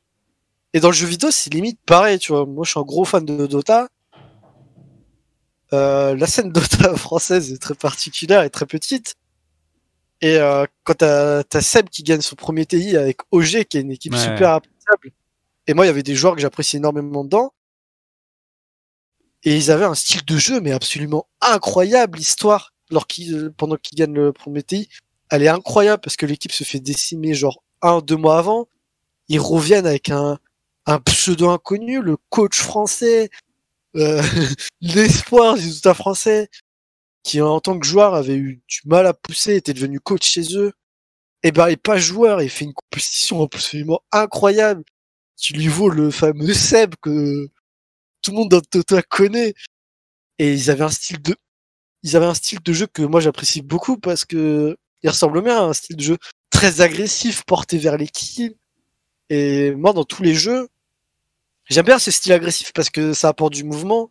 Et 0.72 0.81
dans 0.81 0.89
le 0.89 0.95
jeu 0.95 1.07
vidéo, 1.07 1.31
c'est 1.31 1.53
limite 1.53 1.79
pareil, 1.87 2.18
tu 2.18 2.33
vois. 2.33 2.47
Moi, 2.47 2.64
je 2.64 2.70
suis 2.70 2.81
un 2.81 2.85
gros 2.85 3.05
fan 3.05 3.25
de 3.25 3.47
Dota. 3.47 3.89
Euh, 5.72 6.16
la 6.16 6.27
scène 6.27 6.51
Dota 6.53 6.97
française 6.97 7.53
est 7.53 7.62
très 7.62 7.75
particulière 7.75 8.43
et 8.43 8.51
très 8.51 8.66
petite. 8.66 9.14
Et 10.20 10.39
euh, 10.39 10.66
quand 10.85 10.95
t'as 10.95 11.43
as 11.53 11.61
Seb 11.61 11.89
qui 11.91 12.03
gagne 12.03 12.22
son 12.22 12.35
premier 12.35 12.66
TI 12.66 12.97
avec 12.97 13.18
OG, 13.31 13.64
qui 13.64 13.79
est 13.79 13.83
une 13.83 13.93
équipe 13.93 14.16
super 14.16 14.53
appréciable, 14.53 15.11
et 15.66 15.75
moi, 15.75 15.85
il 15.85 15.89
y 15.89 15.91
avait 15.91 16.03
des 16.03 16.14
joueurs 16.14 16.35
que 16.35 16.41
j'apprécie 16.41 16.77
énormément 16.77 17.25
dedans. 17.25 17.53
Et 19.45 19.57
ils 19.57 19.70
avaient 19.70 19.84
un 19.84 19.95
style 19.95 20.24
de 20.24 20.36
jeu, 20.36 20.61
mais 20.61 20.72
absolument 20.72 21.26
incroyable, 21.40 22.18
l'histoire, 22.18 22.72
pendant 23.57 23.76
qu'ils 23.76 23.99
gagnent 23.99 24.14
le 24.14 24.32
premier 24.32 24.62
TI 24.62 24.88
elle 25.30 25.42
est 25.42 25.49
incroyable 25.49 26.01
parce 26.01 26.16
que 26.16 26.26
l'équipe 26.26 26.53
se 26.53 26.64
fait 26.64 26.80
décimer 26.80 27.34
genre 27.34 27.64
un, 27.82 28.01
deux 28.01 28.16
mois 28.16 28.38
avant. 28.38 28.68
Ils 29.28 29.40
reviennent 29.40 29.86
avec 29.86 30.11
un, 30.11 30.38
pseudo 31.07 31.49
inconnu, 31.51 32.01
le 32.03 32.16
coach 32.28 32.61
français, 32.61 33.30
euh, 33.97 34.22
l'espoir 34.80 35.57
du 35.57 35.80
tout 35.80 35.95
français, 35.95 36.49
qui 37.22 37.40
en 37.40 37.61
tant 37.61 37.78
que 37.78 37.86
joueur 37.86 38.14
avait 38.14 38.36
eu 38.36 38.62
du 38.68 38.80
mal 38.84 39.07
à 39.07 39.14
pousser, 39.14 39.57
était 39.57 39.72
devenu 39.72 39.99
coach 39.99 40.24
chez 40.24 40.57
eux. 40.57 40.72
Et 41.42 41.53
ben, 41.53 41.68
il 41.68 41.72
est 41.72 41.76
pas 41.76 41.99
joueur, 41.99 42.40
il 42.40 42.51
fait 42.51 42.66
une 42.66 42.74
compétition 42.74 43.42
absolument 43.42 44.03
incroyable. 44.12 44.84
Tu 45.36 45.53
lui 45.55 45.68
vaux 45.68 45.88
le 45.88 46.11
fameux 46.11 46.55
Seb 46.55 46.95
que 47.03 47.49
tout 48.25 48.33
le 48.33 48.39
monde 48.39 48.51
dans 48.51 48.61
Toto 48.61 48.97
connaît. 49.09 49.55
Et 50.39 50.53
ils 50.53 50.70
avaient 50.70 50.85
un 50.85 50.91
style 50.91 51.22
de, 51.22 51.37
ils 52.03 52.16
avaient 52.16 52.27
un 52.27 52.35
style 52.35 52.61
de 52.62 52.72
jeu 52.72 52.87
que 52.89 53.03
moi 53.03 53.20
j'apprécie 53.20 53.62
beaucoup 53.62 53.99
parce 53.99 54.25
que 54.25 54.76
il 55.03 55.11
ressemble 55.11 55.42
bien 55.42 55.59
à 55.59 55.63
un 55.63 55.72
style 55.75 55.96
de 55.96 56.03
jeu 56.03 56.18
très 56.51 56.80
agressif, 56.80 57.45
porté 57.45 57.79
vers 57.79 57.96
l'équipe. 57.96 58.57
Et 59.30 59.72
moi, 59.72 59.92
dans 59.92 60.05
tous 60.05 60.22
les 60.22 60.34
jeux, 60.34 60.68
j'aime 61.67 61.84
bien 61.87 61.99
ce 61.99 62.11
style 62.11 62.33
agressif 62.33 62.72
parce 62.72 62.91
que 62.91 63.13
ça 63.13 63.29
apporte 63.29 63.53
du 63.53 63.64
mouvement. 63.64 64.11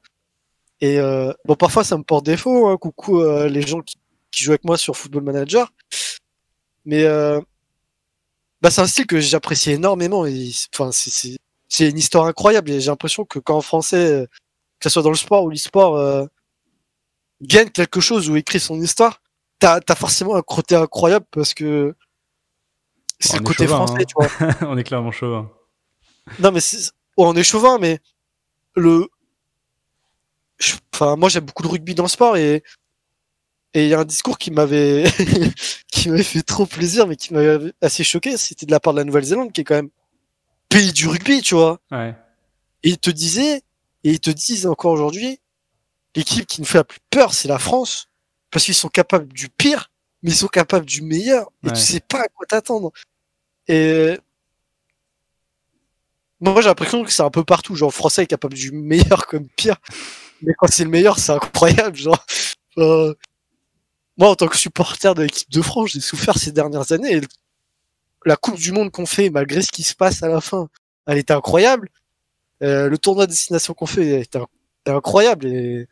Et 0.81 0.99
euh, 0.99 1.34
bon, 1.45 1.56
parfois, 1.56 1.84
ça 1.84 1.98
me 1.98 2.03
porte 2.03 2.26
défaut. 2.26 2.68
Hein. 2.68 2.77
Coucou 2.77 3.22
euh, 3.22 3.48
les 3.49 3.61
gens 3.64 3.81
qui, 3.81 3.98
jouent 4.35 4.52
avec 4.52 4.65
moi 4.65 4.77
sur 4.77 4.95
Football 4.98 5.23
Manager. 5.23 5.73
Mais 6.85 7.03
euh, 7.03 7.41
bah, 8.61 8.72
c'est 8.72 8.81
un 8.81 8.88
style 8.88 9.07
que 9.07 9.19
j'apprécie 9.19 9.72
énormément. 9.72 10.26
Et 10.26 10.52
enfin, 10.73 10.91
c'est 10.91 11.38
une 11.79 11.97
histoire 11.97 12.25
incroyable. 12.25 12.71
Et 12.71 12.81
j'ai 12.81 12.89
l'impression 12.89 13.25
que 13.25 13.39
quand 13.39 13.57
un 13.57 13.61
Français, 13.61 14.27
que 14.79 14.83
ce 14.83 14.89
soit 14.89 15.01
dans 15.01 15.09
le 15.09 15.15
sport 15.15 15.43
ou 15.43 15.49
l'e-sport, 15.49 16.29
gagne 17.41 17.69
quelque 17.69 17.99
chose 17.99 18.29
ou 18.29 18.35
écrit 18.35 18.59
son 18.59 18.79
histoire, 18.81 19.21
t'as 19.59 19.79
as 19.87 19.95
forcément 19.95 20.35
un 20.35 20.41
côté 20.41 20.75
incroyable 20.75 21.25
parce 21.31 21.53
que 21.53 21.95
c'est 23.19 23.37
le 23.37 23.43
côté 23.43 23.67
français, 23.67 24.01
hein. 24.01 24.05
tu 24.05 24.13
vois. 24.15 24.55
on 24.69 24.77
est 24.77 24.83
clairement 24.83 25.11
chauvin. 25.11 25.49
Non, 26.39 26.51
mais 26.51 26.59
on 27.17 27.35
est 27.35 27.43
chauvin, 27.43 27.77
mais 27.79 27.99
le. 28.75 29.07
Enfin, 30.93 31.15
moi 31.15 31.29
j'aime 31.29 31.45
beaucoup 31.45 31.63
le 31.63 31.69
rugby 31.69 31.95
dans 31.95 32.03
le 32.03 32.09
sport 32.09 32.37
et 32.37 32.63
et 33.73 33.85
il 33.85 33.89
y 33.89 33.93
a 33.93 33.99
un 33.99 34.05
discours 34.05 34.37
qui 34.37 34.51
m'avait 34.51 35.05
qui 35.91 36.09
m'avait 36.09 36.23
fait 36.23 36.43
trop 36.43 36.65
plaisir, 36.65 37.07
mais 37.07 37.15
qui 37.15 37.33
m'avait 37.33 37.73
assez 37.81 38.03
choqué. 38.03 38.37
C'était 38.37 38.65
de 38.65 38.71
la 38.71 38.79
part 38.79 38.93
de 38.93 38.99
la 38.99 39.05
Nouvelle-Zélande, 39.05 39.51
qui 39.51 39.61
est 39.61 39.63
quand 39.63 39.75
même 39.75 39.89
pays 40.73 40.91
du 40.91 41.07
rugby, 41.07 41.41
tu 41.41 41.55
vois. 41.55 41.79
Ouais. 41.91 42.15
Et 42.83 42.89
ils 42.89 42.97
te 42.97 43.09
disaient, 43.09 43.61
et 44.03 44.11
ils 44.11 44.19
te 44.19 44.29
disent 44.29 44.65
encore 44.65 44.91
aujourd'hui, 44.91 45.39
l'équipe 46.15 46.45
qui 46.45 46.61
nous 46.61 46.67
fait 46.67 46.79
la 46.79 46.83
plus 46.83 46.99
peur, 47.09 47.33
c'est 47.33 47.47
la 47.47 47.59
France 47.59 48.07
parce 48.51 48.65
qu'ils 48.65 48.75
sont 48.75 48.89
capables 48.89 49.31
du 49.33 49.49
pire, 49.49 49.89
mais 50.21 50.31
ils 50.31 50.35
sont 50.35 50.47
capables 50.47 50.85
du 50.85 51.01
meilleur, 51.01 51.49
et 51.65 51.71
tu 51.71 51.79
sais 51.79 51.99
pas 51.99 52.19
à 52.19 52.27
quoi 52.27 52.45
t'attendre. 52.45 52.91
Et 53.67 54.17
moi 56.39 56.61
j'ai 56.61 56.67
l'impression 56.67 57.03
que 57.03 57.11
c'est 57.11 57.23
un 57.23 57.31
peu 57.31 57.43
partout. 57.43 57.75
Genre, 57.75 57.89
le 57.89 57.93
français 57.93 58.23
est 58.23 58.27
capable 58.27 58.53
du 58.53 58.71
meilleur 58.71 59.25
comme 59.27 59.47
pire. 59.47 59.77
Mais 60.41 60.53
quand 60.57 60.67
c'est 60.69 60.83
le 60.83 60.89
meilleur, 60.89 61.17
c'est 61.17 61.31
incroyable. 61.31 61.95
Genre, 61.95 62.25
euh, 62.77 63.13
moi, 64.17 64.29
en 64.29 64.35
tant 64.35 64.47
que 64.47 64.57
supporter 64.57 65.15
de 65.15 65.23
l'équipe 65.23 65.49
de 65.49 65.61
France, 65.61 65.91
j'ai 65.91 66.01
souffert 66.01 66.37
ces 66.37 66.51
dernières 66.51 66.91
années. 66.91 67.13
Et 67.13 67.21
la 68.25 68.35
Coupe 68.35 68.55
du 68.55 68.71
Monde 68.71 68.91
qu'on 68.91 69.05
fait, 69.05 69.29
malgré 69.29 69.61
ce 69.61 69.71
qui 69.71 69.83
se 69.83 69.95
passe 69.95 70.23
à 70.23 70.27
la 70.27 70.41
fin, 70.41 70.67
elle 71.07 71.17
était 71.17 71.33
incroyable. 71.33 71.89
Euh, 72.61 72.89
le 72.89 72.97
tournoi 72.97 73.25
de 73.25 73.31
destination 73.31 73.73
qu'on 73.73 73.85
fait 73.85 74.21
était 74.21 74.39
incroyable. 74.85 75.45
Et, 75.47 75.87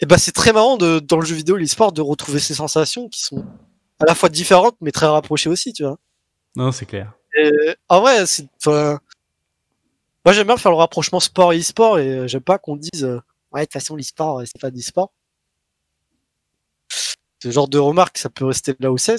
et 0.00 0.06
bah, 0.06 0.18
c'est 0.18 0.32
très 0.32 0.52
marrant 0.52 0.76
de, 0.76 0.98
dans 0.98 1.18
le 1.18 1.26
jeu 1.26 1.34
vidéo, 1.34 1.56
l'e-sport, 1.56 1.92
de 1.92 2.00
retrouver 2.00 2.40
ces 2.40 2.54
sensations 2.54 3.08
qui 3.08 3.22
sont 3.22 3.44
à 4.00 4.04
la 4.06 4.14
fois 4.14 4.28
différentes, 4.28 4.76
mais 4.80 4.92
très 4.92 5.06
rapprochées 5.06 5.48
aussi, 5.48 5.72
tu 5.72 5.84
vois. 5.84 5.98
Non, 6.56 6.72
c'est 6.72 6.86
clair. 6.86 7.12
Et, 7.36 7.50
en 7.88 8.00
vrai, 8.00 8.26
c'est, 8.26 8.46
moi 8.66 9.00
j'aime 10.32 10.46
bien 10.46 10.56
faire 10.56 10.72
le 10.72 10.78
rapprochement 10.78 11.20
sport 11.20 11.52
et 11.52 11.58
e-sport 11.58 11.98
et 11.98 12.08
euh, 12.08 12.26
j'aime 12.26 12.42
pas 12.42 12.58
qu'on 12.58 12.76
dise, 12.76 13.04
euh, 13.04 13.20
ouais, 13.52 13.62
de 13.62 13.64
toute 13.66 13.74
façon, 13.74 13.96
l'e-sport, 13.96 14.42
c'est 14.44 14.60
pas 14.60 14.70
d'e-sport. 14.70 15.12
Ce 17.40 17.50
genre 17.50 17.68
de 17.68 17.78
remarque, 17.78 18.18
ça 18.18 18.30
peut 18.30 18.44
rester 18.44 18.74
là 18.80 18.90
où 18.90 18.98
c'est. 18.98 19.16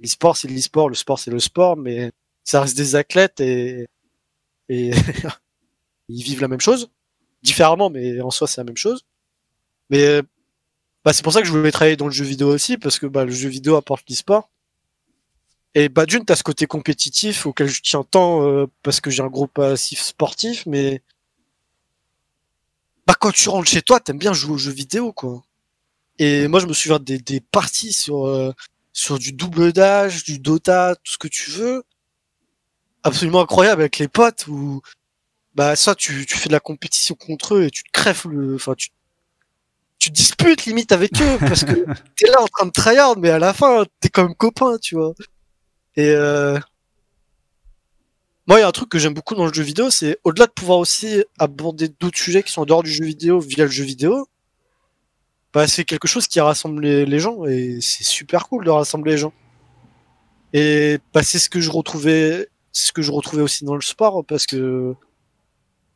L'e-sport, 0.00 0.36
c'est 0.36 0.48
l'e-sport, 0.48 0.88
le 0.88 0.94
sport, 0.94 1.18
c'est 1.18 1.30
le 1.30 1.40
sport, 1.40 1.76
mais 1.76 2.12
ça 2.44 2.60
reste 2.60 2.76
des 2.76 2.94
athlètes 2.94 3.40
et, 3.40 3.86
et 4.68 4.90
ils 6.08 6.22
vivent 6.22 6.42
la 6.42 6.48
même 6.48 6.60
chose. 6.60 6.90
Différemment, 7.42 7.90
mais 7.90 8.20
en 8.20 8.30
soi, 8.30 8.46
c'est 8.46 8.60
la 8.60 8.64
même 8.64 8.76
chose. 8.76 9.04
Mais 9.90 10.22
bah, 11.04 11.12
c'est 11.12 11.22
pour 11.22 11.32
ça 11.32 11.40
que 11.40 11.46
je 11.46 11.52
voulais 11.52 11.72
travailler 11.72 11.96
dans 11.96 12.06
le 12.06 12.12
jeu 12.12 12.24
vidéo 12.24 12.48
aussi, 12.48 12.76
parce 12.76 12.98
que 12.98 13.06
bah, 13.06 13.24
le 13.24 13.30
jeu 13.30 13.48
vidéo 13.48 13.76
apporte 13.76 14.08
l'e-sport. 14.10 14.50
Et 15.74 15.88
bah 15.88 16.06
d'une, 16.06 16.24
t'as 16.24 16.36
ce 16.36 16.42
côté 16.42 16.66
compétitif 16.66 17.46
auquel 17.46 17.68
je 17.68 17.80
tiens 17.82 18.02
tant 18.02 18.42
euh, 18.42 18.66
parce 18.82 19.00
que 19.00 19.10
j'ai 19.10 19.22
un 19.22 19.28
gros 19.28 19.46
passif 19.46 20.00
sportif, 20.00 20.66
mais 20.66 21.02
bah 23.06 23.14
quand 23.18 23.32
tu 23.32 23.48
rentres 23.48 23.68
chez 23.68 23.82
toi, 23.82 24.00
t'aimes 24.00 24.18
bien 24.18 24.32
jouer 24.32 24.54
aux 24.54 24.58
jeux 24.58 24.72
vidéo, 24.72 25.12
quoi. 25.12 25.42
Et 26.18 26.48
moi, 26.48 26.60
je 26.60 26.66
me 26.66 26.72
souviens 26.72 26.98
des, 26.98 27.18
des 27.18 27.40
parties 27.40 27.92
sur 27.92 28.26
euh, 28.26 28.52
sur 28.92 29.18
du 29.18 29.32
double 29.32 29.72
dash, 29.72 30.24
du 30.24 30.38
Dota, 30.40 30.96
tout 30.96 31.12
ce 31.12 31.18
que 31.18 31.28
tu 31.28 31.50
veux, 31.52 31.84
absolument 33.04 33.40
incroyable 33.40 33.82
avec 33.82 33.98
les 33.98 34.08
potes 34.08 34.46
où 34.48 34.82
bah 35.54 35.76
ça, 35.76 35.94
tu, 35.94 36.26
tu 36.26 36.36
fais 36.36 36.48
de 36.48 36.52
la 36.52 36.60
compétition 36.60 37.14
contre 37.14 37.56
eux 37.56 37.64
et 37.64 37.70
tu 37.70 37.82
te 37.84 37.90
crèves 37.92 38.26
le, 38.28 38.54
enfin 38.54 38.74
tu 38.76 38.90
tu 39.98 40.10
disputes 40.10 40.64
limite 40.66 40.92
avec 40.92 41.20
eux 41.20 41.38
parce 41.40 41.64
que 41.64 41.72
t'es 42.16 42.28
là 42.28 42.40
en 42.40 42.46
train 42.46 42.66
de 42.66 42.70
tryhard, 42.70 43.18
mais 43.18 43.30
à 43.30 43.38
la 43.38 43.52
fin 43.52 43.84
t'es 44.00 44.08
comme 44.08 44.34
copain, 44.34 44.78
tu 44.78 44.94
vois. 44.94 45.14
Et 45.96 46.10
euh... 46.10 46.58
moi, 48.46 48.58
il 48.58 48.60
y 48.60 48.64
a 48.64 48.68
un 48.68 48.72
truc 48.72 48.88
que 48.88 48.98
j'aime 48.98 49.14
beaucoup 49.14 49.34
dans 49.34 49.46
le 49.46 49.52
jeu 49.52 49.62
vidéo, 49.64 49.90
c'est 49.90 50.18
au-delà 50.24 50.46
de 50.46 50.52
pouvoir 50.52 50.78
aussi 50.78 51.24
aborder 51.38 51.88
d'autres 51.88 52.18
sujets 52.18 52.42
qui 52.42 52.52
sont 52.52 52.62
en 52.62 52.66
dehors 52.66 52.82
du 52.82 52.92
jeu 52.92 53.04
vidéo 53.04 53.40
via 53.40 53.64
le 53.64 53.70
jeu 53.70 53.84
vidéo, 53.84 54.28
bah, 55.58 55.66
c'est 55.66 55.84
quelque 55.84 56.06
chose 56.06 56.28
qui 56.28 56.38
rassemble 56.38 56.80
les, 56.82 57.18
gens 57.18 57.44
et 57.44 57.80
c'est 57.80 58.04
super 58.04 58.48
cool 58.48 58.64
de 58.64 58.70
rassembler 58.70 59.10
les 59.14 59.18
gens. 59.18 59.32
Et 60.52 60.98
bah, 61.12 61.24
c'est 61.24 61.40
ce 61.40 61.50
que 61.50 61.60
je 61.60 61.72
retrouvais, 61.72 62.48
ce 62.70 62.92
que 62.92 63.02
je 63.02 63.10
retrouvais 63.10 63.42
aussi 63.42 63.64
dans 63.64 63.74
le 63.74 63.80
sport 63.80 64.24
parce 64.24 64.46
que 64.46 64.94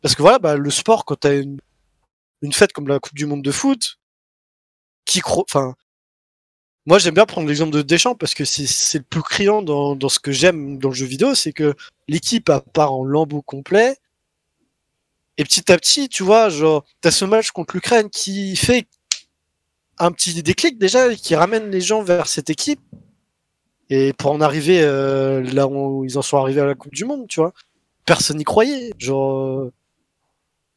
parce 0.01 0.16
que 0.16 0.22
voilà, 0.22 0.40
bah, 0.40 0.56
le 0.56 0.70
sport 0.70 1.05
quand 1.05 1.14
t'as 1.14 1.40
une 1.40 1.60
une 2.40 2.52
fête 2.52 2.72
comme 2.72 2.89
la 2.89 2.98
Coupe 2.98 3.14
du 3.14 3.24
Monde 3.24 3.43
de 3.43 3.52
foot, 3.52 4.01
qui 5.05 5.22
enfin 5.24 5.76
moi, 6.84 6.98
j'aime 6.98 7.14
bien 7.14 7.26
prendre 7.26 7.47
l'exemple 7.47 7.70
de 7.70 7.82
Deschamps 7.82 8.16
parce 8.16 8.34
que 8.34 8.44
c'est 8.44 8.98
le 8.98 9.05
plus 9.05 9.22
criant 9.22 9.62
dans, 9.62 9.94
dans 9.94 10.09
ce 10.09 10.18
que 10.18 10.32
j'aime 10.32 10.78
dans 10.78 10.89
le 10.89 10.94
jeu 10.97 11.06
vidéo, 11.06 11.36
c'est 11.36 11.52
que 11.52 11.76
l'équipe 12.09 12.51
part 12.72 12.93
en 12.93 13.05
lambeau 13.05 13.43
complet. 13.43 13.97
Et 15.39 15.44
petit 15.44 15.70
à 15.70 15.78
petit, 15.78 16.09
tu 16.09 16.24
vois, 16.24 16.48
genre, 16.48 16.84
t'as 17.01 17.12
ce 17.12 17.24
match 17.24 17.52
contre 17.52 17.76
l'Ukraine 17.76 18.10
qui 18.10 18.56
fait 18.56 18.89
un 19.98 20.12
petit 20.12 20.43
déclic 20.43 20.78
déjà, 20.78 21.14
qui 21.14 21.35
ramène 21.35 21.70
les 21.70 21.81
gens 21.81 22.02
vers 22.02 22.27
cette 22.27 22.51
équipe. 22.51 22.81
Et 23.90 24.12
pour 24.14 24.31
en 24.32 24.40
arriver 24.40 24.81
euh, 24.82 25.43
là 25.43 25.66
où 25.66 26.05
ils 26.05 26.16
en 26.19 26.23
sont 26.23 26.39
arrivés 26.39 26.62
à 26.62 26.66
la 26.66 26.74
Coupe 26.74 26.94
du 26.94 27.05
Monde, 27.05 27.27
tu 27.28 27.40
vois, 27.40 27.52
personne 28.06 28.39
n'y 28.39 28.44
croyait. 28.44 28.93
Genre, 28.98 29.70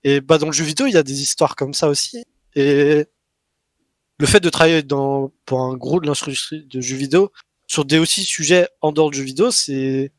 et 0.04 0.22
bah 0.22 0.38
dans 0.38 0.48
le 0.48 0.52
jeu 0.52 0.66
vidéo, 0.66 0.88
il 0.88 0.94
y 0.94 0.98
a 0.98 1.04
des 1.04 1.22
histoires 1.22 1.56
comme 1.56 1.74
ça 1.74 1.90
aussi. 1.90 2.24
Et 2.56 3.06
le 4.20 4.26
fait 4.26 4.40
de 4.40 4.50
travailler 4.50 4.84
dans, 4.84 5.32
pour 5.46 5.62
un 5.62 5.76
gros 5.76 6.00
de 6.00 6.06
l'industrie 6.06 6.66
de 6.66 6.82
jeux 6.82 6.96
vidéo 6.96 7.32
sur 7.68 7.86
des 7.86 7.98
aussi 7.98 8.24
sujets 8.24 8.68
en 8.82 8.92
dehors 8.92 9.10
de 9.10 9.16
jeux 9.16 9.24
vidéo, 9.24 9.52
c'est 9.52 10.12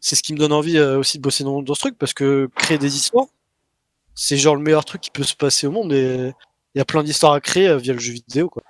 c'est 0.00 0.14
ce 0.14 0.22
qui 0.22 0.32
me 0.32 0.38
donne 0.38 0.52
envie 0.52 0.78
euh, 0.78 0.98
aussi 0.98 1.18
de 1.18 1.22
bosser 1.22 1.42
dans, 1.42 1.62
dans 1.62 1.74
ce 1.74 1.80
truc 1.80 1.98
parce 1.98 2.14
que 2.14 2.48
créer 2.54 2.78
des 2.78 2.96
histoires, 2.96 3.26
c'est 4.14 4.36
genre 4.36 4.54
le 4.54 4.62
meilleur 4.62 4.84
truc 4.84 5.00
qui 5.00 5.10
peut 5.10 5.24
se 5.24 5.34
passer 5.34 5.66
au 5.66 5.72
monde 5.72 5.92
et 5.92 6.32
il 6.76 6.78
y 6.78 6.82
a 6.82 6.84
plein 6.84 7.02
d'histoires 7.02 7.32
à 7.32 7.40
créer 7.40 7.68
euh, 7.68 7.78
via 7.78 7.94
le 7.94 7.98
jeu 7.98 8.12
vidéo 8.12 8.48
quoi. 8.48 8.62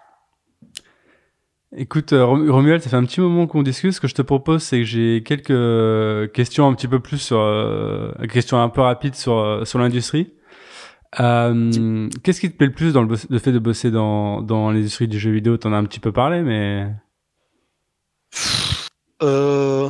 Écoute, 1.76 2.14
euh, 2.14 2.24
Romuald, 2.24 2.80
ça 2.80 2.88
fait 2.88 2.96
un 2.96 3.04
petit 3.04 3.20
moment 3.20 3.46
qu'on 3.46 3.62
discute. 3.62 3.92
Ce 3.92 4.00
que 4.00 4.06
je 4.08 4.14
te 4.14 4.22
propose, 4.22 4.62
c'est 4.62 4.78
que 4.78 4.84
j'ai 4.84 5.22
quelques 5.22 6.32
questions 6.32 6.66
un 6.66 6.72
petit 6.74 6.88
peu 6.88 7.00
plus 7.00 7.18
sur, 7.18 7.38
euh, 7.38 8.12
questions 8.32 8.62
un 8.62 8.70
peu 8.70 8.80
rapides 8.80 9.16
sur, 9.16 9.66
sur 9.66 9.78
l'industrie. 9.78 10.32
Euh, 11.20 12.08
Qu'est-ce 12.22 12.40
qui 12.40 12.50
te 12.50 12.56
plaît 12.56 12.66
le 12.66 12.72
plus 12.72 12.92
dans 12.92 13.02
le, 13.02 13.16
fait 13.16 13.52
de 13.52 13.58
bosser 13.58 13.90
dans, 13.90 14.42
dans 14.42 14.70
l'industrie 14.70 15.08
du 15.08 15.18
jeu 15.18 15.30
vidéo? 15.32 15.56
T'en 15.56 15.72
as 15.72 15.76
un 15.76 15.84
petit 15.84 16.00
peu 16.00 16.12
parlé, 16.12 16.42
mais. 16.42 16.88
Euh, 19.22 19.88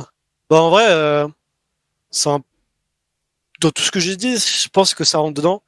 bah 0.49 0.61
en 0.61 0.69
vrai, 0.69 0.85
euh, 0.89 1.27
un... 2.25 2.39
dans 3.59 3.71
tout 3.71 3.81
ce 3.81 3.91
que 3.91 3.99
j'ai 3.99 4.15
dit, 4.15 4.37
je 4.37 4.69
pense 4.69 4.93
que 4.93 5.03
ça 5.03 5.19
rentre 5.19 5.35
dedans. 5.35 5.61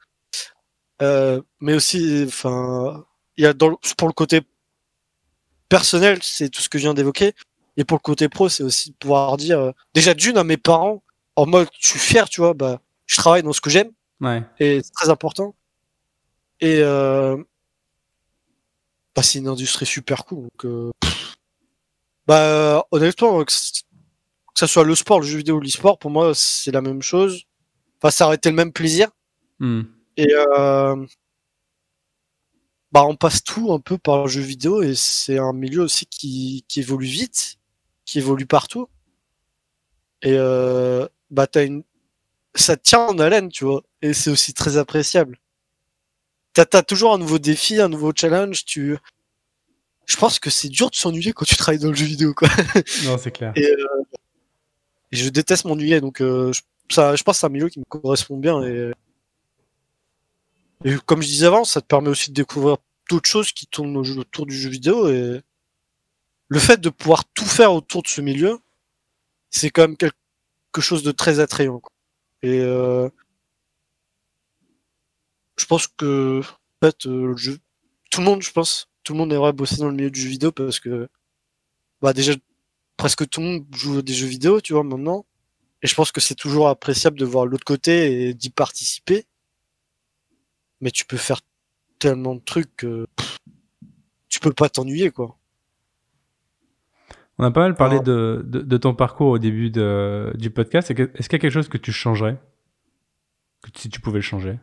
Euh, 1.02 1.40
mais 1.60 1.74
aussi, 1.74 2.24
enfin, 2.26 3.04
il 3.36 3.44
y 3.44 3.46
a 3.46 3.52
dans, 3.52 3.78
pour 3.96 4.08
le 4.08 4.12
côté 4.12 4.42
personnel, 5.68 6.18
c'est 6.22 6.50
tout 6.50 6.60
ce 6.60 6.68
que 6.68 6.78
je 6.78 6.82
viens 6.82 6.94
d'évoquer. 6.94 7.34
Et 7.76 7.84
pour 7.84 7.96
le 7.96 8.02
côté 8.02 8.28
pro, 8.28 8.48
c'est 8.48 8.62
aussi 8.62 8.90
de 8.90 8.96
pouvoir 8.96 9.36
dire, 9.36 9.58
euh, 9.58 9.72
déjà 9.94 10.12
d'une 10.14 10.36
à 10.36 10.44
mes 10.44 10.56
parents, 10.56 11.02
en 11.36 11.46
mode, 11.46 11.68
je 11.78 11.88
suis 11.88 11.98
fier, 11.98 12.28
tu 12.28 12.40
vois, 12.40 12.52
bah, 12.52 12.80
je 13.06 13.16
travaille 13.16 13.42
dans 13.42 13.52
ce 13.52 13.60
que 13.60 13.70
j'aime. 13.70 13.90
Ouais. 14.20 14.42
Et 14.58 14.82
c'est 14.82 14.92
très 14.92 15.08
important. 15.08 15.54
Et 16.60 16.80
euh, 16.82 17.42
bah, 19.14 19.22
c'est 19.22 19.38
une 19.38 19.48
industrie 19.48 19.86
super 19.86 20.24
cool. 20.24 20.42
Donc, 20.42 20.64
euh, 20.64 20.90
bah, 22.26 22.84
honnêtement, 22.90 23.42
que, 23.44 23.52
ça 24.54 24.66
soit 24.66 24.84
le 24.84 24.94
sport, 24.94 25.20
le 25.20 25.26
jeu 25.26 25.38
vidéo 25.38 25.56
ou 25.56 25.60
l'e-sport, 25.60 25.98
pour 25.98 26.10
moi, 26.10 26.32
c'est 26.34 26.72
la 26.72 26.82
même 26.82 27.00
chose. 27.00 27.44
Enfin, 27.98 28.10
ça 28.10 28.26
aurait 28.26 28.36
été 28.36 28.50
le 28.50 28.56
même 28.56 28.72
plaisir. 28.72 29.08
Hmm. 29.58 29.82
Et 30.20 30.34
euh, 30.34 31.06
bah, 32.92 33.04
on 33.04 33.16
passe 33.16 33.42
tout 33.42 33.72
un 33.72 33.80
peu 33.80 33.96
par 33.96 34.24
le 34.24 34.28
jeu 34.28 34.42
vidéo 34.42 34.82
et 34.82 34.94
c'est 34.94 35.38
un 35.38 35.54
milieu 35.54 35.80
aussi 35.82 36.04
qui, 36.04 36.64
qui 36.68 36.80
évolue 36.80 37.06
vite, 37.06 37.56
qui 38.04 38.18
évolue 38.18 38.44
partout. 38.44 38.88
Et 40.20 40.34
euh, 40.34 41.08
bah, 41.30 41.46
t'as 41.46 41.64
une, 41.64 41.84
ça 42.54 42.76
tient 42.76 43.06
en 43.06 43.18
haleine, 43.18 43.48
tu 43.48 43.64
vois. 43.64 43.82
Et 44.02 44.12
c'est 44.12 44.30
aussi 44.30 44.52
très 44.52 44.76
appréciable. 44.76 45.38
T'as 46.52 46.66
as 46.72 46.82
toujours 46.82 47.14
un 47.14 47.18
nouveau 47.18 47.38
défi, 47.38 47.80
un 47.80 47.88
nouveau 47.88 48.12
challenge. 48.14 48.66
Tu, 48.66 48.98
je 50.04 50.16
pense 50.16 50.38
que 50.38 50.50
c'est 50.50 50.68
dur 50.68 50.90
de 50.90 50.96
s'ennuyer 50.96 51.32
quand 51.32 51.46
tu 51.46 51.56
travailles 51.56 51.80
dans 51.80 51.88
le 51.88 51.94
jeu 51.94 52.04
vidéo, 52.04 52.34
quoi. 52.34 52.48
Non, 53.04 53.16
c'est 53.16 53.30
clair. 53.30 53.52
Et, 53.56 53.64
euh, 53.64 54.02
je 55.12 55.28
déteste 55.30 55.64
m'ennuyer, 55.64 56.00
donc 56.02 56.20
euh, 56.20 56.52
je, 56.52 56.60
ça, 56.94 57.16
je 57.16 57.22
pense 57.22 57.36
que 57.36 57.40
c'est 57.40 57.46
un 57.46 57.50
milieu 57.50 57.70
qui 57.70 57.78
me 57.78 57.84
correspond 57.84 58.36
bien. 58.36 58.62
Et, 58.62 58.92
et 60.84 60.96
comme 61.06 61.22
je 61.22 61.28
disais 61.28 61.46
avant, 61.46 61.64
ça 61.64 61.80
te 61.80 61.86
permet 61.86 62.08
aussi 62.08 62.30
de 62.30 62.34
découvrir 62.34 62.78
d'autres 63.10 63.28
choses 63.28 63.52
qui 63.52 63.66
tournent 63.66 63.96
autour 63.96 64.46
du 64.46 64.56
jeu 64.56 64.70
vidéo. 64.70 65.08
Et 65.08 65.40
le 66.48 66.58
fait 66.58 66.80
de 66.80 66.90
pouvoir 66.90 67.24
tout 67.34 67.44
faire 67.44 67.72
autour 67.72 68.02
de 68.02 68.08
ce 68.08 68.20
milieu, 68.20 68.58
c'est 69.50 69.70
quand 69.70 69.82
même 69.82 69.96
quelque 69.96 70.14
chose 70.80 71.02
de 71.02 71.12
très 71.12 71.40
attrayant. 71.40 71.82
Et 72.42 72.60
euh, 72.60 73.08
je 75.58 75.66
pense 75.66 75.86
que 75.86 76.40
en 76.40 76.86
fait, 76.86 77.06
euh, 77.06 77.36
jeu... 77.36 77.58
tout 78.10 78.20
le 78.20 78.26
monde, 78.26 78.42
je 78.42 78.50
pense, 78.52 78.88
tout 79.04 79.12
le 79.12 79.18
monde 79.18 79.32
aimerait 79.32 79.52
bosser 79.52 79.76
dans 79.76 79.88
le 79.88 79.94
milieu 79.94 80.10
du 80.10 80.20
jeu 80.20 80.28
vidéo 80.30 80.52
parce 80.52 80.80
que 80.80 81.08
bah 82.00 82.12
déjà 82.14 82.32
presque 82.96 83.28
tout 83.28 83.40
le 83.40 83.46
monde 83.46 83.66
joue 83.72 84.02
des 84.02 84.14
jeux 84.14 84.26
vidéo, 84.26 84.60
tu 84.60 84.72
vois, 84.72 84.84
maintenant. 84.84 85.26
Et 85.82 85.86
je 85.86 85.94
pense 85.94 86.12
que 86.12 86.20
c'est 86.20 86.34
toujours 86.34 86.68
appréciable 86.68 87.18
de 87.18 87.24
voir 87.24 87.46
l'autre 87.46 87.64
côté 87.64 88.28
et 88.28 88.34
d'y 88.34 88.50
participer. 88.50 89.26
Mais 90.80 90.90
tu 90.90 91.04
peux 91.04 91.16
faire 91.16 91.40
tellement 91.98 92.34
de 92.34 92.40
trucs 92.40 92.74
que 92.76 93.06
tu 94.28 94.40
peux 94.40 94.52
pas 94.52 94.68
t'ennuyer, 94.68 95.10
quoi. 95.10 95.36
On 97.38 97.44
a 97.44 97.50
pas 97.50 97.60
mal 97.60 97.74
parlé 97.74 98.00
de, 98.00 98.42
de, 98.44 98.76
ton 98.76 98.94
parcours 98.94 99.28
au 99.28 99.38
début 99.38 99.70
de, 99.70 100.30
du 100.34 100.50
podcast. 100.50 100.90
Est-ce 100.90 100.94
qu'il 101.28 101.32
y 101.32 101.36
a 101.36 101.38
quelque 101.38 101.50
chose 101.50 101.70
que 101.70 101.78
tu 101.78 101.90
changerais? 101.90 102.38
Que, 103.62 103.70
Si 103.76 103.88
tu 103.88 103.98
pouvais 104.00 104.18
le 104.18 104.22
changer? 104.22 104.58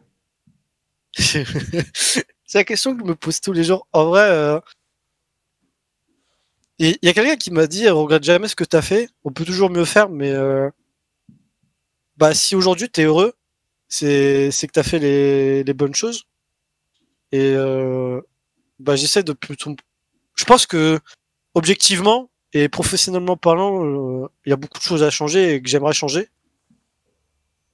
C'est 1.17 2.25
la 2.53 2.63
question 2.63 2.93
que 2.93 3.01
je 3.01 3.05
me 3.05 3.15
pose 3.15 3.41
tous 3.41 3.51
les 3.51 3.63
jours. 3.63 3.87
En 3.93 4.05
vrai, 4.05 4.29
euh, 4.29 4.59
il 6.77 6.97
y 7.01 7.09
a 7.09 7.13
quelqu'un 7.13 7.35
qui 7.35 7.49
m'a 7.49 7.65
dit 7.65 7.89
regrette 7.89 8.23
jamais 8.23 8.47
ce 8.47 8.55
que 8.55 8.63
tu 8.63 8.75
as 8.75 8.83
fait. 8.83 9.09
On 9.23 9.31
peut 9.31 9.43
toujours 9.43 9.71
mieux 9.71 9.85
faire, 9.85 10.09
mais 10.09 10.31
euh, 10.31 10.69
bah, 12.17 12.35
si 12.35 12.55
aujourd'hui 12.55 12.89
tu 12.91 13.01
es 13.01 13.05
heureux, 13.05 13.33
c'est 13.89 14.51
que 14.51 14.71
tu 14.73 14.79
as 14.79 14.83
fait 14.83 14.99
les, 14.99 15.63
les, 15.63 15.73
bonnes 15.73 15.95
choses. 15.95 16.25
Et 17.31 17.53
euh, 17.55 18.21
bah, 18.79 18.95
j'essaie 18.95 19.23
de 19.23 19.33
plutôt. 19.33 19.75
Je 20.35 20.45
pense 20.45 20.65
que, 20.65 20.99
objectivement 21.53 22.29
et 22.53 22.69
professionnellement 22.69 23.37
parlant, 23.37 23.85
euh, 23.85 24.27
il 24.45 24.49
y 24.49 24.53
a 24.53 24.55
beaucoup 24.55 24.79
de 24.79 24.83
choses 24.83 25.03
à 25.03 25.09
changer 25.09 25.55
et 25.55 25.61
que 25.61 25.69
j'aimerais 25.69 25.93
changer. 25.93 26.29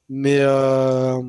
Mais 0.09 0.37
euh, 0.39 1.21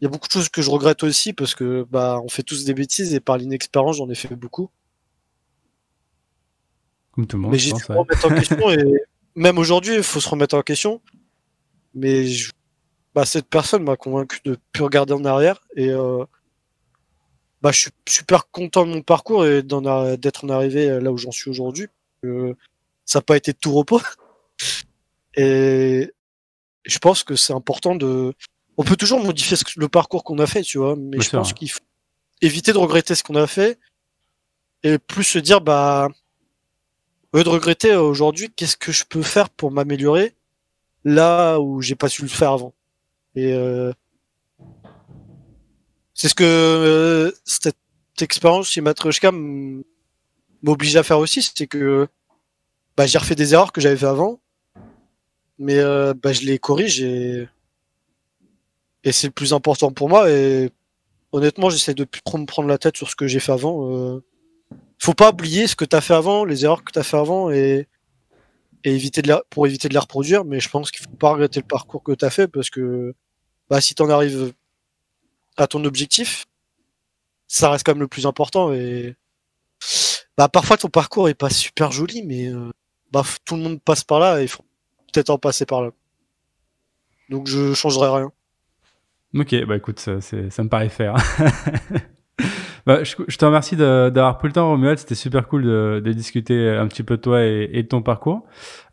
il 0.00 0.04
y 0.04 0.06
a 0.06 0.08
beaucoup 0.08 0.28
de 0.28 0.32
choses 0.32 0.48
que 0.48 0.62
je 0.62 0.70
regrette 0.70 1.02
aussi 1.02 1.32
parce 1.32 1.54
que 1.54 1.84
bah 1.90 2.20
on 2.24 2.28
fait 2.28 2.42
tous 2.42 2.64
des 2.64 2.74
bêtises 2.74 3.14
et 3.14 3.20
par 3.20 3.36
l'inexpérience 3.36 3.96
j'en 3.96 4.08
ai 4.08 4.14
fait 4.14 4.34
beaucoup. 4.34 4.70
Comme 7.12 7.26
tout 7.26 7.36
le 7.36 7.42
monde. 7.42 7.52
Mais 7.52 7.58
j'ai 7.58 7.72
dû 7.72 7.82
remettre 7.88 8.26
en 8.26 8.34
question 8.34 8.70
et 8.70 8.84
même 9.34 9.58
aujourd'hui 9.58 9.96
il 9.96 10.02
faut 10.02 10.20
se 10.20 10.28
remettre 10.28 10.56
en 10.56 10.62
question. 10.62 11.02
Mais 11.94 12.26
bah, 13.18 13.24
cette 13.24 13.48
personne 13.48 13.82
m'a 13.82 13.96
convaincu 13.96 14.38
de 14.44 14.56
plus 14.70 14.84
regarder 14.84 15.12
en 15.12 15.24
arrière 15.24 15.66
et 15.74 15.88
euh, 15.90 16.24
bah, 17.62 17.72
je 17.72 17.80
suis 17.80 17.90
super 18.08 18.48
content 18.48 18.86
de 18.86 18.92
mon 18.92 19.02
parcours 19.02 19.44
et 19.44 19.64
d'être 19.64 20.44
en 20.44 20.48
arrivé 20.48 21.00
là 21.00 21.10
où 21.10 21.16
j'en 21.16 21.32
suis 21.32 21.50
aujourd'hui. 21.50 21.88
ça 22.22 23.18
n'a 23.18 23.22
pas 23.22 23.36
été 23.36 23.52
de 23.52 23.58
tout 23.58 23.72
repos. 23.72 24.00
Et 25.36 26.12
je 26.84 26.98
pense 26.98 27.24
que 27.24 27.34
c'est 27.34 27.52
important 27.52 27.96
de. 27.96 28.34
On 28.76 28.84
peut 28.84 28.96
toujours 28.96 29.20
modifier 29.20 29.56
le 29.76 29.88
parcours 29.88 30.22
qu'on 30.22 30.38
a 30.38 30.46
fait, 30.46 30.62
tu 30.62 30.78
vois, 30.78 30.94
mais 30.96 31.20
je 31.20 31.30
pense 31.30 31.52
qu'il 31.52 31.72
faut 31.72 31.80
éviter 32.40 32.72
de 32.72 32.78
regretter 32.78 33.16
ce 33.16 33.24
qu'on 33.24 33.34
a 33.34 33.48
fait 33.48 33.80
et 34.84 34.98
plus 34.98 35.24
se 35.24 35.40
dire, 35.40 35.60
bah, 35.60 36.08
au 37.32 37.38
lieu 37.38 37.42
de 37.42 37.48
regretter 37.48 37.96
aujourd'hui, 37.96 38.48
qu'est-ce 38.54 38.76
que 38.76 38.92
je 38.92 39.04
peux 39.04 39.22
faire 39.22 39.50
pour 39.50 39.72
m'améliorer 39.72 40.34
là 41.04 41.58
où 41.58 41.82
j'ai 41.82 41.96
pas 41.96 42.08
su 42.08 42.22
le 42.22 42.28
faire 42.28 42.52
avant? 42.52 42.74
Et 43.38 43.52
euh, 43.52 43.92
c'est 46.12 46.28
ce 46.28 46.34
que 46.34 46.42
euh, 46.44 47.30
cette 47.44 47.76
expérience 48.20 48.68
chez 48.68 48.80
Matryoshka 48.80 49.30
m'oblige 50.62 50.96
à 50.96 51.04
faire 51.04 51.20
aussi, 51.20 51.40
c'est 51.40 51.68
que 51.68 52.08
bah, 52.96 53.06
j'ai 53.06 53.18
refait 53.18 53.36
des 53.36 53.54
erreurs 53.54 53.70
que 53.70 53.80
j'avais 53.80 53.96
fait 53.96 54.06
avant, 54.06 54.40
mais 55.60 55.78
euh, 55.78 56.14
bah, 56.14 56.32
je 56.32 56.40
les 56.42 56.58
corrige 56.58 57.00
et, 57.00 57.48
et 59.04 59.12
c'est 59.12 59.28
le 59.28 59.32
plus 59.32 59.52
important 59.52 59.92
pour 59.92 60.08
moi. 60.08 60.28
Et 60.28 60.70
honnêtement, 61.30 61.70
j'essaie 61.70 61.94
de 61.94 62.02
plus 62.02 62.22
trop 62.22 62.38
me 62.38 62.46
prendre 62.46 62.68
la 62.68 62.78
tête 62.78 62.96
sur 62.96 63.08
ce 63.08 63.14
que 63.14 63.28
j'ai 63.28 63.38
fait 63.38 63.52
avant. 63.52 63.92
Euh, 63.92 64.24
faut 64.98 65.14
pas 65.14 65.30
oublier 65.30 65.68
ce 65.68 65.76
que 65.76 65.84
tu 65.84 65.94
as 65.94 66.00
fait 66.00 66.14
avant, 66.14 66.44
les 66.44 66.64
erreurs 66.64 66.82
que 66.82 66.90
tu 66.90 66.98
as 66.98 67.04
fait 67.04 67.16
avant 67.16 67.52
et, 67.52 67.86
et 68.82 68.92
éviter 68.92 69.22
de 69.22 69.28
la, 69.28 69.44
pour 69.50 69.68
éviter 69.68 69.88
de 69.88 69.94
les 69.94 70.00
reproduire. 70.00 70.44
Mais 70.44 70.58
je 70.58 70.68
pense 70.68 70.90
qu'il 70.90 71.04
faut 71.04 71.16
pas 71.16 71.30
regretter 71.30 71.60
le 71.60 71.68
parcours 71.68 72.02
que 72.02 72.10
tu 72.10 72.24
as 72.24 72.30
fait 72.30 72.48
parce 72.48 72.70
que 72.70 73.14
bah, 73.70 73.80
si 73.80 73.94
tu 73.94 74.02
en 74.02 74.10
arrives 74.10 74.52
à 75.56 75.66
ton 75.66 75.84
objectif, 75.84 76.46
ça 77.46 77.70
reste 77.70 77.84
quand 77.84 77.92
même 77.92 78.02
le 78.02 78.08
plus 78.08 78.26
important. 78.26 78.72
Et 78.72 79.16
bah, 80.36 80.48
parfois 80.48 80.76
ton 80.76 80.88
parcours 80.88 81.28
est 81.28 81.34
pas 81.34 81.50
super 81.50 81.92
joli, 81.92 82.22
mais 82.22 82.48
euh, 82.48 82.70
bah, 83.12 83.22
tout 83.44 83.56
le 83.56 83.62
monde 83.62 83.80
passe 83.80 84.04
par 84.04 84.20
là 84.20 84.40
et 84.40 84.44
il 84.44 84.48
faut 84.48 84.64
peut-être 85.12 85.30
en 85.30 85.38
passer 85.38 85.66
par 85.66 85.82
là. 85.82 85.90
Donc 87.28 87.46
je 87.46 87.74
changerai 87.74 88.08
rien. 88.08 88.32
Ok, 89.34 89.54
bah 89.66 89.76
écoute, 89.76 90.00
ça, 90.00 90.20
ça 90.22 90.62
me 90.62 90.68
paraît 90.68 90.88
faire. 90.88 91.14
bah, 92.86 93.04
je, 93.04 93.14
te 93.14 93.44
remercie 93.44 93.76
d'avoir 93.76 94.38
pris 94.38 94.48
le 94.48 94.54
temps, 94.54 94.70
Romuald. 94.70 94.98
C'était 94.98 95.14
super 95.14 95.48
cool 95.48 95.64
de, 95.64 96.00
de, 96.02 96.12
discuter 96.14 96.70
un 96.70 96.86
petit 96.86 97.02
peu 97.02 97.18
de 97.18 97.22
toi 97.22 97.44
et, 97.44 97.68
et 97.72 97.82
de 97.82 97.88
ton 97.88 98.00
parcours. 98.00 98.46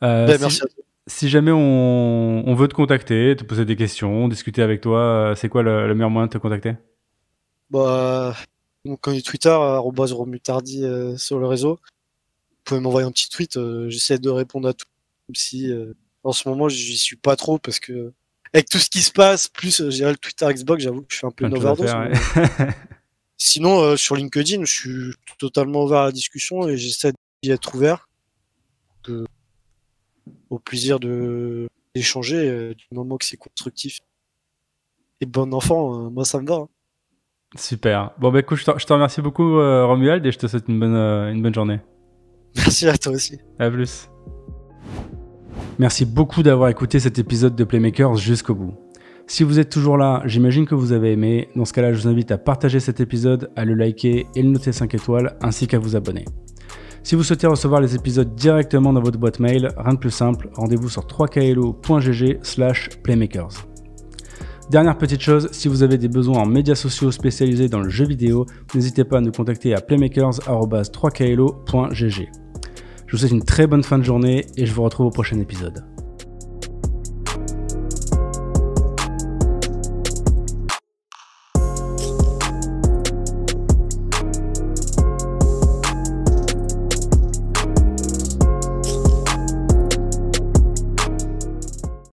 Euh, 0.03 0.27
ben, 0.27 0.37
merci 0.41 0.61
à 0.61 0.67
toi 0.67 0.84
si 1.07 1.29
jamais 1.29 1.51
on, 1.51 2.43
on, 2.47 2.55
veut 2.55 2.67
te 2.67 2.73
contacter, 2.73 3.35
te 3.35 3.43
poser 3.43 3.65
des 3.65 3.75
questions, 3.75 4.27
discuter 4.27 4.61
avec 4.61 4.81
toi, 4.81 4.99
euh, 4.99 5.35
c'est 5.35 5.49
quoi 5.49 5.61
le, 5.61 5.93
meilleur 5.93 6.09
moyen 6.09 6.27
de 6.27 6.31
te 6.31 6.37
contacter? 6.37 6.73
Bah, 7.69 8.35
donc 8.85 9.07
on 9.07 9.19
Twitter, 9.19 9.55
romutardi 9.55 10.83
euh, 10.83 11.15
sur 11.17 11.39
le 11.39 11.47
réseau. 11.47 11.75
Vous 11.75 12.61
pouvez 12.63 12.79
m'envoyer 12.79 13.07
un 13.07 13.11
petit 13.11 13.29
tweet, 13.29 13.57
euh, 13.57 13.89
j'essaie 13.89 14.17
de 14.17 14.29
répondre 14.29 14.67
à 14.67 14.73
tout. 14.73 14.87
Même 15.29 15.35
si 15.35 15.73
en 16.23 16.31
ce 16.31 16.47
moment 16.47 16.69
j'y 16.69 16.97
suis 16.97 17.15
pas 17.15 17.35
trop 17.35 17.57
parce 17.57 17.79
que 17.79 18.13
avec 18.53 18.69
tout 18.69 18.77
ce 18.77 18.91
qui 18.91 19.01
se 19.01 19.11
passe, 19.11 19.47
plus 19.47 19.89
j'ai 19.89 20.05
le 20.05 20.15
Twitter 20.15 20.45
Xbox, 20.53 20.83
j'avoue 20.83 21.01
que 21.01 21.07
je 21.09 21.17
suis 21.17 21.27
un 21.27 21.31
peu 21.31 21.45
une 21.45 21.57
overdose. 21.57 21.91
Sinon, 23.37 23.97
sur 23.97 24.15
LinkedIn, 24.15 24.63
je 24.65 24.71
suis 24.71 25.13
totalement 25.39 25.83
ouvert 25.83 25.99
à 25.99 26.05
la 26.05 26.11
discussion 26.11 26.67
et 26.67 26.77
j'essaie 26.77 27.11
d'y 27.41 27.49
être 27.49 27.73
ouvert 27.73 28.07
au 30.55 30.59
plaisir 30.59 30.99
de 30.99 31.67
d'échanger 31.93 32.49
euh, 32.49 32.73
du 32.73 32.85
moment 32.91 33.17
que 33.17 33.25
c'est 33.25 33.37
constructif. 33.37 33.99
Et 35.21 35.25
bon 35.25 35.53
enfant, 35.53 36.07
euh, 36.07 36.09
moi 36.09 36.25
ça 36.25 36.41
me 36.41 36.47
va. 36.47 36.55
Hein. 36.55 36.67
Super. 37.55 38.11
Bon 38.19 38.31
bah 38.31 38.39
écoute, 38.39 38.57
je 38.57 38.65
te, 38.65 38.93
remercie 38.93 39.21
beaucoup 39.21 39.59
euh, 39.59 39.85
Romuald 39.85 40.25
et 40.25 40.31
je 40.31 40.37
te 40.37 40.47
souhaite 40.47 40.65
une 40.67 40.79
bonne, 40.79 40.95
une 40.95 41.41
bonne 41.41 41.53
journée. 41.53 41.79
Merci 42.55 42.87
à 42.87 42.97
toi 42.97 43.13
aussi. 43.13 43.39
À 43.59 43.69
plus. 43.69 44.09
Merci 45.77 46.05
beaucoup 46.05 46.43
d'avoir 46.43 46.69
écouté 46.69 46.99
cet 46.99 47.19
épisode 47.19 47.55
de 47.55 47.63
Playmakers 47.63 48.15
jusqu'au 48.15 48.55
bout. 48.55 48.73
Si 49.27 49.43
vous 49.43 49.59
êtes 49.59 49.69
toujours 49.69 49.97
là, 49.97 50.21
j'imagine 50.25 50.65
que 50.65 50.75
vous 50.75 50.91
avez 50.91 51.13
aimé. 51.13 51.49
Dans 51.55 51.65
ce 51.65 51.73
cas-là, 51.73 51.93
je 51.93 52.01
vous 52.01 52.07
invite 52.07 52.31
à 52.31 52.37
partager 52.37 52.79
cet 52.79 52.99
épisode, 52.99 53.51
à 53.55 53.65
le 53.65 53.73
liker 53.73 54.27
et 54.35 54.41
le 54.41 54.49
noter 54.49 54.71
5 54.71 54.93
étoiles, 54.93 55.37
ainsi 55.41 55.67
qu'à 55.67 55.79
vous 55.79 55.95
abonner. 55.95 56.25
Si 57.05 57.13
vous 57.13 57.21
souhaitez 57.21 57.45
recevoir 57.45 57.81
les 57.81 57.93
épisodes 57.93 58.33
directement 58.33 58.91
dans 58.91 58.99
votre 58.99 59.19
boîte 59.19 59.39
mail, 59.39 59.69
rien 59.77 59.93
de 59.93 59.99
plus 59.99 60.09
simple, 60.09 60.49
rendez-vous 60.53 60.89
sur 60.89 61.05
3klo.gg 61.05 62.39
slash 62.41 62.89
playmakers. 63.03 63.67
Dernière 64.71 64.97
petite 64.97 65.21
chose, 65.21 65.47
si 65.51 65.67
vous 65.67 65.83
avez 65.83 65.99
des 65.99 66.07
besoins 66.07 66.39
en 66.39 66.47
médias 66.47 66.73
sociaux 66.73 67.11
spécialisés 67.11 67.69
dans 67.69 67.81
le 67.81 67.89
jeu 67.89 68.07
vidéo, 68.07 68.47
n'hésitez 68.73 69.03
pas 69.03 69.19
à 69.19 69.21
nous 69.21 69.31
contacter 69.31 69.75
à 69.75 69.81
playmakers.3klo.gg. 69.81 72.29
Je 73.05 73.11
vous 73.11 73.17
souhaite 73.19 73.31
une 73.31 73.45
très 73.45 73.67
bonne 73.67 73.83
fin 73.83 73.99
de 73.99 74.03
journée 74.03 74.47
et 74.57 74.65
je 74.65 74.73
vous 74.73 74.81
retrouve 74.81 75.05
au 75.05 75.11
prochain 75.11 75.39
épisode. 75.39 75.85